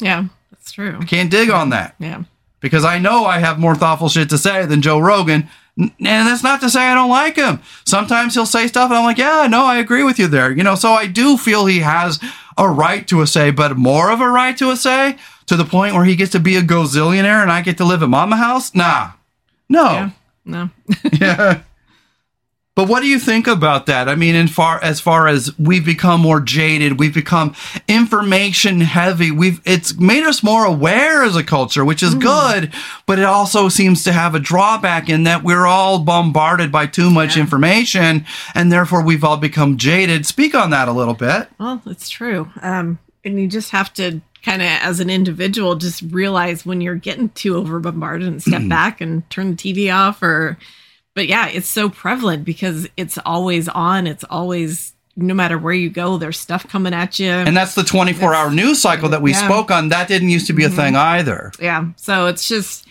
Yeah, 0.01 0.26
that's 0.51 0.72
true. 0.72 0.97
You 0.99 1.05
can't 1.05 1.30
dig 1.30 1.51
on 1.51 1.70
that 1.70 1.93
Yeah. 1.99 2.24
because 2.62 2.84
I 2.84 2.97
know 2.97 3.26
I 3.26 3.38
have 3.38 3.60
more 3.60 3.76
thoughtful 3.76 4.10
shit 4.10 4.30
to 4.32 4.39
say 4.39 4.66
than 4.66 4.82
Joe 4.82 4.97
Rogan. 4.97 5.47
And 5.80 5.91
that's 5.99 6.43
not 6.43 6.59
to 6.61 6.69
say 6.69 6.82
I 6.82 6.93
don't 6.93 7.09
like 7.09 7.38
him. 7.38 7.61
Sometimes 7.86 8.34
he'll 8.34 8.45
say 8.45 8.67
stuff 8.67 8.89
and 8.89 8.97
I'm 8.97 9.05
like, 9.05 9.17
yeah, 9.17 9.47
no, 9.49 9.63
I 9.65 9.77
agree 9.77 10.03
with 10.03 10.19
you 10.19 10.27
there. 10.27 10.51
You 10.51 10.63
know, 10.63 10.75
so 10.75 10.91
I 10.91 11.07
do 11.07 11.38
feel 11.38 11.65
he 11.65 11.80
has 11.80 12.19
a 12.57 12.67
right 12.67 13.07
to 13.07 13.21
a 13.21 13.27
say, 13.27 13.51
but 13.51 13.77
more 13.77 14.11
of 14.11 14.19
a 14.19 14.27
right 14.30 14.57
to 14.57 14.71
a 14.71 14.75
say 14.75 15.17
to 15.45 15.55
the 15.55 15.63
point 15.63 15.95
where 15.95 16.03
he 16.03 16.17
gets 16.17 16.32
to 16.34 16.39
be 16.39 16.57
a 16.57 16.61
gazillionaire 16.61 17.41
and 17.41 17.51
I 17.51 17.61
get 17.61 17.77
to 17.77 17.86
live 17.86 18.03
at 18.03 18.09
mama 18.09 18.36
house. 18.36 18.75
Nah, 18.75 19.11
no. 19.69 19.84
Yeah. 19.84 20.09
No. 20.45 20.69
Yeah. 21.13 21.61
But 22.80 22.88
what 22.88 23.01
do 23.01 23.07
you 23.07 23.19
think 23.19 23.45
about 23.45 23.88
that? 23.88 24.07
I 24.07 24.15
mean, 24.15 24.36
in 24.36 24.47
far 24.47 24.82
as 24.82 25.01
far 25.01 25.27
as 25.27 25.51
we've 25.59 25.84
become 25.84 26.21
more 26.21 26.39
jaded, 26.39 26.97
we've 26.97 27.13
become 27.13 27.53
information 27.89 28.80
heavy. 28.80 29.32
We've 29.32 29.59
it's 29.65 29.95
made 29.99 30.23
us 30.23 30.41
more 30.41 30.63
aware 30.63 31.23
as 31.23 31.36
a 31.36 31.43
culture, 31.43 31.84
which 31.84 32.01
is 32.01 32.15
good, 32.15 32.71
but 33.05 33.19
it 33.19 33.25
also 33.25 33.67
seems 33.67 34.05
to 34.05 34.13
have 34.13 34.34
a 34.34 34.39
drawback 34.39 35.09
in 35.09 35.23
that 35.23 35.43
we're 35.43 35.65
all 35.65 35.99
bombarded 35.99 36.71
by 36.71 36.86
too 36.86 37.09
much 37.09 37.36
Yeah. 37.36 37.41
information, 37.41 38.25
and 38.55 38.71
therefore 38.71 39.03
we've 39.03 39.25
all 39.25 39.36
become 39.36 39.75
jaded. 39.75 40.25
Speak 40.25 40.55
on 40.55 40.69
that 40.69 40.88
a 40.88 40.93
little 40.93 41.13
bit. 41.13 41.49
Well, 41.59 41.82
it's 41.86 42.09
true. 42.09 42.49
Um, 42.61 42.97
and 43.25 43.41
you 43.41 43.49
just 43.49 43.71
have 43.71 43.93
to 43.95 44.21
kind 44.45 44.61
of, 44.61 44.69
as 44.69 45.01
an 45.01 45.09
individual, 45.09 45.75
just 45.75 46.01
realize 46.11 46.65
when 46.65 46.80
you're 46.80 46.95
getting 46.95 47.27
too 47.32 47.57
over 47.57 47.82
bombarded 47.82 48.25
and 48.30 48.41
step 48.41 48.65
back 48.69 49.01
and 49.01 49.30
turn 49.30 49.51
the 49.51 49.57
TV 49.57 49.93
off. 49.93 50.23
Or, 50.23 50.57
but 51.16 51.28
yeah, 51.28 51.47
it's 51.47 51.68
so 51.70 51.89
prevalent 51.89 52.45
because 52.45 52.88
it's 52.97 53.18
always 53.26 53.68
on. 53.68 54.07
It's 54.07 54.24
always, 54.26 54.93
no 55.16 55.34
matter 55.34 55.57
where 55.57 55.74
you 55.74 55.89
go, 55.89 56.18
there's 56.18 56.39
stuff 56.39 56.68
coming 56.68 56.93
at 56.93 57.20
you. 57.20 57.30
And 57.32 57.55
that's 57.57 57.76
the 57.76 57.84
24 57.84 58.34
hour 58.34 58.51
news 58.51 58.82
cycle 58.82 59.10
that 59.10 59.22
we 59.22 59.32
Yeah. 59.32 59.45
spoke 59.45 59.72
on. 59.72 59.89
That 59.89 60.07
didn't 60.07 60.30
used 60.30 60.47
to 60.47 60.53
be 60.53 60.64
a 60.64 60.70
thing 60.70 60.93
mm-hmm. 60.93 61.18
either. 61.20 61.51
yeah. 61.60 61.88
So 61.97 62.28
it's 62.28 62.47
just 62.47 62.86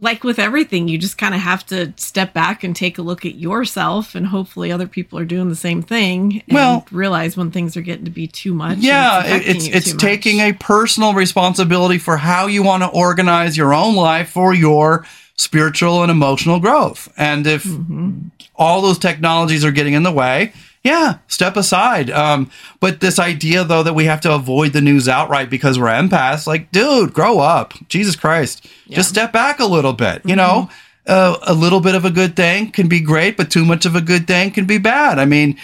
like 0.00 0.22
with 0.22 0.38
everything, 0.38 0.86
you 0.86 0.96
just 0.96 1.18
kind 1.18 1.34
of 1.34 1.40
have 1.40 1.66
to 1.66 1.92
step 1.96 2.32
back 2.32 2.62
and 2.62 2.76
take 2.76 2.98
a 2.98 3.02
look 3.02 3.26
at 3.26 3.34
yourself, 3.34 4.14
and 4.14 4.26
hopefully 4.26 4.70
other 4.70 4.86
people 4.86 5.18
are 5.18 5.24
doing 5.24 5.48
the 5.48 5.56
same 5.56 5.82
thing. 5.82 6.42
And 6.48 6.54
Well- 6.54 6.86
realize 6.92 7.36
when 7.36 7.50
things 7.50 7.76
are 7.76 7.80
getting 7.82 8.04
to 8.04 8.10
be 8.12 8.28
too 8.28 8.54
much. 8.54 8.78
Yeah, 8.78 9.20
it- 9.20 9.26
affecting 9.26 9.56
it's 9.56 9.66
it's 9.66 9.86
too 9.88 9.94
much. 9.94 10.00
taking 10.02 10.38
a 10.40 10.52
personal 10.52 11.14
responsibility 11.14 11.98
for 11.98 12.16
how 12.16 12.46
you 12.46 12.62
want 12.62 12.84
to 12.84 12.88
organize 12.88 13.56
your 13.56 13.74
own 13.74 13.96
life 13.96 14.28
for 14.30 14.54
your 14.54 15.04
spiritual 15.38 16.02
and 16.02 16.10
emotional 16.10 16.60
growth. 16.60 17.10
And 17.16 17.46
if 17.46 17.64
Mm-hmm. 17.64 18.28
all 18.56 18.82
those 18.82 18.98
technologies 18.98 19.64
are 19.64 19.70
getting 19.72 19.94
in 19.94 20.02
the 20.02 20.12
way, 20.12 20.52
yeah, 20.84 21.18
step 21.28 21.56
aside. 21.56 22.10
Um, 22.10 22.50
but 22.80 23.00
this 23.00 23.18
idea 23.18 23.64
though 23.64 23.82
that 23.82 23.94
we 23.94 24.04
have 24.04 24.20
to 24.22 24.34
avoid 24.34 24.72
the 24.72 24.80
news 24.80 25.08
outright 25.08 25.48
because 25.48 25.78
we're 25.78 25.86
empaths, 25.86 26.46
like, 26.46 26.70
dude, 26.72 27.12
grow 27.14 27.38
up. 27.38 27.72
Jesus 27.88 28.16
Christ. 28.16 28.66
Just 28.90 29.08
step 29.08 29.32
back 29.32 29.58
a 29.60 29.66
little 29.66 29.92
bit. 29.92 30.22
You 30.24 30.36
know, 30.36 30.68
uh, 31.06 31.36
a 31.42 31.54
little 31.54 31.80
bit 31.80 31.94
of 31.94 32.04
a 32.04 32.10
good 32.10 32.36
thing 32.36 32.70
can 32.70 32.88
be 32.88 33.00
great, 33.00 33.36
but 33.36 33.50
too 33.50 33.64
much 33.64 33.86
of 33.86 33.94
a 33.96 34.00
good 34.00 34.26
thing 34.26 34.50
can 34.50 34.66
be 34.66 34.78
bad. 34.78 35.18
I 35.18 35.24
mean, 35.24 35.56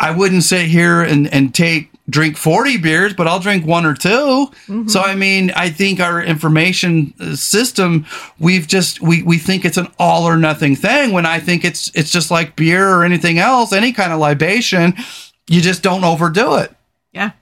I 0.00 0.10
wouldn't 0.10 0.42
sit 0.44 0.66
here 0.66 1.00
and, 1.02 1.26
and 1.32 1.54
take 1.54 1.90
drink 2.08 2.36
40 2.36 2.76
beers, 2.78 3.14
but 3.14 3.26
I'll 3.26 3.40
drink 3.40 3.66
one 3.66 3.84
or 3.84 3.94
2 3.94 4.50
So, 4.86 5.00
I 5.00 5.14
mean, 5.14 5.50
I 5.56 5.70
think 5.70 6.00
our 6.00 6.22
information 6.22 7.12
uh, 7.20 7.34
system, 7.34 8.06
we've 8.38 8.66
just, 8.66 9.00
we, 9.00 9.22
we 9.22 9.38
think 9.38 9.64
it's 9.64 9.76
an 9.76 9.88
all 9.98 10.24
or 10.24 10.36
nothing 10.36 10.76
thing 10.76 11.12
when 11.12 11.26
I 11.26 11.40
think 11.40 11.64
it's, 11.64 11.90
it's 11.94 12.12
just 12.12 12.30
like 12.30 12.54
beer 12.56 12.88
or 12.88 13.04
anything 13.04 13.38
else, 13.38 13.72
any 13.72 13.92
kind 13.92 14.12
of 14.12 14.20
libation. 14.20 14.94
You 15.48 15.60
just 15.60 15.82
don't 15.82 16.04
overdo 16.04 16.56
it. 16.56 16.72
Yeah. 17.12 17.32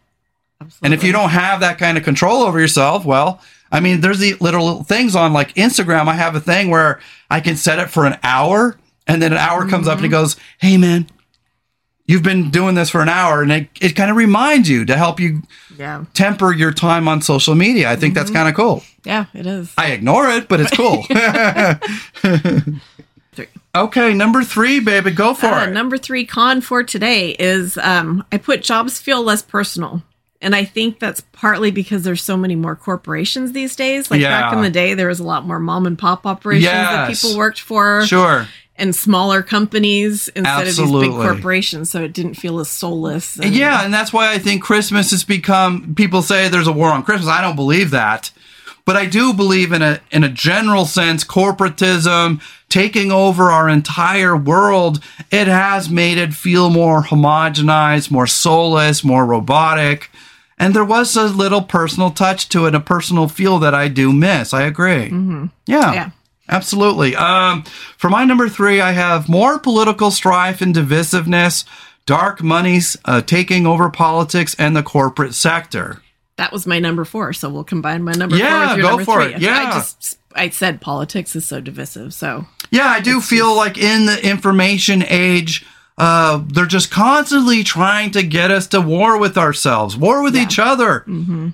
Absolutely. 0.61 0.87
And 0.87 0.95
if 0.95 1.05
you 1.05 1.13
don't 1.13 1.31
have 1.31 1.61
that 1.61 1.79
kind 1.79 1.99
of 1.99 2.05
control 2.05 2.43
over 2.43 2.59
yourself, 2.59 3.05
well, 3.05 3.41
I 3.71 3.81
mean, 3.81 4.01
there's 4.01 4.19
the 4.21 4.35
little 4.41 4.83
things 4.85 5.15
on 5.17 5.33
like 5.33 5.53
Instagram. 5.55 6.07
I 6.09 6.15
have 6.15 6.37
a 6.37 6.41
thing 6.41 6.71
where 6.71 7.01
I 7.29 7.41
can 7.41 7.57
set 7.57 7.79
it 7.79 7.91
for 7.91 8.07
an 8.07 8.19
hour 8.23 8.79
and 9.07 9.21
then 9.21 9.33
an 9.33 9.39
hour 9.39 9.69
comes 9.69 9.89
up 9.89 9.99
and 9.99 10.07
it 10.07 10.11
goes, 10.11 10.37
Hey 10.59 10.77
man, 10.77 11.09
you've 12.07 12.23
been 12.23 12.51
doing 12.51 12.75
this 12.75 12.91
for 12.91 13.01
an 13.03 13.09
hour. 13.09 13.43
And 13.43 13.51
it, 13.53 13.69
it 13.81 13.97
kind 13.97 14.11
of 14.11 14.17
reminds 14.17 14.69
you 14.69 14.85
to 14.85 14.97
help 14.97 15.19
you 15.21 15.43
Yeah. 15.79 16.05
temper 16.15 16.53
your 16.53 16.73
time 16.73 17.09
on 17.09 17.23
social 17.23 17.55
media. 17.55 17.91
I 17.91 17.97
think 17.97 18.15
that's 18.15 18.31
kind 18.31 18.49
of 18.49 18.55
cool. 18.55 18.83
Yeah, 19.05 19.27
it 19.35 19.47
is. 19.47 19.73
I 19.79 19.93
ignore 19.93 20.29
it, 20.31 20.49
but 20.49 20.61
it's 20.61 20.71
cool. 20.77 21.03
Three. 23.35 23.47
okay. 23.75 24.15
Number 24.15 24.45
three, 24.45 24.81
baby, 24.81 25.11
go 25.11 25.35
for 25.35 25.47
Uh, 25.47 25.67
it. 25.67 25.73
number 25.73 25.99
three 25.99 26.25
con 26.25 26.61
for 26.61 26.83
today 26.85 27.31
is 27.31 27.77
um, 27.79 28.25
I 28.31 28.39
put 28.39 28.63
jobs 28.63 29.01
feel 29.01 29.23
less 29.23 29.43
personal. 29.43 30.03
And 30.41 30.55
I 30.55 30.65
think 30.65 30.99
that's 31.01 31.23
partly 31.33 31.71
because 31.71 32.03
there's 32.03 32.23
so 32.23 32.37
many 32.37 32.55
more 32.55 32.77
corporations 32.77 33.53
these 33.53 33.75
days. 33.75 34.11
Like 34.11 34.21
back 34.21 34.53
in 34.53 34.61
the 34.63 34.69
day, 34.71 34.93
there 34.93 35.09
was 35.09 35.19
a 35.19 35.25
lot 35.25 35.47
more 35.47 35.59
mom 35.59 35.87
and 35.87 35.99
pop 35.99 36.27
operations 36.27 36.71
that 36.71 37.09
people 37.11 37.39
worked 37.39 37.61
for 37.61 38.05
sure. 38.07 38.47
And 38.77 38.95
smaller 38.95 39.43
companies 39.43 40.29
instead 40.29 40.63
of 40.63 40.67
these 40.67 40.77
big 40.77 41.11
corporations. 41.35 41.91
So 41.91 42.03
it 42.03 42.13
didn't 42.13 42.35
feel 42.35 42.59
as 42.61 42.69
soulless. 42.69 43.39
and- 43.39 43.55
Yeah, 43.55 43.85
and 43.85 43.95
that's 43.95 44.13
why 44.13 44.33
I 44.33 44.39
think 44.39 44.63
Christmas 44.63 45.11
has 45.13 45.23
become. 45.25 45.95
People 45.95 46.23
say 46.23 46.49
there's 46.49 46.67
a 46.67 46.73
war 46.73 46.91
on 46.91 47.03
Christmas. 47.05 47.29
I 47.29 47.41
don't 47.41 47.57
believe 47.57 47.91
that, 47.93 48.31
but 48.85 48.97
I 48.97 49.07
do 49.07 49.33
believe 49.33 49.73
in 49.73 49.83
a 49.83 50.01
in 50.11 50.25
a 50.25 50.29
general 50.29 50.87
sense, 50.87 51.25
corporatism 51.25 52.41
taking 52.69 53.13
over 53.13 53.51
our 53.51 53.69
entire 53.69 54.37
world. 54.37 54.99
It 55.31 55.47
has 55.47 55.89
made 55.89 56.19
it 56.19 56.35
feel 56.35 56.71
more 56.71 57.03
homogenized, 57.05 58.11
more 58.11 58.27
soulless, 58.27 59.05
more 59.05 59.25
robotic. 59.25 60.11
And 60.59 60.75
there 60.75 60.85
was 60.85 61.17
a 61.17 61.25
little 61.25 61.63
personal 61.63 62.11
touch 62.11 62.49
to 62.51 62.67
it, 62.67 62.75
a 62.75 62.81
personal 62.81 63.29
feel 63.29 63.59
that 63.61 63.75
I 63.75 63.89
do 63.89 64.13
miss. 64.13 64.53
I 64.55 64.63
agree. 64.63 65.11
Mm-hmm. 65.11 65.47
Yeah. 65.67 65.93
Yeah. 65.93 66.11
Absolutely. 66.49 67.17
Um, 67.17 67.63
for 67.97 68.11
my 68.11 68.25
number 68.25 68.49
three, 68.49 68.81
I 68.81 68.93
have 68.93 69.29
more 69.29 69.59
political 69.59 70.11
strife 70.11 70.61
and 70.61 70.75
divisiveness, 70.75 71.65
dark 72.07 72.43
monies 72.43 72.97
uh, 73.07 73.23
taking 73.23 73.67
over 73.67 73.89
politics 73.91 74.55
and 74.59 74.77
the 74.77 74.83
corporate 74.83 75.35
sector. 75.35 76.03
That 76.37 76.53
was 76.53 76.67
my 76.67 76.79
number 76.81 77.05
four. 77.05 77.33
So 77.33 77.49
we'll 77.49 77.65
combine 77.65 78.03
my 78.03 78.13
number 78.13 78.37
Yeah, 78.37 78.67
four 78.67 78.69
with 78.69 78.77
your 78.79 78.83
go 78.83 78.89
number 78.97 79.05
for 79.05 79.23
three. 79.23 79.35
it. 79.35 79.41
Yeah. 79.41 79.59
I 79.59 79.73
just, 79.73 80.19
I 80.35 80.49
said 80.51 80.81
politics 80.81 81.35
is 81.37 81.47
so 81.47 81.61
divisive. 81.61 82.13
So 82.13 82.47
Yeah, 82.71 82.87
I 82.89 83.01
do 83.01 83.21
feel 83.21 83.55
like 83.57 83.79
in 83.79 84.07
the 84.07 84.29
information 84.29 85.05
age, 85.09 85.65
uh, 85.97 86.43
they're 86.49 86.67
just 86.67 86.91
constantly 86.91 87.63
trying 87.63 88.11
to 88.11 88.23
get 88.25 88.51
us 88.51 88.67
to 88.67 88.81
war 88.81 89.17
with 89.17 89.39
ourselves, 89.39 89.97
war 89.97 90.23
with 90.25 90.37
each 90.37 90.59
other, 90.59 91.05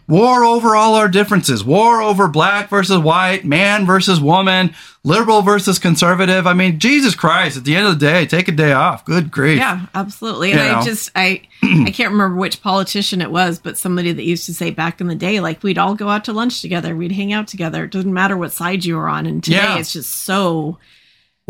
war 0.08 0.44
over 0.44 0.74
all 0.74 0.94
our 0.94 1.08
differences, 1.08 1.62
war 1.62 2.00
over 2.00 2.26
black 2.26 2.70
versus 2.70 2.98
white, 2.98 3.44
man 3.44 3.84
versus 3.84 4.18
woman, 4.18 4.74
liberal 5.04 5.42
versus 5.42 5.78
conservative. 5.78 6.46
I 6.46 6.54
mean, 6.54 6.78
Jesus 6.78 7.14
Christ! 7.14 7.58
At 7.58 7.64
the 7.64 7.76
end 7.76 7.86
of 7.86 8.00
the 8.00 8.06
day, 8.06 8.24
take 8.24 8.48
a 8.48 8.52
day 8.52 8.72
off. 8.72 9.04
Good 9.04 9.30
grief. 9.30 9.58
Yeah, 9.58 9.86
absolutely. 9.94 10.52
And 10.52 10.60
You 10.60 10.66
know? 10.68 10.78
I 10.78 10.84
just 10.84 11.10
I 11.14 11.42
I 11.62 11.90
can't 11.92 12.12
remember 12.12 12.36
which 12.36 12.62
politician 12.62 13.20
it 13.20 13.30
was, 13.30 13.58
but 13.58 13.76
somebody 13.76 14.10
that 14.12 14.24
used 14.24 14.46
to 14.46 14.54
say 14.54 14.70
back 14.70 15.02
in 15.02 15.08
the 15.08 15.14
day, 15.14 15.40
like 15.40 15.62
we'd 15.62 15.76
all 15.76 15.94
go 15.94 16.08
out 16.08 16.24
to 16.24 16.32
lunch 16.32 16.62
together, 16.62 16.96
we'd 16.96 17.12
hang 17.12 17.34
out 17.34 17.46
together. 17.46 17.84
It 17.84 17.90
doesn't 17.90 18.12
matter 18.14 18.38
what 18.38 18.52
side 18.52 18.86
you 18.86 18.96
were 18.96 19.08
on. 19.08 19.26
And 19.26 19.44
today 19.44 19.56
Yeah. 19.58 19.78
it's 19.78 19.92
just 19.92 20.10
so 20.24 20.78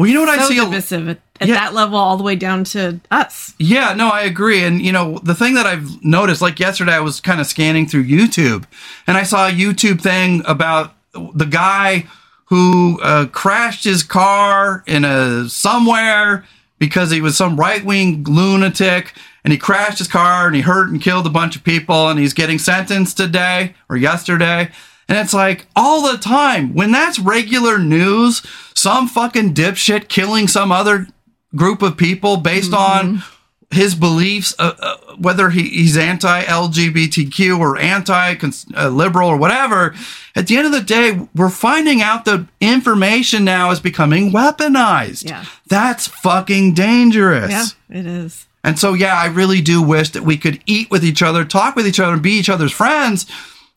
Well, 0.01 0.09
you 0.09 0.15
know 0.15 0.23
what 0.23 0.39
I 0.39 0.49
see. 0.49 0.55
divisive 0.55 1.11
at, 1.11 1.21
at 1.43 1.49
Yeah. 1.49 1.57
that 1.57 1.75
level 1.75 1.99
all 1.99 2.17
the 2.17 2.23
way 2.23 2.35
down 2.35 2.65
to 2.65 3.01
us. 3.11 3.53
Yeah, 3.59 3.93
no, 3.93 4.09
I 4.09 4.23
agree. 4.23 4.65
And 4.65 4.81
you 4.81 4.93
know, 4.93 5.19
the 5.23 5.35
thing 5.35 5.53
that 5.55 5.67
I've 5.67 6.03
noticed, 6.03 6.41
like 6.41 6.59
yesterday, 6.59 6.95
I 6.95 7.01
was 7.01 7.21
kind 7.21 7.39
of 7.39 7.47
scanning 7.47 7.87
through 7.87 8.05
YouTube, 8.05 8.65
and 9.07 9.19
I 9.19 9.25
saw 9.25 9.47
a 9.47 9.51
YouTube 9.53 10.01
thing 10.01 10.43
about 10.47 10.95
the 11.35 11.45
guy 11.45 12.07
who 12.47 12.99
uh, 13.03 13.27
crashed 13.27 13.85
his 13.85 14.03
car 14.03 14.83
in 14.87 15.05
a 15.05 15.51
somewhere 15.51 16.47
because 16.79 17.11
he 17.11 17.21
was 17.21 17.37
some 17.37 17.57
right 17.59 17.85
wing 17.85 18.25
lunatic, 18.25 19.13
and 19.45 19.53
he 19.53 19.59
crashed 19.59 19.99
his 19.99 20.09
car 20.09 20.47
and 20.47 20.57
he 20.57 20.63
hurt 20.63 20.89
and 20.89 21.03
killed 21.03 21.27
a 21.27 21.31
bunch 21.31 21.57
of 21.57 21.63
people, 21.63 22.09
and 22.09 22.19
he's 22.19 22.33
getting 22.33 22.59
sentenced 22.59 23.19
today 23.19 23.75
or 23.91 23.99
yesterday. 23.99 24.71
And 25.11 25.19
it's 25.19 25.35
like 25.35 25.67
all 25.75 26.11
the 26.11 26.19
time 26.19 26.73
when 26.73 26.93
that's 26.93 27.19
regular 27.19 27.81
news, 27.81 28.47
some 28.75 29.09
fucking 29.09 29.55
dipshit 29.55 30.07
killing 30.07 30.47
some 30.47 30.71
other 30.71 31.09
group 31.57 31.83
of 31.83 31.97
people 31.97 32.37
based 32.37 32.73
on 32.73 33.25
his 33.73 33.97
beliefs, 33.97 34.55
uh, 34.61 34.75
uh, 34.79 35.17
whether 35.17 35.51
he, 35.51 35.69
he's 35.69 35.97
anti 35.97 36.45
LGBTQ 36.45 37.59
or 37.59 37.77
anti 37.77 38.37
uh, 38.77 38.89
liberal 38.89 39.29
or 39.29 39.37
whatever. 39.37 39.97
At 40.37 40.47
the 40.47 40.57
end 40.57 40.67
of 40.67 40.73
the 40.73 40.81
day, 40.81 41.27
we're 41.35 41.51
finding 41.51 42.01
out 42.01 42.25
that 42.27 42.47
information 42.61 43.45
now 43.45 43.73
is 43.73 43.81
becoming 43.81 44.31
weaponized. 44.31 45.29
Yeah. 45.29 45.45
That's 45.67 46.07
fucking 46.07 46.75
dangerous. 46.75 47.51
Yeah, 47.51 47.99
it 47.99 48.07
is. 48.07 48.47
And 48.63 48.79
so, 48.79 48.95
yeah, 48.95 49.17
I 49.17 49.27
really 49.27 49.61
do 49.61 49.83
wish 49.83 50.11
that 50.11 50.23
we 50.23 50.37
could 50.37 50.61
eat 50.67 50.89
with 50.89 51.05
each 51.05 51.21
other, 51.21 51.45
talk 51.45 51.75
with 51.75 51.87
each 51.89 51.99
other, 51.99 52.13
and 52.13 52.23
be 52.23 52.33
each 52.33 52.49
other's 52.49 52.73
friends. 52.73 53.27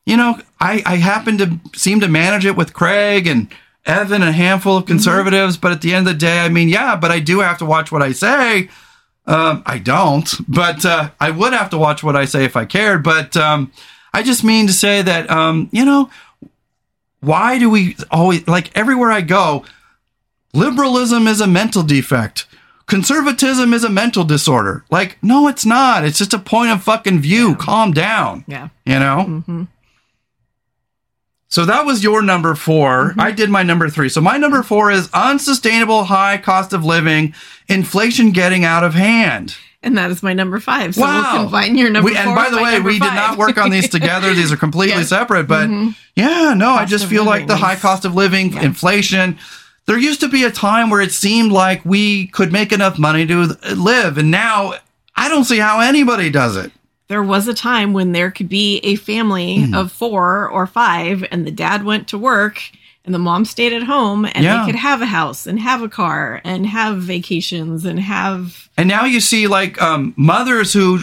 You 0.05 0.17
know, 0.17 0.39
I, 0.59 0.83
I 0.85 0.95
happen 0.97 1.37
to 1.37 1.59
seem 1.75 2.01
to 2.01 2.07
manage 2.07 2.45
it 2.45 2.57
with 2.57 2.73
Craig 2.73 3.25
and 3.25 3.47
Evan 3.85 4.21
and 4.21 4.29
a 4.29 4.33
handful 4.33 4.77
of 4.77 4.85
conservatives. 4.85 5.57
But 5.57 5.71
at 5.71 5.81
the 5.81 5.93
end 5.93 6.07
of 6.07 6.13
the 6.13 6.19
day, 6.19 6.39
I 6.39 6.49
mean, 6.49 6.69
yeah, 6.69 6.95
but 6.95 7.11
I 7.11 7.19
do 7.19 7.39
have 7.39 7.57
to 7.59 7.65
watch 7.65 7.91
what 7.91 8.01
I 8.01 8.11
say. 8.11 8.69
Um, 9.25 9.63
I 9.65 9.77
don't, 9.77 10.29
but 10.49 10.85
uh, 10.85 11.11
I 11.19 11.31
would 11.31 11.53
have 11.53 11.69
to 11.69 11.77
watch 11.77 12.03
what 12.03 12.17
I 12.17 12.25
say 12.25 12.43
if 12.43 12.57
I 12.57 12.65
cared. 12.65 13.03
But 13.03 13.37
um, 13.37 13.71
I 14.13 14.21
just 14.21 14.43
mean 14.43 14.67
to 14.67 14.73
say 14.73 15.01
that, 15.01 15.29
um, 15.29 15.69
you 15.71 15.85
know, 15.85 16.09
why 17.21 17.57
do 17.57 17.69
we 17.69 17.95
always, 18.11 18.45
like 18.49 18.77
everywhere 18.77 19.11
I 19.11 19.21
go, 19.21 19.63
liberalism 20.53 21.27
is 21.27 21.39
a 21.39 21.47
mental 21.47 21.83
defect. 21.83 22.45
Conservatism 22.85 23.73
is 23.73 23.85
a 23.85 23.89
mental 23.89 24.25
disorder. 24.25 24.83
Like, 24.91 25.17
no, 25.23 25.47
it's 25.47 25.65
not. 25.65 26.03
It's 26.03 26.17
just 26.17 26.33
a 26.33 26.39
point 26.39 26.71
of 26.71 26.83
fucking 26.83 27.21
view. 27.21 27.55
Calm 27.55 27.93
down. 27.93 28.43
Yeah. 28.45 28.67
You 28.85 28.99
know? 28.99 29.67
So 31.53 31.65
that 31.65 31.85
was 31.85 32.03
your 32.03 32.23
number 32.23 32.55
4 32.55 33.11
mm-hmm. 33.11 33.21
I 33.21 33.29
did 33.29 33.51
my 33.51 33.61
number 33.61 33.87
three. 33.87 34.09
So 34.09 34.21
my 34.21 34.37
number 34.37 34.63
four 34.63 34.89
is 34.89 35.07
unsustainable 35.13 36.05
high 36.05 36.39
cost 36.39 36.73
of 36.73 36.83
living, 36.83 37.35
inflation 37.67 38.31
getting 38.31 38.65
out 38.65 38.83
of 38.83 38.95
hand. 38.95 39.55
And 39.83 39.95
that 39.95 40.09
is 40.09 40.23
my 40.23 40.33
number 40.33 40.59
five. 40.59 40.95
So 40.95 41.01
wow. 41.01 41.33
we'll 41.33 41.43
combine 41.43 41.77
your 41.77 41.91
number 41.91 42.09
We- 42.09 42.15
four 42.15 42.25
and 42.25 42.35
by 42.35 42.49
the 42.49 42.57
way, 42.57 42.79
we 42.79 42.93
did 42.93 43.13
not 43.13 43.37
work 43.37 43.59
on 43.59 43.69
these 43.69 43.87
together. 43.87 44.33
These 44.33 44.51
are 44.51 44.57
completely 44.67 45.01
Yeah. 45.01 45.05
separate. 45.05 45.47
But 45.47 45.69
mm-hmm. 45.69 45.89
yeah, 46.15 46.55
no, 46.55 46.71
I 46.71 46.85
just 46.85 47.05
feel 47.05 47.23
like 47.23 47.45
the 47.45 47.57
high 47.57 47.75
cost 47.75 48.03
of 48.03 48.15
living, 48.15 48.57
inflation. 48.57 49.37
There 49.85 49.99
used 49.99 50.21
to 50.21 50.29
be 50.29 50.45
a 50.45 50.51
time 50.51 50.89
where 50.89 51.01
it 51.01 51.11
seemed 51.11 51.51
like 51.51 51.85
we 51.85 52.27
could 52.27 52.51
make 52.51 52.71
enough 52.71 52.97
money 52.97 53.27
to 53.27 53.55
live. 53.75 54.17
And 54.17 54.31
now 54.31 54.73
I 55.15 55.29
don't 55.29 55.43
see 55.43 55.59
how 55.59 55.81
anybody 55.81 56.31
does 56.31 56.57
it. 56.57 56.71
There 57.07 57.23
was 57.23 57.47
a 57.47 57.53
time 57.53 57.93
when 57.93 58.11
there 58.11 58.31
could 58.31 58.49
be 58.49 58.77
a 58.79 58.95
family 58.95 59.57
Mm-hmm. 59.59 59.73
of 59.73 59.91
four 59.91 60.47
or 60.49 60.65
five 60.67 61.25
and 61.31 61.45
the 61.45 61.51
dad 61.51 61.83
went 61.83 62.07
to 62.09 62.17
work 62.17 62.61
and 63.05 63.13
the 63.13 63.19
mom 63.19 63.43
stayed 63.45 63.73
at 63.73 63.83
home 63.83 64.25
and 64.25 64.43
Yeah. 64.43 64.59
they 64.65 64.71
could 64.71 64.79
have 64.79 65.01
a 65.01 65.05
house 65.05 65.45
and 65.45 65.59
have 65.59 65.81
a 65.81 65.89
car 65.89 66.41
and 66.45 66.65
have 66.65 66.97
vacations 67.01 67.83
and 67.85 67.99
have 67.99 68.69
And 68.77 68.87
now 68.87 69.03
you 69.05 69.19
see 69.19 69.47
like 69.47 69.81
um, 69.81 70.13
mothers 70.15 70.71
who 70.73 70.99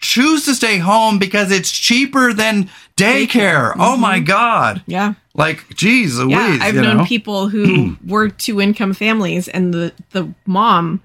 choose 0.00 0.44
to 0.46 0.54
stay 0.54 0.78
home 0.78 1.18
because 1.18 1.50
it's 1.52 1.70
cheaper 1.70 2.32
than 2.32 2.68
daycare. 2.96 3.74
Oh 3.78 3.96
my 3.96 4.20
God. 4.20 4.82
yeah 4.86 5.14
Like, 5.34 5.74
geez 5.74 6.18
Louise. 6.18 6.30
yeah 6.32 6.58
i've 6.62 6.74
known 6.74 6.98
know? 6.98 7.04
people 7.04 7.48
who 7.48 7.96
were 8.06 8.28
two 8.28 8.60
income 8.60 8.92
families 8.94 9.48
and 9.48 9.72
the 9.74 9.92
the 10.10 10.32
mom 10.46 11.00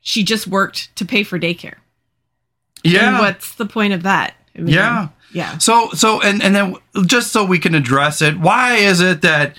she 0.00 0.22
just 0.22 0.46
worked 0.46 0.94
to 0.96 1.04
pay 1.04 1.22
for 1.24 1.38
daycare 1.38 1.74
Yeah. 2.84 3.08
and 3.10 3.18
what's 3.18 3.54
the 3.54 3.66
point 3.66 3.92
of 3.92 4.02
that 4.04 4.34
I 4.56 4.60
mean, 4.60 4.74
Yeah. 4.74 5.08
yeah 5.32 5.58
So 5.58 5.90
so 5.90 6.20
and 6.22 6.42
and 6.42 6.54
then 6.54 6.76
just 7.06 7.32
so 7.32 7.44
we 7.44 7.58
can 7.58 7.74
address 7.74 8.22
it, 8.22 8.38
why 8.38 8.74
is 8.76 9.00
it 9.00 9.22
that 9.22 9.56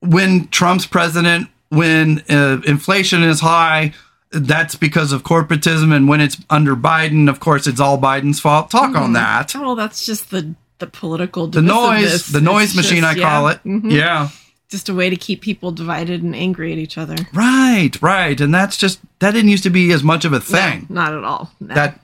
when 0.00 0.48
Trump's 0.48 0.86
president, 0.86 1.48
when 1.68 2.22
uh, 2.30 2.60
inflation 2.66 3.22
is 3.22 3.40
high, 3.40 3.92
that's 4.32 4.74
because 4.74 5.12
of 5.12 5.22
corporatism. 5.24 5.94
And 5.94 6.08
when 6.08 6.20
it's 6.20 6.38
under 6.48 6.74
Biden, 6.76 7.28
of 7.28 7.40
course, 7.40 7.66
it's 7.66 7.80
all 7.80 7.98
Biden's 7.98 8.40
fault. 8.40 8.70
Talk 8.70 8.96
on 8.96 9.12
that. 9.14 9.52
Oh, 9.56 9.74
that's 9.74 10.06
just 10.06 10.30
the 10.30 10.54
the 10.78 10.86
political 10.86 11.46
The 11.48 11.60
noise, 11.60 12.28
the 12.28 12.40
noise 12.40 12.74
machine, 12.74 13.02
just- 13.02 13.18
I 13.18 13.20
call 13.20 13.44
yeah. 13.48 13.52
it. 13.52 13.64
Mhm. 13.64 13.92
Yeah. 13.92 14.28
Just 14.70 14.88
a 14.88 14.94
way 14.94 15.10
to 15.10 15.16
keep 15.16 15.42
people 15.42 15.72
divided 15.72 16.22
and 16.22 16.34
angry 16.34 16.72
at 16.72 16.78
each 16.78 16.96
other. 16.96 17.16
Right, 17.34 17.90
right. 18.00 18.40
And 18.40 18.54
that's 18.54 18.76
just, 18.78 19.00
that 19.18 19.32
didn't 19.32 19.50
used 19.50 19.64
to 19.64 19.70
be 19.70 19.90
as 19.92 20.02
much 20.04 20.24
of 20.24 20.32
a 20.32 20.38
thing. 20.40 20.86
No, 20.88 21.02
not 21.02 21.12
at 21.12 21.24
all. 21.24 21.50
No. 21.60 21.74
that 21.74 22.00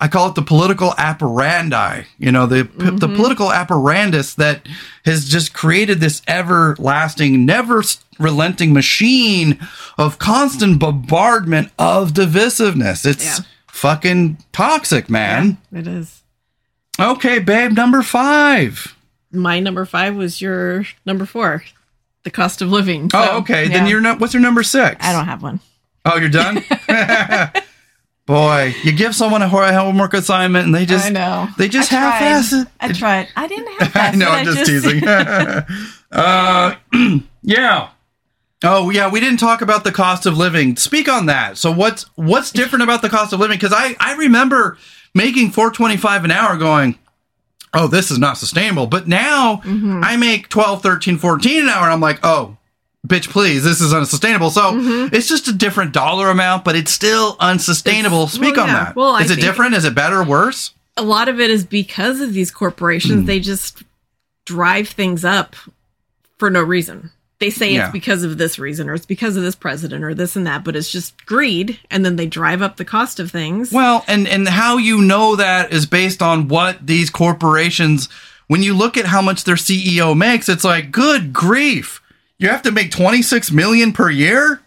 I 0.00 0.08
call 0.08 0.28
it 0.28 0.34
the 0.34 0.42
political 0.42 0.90
apparandi, 0.92 2.06
you 2.18 2.32
know, 2.32 2.46
the 2.46 2.64
the 2.64 2.90
mm-hmm. 2.90 3.16
political 3.16 3.52
apparatus 3.52 4.34
that 4.34 4.66
has 5.04 5.28
just 5.28 5.54
created 5.54 6.00
this 6.00 6.20
everlasting, 6.26 7.46
never 7.46 7.82
relenting 8.18 8.72
machine 8.72 9.58
of 9.96 10.18
constant 10.18 10.78
bombardment 10.78 11.70
of 11.78 12.12
divisiveness. 12.12 13.06
It's 13.06 13.24
Yeah. 13.24 13.44
fucking 13.68 14.38
toxic, 14.52 15.08
man. 15.08 15.58
it 15.72 15.86
is. 15.86 16.22
Okay, 16.98 17.38
babe, 17.40 17.72
number 17.72 18.02
5. 18.02 18.94
My 19.32 19.58
number 19.58 19.84
five 19.84 20.14
was 20.14 20.40
your 20.40 20.84
number 21.04 21.26
four, 21.26 21.64
the 22.22 22.30
cost 22.30 22.62
of 22.62 22.70
living. 22.70 23.10
Oh, 23.12 23.38
okay. 23.38 23.64
yeah. 23.64 23.78
Then 23.78 23.86
you're 23.88 24.00
not 24.00 24.20
what's 24.20 24.32
your 24.32 24.42
number 24.42 24.62
6? 24.62 25.04
I 25.04 25.12
don't 25.12 25.24
have 25.24 25.42
one. 25.42 25.60
Oh, 26.04 26.16
you're 26.16 26.28
done? 26.28 26.62
Boy, 28.26 28.74
you 28.82 28.92
give 28.92 29.14
someone 29.14 29.42
a 29.42 29.48
homework 29.48 30.14
assignment 30.14 30.64
and 30.64 30.74
they 30.74 30.86
just 30.86 31.06
I 31.06 31.10
know. 31.10 31.48
they 31.58 31.68
just 31.68 31.92
I 31.92 31.96
half-ass 31.96 32.52
it. 32.54 32.68
I 32.80 32.92
tried. 32.92 33.28
I 33.36 33.46
didn't 33.46 33.80
have 33.80 33.92
I 34.14 34.16
know, 34.16 34.30
I'm 34.30 34.46
just, 34.46 34.64
teasing. 34.64 35.06
uh, 36.12 36.74
yeah. 37.42 37.90
Oh, 38.62 38.88
yeah. 38.88 39.10
We 39.10 39.20
didn't 39.20 39.40
talk 39.40 39.60
about 39.60 39.84
the 39.84 39.92
cost 39.92 40.24
of 40.24 40.38
living. 40.38 40.76
Speak 40.76 41.06
on 41.06 41.26
that. 41.26 41.58
So, 41.58 41.70
what's 41.70 42.04
what's 42.14 42.50
different 42.50 42.82
about 42.82 43.02
the 43.02 43.10
cost 43.10 43.34
of 43.34 43.40
living? 43.40 43.58
Because 43.58 43.74
I 43.76 43.94
I 44.00 44.14
remember 44.14 44.78
making 45.14 45.50
four 45.50 45.70
twenty 45.70 45.98
five 45.98 46.24
an 46.24 46.30
hour, 46.30 46.56
going, 46.56 46.98
oh, 47.74 47.88
this 47.88 48.10
is 48.10 48.18
not 48.18 48.38
sustainable. 48.38 48.86
But 48.86 49.06
now 49.06 49.56
Mm-hmm. 49.64 50.00
I 50.02 50.16
make 50.16 50.48
12, 50.48 50.82
13, 50.82 51.18
14 51.18 51.62
an 51.64 51.68
hour, 51.68 51.84
and 51.84 51.92
I'm 51.92 52.00
like, 52.00 52.20
oh. 52.22 52.56
Bitch, 53.06 53.28
please, 53.28 53.62
this 53.64 53.80
is 53.82 53.92
unsustainable. 53.92 54.48
So 54.50 54.72
it's 55.12 55.28
just 55.28 55.46
a 55.48 55.52
different 55.52 55.92
dollar 55.92 56.30
amount, 56.30 56.64
but 56.64 56.74
it's 56.74 56.90
still 56.90 57.36
unsustainable. 57.38 58.26
Mm-hmm. 58.26 58.42
It's- 58.42 58.48
Speak 58.48 58.56
well, 58.56 58.64
on 58.64 58.68
yeah. 58.70 58.84
that. 58.84 58.96
Well, 58.96 59.10
I 59.14 59.22
is 59.22 59.30
it 59.30 59.40
different? 59.40 59.74
Is 59.74 59.84
it 59.84 59.94
better? 59.94 60.20
or 60.20 60.24
Worse? 60.24 60.72
a 60.96 61.02
lot 61.02 61.28
of 61.28 61.40
it 61.40 61.50
is 61.50 61.64
because 61.66 62.20
of 62.20 62.32
these 62.32 62.50
corporations. 62.52 63.22
Hmm. 63.22 63.26
They 63.26 63.40
just 63.40 63.82
drive 64.46 64.88
things 64.88 65.24
up 65.24 65.56
for 66.38 66.50
no 66.50 66.62
reason. 66.62 67.10
They 67.40 67.50
say 67.50 67.74
Yeah. 67.74 67.86
it's 67.86 67.92
because 67.92 68.22
of 68.22 68.38
this 68.38 68.58
reason 68.60 68.88
or 68.88 68.94
it's 68.94 69.04
because 69.04 69.36
of 69.36 69.42
this 69.42 69.56
president 69.56 70.04
or 70.04 70.14
this 70.14 70.36
and 70.36 70.46
that, 70.46 70.62
but 70.62 70.76
it's 70.76 70.92
just 70.92 71.26
greed. 71.26 71.80
And 71.90 72.04
then 72.06 72.14
they 72.16 72.26
drive 72.26 72.62
up 72.62 72.76
the 72.76 72.84
cost 72.84 73.18
of 73.18 73.30
things. 73.32 73.72
Well, 73.72 74.04
and 74.06 74.28
and 74.28 74.48
how 74.48 74.76
you 74.76 75.02
know 75.02 75.34
that 75.36 75.72
is 75.72 75.84
based 75.84 76.22
on 76.22 76.46
what 76.48 76.86
these 76.86 77.10
corporations 77.10 78.08
when 78.46 78.62
you 78.62 78.72
look 78.74 78.96
at 78.96 79.06
how 79.06 79.20
much 79.22 79.44
their 79.44 79.56
CEO 79.56 80.16
makes, 80.16 80.48
it's 80.48 80.64
like, 80.64 80.90
good 80.92 81.32
grief. 81.32 82.00
You 82.38 82.48
have 82.48 82.62
to 82.62 82.72
make 82.72 82.90
26 82.90 83.50
million 83.52 83.92
per 83.92 84.10
year? 84.10 84.60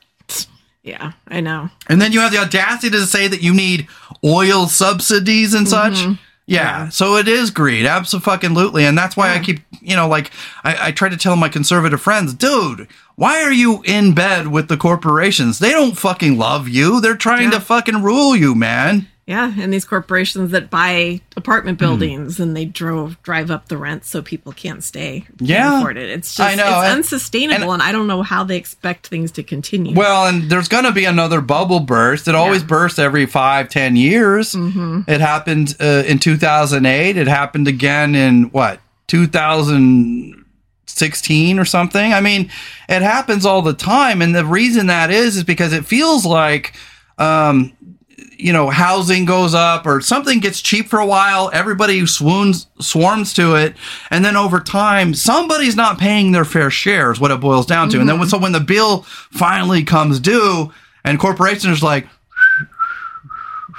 yeah, 0.83 1.11
I 1.27 1.41
know. 1.41 1.69
And 1.89 2.01
then 2.01 2.13
you 2.13 2.21
have 2.21 2.31
the 2.31 2.37
audacity 2.37 2.89
to 2.91 3.05
say 3.05 3.27
that 3.27 3.41
you 3.43 3.53
need 3.53 3.87
oil 4.23 4.67
subsidies 4.67 5.53
and 5.53 5.67
such. 5.67 5.93
Mm-hmm. 5.95 6.13
Yeah, 6.49 6.87
so 6.87 7.17
it 7.17 7.27
is 7.27 7.51
greed, 7.51 7.85
absolutely, 7.85 8.85
and 8.85 8.97
that's 8.97 9.17
why 9.17 9.33
I 9.33 9.39
keep, 9.39 9.59
you 9.81 9.97
know, 9.97 10.07
like 10.07 10.31
I, 10.63 10.87
I 10.87 10.91
try 10.93 11.09
to 11.09 11.17
tell 11.17 11.35
my 11.35 11.49
conservative 11.49 12.01
friends, 12.01 12.33
dude, 12.33 12.87
why 13.15 13.43
are 13.43 13.51
you 13.51 13.81
in 13.83 14.13
bed 14.15 14.47
with 14.47 14.69
the 14.69 14.77
corporations? 14.77 15.59
They 15.59 15.71
don't 15.71 15.97
fucking 15.97 16.37
love 16.37 16.69
you. 16.69 17.01
They're 17.01 17.17
trying 17.17 17.51
Yeah. 17.51 17.59
to 17.59 17.59
fucking 17.59 18.01
rule 18.01 18.33
you, 18.33 18.55
man. 18.55 19.09
Yeah, 19.27 19.51
and 19.59 19.73
these 19.73 19.83
corporations 19.83 20.51
that 20.51 20.69
buy 20.69 21.19
Hmm. 21.33 21.39
apartment 21.39 21.77
buildings 21.79 22.39
and 22.39 22.55
they 22.55 22.63
drove 22.63 23.21
drive 23.23 23.51
up 23.51 23.67
the 23.67 23.75
rent 23.77 24.05
so 24.05 24.21
people 24.21 24.53
can't 24.53 24.81
stay, 24.81 25.25
can't 25.37 25.49
Yeah. 25.49 25.79
afford 25.79 25.97
it. 25.97 26.09
It's 26.09 26.33
just 26.33 26.49
I 26.49 26.55
know, 26.55 26.63
it's 26.79 26.87
and- 26.87 26.99
unsustainable, 26.99 27.73
and, 27.73 27.83
I 27.83 27.91
don't 27.91 28.07
know 28.07 28.23
how 28.23 28.45
they 28.45 28.55
expect 28.55 29.07
things 29.07 29.31
to 29.33 29.43
continue. 29.43 29.93
Well, 29.95 30.27
and 30.27 30.49
there's 30.49 30.69
going 30.69 30.85
to 30.85 30.93
be 30.93 31.03
another 31.03 31.41
bubble 31.41 31.81
burst. 31.81 32.29
It 32.29 32.35
always 32.35 32.61
Yeah. 32.61 32.67
bursts 32.67 32.99
every 32.99 33.25
five, 33.25 33.67
ten 33.67 33.97
years. 33.97 34.55
It 34.55 35.19
happened 35.19 35.75
uh, 35.81 36.03
in 36.07 36.19
2008. 36.19 37.17
It 37.17 37.27
happened 37.27 37.67
again 37.67 38.15
in 38.15 38.43
what 38.53 38.79
2016 39.07 41.59
or 41.59 41.65
something. 41.65 42.13
I 42.13 42.21
mean, 42.21 42.49
it 42.87 43.01
happens 43.01 43.45
all 43.45 43.61
the 43.61 43.73
time, 43.73 44.21
and 44.21 44.33
the 44.33 44.45
reason 44.45 44.87
that 44.87 45.11
is 45.11 45.35
is 45.37 45.43
because 45.43 45.73
it 45.73 45.85
feels 45.85 46.25
like. 46.25 46.73
Um, 47.19 47.73
you 48.39 48.53
know, 48.53 48.69
housing 48.69 49.25
goes 49.25 49.53
up 49.53 49.85
or 49.85 50.01
something 50.01 50.39
gets 50.39 50.61
cheap 50.61 50.87
for 50.87 50.99
a 50.99 51.05
while, 51.05 51.49
everybody 51.53 52.05
swoons, 52.05 52.67
swarms 52.79 53.33
to 53.33 53.55
it. 53.55 53.75
And 54.11 54.23
then 54.23 54.35
over 54.37 54.59
time, 54.59 55.13
somebody's 55.13 55.75
not 55.75 55.97
paying 55.97 56.31
their 56.31 56.45
fair 56.45 56.69
share 56.69 57.11
is 57.11 57.19
what 57.19 57.31
it 57.31 57.39
boils 57.39 57.65
down 57.65 57.89
to. 57.89 57.99
And 57.99 58.07
then 58.07 58.19
when, 58.19 58.27
mm-hmm. 58.27 58.37
so 58.37 58.41
when 58.41 58.51
the 58.51 58.59
bill 58.59 59.01
finally 59.31 59.83
comes 59.83 60.19
due 60.19 60.71
and 61.03 61.19
corporations 61.19 61.81
are 61.81 61.85
like, 61.85 62.07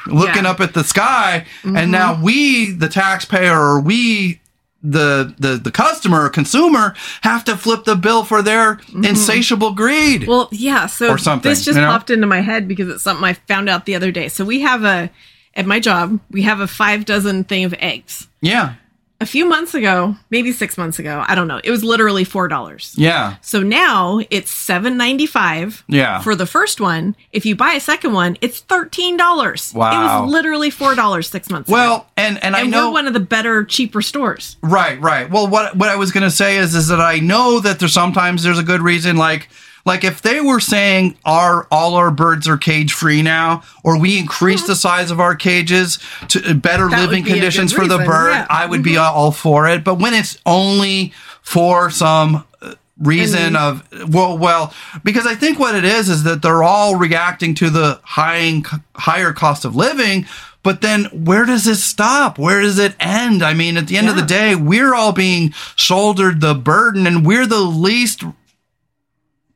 looking 0.06 0.44
Yeah. 0.44 0.51
up 0.51 0.60
at 0.60 0.74
the 0.74 0.85
sky 0.85 1.44
and 1.64 1.76
mm-hmm. 1.76 1.90
now 1.90 2.22
we 2.22 2.72
the 2.72 2.89
taxpayer 2.89 3.55
or 3.55 3.80
we 3.80 4.40
the 4.83 5.35
the 5.39 5.57
the 5.57 5.73
customer 5.73 6.25
or 6.25 6.29
consumer 6.29 6.95
have 7.23 7.45
to 7.45 7.57
flip 7.57 7.85
the 7.85 7.97
bill 7.97 8.25
for 8.25 8.43
their 8.43 8.77
mm-hmm. 8.77 9.05
insatiable 9.05 9.73
greed 9.73 10.27
Well, 10.27 10.49
yeah. 10.53 10.87
So 10.87 11.09
Or 11.11 11.19
something, 11.19 11.51
this 11.51 11.65
just 11.65 11.77
you 11.77 11.83
know? 11.83 11.91
popped 11.91 12.11
into 12.11 12.27
my 12.27 12.41
head 12.41 12.69
because 12.69 12.89
it's 12.89 13.03
something 13.03 13.25
I 13.25 13.33
found 13.33 13.69
out 13.69 13.87
the 13.87 13.97
other 13.97 14.13
day. 14.13 14.29
So 14.29 14.45
we 14.45 14.61
have 14.61 14.85
a 14.85 15.11
at 15.55 15.67
my 15.67 15.81
job 15.81 16.21
we 16.31 16.43
have 16.43 16.61
a 16.61 16.69
five 16.69 17.05
dozen 17.05 17.45
thing 17.45 17.65
of 17.65 17.75
eggs. 17.79 18.29
yeah 18.41 18.75
A 19.20 19.27
few 19.27 19.47
months 19.47 19.74
ago, 19.74 20.15
maybe 20.31 20.53
six 20.53 20.78
months 20.78 21.01
ago, 21.01 21.24
I 21.27 21.35
don't 21.35 21.49
know. 21.49 21.61
It 21.65 21.73
was 21.73 21.82
literally 21.82 22.23
four 22.23 22.47
dollars. 22.47 22.95
yeah 22.97 23.35
So 23.40 23.62
now 23.65 24.20
it's 24.31 24.49
seven 24.53 24.97
ninety 24.97 25.27
five. 25.27 25.82
Yeah. 25.89 26.20
For 26.20 26.36
the 26.36 26.47
first 26.47 26.81
one, 26.81 27.16
if 27.32 27.45
you 27.45 27.57
buy 27.57 27.73
a 27.73 27.81
second 27.81 28.12
one, 28.12 28.36
it's 28.40 28.61
thirteen 28.61 29.16
dollars. 29.16 29.74
Wow. 29.74 29.90
It 29.90 30.23
was 30.23 30.32
literally 30.32 30.70
four 30.70 30.95
dollars 30.95 31.28
six 31.28 31.51
months 31.51 31.69
ago. 31.69 31.74
well 31.77 32.07
and 32.16 32.43
and, 32.45 32.55
i 32.55 32.61
and 32.61 32.70
know 32.70 32.93
one 32.93 33.09
of 33.09 33.12
the 33.12 33.19
better, 33.19 33.65
cheaper 33.65 34.03
stores. 34.03 34.57
Right, 34.62 35.01
right. 35.01 35.28
Well, 35.28 35.49
what 35.49 35.74
what 35.77 35.89
I 35.89 35.97
was 35.97 36.12
going 36.12 36.23
to 36.24 36.31
say 36.31 36.57
is 36.57 36.77
is 36.77 36.86
that 36.86 37.01
I 37.01 37.19
know 37.19 37.59
that 37.59 37.81
there's 37.81 37.93
sometimes 37.93 38.45
there's 38.45 38.59
a 38.61 38.62
good 38.62 38.82
reason 38.82 39.16
like 39.16 39.49
like 39.89 40.05
if 40.05 40.23
they 40.23 40.40
were 40.40 40.60
saying 40.60 41.19
our 41.24 41.66
all 41.73 41.94
our 41.94 42.12
birds 42.12 42.47
are 42.47 42.56
cage 42.56 42.93
free 42.93 43.23
now 43.23 43.65
or 43.82 43.98
we 43.98 44.19
increase 44.19 44.65
the 44.66 44.77
size 44.77 45.10
of 45.10 45.19
our 45.19 45.35
cages 45.35 45.98
to 46.28 46.51
uh, 46.51 46.52
better 46.52 46.89
That 46.89 47.01
living 47.01 47.24
conditions 47.24 47.73
for 47.73 47.89
the 47.89 47.98
bird, 47.98 48.31
yeah. 48.31 48.43
Mm-hmm. 48.44 48.52
I 48.52 48.66
would 48.66 48.82
be 48.85 48.97
all 48.97 49.32
for 49.32 49.66
it. 49.66 49.82
But 49.82 49.97
when 49.97 50.15
it's 50.15 50.39
only 50.47 51.12
for 51.43 51.90
some 51.90 52.44
uh, 52.60 52.74
reason 52.98 53.56
of 53.56 53.89
well 54.12 54.36
well 54.36 54.74
because 55.02 55.27
I 55.27 55.35
think 55.35 55.59
what 55.59 55.74
it 55.74 55.85
is 55.85 56.09
is 56.09 56.24
that 56.24 56.43
they're 56.43 56.62
all 56.62 56.97
reacting 56.97 57.55
to 57.56 57.70
the 57.70 58.01
high 58.05 58.62
higher 58.94 59.32
cost 59.32 59.65
of 59.65 59.74
living 59.74 60.27
but 60.62 60.82
then 60.82 61.05
where 61.24 61.47
does 61.47 61.66
it 61.66 61.77
stop 61.77 62.39
where 62.39 62.60
does 62.60 62.78
it 62.78 62.94
end 63.01 63.43
I 63.43 63.55
mean 63.55 63.77
at 63.77 63.86
the 63.86 63.97
end 63.97 64.09
of 64.09 64.16
the 64.16 64.23
day 64.23 64.55
we're 64.55 64.94
all 64.94 65.12
being 65.12 65.52
shouldered 65.77 66.40
the 66.40 66.55
burden 66.55 67.06
and 67.06 67.24
we're 67.24 67.47
the 67.47 67.60
least 67.60 68.24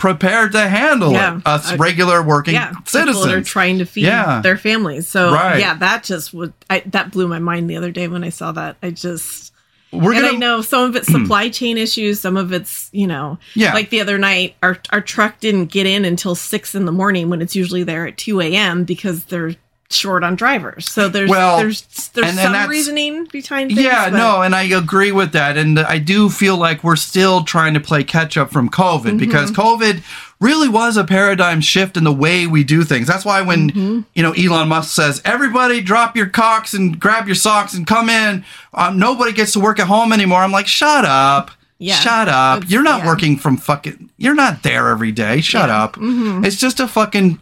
prepared 0.02 0.50
to 0.50 0.60
handle 0.68 1.12
Yeah. 1.12 1.36
it 1.36 1.42
us 1.46 1.70
Uh, 1.72 1.76
regular 1.76 2.24
working 2.24 2.54
Yeah, 2.54 2.72
citizens 2.86 3.24
are 3.28 3.40
trying 3.40 3.78
to 3.78 3.84
feed 3.84 4.06
Yeah. 4.06 4.40
their 4.42 4.56
families. 4.58 5.06
So 5.06 5.32
Right. 5.32 5.60
yeah, 5.60 5.74
that 5.74 6.02
just 6.02 6.34
would 6.34 6.52
I, 6.68 6.82
that 6.86 7.12
blew 7.12 7.28
my 7.28 7.38
mind 7.38 7.70
the 7.70 7.76
other 7.76 7.92
day 7.92 8.08
when 8.08 8.24
I 8.24 8.30
saw 8.30 8.50
that. 8.50 8.78
I 8.82 8.90
just 8.90 9.52
we're 9.92 10.14
gonna 10.14 10.28
I 10.28 10.36
know 10.36 10.60
some 10.60 10.88
of 10.90 10.96
it's 10.96 11.06
supply 11.06 11.50
chain 11.50 11.78
issues, 11.78 12.18
some 12.18 12.36
of 12.36 12.52
it's 12.52 12.88
you 12.92 13.06
know, 13.06 13.38
Yeah. 13.54 13.74
Like 13.74 13.90
the 13.90 14.00
other 14.00 14.18
night, 14.18 14.56
our 14.60 14.76
our 14.90 15.00
truck 15.00 15.38
didn't 15.38 15.66
get 15.66 15.86
in 15.86 16.04
until 16.04 16.34
six 16.34 16.74
in 16.74 16.84
the 16.84 16.90
morning 16.92 17.28
when 17.30 17.40
it's 17.40 17.54
usually 17.54 17.84
there 17.84 18.04
at 18.08 18.16
two 18.18 18.40
a.m. 18.40 18.82
because 18.82 19.22
they're 19.26 19.54
short 19.94 20.24
on 20.24 20.34
drivers. 20.36 20.90
So 20.90 21.08
there's 21.08 21.28
Well, 21.30 21.58
there's 21.58 21.82
there's 22.14 22.28
and- 22.28 22.38
and 22.38 22.44
some 22.44 22.52
that's- 22.52 22.68
reasoning 22.68 23.26
behind 23.32 23.70
things. 23.70 23.80
Yeah, 23.82 24.10
but- 24.10 24.16
no, 24.16 24.42
and 24.42 24.54
I 24.54 24.62
agree 24.62 25.12
with 25.12 25.32
that. 25.32 25.56
And 25.56 25.78
I 25.78 25.98
do 25.98 26.28
feel 26.28 26.56
like 26.56 26.82
we're 26.84 26.96
still 26.96 27.44
trying 27.44 27.74
to 27.74 27.80
play 27.80 28.04
catch 28.04 28.36
up 28.36 28.50
from 28.52 28.68
COVID 28.68 29.02
Mm-hmm. 29.02 29.16
because 29.18 29.50
COVID 29.50 30.02
really 30.40 30.68
was 30.68 30.96
a 30.96 31.04
paradigm 31.04 31.60
shift 31.60 31.96
in 31.96 32.02
the 32.04 32.12
way 32.12 32.46
we 32.46 32.64
do 32.64 32.82
things. 32.84 33.06
That's 33.06 33.24
why 33.24 33.42
when, 33.42 33.70
Mm-hmm. 33.70 34.00
you 34.14 34.22
know, 34.22 34.32
Elon 34.32 34.68
Musk 34.68 34.90
says, 34.94 35.22
everybody 35.24 35.80
drop 35.80 36.16
your 36.16 36.26
cocks 36.26 36.74
and 36.74 36.98
grab 36.98 37.26
your 37.26 37.36
socks 37.36 37.74
and 37.74 37.86
come 37.86 38.08
in, 38.08 38.44
um, 38.74 38.98
nobody 38.98 39.32
gets 39.32 39.52
to 39.52 39.60
work 39.60 39.78
at 39.78 39.86
home 39.86 40.12
anymore. 40.12 40.40
I'm 40.40 40.52
like, 40.52 40.66
shut 40.66 41.04
up. 41.04 41.52
Yeah, 41.78 41.96
Shut 41.96 42.28
up. 42.28 42.58
it's- 42.58 42.70
You're 42.70 42.84
not 42.84 43.00
yeah. 43.00 43.06
working 43.08 43.36
from 43.36 43.56
fucking, 43.56 44.10
you're 44.16 44.36
not 44.36 44.62
there 44.62 44.88
every 44.88 45.10
day. 45.10 45.40
Shut 45.40 45.68
Yeah. 45.68 45.82
up. 45.82 45.96
Mm-hmm. 45.96 46.44
It's 46.44 46.54
just 46.56 46.78
a 46.78 46.86
fucking, 46.86 47.40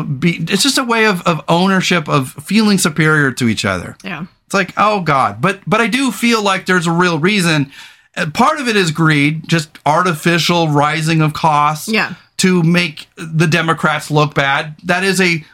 be, 0.00 0.38
it's 0.48 0.62
just 0.62 0.78
a 0.78 0.84
way 0.84 1.06
of, 1.06 1.20
of 1.22 1.42
ownership, 1.48 2.08
of 2.08 2.30
feeling 2.32 2.78
superior 2.78 3.32
to 3.32 3.48
each 3.48 3.64
other. 3.64 3.96
Yeah. 4.02 4.26
It's 4.46 4.54
like, 4.54 4.72
oh 4.76 5.00
God. 5.00 5.40
But 5.40 5.60
but 5.66 5.80
I 5.80 5.88
do 5.88 6.10
feel 6.10 6.42
like 6.42 6.66
there's 6.66 6.86
a 6.86 6.92
real 6.92 7.18
reason. 7.18 7.70
Uh, 8.16 8.30
Part 8.32 8.60
of 8.60 8.68
it 8.68 8.76
is 8.76 8.90
greed, 8.90 9.48
just 9.48 9.78
artificial 9.84 10.68
rising 10.68 11.20
of 11.20 11.34
costs. 11.34 11.88
Yeah. 11.88 12.14
To 12.38 12.62
make 12.62 13.06
the 13.16 13.46
Democrats 13.46 14.10
look 14.10 14.34
bad. 14.34 14.74
That 14.82 15.04
is 15.04 15.20
a 15.20 15.44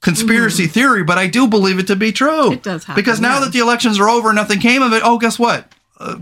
conspiracy 0.00 0.66
theory, 0.66 1.04
but 1.04 1.16
I 1.16 1.28
do 1.28 1.46
believe 1.46 1.78
it 1.78 1.86
to 1.86 1.94
be 1.94 2.10
true. 2.10 2.28
Mm-hmm. 2.28 2.52
It 2.54 2.62
does 2.64 2.82
happen, 2.82 3.00
because 3.00 3.20
now 3.20 3.34
yeah. 3.34 3.44
that 3.44 3.52
the 3.52 3.60
elections 3.60 4.00
are 4.00 4.08
over, 4.08 4.32
nothing 4.32 4.58
came 4.58 4.82
of 4.82 4.92
it. 4.92 5.02
Oh, 5.04 5.18
guess 5.18 5.38
what? 5.38 5.71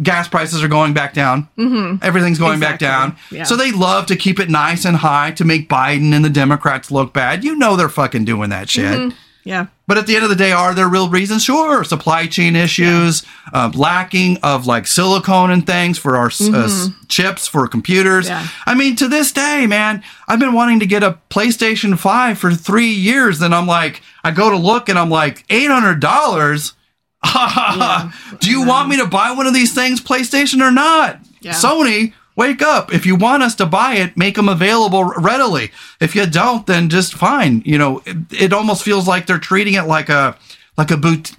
gas 0.03 0.29
prices 0.29 0.63
are 0.63 0.69
going 0.69 0.95
back 0.95 1.15
down. 1.15 1.49
Mm-hmm. 1.57 2.05
Everything's 2.05 2.39
going 2.39 2.55
exactly. 2.55 2.87
back 2.87 2.99
down. 2.99 3.17
Yeah. 3.31 3.45
So 3.45 3.57
they 3.57 3.73
love 3.73 4.07
to 4.07 4.17
keep 4.17 4.39
it 4.39 4.51
nice 4.51 4.85
and 4.85 4.97
high 4.97 5.33
to 5.33 5.45
make 5.45 5.69
Biden 5.69 6.13
and 6.13 6.25
the 6.25 6.31
Democrats 6.31 6.91
look 6.91 7.13
bad. 7.13 7.45
You 7.45 7.57
know 7.57 7.77
they're 7.77 7.89
fucking 7.89 8.25
doing 8.25 8.51
that 8.51 8.69
shit. 8.69 8.99
Mm-hmm. 8.99 9.17
Yeah. 9.45 9.67
But 9.87 9.99
at 9.99 10.07
the 10.07 10.15
end 10.15 10.25
of 10.25 10.31
the 10.31 10.37
day, 10.37 10.53
are 10.53 10.75
there 10.75 10.89
real 10.89 11.09
reasons? 11.09 11.43
Sure. 11.43 11.83
Supply 11.83 12.27
chain 12.27 12.55
issues, 12.55 13.25
yeah. 13.53 13.67
uh, 13.67 13.73
lacking 13.75 14.37
of 14.43 14.67
like 14.67 14.87
silicone 14.87 15.51
and 15.51 15.67
things 15.67 15.99
for 15.99 16.17
our 16.17 16.27
uh, 16.27 16.31
mm-hmm. 16.31 16.93
uh, 16.93 17.07
chips 17.09 17.49
for 17.49 17.67
computers. 17.67 18.29
Yeah. 18.29 18.47
I 18.67 18.75
mean, 18.75 18.97
to 18.97 19.09
this 19.09 19.33
day, 19.33 19.67
man, 19.67 20.05
I've 20.29 20.39
been 20.39 20.53
wanting 20.53 20.81
to 20.81 20.87
get 20.87 21.03
a 21.03 21.19
PlayStation 21.31 21.99
5 21.99 22.39
for 22.39 22.53
three 22.53 22.91
years. 22.91 23.41
And 23.41 23.55
I'm 23.55 23.67
like, 23.67 24.03
I 24.23 24.31
go 24.31 24.51
to 24.51 24.57
look 24.57 24.89
and 24.89 24.99
I'm 24.99 25.11
like, 25.11 25.47
$800? 25.49 26.75
Do 28.41 28.51
you 28.51 28.67
want 28.67 28.89
me 28.89 28.97
to 28.97 29.07
buy 29.07 29.33
one 29.33 29.47
of 29.47 29.55
these 29.55 29.75
things, 29.75 30.01
PlayStation 30.01 30.61
or 30.61 30.71
not? 30.71 31.21
Yeah. 31.41 31.53
Sony, 31.53 32.15
wake 32.37 32.63
up. 32.63 32.93
If 32.93 33.05
you 33.07 33.17
want 33.17 33.43
us 33.43 33.55
to 33.57 33.67
buy 33.67 33.95
it, 33.97 34.17
make 34.17 34.37
them 34.37 34.49
available 34.49 35.05
readily. 35.05 35.71
If 36.01 36.15
you 36.15 36.27
don't, 36.27 36.67
then 36.67 36.89
just 36.89 37.15
fine. 37.15 37.63
You 37.65 37.79
know, 37.79 38.03
it, 38.07 38.17
it 38.33 38.53
almost 38.53 38.83
feels 38.83 39.07
like 39.07 39.27
they're 39.27 39.39
treating 39.39 39.75
it 39.75 39.83
like 39.83 40.09
a 40.09 40.37
like 40.79 40.91
a 40.91 40.97
boot, 40.97 41.33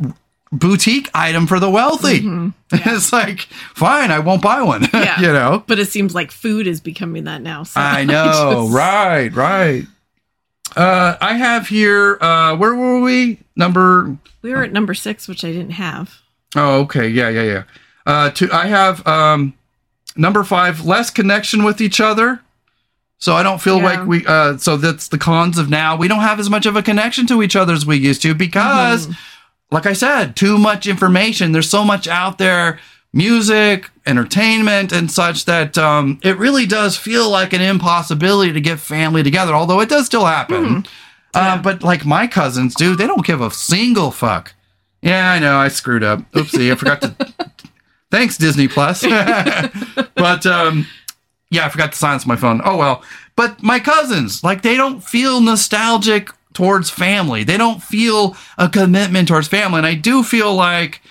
boutique 0.51 1.09
item 1.13 1.47
for 1.47 1.59
the 1.59 1.69
wealthy. 1.69 2.21
Mm-hmm. 2.21 2.49
Yeah. 2.71 2.95
it's 2.95 3.11
like, 3.11 3.41
fine, 3.75 4.11
I 4.11 4.19
won't 4.19 4.41
buy 4.41 4.61
one. 4.61 4.87
Yeah. 4.93 5.19
you 5.19 5.27
know. 5.27 5.61
But 5.67 5.79
it 5.79 5.89
seems 5.89 6.15
like 6.15 6.31
food 6.31 6.67
is 6.67 6.79
becoming 6.79 7.25
that 7.25 7.41
now. 7.41 7.63
So 7.63 7.81
I 7.81 8.05
know. 8.05 8.23
I 8.23 8.53
just... 8.53 8.73
Right, 8.73 9.35
right. 9.35 9.83
Uh, 10.75 11.17
I 11.19 11.33
have 11.33 11.67
here. 11.67 12.17
Uh, 12.21 12.55
where 12.55 12.73
were 12.75 12.99
we? 13.01 13.39
Number 13.55 14.17
We 14.41 14.51
were 14.53 14.63
at 14.63 14.71
number 14.71 14.93
six, 14.93 15.27
which 15.27 15.43
I 15.43 15.51
didn't 15.51 15.71
have. 15.71 16.19
Oh, 16.55 16.81
okay. 16.81 17.07
Yeah, 17.07 17.29
yeah, 17.29 17.43
yeah. 17.43 17.63
Uh, 18.05 18.29
to 18.31 18.49
I 18.51 18.65
have 18.67 19.05
um, 19.05 19.53
number 20.15 20.43
five, 20.43 20.85
less 20.85 21.09
connection 21.09 21.63
with 21.63 21.81
each 21.81 21.99
other. 22.01 22.41
So 23.17 23.35
I 23.35 23.43
don't 23.43 23.61
feel 23.61 23.77
Yeah. 23.77 23.83
like 23.83 24.07
we. 24.07 24.25
Uh, 24.25 24.57
so 24.57 24.77
that's 24.77 25.07
the 25.09 25.17
cons 25.19 25.57
of 25.59 25.69
now. 25.69 25.95
We 25.95 26.07
don't 26.07 26.21
have 26.21 26.39
as 26.39 26.49
much 26.49 26.65
of 26.65 26.75
a 26.75 26.81
connection 26.81 27.27
to 27.27 27.43
each 27.43 27.55
other 27.55 27.73
as 27.73 27.85
we 27.85 27.97
used 27.97 28.21
to 28.23 28.33
because, 28.33 29.07
like 29.69 29.85
I 29.85 29.93
said, 29.93 30.35
too 30.35 30.57
much 30.57 30.87
information. 30.87 31.51
There's 31.51 31.69
so 31.69 31.83
much 31.85 32.07
out 32.07 32.39
there, 32.39 32.79
music, 33.13 33.89
entertainment, 34.05 34.91
and 34.91 35.11
such 35.11 35.45
that 35.45 35.77
um, 35.77 36.19
it 36.23 36.37
really 36.37 36.65
does 36.65 36.97
feel 36.97 37.29
like 37.29 37.53
an 37.53 37.61
impossibility 37.61 38.53
to 38.53 38.61
get 38.61 38.79
family 38.79 39.23
together. 39.23 39.53
Although 39.53 39.81
it 39.81 39.89
does 39.89 40.05
still 40.05 40.25
happen. 40.25 40.85
Uh, 41.33 41.61
but 41.61 41.83
like 41.83 42.05
my 42.05 42.27
cousins, 42.27 42.75
dude, 42.75 42.97
they 42.97 43.07
don't 43.07 43.25
give 43.25 43.41
a 43.41 43.51
single 43.51 44.11
fuck. 44.11 44.53
Yeah, 45.01 45.31
I 45.31 45.39
know. 45.39 45.57
I 45.57 45.69
screwed 45.69 46.03
up. 46.03 46.19
Oopsie. 46.33 46.71
I 46.71 46.75
forgot 46.75 47.01
to. 47.01 47.15
Thanks, 48.11 48.37
Disney 48.37 48.67
Plus. 48.67 49.01
but 50.15 50.45
um, 50.45 50.85
yeah, 51.49 51.65
I 51.65 51.69
forgot 51.69 51.93
to 51.93 51.97
silence 51.97 52.25
my 52.25 52.35
phone. 52.35 52.61
Oh 52.63 52.77
well. 52.77 53.03
But 53.35 53.63
my 53.63 53.79
cousins, 53.79 54.43
like, 54.43 54.61
they 54.61 54.75
don't 54.75 55.01
feel 55.01 55.39
nostalgic 55.39 56.29
towards 56.53 56.89
family. 56.89 57.43
They 57.43 57.57
don't 57.57 57.81
feel 57.81 58.35
a 58.57 58.67
commitment 58.67 59.29
towards 59.29 59.47
family, 59.47 59.77
and 59.77 59.87
I 59.87 59.95
do 59.95 60.21
feel 60.21 60.53
like 60.53 61.01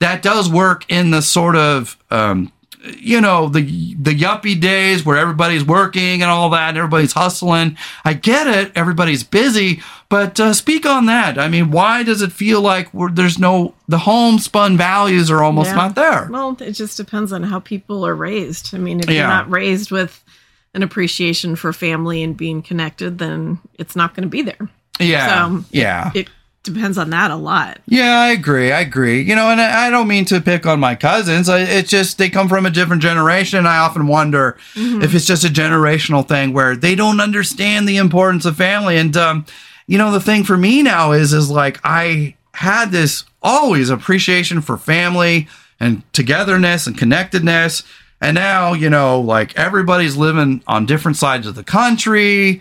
that 0.00 0.22
does 0.22 0.48
work 0.50 0.84
in 0.90 1.10
the 1.10 1.22
sort 1.22 1.56
of 1.56 1.96
um, 2.10 2.50
you 2.98 3.20
know 3.20 3.48
the 3.48 3.94
the 3.94 4.14
yuppie 4.18 4.58
days 4.60 5.04
where 5.04 5.18
everybody's 5.18 5.64
working 5.64 6.22
and 6.22 6.30
all 6.30 6.50
that, 6.50 6.70
and 6.70 6.78
everybody's 6.78 7.12
hustling. 7.12 7.76
I 8.04 8.14
get 8.14 8.46
it, 8.46 8.72
everybody's 8.74 9.22
busy, 9.22 9.82
but 10.08 10.40
uh, 10.40 10.54
speak 10.54 10.86
on 10.86 11.06
that. 11.06 11.38
I 11.38 11.48
mean, 11.48 11.70
why 11.70 12.02
does 12.02 12.22
it 12.22 12.32
feel 12.32 12.62
like 12.62 12.92
we're, 12.94 13.10
there's 13.10 13.38
no 13.38 13.74
the 13.88 13.98
homespun 13.98 14.76
values 14.78 15.30
are 15.30 15.42
almost 15.44 15.70
Yeah. 15.70 15.76
not 15.76 15.94
there? 15.94 16.28
Well, 16.30 16.56
it 16.60 16.72
just 16.72 16.96
depends 16.96 17.32
on 17.32 17.42
how 17.42 17.60
people 17.60 18.06
are 18.06 18.14
raised. 18.14 18.74
I 18.74 18.78
mean, 18.78 19.00
if 19.00 19.08
Yeah. 19.10 19.14
you're 19.18 19.26
not 19.28 19.50
raised 19.50 19.90
with 19.90 20.24
an 20.72 20.82
appreciation 20.82 21.56
for 21.56 21.72
family 21.72 22.22
and 22.22 22.36
being 22.36 22.62
connected, 22.62 23.18
then 23.18 23.58
it's 23.78 23.94
not 23.96 24.14
going 24.14 24.22
to 24.22 24.28
be 24.30 24.40
there. 24.42 24.68
Yeah, 25.00 25.48
So- 25.48 25.64
yeah. 25.70 26.10
It 26.14 26.28
depends 26.62 26.98
on 26.98 27.10
that 27.10 27.30
a 27.30 27.36
lot. 27.36 27.80
Yeah, 27.86 28.20
I 28.20 28.28
agree. 28.28 28.72
I 28.72 28.80
agree. 28.80 29.22
You 29.22 29.34
know, 29.34 29.50
and 29.50 29.60
I 29.60 29.90
don't 29.90 30.08
mean 30.08 30.24
to 30.26 30.40
pick 30.40 30.66
on 30.66 30.80
my 30.80 30.94
cousins. 30.94 31.48
It's 31.48 31.90
just 31.90 32.18
they 32.18 32.28
come 32.28 32.48
from 32.48 32.66
a 32.66 32.70
different 32.70 33.02
generation. 33.02 33.66
I 33.66 33.78
often 33.78 34.06
wonder 34.06 34.58
if 34.74 35.14
it's 35.14 35.26
just 35.26 35.44
a 35.44 35.48
generational 35.48 36.26
thing 36.26 36.52
where 36.52 36.76
they 36.76 36.94
don't 36.94 37.20
understand 37.20 37.88
the 37.88 37.96
importance 37.96 38.44
of 38.44 38.56
family. 38.56 38.96
And 38.98 39.16
um, 39.16 39.46
you 39.86 39.98
know, 39.98 40.12
the 40.12 40.20
thing 40.20 40.44
for 40.44 40.56
me 40.56 40.82
now 40.82 41.12
is 41.12 41.32
is 41.32 41.50
like 41.50 41.80
I 41.82 42.36
had 42.54 42.90
this 42.90 43.24
always 43.42 43.88
appreciation 43.88 44.60
for 44.60 44.76
family 44.76 45.48
and 45.78 46.02
togetherness 46.12 46.86
and 46.86 46.96
connectedness. 46.96 47.82
And 48.20 48.34
now, 48.34 48.74
you 48.74 48.90
know, 48.90 49.18
like 49.18 49.58
everybody's 49.58 50.16
living 50.16 50.62
on 50.66 50.84
different 50.84 51.16
sides 51.16 51.46
of 51.46 51.54
the 51.54 51.64
country 51.64 52.60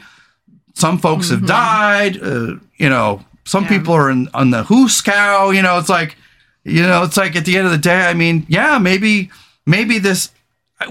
some 0.80 0.98
folks 0.98 1.30
have 1.30 1.46
died. 1.46 2.22
Uh, 2.22 2.56
you 2.78 2.90
know, 2.90 3.24
some 3.50 3.64
Mm-hmm. 3.64 3.74
Yeah. 3.74 3.80
people 3.80 3.94
are 3.96 4.10
in 4.12 4.28
on 4.34 4.52
the 4.52 4.64
who's 4.64 5.02
cow. 5.02 5.50
You 5.50 5.62
know, 5.62 5.78
it's 5.80 5.90
like, 5.90 6.16
you 6.64 6.84
know, 6.84 7.04
it's 7.04 7.18
like 7.18 7.36
at 7.36 7.46
the 7.46 7.58
end 7.58 7.66
of 7.66 7.72
the 7.72 7.78
day. 7.92 8.02
I 8.08 8.14
mean, 8.14 8.46
yeah, 8.48 8.78
maybe, 8.78 9.32
maybe 9.66 10.00
this 10.00 10.32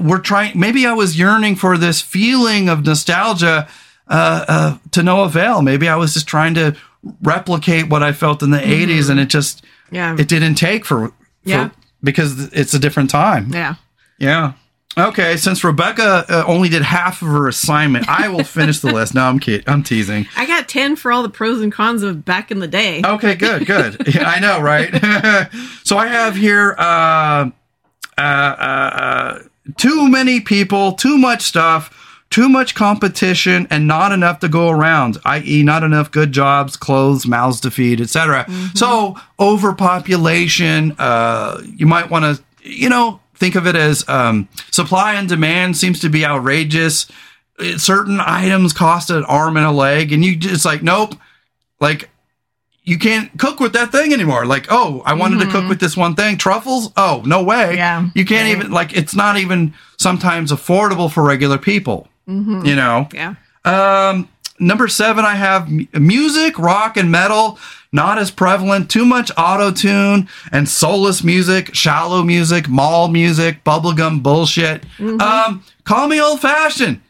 we're 0.01 0.19
trying. 0.21 0.59
Maybe 0.59 0.87
I 0.87 0.93
was 0.93 1.19
yearning 1.19 1.57
for 1.57 1.79
this 1.79 2.01
feeling 2.01 2.69
of 2.69 2.85
nostalgia 2.85 3.69
uh, 4.09 4.45
uh, 4.49 4.79
to 4.91 5.03
no 5.03 5.23
avail. 5.23 5.63
Maybe 5.63 5.89
I 5.89 5.97
was 5.97 6.13
just 6.15 6.27
trying 6.29 6.55
to 6.55 6.75
replicate 7.23 7.89
what 7.89 8.03
I 8.03 8.13
felt 8.13 8.43
in 8.43 8.51
the 8.51 8.59
'80s, 8.59 9.09
and 9.11 9.19
it 9.21 9.29
just 9.29 9.65
Yeah. 9.91 10.17
it 10.19 10.29
didn't 10.29 10.57
take 10.57 10.85
for, 10.85 11.09
for 11.09 11.15
Yeah. 11.45 11.71
because 12.03 12.53
it's 12.53 12.75
a 12.75 12.79
different 12.79 13.09
time. 13.11 13.51
yeah. 13.53 13.75
Yeah. 14.19 14.53
Okay, 14.97 15.37
since 15.37 15.63
Rebecca 15.63 16.25
uh, 16.29 16.45
only 16.47 16.69
did 16.69 16.83
half 16.83 17.23
of 17.23 17.29
her 17.29 17.47
assignment, 17.47 18.09
I 18.09 18.29
will 18.29 18.43
finish 18.43 18.81
the 18.81 18.93
list. 18.93 19.15
No, 19.15 19.23
I'm 19.25 19.39
kid- 19.39 19.63
I'm 19.69 19.83
teasing. 19.85 20.27
I 20.37 20.45
got 20.47 20.69
10 20.69 20.97
for 20.97 21.13
all 21.13 21.23
the 21.23 21.29
pros 21.29 21.61
and 21.61 21.71
cons 21.73 22.03
of 22.03 22.25
back 22.25 22.51
in 22.51 22.59
the 22.59 22.67
day. 22.67 23.03
Okay, 23.05 23.35
good, 23.37 23.65
good. 23.67 23.97
Yeah, 24.15 24.29
I 24.29 24.41
know, 24.41 24.61
right? 24.61 24.91
so 25.85 25.99
I 25.99 26.09
have 26.09 26.35
here 26.35 26.75
uh, 26.79 27.51
uh, 28.17 28.21
uh, 28.21 28.23
uh, 28.23 29.39
too 29.77 30.09
many 30.09 30.41
people, 30.41 30.93
too 30.93 31.17
much 31.19 31.43
stuff, 31.43 31.95
too 32.31 32.49
much 32.49 32.75
competition, 32.75 33.69
and 33.71 33.87
not 33.87 34.11
enough 34.11 34.41
to 34.41 34.49
go 34.49 34.69
around. 34.71 35.19
I.e., 35.25 35.63
not 35.63 35.85
enough 35.85 36.11
good 36.11 36.33
jobs, 36.33 36.77
clothes, 36.77 37.25
mouths 37.27 37.61
to 37.61 37.71
feed, 37.71 38.01
etc. 38.01 38.47
So 38.75 39.17
overpopulation. 39.39 40.97
Uh, 40.99 41.63
you 41.65 41.87
might 41.87 42.11
want 42.11 42.25
to, 42.25 42.43
you 42.69 42.89
know, 42.89 43.21
think 43.39 43.55
of 43.55 43.67
it 43.67 43.77
as 43.77 44.09
um, 44.09 44.49
supply 44.71 45.15
and 45.15 45.29
demand 45.29 45.77
seems 45.77 46.01
to 46.01 46.09
be 46.09 46.25
outrageous. 46.25 47.07
Certain 47.77 48.21
items 48.21 48.73
cost 48.73 49.11
an 49.11 49.25
arm 49.25 49.57
and 49.57 49.67
a 49.67 49.73
leg, 49.73 50.13
and 50.13 50.25
you 50.25 50.37
just 50.37 50.65
like, 50.65 50.83
nope. 50.83 51.15
Like 51.81 52.09
you 52.85 52.99
can't 52.99 53.37
cook 53.39 53.61
with 53.61 53.73
that 53.75 53.93
thing 53.93 54.13
anymore. 54.13 54.47
Like, 54.47 54.67
oh, 54.71 55.03
I 55.05 55.13
wanted 55.15 55.41
to 55.45 55.51
cook 55.51 55.69
with 55.69 55.79
this 55.81 55.97
one 55.97 56.15
thing, 56.15 56.39
truffles. 56.39 56.91
Oh, 56.97 57.23
no 57.27 57.43
way. 57.43 57.75
Yeah. 57.77 58.09
you 58.15 58.25
can't 58.25 58.47
Right. 58.49 58.59
even 58.59 58.73
like. 58.73 58.97
It's 58.97 59.15
not 59.15 59.37
even 59.37 59.75
sometimes 59.99 60.51
affordable 60.53 61.11
for 61.13 61.23
regular 61.23 61.59
people. 61.59 62.09
You 62.27 62.77
know. 62.77 63.09
Yeah. 63.15 63.35
Um, 63.65 64.29
number 64.61 64.87
seven, 64.89 65.25
I 65.25 65.35
have 65.35 65.69
music, 65.95 66.59
rock, 66.59 66.97
and 66.97 67.11
metal. 67.11 67.59
Not 67.91 68.19
as 68.19 68.31
prevalent. 68.31 68.91
Too 68.91 69.05
much 69.07 69.31
auto 69.39 69.71
tune 69.71 70.29
and 70.53 70.69
soulless 70.69 71.25
music, 71.25 71.75
shallow 71.75 72.23
music, 72.23 72.69
mall 72.69 73.09
music, 73.09 73.65
bubblegum 73.65 74.23
bullshit. 74.23 74.85
Um, 75.01 75.65
call 75.85 76.07
me 76.09 76.21
old 76.21 76.41
fashioned. 76.41 77.01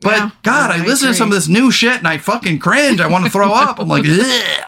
But 0.00 0.12
Yeah, 0.12 0.30
God, 0.44 0.70
I, 0.70 0.82
I 0.82 0.86
listen 0.86 1.08
to 1.08 1.14
some 1.14 1.28
of 1.28 1.34
this 1.34 1.48
new 1.48 1.72
shit 1.72 1.98
and 1.98 2.06
I 2.06 2.18
fucking 2.18 2.60
cringe. 2.60 3.00
I 3.00 3.08
want 3.08 3.24
to 3.24 3.30
throw 3.30 3.52
up. 3.52 3.80
I'm 3.80 3.88
like, 3.88 4.04
Ugh. 4.06 4.64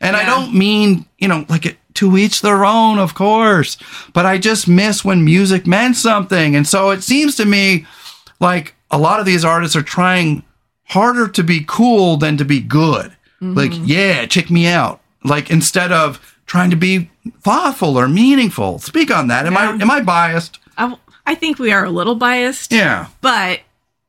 and 0.00 0.16
I 0.16 0.24
don't 0.24 0.54
mean, 0.54 1.06
you 1.18 1.28
know, 1.28 1.46
like 1.48 1.66
it, 1.66 1.76
to 1.94 2.16
each 2.16 2.40
their 2.40 2.64
own, 2.64 2.98
of 2.98 3.14
course. 3.14 3.76
But 4.12 4.26
I 4.26 4.38
just 4.38 4.66
miss 4.66 5.04
when 5.04 5.24
music 5.24 5.68
meant 5.68 5.94
something. 5.94 6.56
And 6.56 6.66
so 6.66 6.90
it 6.90 7.04
seems 7.04 7.36
to 7.36 7.44
me 7.44 7.86
like 8.40 8.74
a 8.90 8.98
lot 8.98 9.20
of 9.20 9.26
these 9.26 9.44
artists 9.44 9.76
are 9.76 9.82
trying 9.82 10.42
harder 10.86 11.28
to 11.28 11.44
be 11.44 11.64
cool 11.64 12.16
than 12.16 12.36
to 12.38 12.44
be 12.44 12.58
good. 12.60 13.12
Like, 13.40 13.72
yeah, 13.84 14.26
check 14.26 14.50
me 14.50 14.66
out. 14.66 15.00
Like 15.24 15.50
instead 15.50 15.92
of 15.92 16.36
trying 16.46 16.70
to 16.70 16.76
be 16.76 17.10
thoughtful 17.40 17.98
or 17.98 18.08
meaningful. 18.08 18.78
Speak 18.78 19.10
on 19.10 19.28
that. 19.28 19.46
Am 19.46 19.56
I 19.56 19.66
am 19.70 19.90
I 19.90 20.00
biased? 20.00 20.58
I, 20.76 20.96
I 21.26 21.34
think 21.34 21.58
we 21.58 21.70
are 21.72 21.84
a 21.84 21.90
little 21.90 22.14
biased, 22.16 22.72
Yeah. 22.72 23.06
but 23.20 23.60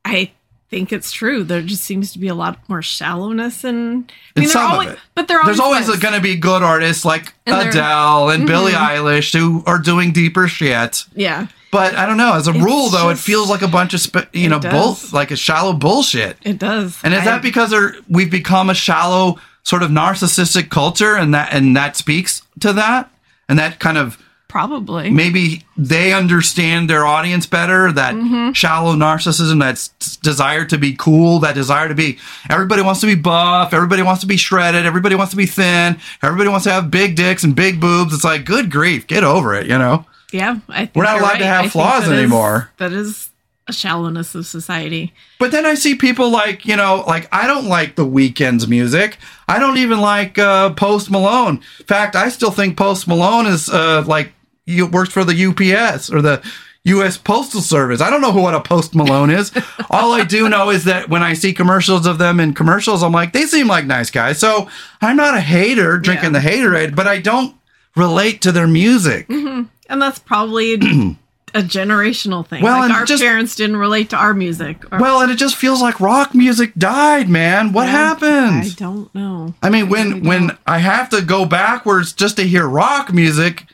I 0.04 0.32
think 0.70 0.92
it's 0.92 1.12
true. 1.12 1.44
There 1.44 1.62
just 1.62 1.84
seems 1.84 2.12
to 2.14 2.18
be 2.18 2.26
a 2.28 2.34
lot 2.34 2.58
more 2.68 2.82
shallowness 2.82 3.62
and 3.64 4.10
I 4.36 4.40
mean, 4.40 4.48
there 4.48 4.52
some 4.52 4.80
of 4.80 4.88
it. 4.92 4.98
but 5.14 5.30
always 5.30 5.44
There's 5.46 5.60
always 5.60 5.86
going 6.00 6.14
to 6.14 6.20
be 6.20 6.34
good 6.36 6.62
artists 6.62 7.04
like 7.04 7.32
And 7.46 7.68
Adele 7.68 8.30
and 8.30 8.40
mm-hmm. 8.40 8.46
Billie 8.48 8.72
Eilish 8.72 9.32
who 9.38 9.62
are 9.66 9.78
doing 9.78 10.10
deeper 10.12 10.48
shit. 10.48 11.04
yeah, 11.14 11.46
But 11.70 11.94
I 11.94 12.06
don't 12.06 12.16
know. 12.16 12.34
As 12.34 12.48
a 12.48 12.52
rule, 12.52 12.88
though, 12.88 13.10
it 13.10 13.18
feels 13.18 13.48
like 13.48 13.62
a 13.62 13.68
bunch 13.68 13.94
of 13.94 14.00
sp- 14.02 14.26
you 14.32 14.48
know 14.48 14.58
bull 14.58 14.98
like 15.12 15.30
a 15.30 15.36
shallow 15.36 15.72
bullshit. 15.74 16.36
it 16.42 16.58
does. 16.58 16.98
And 17.04 17.14
is 17.14 17.20
I- 17.20 17.24
that 17.26 17.42
because 17.42 17.72
we've 18.08 18.30
become 18.30 18.68
a 18.70 18.74
shallow 18.74 19.38
sort 19.64 19.82
of 19.82 19.90
narcissistic 19.90 20.70
culture 20.70 21.16
and 21.16 21.34
that 21.34 21.52
and 21.52 21.76
that 21.76 21.96
speaks 21.96 22.42
to 22.60 22.72
that 22.72 23.10
and 23.48 23.58
that 23.58 23.80
kind 23.80 23.98
of 23.98 24.18
Probably. 24.46 25.10
maybe 25.10 25.64
they 25.76 26.12
understand 26.12 26.88
their 26.88 27.04
audience 27.04 27.44
better 27.44 27.90
that 27.90 28.14
mm-hmm. 28.14 28.52
shallow 28.52 28.94
narcissism 28.94 29.58
that 29.60 29.88
desire 30.22 30.64
to 30.66 30.78
be 30.78 30.94
cool 30.94 31.40
that 31.40 31.56
desire 31.56 31.88
to 31.88 31.94
be 31.94 32.18
everybody 32.48 32.80
wants 32.82 33.00
to 33.00 33.06
be 33.08 33.16
buff 33.16 33.74
everybody 33.74 34.02
wants 34.02 34.20
to 34.20 34.28
be 34.28 34.36
shredded 34.36 34.86
everybody 34.86 35.16
wants 35.16 35.32
to 35.32 35.36
be 35.36 35.46
thin 35.46 35.98
everybody 36.22 36.48
wants 36.48 36.62
to 36.64 36.70
have 36.70 36.88
big 36.88 37.16
dicks 37.16 37.42
and 37.42 37.56
big 37.56 37.80
boobs 37.80 38.14
it's 38.14 38.22
like 38.22 38.44
good 38.44 38.70
grief 38.70 39.08
get 39.08 39.24
over 39.24 39.54
it 39.54 39.66
you 39.66 39.76
know 39.76 40.06
Yeah, 40.30 40.58
I 40.68 40.86
think 40.86 40.94
We're 40.94 41.02
not 41.04 41.18
allowed 41.18 41.30
right. 41.32 41.38
to 41.38 41.46
have 41.46 41.64
I 41.64 41.68
flaws 41.68 42.04
that 42.04 42.12
is- 42.12 42.18
anymore. 42.18 42.70
that 42.76 42.92
is 42.92 43.28
shallowness 43.72 44.34
of 44.34 44.46
society. 44.46 45.12
But 45.38 45.50
then 45.52 45.64
I 45.64 45.74
see 45.74 45.94
people 45.94 46.30
like, 46.30 46.66
you 46.66 46.76
know, 46.76 47.04
like 47.06 47.28
I 47.32 47.46
don't 47.46 47.66
like 47.66 47.96
the 47.96 48.04
Weeknd's 48.06 48.68
music. 48.68 49.16
I 49.48 49.58
don't 49.58 49.78
even 49.78 50.00
like 50.00 50.38
uh, 50.38 50.70
Post 50.74 51.10
Malone. 51.10 51.60
In 51.80 51.86
fact, 51.86 52.14
I 52.16 52.28
still 52.28 52.50
think 52.50 52.76
Post 52.76 53.08
Malone 53.08 53.46
is 53.46 53.68
uh, 53.68 54.02
like 54.06 54.32
you 54.66 54.86
works 54.86 55.12
for 55.12 55.24
the 55.24 55.46
UPS 55.46 56.10
or 56.10 56.20
the 56.22 56.42
U.S. 56.86 57.16
Postal 57.16 57.62
Service. 57.62 58.02
I 58.02 58.10
don't 58.10 58.20
know 58.20 58.32
who 58.32 58.42
what 58.42 58.54
a 58.54 58.60
Post 58.60 58.94
Malone 58.94 59.30
is. 59.30 59.50
All 59.90 60.12
I 60.12 60.24
do 60.24 60.50
know 60.50 60.68
is 60.68 60.84
that 60.84 61.08
when 61.08 61.22
I 61.22 61.32
see 61.32 61.54
commercials 61.54 62.04
of 62.06 62.18
them 62.18 62.40
in 62.40 62.52
commercials, 62.52 63.02
I'm 63.02 63.12
like, 63.12 63.32
they 63.32 63.46
seem 63.46 63.66
like 63.66 63.86
nice 63.86 64.10
guys. 64.10 64.38
So 64.38 64.68
I'm 65.00 65.16
not 65.16 65.34
a 65.34 65.40
hater 65.40 65.96
drinking 65.98 66.34
Yeah. 66.34 66.40
the 66.40 66.46
haterade, 66.48 66.94
but 66.94 67.06
I 67.08 67.20
don't 67.20 67.56
relate 67.96 68.42
to 68.42 68.52
their 68.52 68.66
music. 68.66 69.26
And 69.30 69.68
that's 69.88 70.18
probably 70.18 70.76
a 71.54 71.60
generational 71.62 72.46
thing. 72.46 72.62
Well, 72.62 72.78
like 72.80 72.84
and 72.90 72.92
our 72.92 73.04
just- 73.04 73.22
parents 73.22 73.54
didn't 73.54 73.76
relate 73.76 74.10
to 74.10 74.16
our 74.16 74.34
music. 74.34 74.84
Or, 74.92 74.98
Well, 74.98 75.20
and 75.22 75.30
it 75.30 75.36
just 75.36 75.56
feels 75.56 75.80
like 75.80 76.00
rock 76.00 76.34
music 76.34 76.72
died, 76.76 77.28
man. 77.28 77.72
What 77.72 77.88
happened? 77.88 78.64
I 78.64 78.68
don't 78.76 79.14
know. 79.14 79.54
I 79.62 79.70
mean, 79.70 79.88
when 79.88 80.08
really 80.08 80.20
when. 80.28 80.58
I 80.66 80.78
have 80.78 81.08
to 81.10 81.22
go 81.22 81.44
backwards 81.46 82.12
just 82.12 82.36
to 82.36 82.42
hear 82.42 82.66
rock 82.66 83.12
music, 83.12 83.66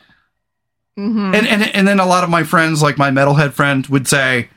Mhm. 0.99 1.35
and, 1.37 1.47
and 1.47 1.63
and 1.75 1.89
then 1.89 2.01
a 2.01 2.07
lot 2.07 2.25
of 2.25 2.31
my 2.31 2.43
friends, 2.43 2.83
like 2.83 2.99
my 2.99 3.11
metalhead 3.11 3.53
friend, 3.53 3.87
would 3.87 4.07
say, 4.09 4.49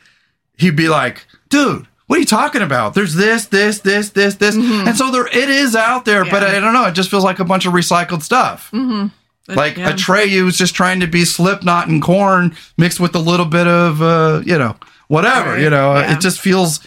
he'd 0.58 0.76
be 0.76 0.90
like, 0.90 1.26
"Dude, 1.50 1.88
what 2.08 2.18
are 2.18 2.20
you 2.20 2.26
talking 2.26 2.62
about? 2.62 2.94
There's 2.96 3.16
this, 3.16 3.46
this, 3.46 3.80
this, 3.80 4.10
this, 4.10 4.36
this," 4.36 4.56
and 4.56 4.96
so 4.98 5.10
there 5.12 5.28
it 5.28 5.50
is 5.50 5.76
out 5.76 6.06
there, 6.06 6.26
but 6.26 6.44
Mm-hmm. 6.44 6.56
I 6.56 6.60
don't 6.60 6.74
know. 6.74 6.86
It 6.86 6.94
just 6.94 7.10
feels 7.10 7.24
like 7.24 7.40
a 7.40 7.46
bunch 7.46 7.66
of 7.66 7.74
recycled 7.74 8.22
stuff. 8.24 8.70
But, 8.72 9.10
Like 9.48 9.78
yeah. 9.78 9.92
Atreyu 9.92 10.48
is 10.48 10.58
just 10.58 10.74
trying 10.76 11.02
to 11.02 11.08
be 11.08 11.26
Slipknot 11.26 11.88
and 11.90 12.02
Korn 12.02 12.56
mixed 12.78 13.00
with 13.00 13.14
a 13.16 13.20
little 13.20 13.46
bit 13.46 13.68
of, 13.68 14.02
uh, 14.02 14.42
you 14.46 14.58
know, 14.58 14.76
whatever. 15.10 15.52
Right, 15.52 15.62
You 15.62 15.70
know, 15.70 15.96
yeah. 15.96 16.16
it 16.16 16.22
just 16.22 16.40
feels, 16.40 16.80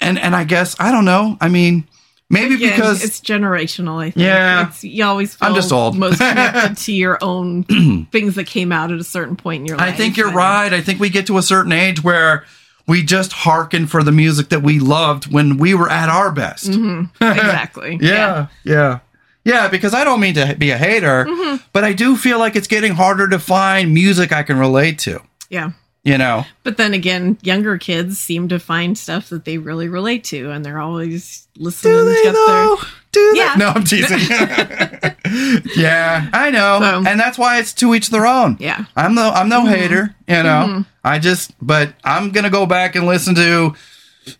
and 0.00 0.18
and 0.18 0.34
I 0.34 0.42
guess 0.44 0.74
I 0.80 0.90
don't 0.90 1.04
know. 1.04 1.36
I 1.40 1.48
mean, 1.48 1.86
maybe 2.28 2.56
Again, 2.56 2.70
because 2.74 3.04
it's 3.04 3.20
generational. 3.20 4.00
I 4.02 4.10
think. 4.10 4.16
Yeah. 4.16 4.68
it's, 4.68 4.82
you 4.82 5.04
always 5.04 5.34
feel 5.36 5.48
I'm 5.50 5.54
just 5.54 5.70
old. 5.72 5.96
most 5.96 6.18
connected 6.28 6.76
to 6.76 6.92
your 6.92 7.18
own 7.22 7.62
things 8.10 8.34
that 8.34 8.46
came 8.48 8.72
out 8.72 8.90
at 8.90 8.98
a 8.98 9.04
certain 9.04 9.36
point 9.36 9.60
in 9.60 9.66
your 9.66 9.76
life. 9.76 9.92
I 9.94 9.96
think 9.96 10.16
you're 10.16 10.26
and- 10.28 10.36
right. 10.36 10.72
I 10.72 10.80
think 10.80 10.98
we 10.98 11.08
get 11.08 11.26
to 11.28 11.38
a 11.38 11.42
certain 11.42 11.70
age 11.70 12.02
where 12.02 12.44
we 12.88 13.04
just 13.04 13.32
hearken 13.32 13.86
for 13.86 14.02
the 14.02 14.10
music 14.10 14.48
that 14.48 14.60
we 14.64 14.80
loved 14.80 15.32
when 15.32 15.56
we 15.56 15.72
were 15.72 15.88
at 15.88 16.08
our 16.08 16.32
best. 16.32 16.66
exactly. 17.20 17.96
Yeah, 18.00 18.08
yeah, 18.10 18.46
yeah. 18.64 18.98
Yeah, 19.44 19.68
because 19.68 19.92
I 19.94 20.04
don't 20.04 20.20
mean 20.20 20.34
to 20.34 20.54
be 20.56 20.70
a 20.70 20.78
hater, 20.78 21.24
Mm-hmm. 21.24 21.64
but 21.72 21.82
I 21.84 21.92
do 21.92 22.16
feel 22.16 22.38
like 22.38 22.54
it's 22.56 22.68
getting 22.68 22.92
harder 22.94 23.28
to 23.28 23.38
find 23.38 23.92
music 23.92 24.32
I 24.32 24.42
can 24.42 24.58
relate 24.58 24.98
to. 25.00 25.20
yeah. 25.50 25.72
You 26.04 26.18
know, 26.18 26.44
But 26.64 26.78
then 26.78 26.94
again, 26.94 27.38
younger 27.42 27.78
kids 27.78 28.18
seem 28.18 28.48
to 28.48 28.58
find 28.58 28.98
stuff 28.98 29.28
that 29.28 29.44
they 29.44 29.56
really 29.58 29.86
relate 29.88 30.24
to, 30.24 30.50
and 30.50 30.64
they're 30.64 30.80
always 30.80 31.46
listening 31.56 31.94
do 31.94 32.04
they 32.06 32.22
to 32.24 32.32
though? 32.32 32.76
Do 33.12 33.30
they? 33.34 33.38
Yeah. 33.38 33.54
No, 33.56 33.68
I'm 33.68 33.84
teasing. 33.84 34.18
yeah, 35.76 36.28
I 36.32 36.50
know, 36.50 36.78
So- 36.80 37.04
and 37.08 37.20
that's 37.20 37.38
why 37.38 37.58
it's 37.58 37.72
to 37.74 37.94
each 37.94 38.10
their 38.10 38.26
own. 38.26 38.56
Yeah. 38.58 38.84
I'm 38.96 39.14
no 39.14 39.30
I'm 39.30 39.48
no 39.48 39.60
Mm-hmm. 39.60 39.74
hater, 39.74 40.14
you 40.26 40.42
know. 40.42 40.84
I 41.04 41.18
just 41.20 41.52
but 41.64 41.94
I'm 42.04 42.30
gonna 42.30 42.50
go 42.50 42.66
back 42.66 42.96
and 42.96 43.06
listen 43.06 43.34
to 43.36 43.74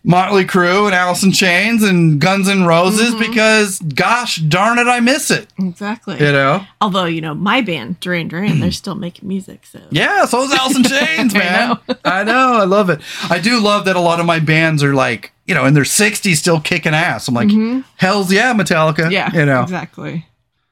Motley 0.03 0.45
Crue 0.45 0.85
and 0.85 0.95
Alice 0.95 1.23
in 1.23 1.31
Chains 1.33 1.83
and 1.83 2.19
Guns 2.19 2.47
N' 2.47 2.65
Roses 2.65 3.13
Mm-hmm. 3.13 3.19
because 3.31 3.79
gosh 3.79 4.37
darn 4.37 4.79
it, 4.79 4.87
I 4.87 4.99
miss 5.01 5.29
it. 5.29 5.47
Exactly. 5.59 6.15
You 6.15 6.31
know? 6.31 6.65
Although, 6.79 7.05
you 7.05 7.19
know, 7.21 7.33
my 7.35 7.61
band, 7.61 7.99
Duran 7.99 8.27
Duran, 8.29 8.59
they're 8.61 8.71
still 8.83 8.95
making 8.95 9.27
music, 9.27 9.65
so 9.65 9.81
Yeah, 9.91 10.25
so 10.25 10.43
is 10.43 10.53
Alice 10.53 10.77
in 10.77 10.83
Chains, 10.85 11.35
I 11.35 11.37
man. 11.39 11.69
know. 11.87 11.95
I 12.05 12.23
know, 12.23 12.53
I 12.53 12.63
love 12.63 12.89
it. 12.89 13.01
I 13.29 13.39
do 13.39 13.59
love 13.59 13.85
that 13.85 13.95
a 13.95 13.99
lot 13.99 14.19
of 14.21 14.25
my 14.25 14.39
bands 14.39 14.83
are 14.83 14.93
like, 14.93 15.33
you 15.45 15.53
know, 15.53 15.65
in 15.65 15.73
their 15.73 15.83
60s 15.83 16.35
still 16.37 16.61
kicking 16.61 16.93
ass. 16.93 17.27
I'm 17.27 17.33
like, 17.33 17.49
hell's 17.97 18.31
yeah, 18.31 18.53
Metallica. 18.53 18.95
Mm-hmm. 18.95 19.11
yeah, 19.11 19.33
You 19.33 19.45
know. 19.45 19.63
exactly. 19.63 20.25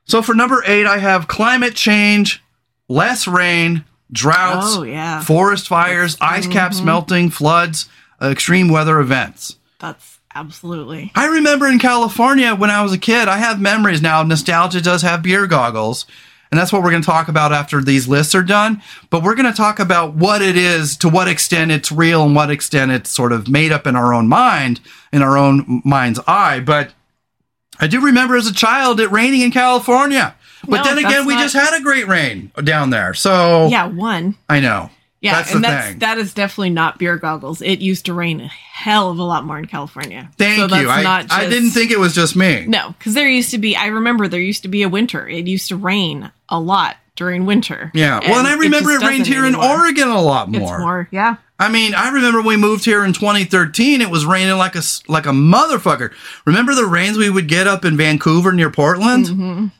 So 0.06 0.22
for 0.22 0.34
number 0.34 0.64
eight, 0.66 0.86
I 0.86 0.98
have 1.00 1.28
climate 1.28 1.76
change, 1.76 2.42
less 2.88 3.28
rain, 3.28 3.84
droughts, 4.12 4.76
Oh, 4.78 4.84
yeah. 4.84 5.16
Mm-hmm. 5.18 5.24
forest 5.26 5.68
fires, 5.68 6.18
ice 6.22 6.48
caps 6.48 6.82
melting, 6.82 7.30
floods, 7.30 7.90
Uh, 8.22 8.30
extreme 8.30 8.70
weather 8.70 9.00
events. 9.00 9.56
That's 9.80 10.20
absolutely. 10.36 11.12
I 11.16 11.28
remember 11.28 11.68
in 11.68 11.80
California 11.80 12.54
when 12.54 12.70
I 12.70 12.84
was 12.84 12.94
a 12.94 12.98
kid, 12.98 13.28
I 13.28 13.38
have 13.38 13.60
memories 13.60 14.02
now. 14.02 14.22
Nostalgia 14.24 14.82
does 14.82 15.02
have 15.02 15.24
beer 15.24 15.48
goggles. 15.48 16.06
And 16.52 16.60
that's 16.60 16.74
what 16.74 16.84
we're 16.84 16.92
going 16.92 17.02
to 17.02 17.06
talk 17.10 17.30
about 17.30 17.54
after 17.54 17.82
these 17.82 18.10
lists 18.10 18.36
are 18.36 18.44
done. 18.44 18.82
But 19.10 19.24
we're 19.24 19.36
going 19.36 19.50
to 19.50 19.56
talk 19.56 19.80
about 19.80 20.16
what 20.16 20.42
it 20.42 20.58
is, 20.58 20.98
to 20.98 21.08
what 21.08 21.30
extent 21.30 21.72
it's 21.72 21.94
real, 21.94 22.26
and 22.26 22.36
what 22.36 22.52
extent 22.52 22.92
it's 22.92 23.10
sort 23.10 23.32
of 23.32 23.48
made 23.48 23.72
up 23.72 23.88
in 23.88 23.96
our 23.96 24.14
own 24.14 24.28
mind, 24.28 24.82
in 25.14 25.22
our 25.22 25.38
own 25.38 25.82
mind's 25.86 26.20
eye. 26.28 26.60
But 26.60 26.92
I 27.80 27.88
do 27.88 28.02
remember 28.02 28.36
as 28.36 28.48
a 28.48 28.54
child 28.54 29.00
it 29.00 29.10
raining 29.12 29.42
in 29.42 29.52
California. 29.52 30.36
But 30.68 30.84
No, 30.84 30.84
then 30.84 30.98
again, 31.06 31.26
we 31.26 31.36
not- 31.36 31.44
just 31.44 31.56
had 31.56 31.74
a 31.76 31.82
great 31.82 32.08
rain 32.08 32.52
down 32.64 32.90
there. 32.90 33.14
So 33.14 33.68
Yeah, 33.70 33.86
one. 33.88 34.36
I 34.50 34.60
know. 34.60 34.90
Yeah, 35.22 35.34
that's 35.36 35.54
and 35.54 35.64
that's 35.64 35.88
thing. 35.90 36.00
that 36.00 36.18
is 36.18 36.34
definitely 36.34 36.72
not 36.72 36.98
beer 36.98 37.16
goggles. 37.18 37.62
It 37.62 37.80
used 37.80 38.06
to 38.08 38.14
rain 38.14 38.42
a 38.42 38.48
hell 38.48 39.12
of 39.12 39.20
a 39.20 39.24
lot 39.24 39.46
more 39.46 39.60
in 39.60 39.66
California. 39.66 40.30
Thank 40.38 40.58
So 40.72 40.76
you. 40.76 40.90
I, 40.90 41.04
not 41.04 41.32
I 41.32 41.42
just- 41.42 41.50
didn't 41.52 41.70
think 41.72 41.92
it 41.92 42.00
was 42.00 42.16
just 42.16 42.36
me. 42.36 42.66
No, 42.68 42.96
because 42.98 43.14
there 43.14 43.30
used 43.30 43.52
to 43.52 43.58
be. 43.60 43.76
I 43.76 43.88
remember 43.88 44.28
there 44.28 44.40
used 44.40 44.64
to 44.64 44.68
be 44.68 44.82
a 44.82 44.90
winter. 44.90 45.28
It 45.28 45.46
used 45.48 45.68
to 45.70 45.76
rain 45.76 46.32
a 46.50 46.60
lot 46.60 46.98
during 47.16 47.46
winter. 47.46 47.92
Yeah. 47.94 48.20
well, 48.22 48.40
and 48.40 48.48
I 48.48 48.56
remember 48.56 48.90
it, 48.92 49.02
just 49.02 49.06
rained 49.12 49.28
here 49.28 49.46
in. 49.46 49.54
Oregon 49.54 50.08
a 50.08 50.22
lot 50.22 50.50
more. 50.50 50.62
It's 50.76 50.82
more. 50.82 51.08
yeah. 51.12 51.36
I 51.60 51.70
mean, 51.70 51.94
I 51.94 52.10
remember 52.10 52.40
when 52.40 52.48
we 52.48 52.58
moved 52.58 52.86
here 52.86 53.06
in 53.06 53.14
2013. 53.14 54.02
It 54.02 54.10
was 54.10 54.26
raining 54.26 54.58
like 54.58 54.76
a 54.76 54.82
like 55.08 55.28
a 55.28 55.32
motherfucker. 55.32 56.12
Remember 56.46 56.74
the 56.74 56.88
rains 56.88 57.18
we 57.20 57.30
would 57.30 57.48
get 57.48 57.68
up 57.68 57.86
in 57.86 57.96
Vancouver 57.96 58.52
near 58.54 58.72
Portland, 58.72 59.28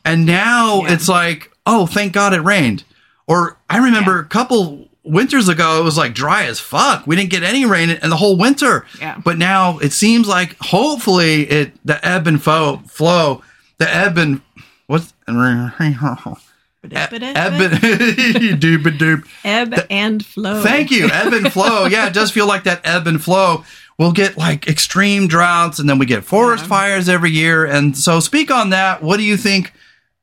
and 0.04 0.24
now 0.24 0.76
Mm-hmm. 0.76 0.86
Yeah. 0.86 0.94
it's 0.94 1.08
like, 1.08 1.50
oh, 1.66 1.86
thank 1.86 2.12
God 2.12 2.32
it 2.32 2.42
rained. 2.42 2.84
Or 3.26 3.58
I 3.68 3.78
remember 3.78 4.12
Yeah. 4.18 4.20
a 4.20 4.24
couple 4.28 4.88
winters 5.04 5.48
ago, 5.48 5.80
it 5.80 5.84
was 5.84 5.96
like 5.98 6.14
dry 6.14 6.44
as 6.44 6.60
fuck. 6.60 7.06
We 7.06 7.16
didn't 7.16 7.30
get 7.30 7.42
any 7.42 7.64
rain 7.66 7.90
in 7.90 8.10
the 8.10 8.16
whole 8.16 8.36
winter. 8.36 8.86
Yeah. 9.00 9.20
But 9.24 9.38
now 9.38 9.78
it 9.78 9.92
seems 9.92 10.28
like 10.28 10.56
hopefully 10.60 11.42
it 11.50 11.72
the 11.84 12.04
ebb 12.06 12.26
and 12.26 12.42
flow 12.42 12.78
flow 12.88 13.42
the 13.78 13.92
ebb 13.92 14.16
and 14.18 14.40
what's 14.86 15.12
ebb 15.28 15.40
doop. 18.98 19.26
Ebb 19.44 19.86
and 19.90 20.24
flow. 20.24 20.62
Thank 20.62 20.90
you. 20.90 21.08
Ebb 21.12 21.32
and 21.32 21.52
flow. 21.52 21.86
Yeah, 21.92 22.06
it 22.06 22.12
does 22.14 22.30
feel 22.30 22.46
like 22.46 22.64
that 22.64 22.80
ebb 22.84 23.06
and 23.06 23.22
flow. 23.22 23.64
We'll 23.98 24.12
get 24.12 24.36
like 24.36 24.66
extreme 24.68 25.28
droughts 25.28 25.78
and 25.78 25.88
then 25.88 25.98
we 25.98 26.06
get 26.06 26.24
forest 26.24 26.64
Yeah. 26.64 26.68
fires 26.68 27.08
every 27.08 27.30
year. 27.30 27.64
And 27.64 27.96
so, 27.96 28.20
speak 28.20 28.50
on 28.50 28.70
that. 28.70 29.02
What 29.02 29.18
do 29.18 29.22
you 29.22 29.36
think? 29.36 29.72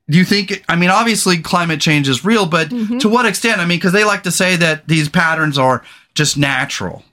Do 0.09 0.17
you 0.17 0.25
think, 0.25 0.63
I 0.67 0.75
mean, 0.75 0.89
obviously 0.89 1.37
climate 1.37 1.79
change 1.79 2.09
is 2.09 2.25
real, 2.25 2.45
but 2.45 2.69
Mm-hmm. 2.69 2.97
to 2.99 3.09
what 3.09 3.25
extent? 3.25 3.59
I 3.59 3.65
mean, 3.65 3.77
because 3.77 3.93
they 3.93 4.03
like 4.03 4.23
to 4.23 4.31
say 4.31 4.55
that 4.55 4.87
these 4.87 5.07
patterns 5.09 5.57
are 5.57 5.83
just 6.15 6.35
natural, 6.37 7.03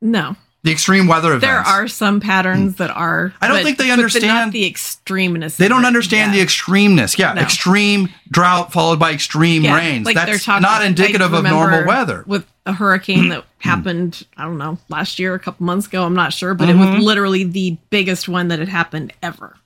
No, 0.00 0.36
the 0.62 0.70
extreme 0.70 1.06
weather 1.08 1.30
events. 1.32 1.44
there 1.46 1.58
are 1.58 1.88
some 1.88 2.20
patterns 2.20 2.76
that 2.76 2.90
are. 2.90 3.34
I 3.42 3.48
don't 3.48 3.56
but- 3.58 3.64
think 3.64 3.78
they 3.78 3.90
understand- 3.90 4.26
not 4.26 4.52
the 4.52 4.70
extremeness. 4.70 5.56
They 5.56 5.66
don't 5.68 5.84
understand 5.84 6.32
Yeah. 6.32 6.40
the 6.40 6.46
extremeness. 6.46 7.18
Yeah, 7.18 7.32
No. 7.34 7.42
extreme 7.42 8.08
drought 8.30 8.72
followed 8.72 8.98
by 9.00 9.12
extreme 9.12 9.64
Yeah, 9.64 9.74
rains. 9.76 10.06
like 10.06 10.14
That's 10.14 10.44
talking- 10.44 10.62
not 10.62 10.84
indicative 10.84 11.32
of 11.32 11.42
normal 11.44 11.84
weather. 11.84 12.22
With 12.26 12.46
a 12.66 12.72
hurricane 12.72 13.28
that 13.30 13.44
happened, 13.58 14.22
I 14.38 14.44
don't 14.44 14.58
know, 14.58 14.78
last 14.88 15.18
year, 15.18 15.34
a 15.34 15.38
couple 15.40 15.66
months 15.66 15.86
ago, 15.88 16.04
I'm 16.04 16.14
not 16.14 16.32
sure, 16.32 16.54
but 16.54 16.68
it 16.70 16.76
Mm-hmm. 16.76 16.94
was 16.96 17.04
literally 17.04 17.42
the 17.44 17.76
biggest 17.90 18.28
one 18.28 18.48
that 18.48 18.58
had 18.60 18.68
happened 18.68 19.12
ever. 19.22 19.56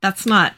That's 0.00 0.24
not 0.26 0.54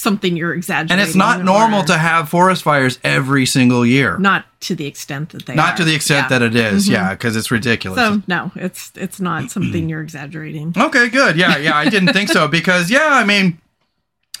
something 0.00 0.36
you're 0.36 0.54
exaggerating. 0.54 0.92
And 0.92 1.00
it's 1.00 1.14
not 1.16 1.44
normal 1.44 1.84
to 1.84 1.96
have 1.98 2.28
forest 2.28 2.62
fires 2.62 2.98
every 3.04 3.46
single 3.46 3.84
year. 3.86 4.18
not 4.18 4.46
to 4.62 4.74
the 4.74 4.86
extent 4.86 5.30
that 5.30 5.46
they 5.46 5.54
Not 5.54 5.74
are. 5.74 5.76
to 5.78 5.84
the 5.84 5.94
extent 5.94 6.26
Yeah. 6.30 6.38
that 6.38 6.42
it 6.42 6.54
is, 6.56 6.84
mm-hmm. 6.84 6.92
yeah, 6.92 7.10
because 7.14 7.34
it's 7.36 7.50
ridiculous. 7.50 7.98
So 7.98 8.22
no, 8.26 8.52
it's 8.54 8.92
it's 8.94 9.18
not 9.20 9.50
something 9.50 9.88
you're 9.88 10.02
exaggerating. 10.02 10.74
okay, 10.76 11.08
good. 11.08 11.36
Yeah, 11.36 11.56
yeah, 11.56 11.76
I 11.76 11.88
didn't 11.88 12.12
think 12.12 12.28
so 12.28 12.46
because, 12.48 12.90
yeah, 12.90 13.08
I 13.10 13.24
mean, 13.24 13.58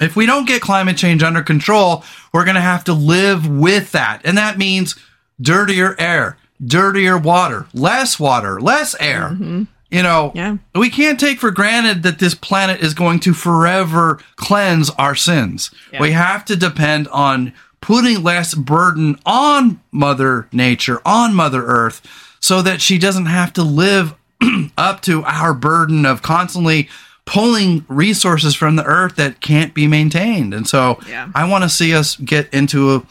if 0.00 0.16
we 0.16 0.26
don't 0.26 0.46
get 0.46 0.60
climate 0.62 0.96
change 0.98 1.22
under 1.22 1.42
control, 1.42 2.04
we're 2.34 2.44
going 2.44 2.54
to 2.56 2.60
have 2.60 2.84
to 2.84 2.92
live 2.92 3.48
with 3.48 3.92
that. 3.92 4.20
And 4.24 4.36
that 4.36 4.58
means 4.58 4.96
dirtier 5.40 5.96
air, 5.98 6.36
dirtier 6.62 7.16
water, 7.16 7.66
less 7.72 8.18
water, 8.20 8.60
less 8.60 8.94
air. 9.00 9.30
Mm-hmm. 9.30 9.62
You 9.90 10.02
know, 10.02 10.30
Yeah. 10.34 10.56
we 10.74 10.88
can't 10.90 11.18
take 11.18 11.40
for 11.40 11.50
granted 11.50 12.02
that 12.04 12.18
this 12.20 12.34
planet 12.34 12.80
is 12.80 12.94
going 12.94 13.18
to 13.20 13.34
forever 13.34 14.18
cleanse 14.36 14.88
our 14.90 15.14
sins. 15.16 15.70
Yeah. 15.92 16.00
We 16.00 16.12
have 16.12 16.44
to 16.46 16.56
depend 16.56 17.08
on 17.08 17.52
putting 17.80 18.22
less 18.22 18.54
burden 18.54 19.18
on 19.26 19.80
Mother 19.90 20.46
Nature, 20.52 21.00
on 21.04 21.34
Mother 21.34 21.64
Earth, 21.64 22.02
so 22.38 22.62
that 22.62 22.80
she 22.80 22.98
doesn't 22.98 23.26
have 23.26 23.52
to 23.54 23.62
live 23.62 24.14
up 24.78 25.00
to 25.02 25.24
our 25.24 25.52
burden 25.54 26.06
of 26.06 26.22
constantly 26.22 26.88
pulling 27.26 27.84
resources 27.88 28.54
from 28.54 28.76
the 28.76 28.84
earth 28.84 29.16
that 29.16 29.40
can't 29.40 29.74
be 29.74 29.86
maintained. 29.86 30.54
And 30.54 30.66
so 30.68 30.98
Yeah. 31.08 31.28
I 31.34 31.44
want 31.48 31.64
to 31.64 31.68
see 31.68 31.94
us 31.94 32.16
get 32.16 32.48
into 32.52 32.94
a 32.96 33.02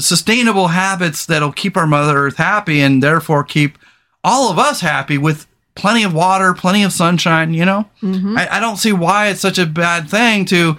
sustainable 0.00 0.68
habits 0.68 1.24
that'll 1.26 1.52
keep 1.52 1.76
our 1.76 1.86
mother 1.86 2.18
earth 2.26 2.36
happy 2.36 2.80
and 2.80 3.02
therefore 3.02 3.44
keep 3.44 3.78
all 4.22 4.50
of 4.50 4.58
us 4.58 4.80
happy 4.82 5.16
with 5.16 5.46
plenty 5.74 6.02
of 6.04 6.12
water, 6.14 6.52
plenty 6.54 6.82
of 6.82 6.92
sunshine, 6.92 7.54
you 7.54 7.64
know? 7.64 7.88
I, 8.02 8.48
I 8.52 8.60
don't 8.60 8.76
see 8.76 8.92
why 8.92 9.28
it's 9.28 9.40
such 9.40 9.58
a 9.58 9.66
bad 9.66 10.10
thing 10.10 10.44
to 10.46 10.76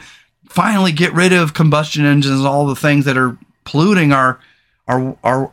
finally 0.50 0.92
get 0.92 1.14
rid 1.14 1.34
of 1.34 1.54
combustion 1.54 2.06
engines 2.06 2.38
and 2.40 2.48
all 2.48 2.66
the 2.68 2.76
things 2.76 3.06
that 3.06 3.18
are 3.18 3.38
polluting 3.64 4.12
our 4.12 4.40
our 4.88 5.16
our 5.24 5.52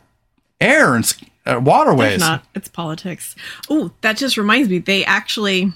air 0.59 0.95
and 0.95 1.13
uh, 1.45 1.59
waterways. 1.63 2.15
If 2.15 2.19
not, 2.19 2.45
it's 2.53 2.67
politics. 2.67 3.35
Oh, 3.69 3.91
that 4.01 4.17
just 4.17 4.37
reminds 4.37 4.67
me. 4.69 4.79
They 4.79 5.05
actually, 5.05 5.71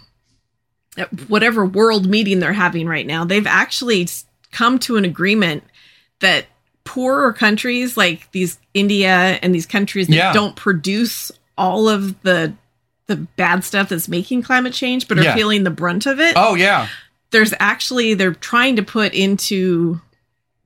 at 0.97 1.29
whatever 1.29 1.65
world 1.65 2.05
meeting 2.05 2.39
they're 2.39 2.53
having 2.53 2.85
right 2.87 3.07
now, 3.07 3.23
they've 3.23 3.47
actually 3.47 4.07
come 4.51 4.77
to 4.79 4.97
an 4.97 5.05
agreement 5.05 5.63
that 6.19 6.45
poorer 6.83 7.31
countries 7.31 7.95
like 7.95 8.29
these 8.33 8.59
India 8.73 9.39
and 9.41 9.55
these 9.55 9.65
countries 9.65 10.07
that 10.07 10.15
Yeah. 10.15 10.33
don't 10.33 10.55
produce 10.57 11.31
all 11.57 11.87
of 11.87 12.21
the 12.23 12.53
the 13.07 13.15
bad 13.17 13.63
stuff 13.63 13.89
that's 13.89 14.07
making 14.07 14.41
climate 14.43 14.73
change, 14.73 15.07
but 15.07 15.19
are 15.19 15.23
Yeah. 15.23 15.35
feeling 15.35 15.63
the 15.63 15.69
brunt 15.71 16.05
of 16.05 16.19
it. 16.19 16.33
Oh 16.35 16.55
yeah. 16.55 16.87
There's 17.31 17.53
actually 17.59 18.13
they're 18.13 18.33
trying 18.33 18.75
to 18.77 18.83
put 18.83 19.13
into 19.13 19.99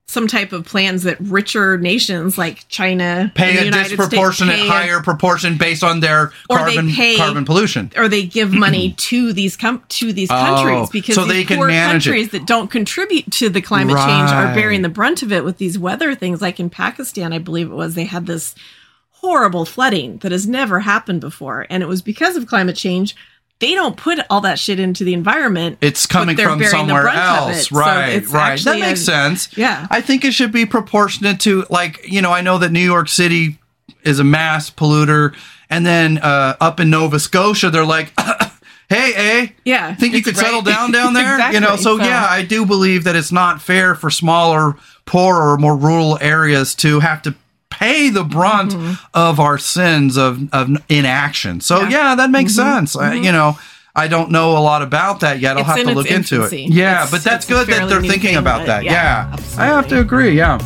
some 0.09 0.25
type 0.25 0.53
of 0.53 0.63
plans 0.65 1.03
that 1.03 1.17
richer 1.19 1.77
nations 1.77 2.37
like 2.37 2.65
China 2.69 3.29
Pay 3.35 3.49
and 3.49 3.57
the 3.57 3.61
a 3.61 3.65
United 3.65 3.85
States 3.87 3.99
disproportionate 3.99 4.55
pay 4.55 4.65
a- 4.67 4.69
higher 4.71 5.01
proportion 5.01 5.57
based 5.57 5.83
on 5.83 5.99
their 5.99 6.31
carbon 6.49 6.89
pay- 6.93 7.17
carbon 7.17 7.43
pollution. 7.43 7.91
or 7.97 8.07
they 8.07 8.23
give 8.25 8.53
money 8.53 8.89
mm-hmm. 8.89 8.95
to 8.95 9.33
these 9.33 9.57
com- 9.57 9.83
to 9.89 10.13
these 10.13 10.29
Oh, 10.31 10.35
countries 10.35 10.89
because 10.91 11.15
so 11.15 11.25
these 11.25 11.45
they 11.47 11.55
poor 11.57 11.67
manage 11.67 12.07
it. 12.07 12.09
countries 12.11 12.29
that 12.29 12.45
don't 12.47 12.69
contribute 12.71 13.29
to 13.33 13.49
the 13.49 13.61
climate 13.61 13.97
change 13.97 14.29
are 14.31 14.53
bearing 14.55 14.81
the 14.81 14.87
brunt 14.89 15.23
of 15.23 15.33
it 15.33 15.43
with 15.43 15.57
these 15.57 15.77
weather 15.77 16.15
things. 16.15 16.41
Like 16.41 16.57
in 16.61 16.69
Pakistan, 16.69 17.33
I 17.33 17.39
believe 17.39 17.69
it 17.69 17.75
was 17.75 17.95
they 17.95 18.05
had 18.05 18.27
this 18.27 18.55
horrible 19.27 19.65
flooding 19.65 20.17
that 20.19 20.31
has 20.31 20.47
never 20.47 20.79
happened 20.79 21.19
before, 21.21 21.65
and 21.69 21.83
it 21.83 21.87
was 21.87 22.01
because 22.01 22.35
of 22.37 22.47
climate 22.47 22.75
change. 22.77 23.15
They 23.59 23.73
don't 23.73 23.97
put 23.97 24.19
all 24.29 24.41
that 24.41 24.59
shit 24.59 24.79
into 24.79 25.03
the 25.03 25.13
environment. 25.13 25.79
It's 25.81 26.05
coming 26.05 26.37
from 26.37 26.63
somewhere 26.63 27.07
else. 27.07 27.57
it. 27.57 27.63
So 27.65 27.75
right, 27.79 28.27
right. 28.27 28.59
That 28.61 28.79
makes 28.79 29.01
a- 29.01 29.05
sense. 29.05 29.57
Yeah. 29.57 29.87
I 29.89 29.99
think 29.99 30.23
it 30.23 30.33
should 30.33 30.51
be 30.51 30.65
proportionate 30.67 31.39
to 31.41 31.65
like, 31.69 32.07
you 32.07 32.21
know, 32.21 32.31
I 32.31 32.41
know 32.41 32.59
that 32.59 32.71
New 32.71 32.79
York 32.85 33.09
City 33.09 33.57
is 34.03 34.19
a 34.19 34.23
mass 34.23 34.69
polluter 34.69 35.35
and 35.71 35.83
then 35.85 36.19
uh, 36.19 36.55
up 36.61 36.79
in 36.79 36.91
Nova 36.91 37.19
Scotia 37.19 37.71
they're 37.71 37.83
like 37.83 38.13
hey, 38.89 39.13
eh? 39.15 39.47
Yeah, 39.65 39.95
Think 39.95 40.13
you 40.13 40.21
could 40.21 40.37
right. 40.37 40.45
settle 40.45 40.61
down 40.61 40.91
down 40.91 41.13
there? 41.15 41.51
You 41.51 41.59
know, 41.59 41.77
so, 41.77 41.97
So- 41.97 42.03
yeah, 42.03 42.27
I 42.29 42.43
do 42.43 42.63
believe 42.65 43.05
that 43.05 43.15
it's 43.15 43.31
not 43.31 43.59
fair 43.59 43.95
for 43.95 44.11
smaller, 44.11 44.75
poorer, 45.05 45.57
more 45.57 45.75
rural 45.75 46.17
areas 46.21 46.75
to 46.75 46.99
have 46.99 47.23
to 47.23 47.33
pay 47.79 48.09
the 48.09 48.23
brunt 48.23 48.73
of 49.13 49.39
our 49.39 49.57
sins 49.57 50.17
of, 50.17 50.51
of 50.53 50.69
inaction. 50.89 51.61
So, 51.61 51.75
Mm-hmm. 51.77 51.91
Yeah. 51.91 52.09
yeah, 52.09 52.15
that 52.15 52.29
makes 52.31 52.55
sense. 52.55 52.95
I, 52.95 53.13
you 53.13 53.31
know, 53.31 53.57
I 53.95 54.07
don't 54.07 54.29
know 54.31 54.57
a 54.57 54.63
lot 54.71 54.81
about 54.81 55.19
that 55.21 55.39
yet. 55.39 55.55
I'll 55.57 55.61
It's 55.61 55.69
have 55.69 55.79
in 55.79 55.87
to 55.87 55.93
look 55.93 56.11
into 56.11 56.43
it. 56.43 56.51
Yeah, 56.53 56.91
It's- 57.03 57.11
but 57.11 57.23
that's 57.23 57.45
good 57.47 57.67
that 57.67 57.87
they're 57.89 58.01
thinking 58.01 58.19
thing, 58.31 58.35
about 58.37 58.65
that. 58.67 58.83
yeah, 58.83 59.29
Yeah, 59.31 59.37
I 59.57 59.65
have 59.65 59.87
to 59.89 59.99
agree. 59.99 60.35
Yeah. 60.37 60.59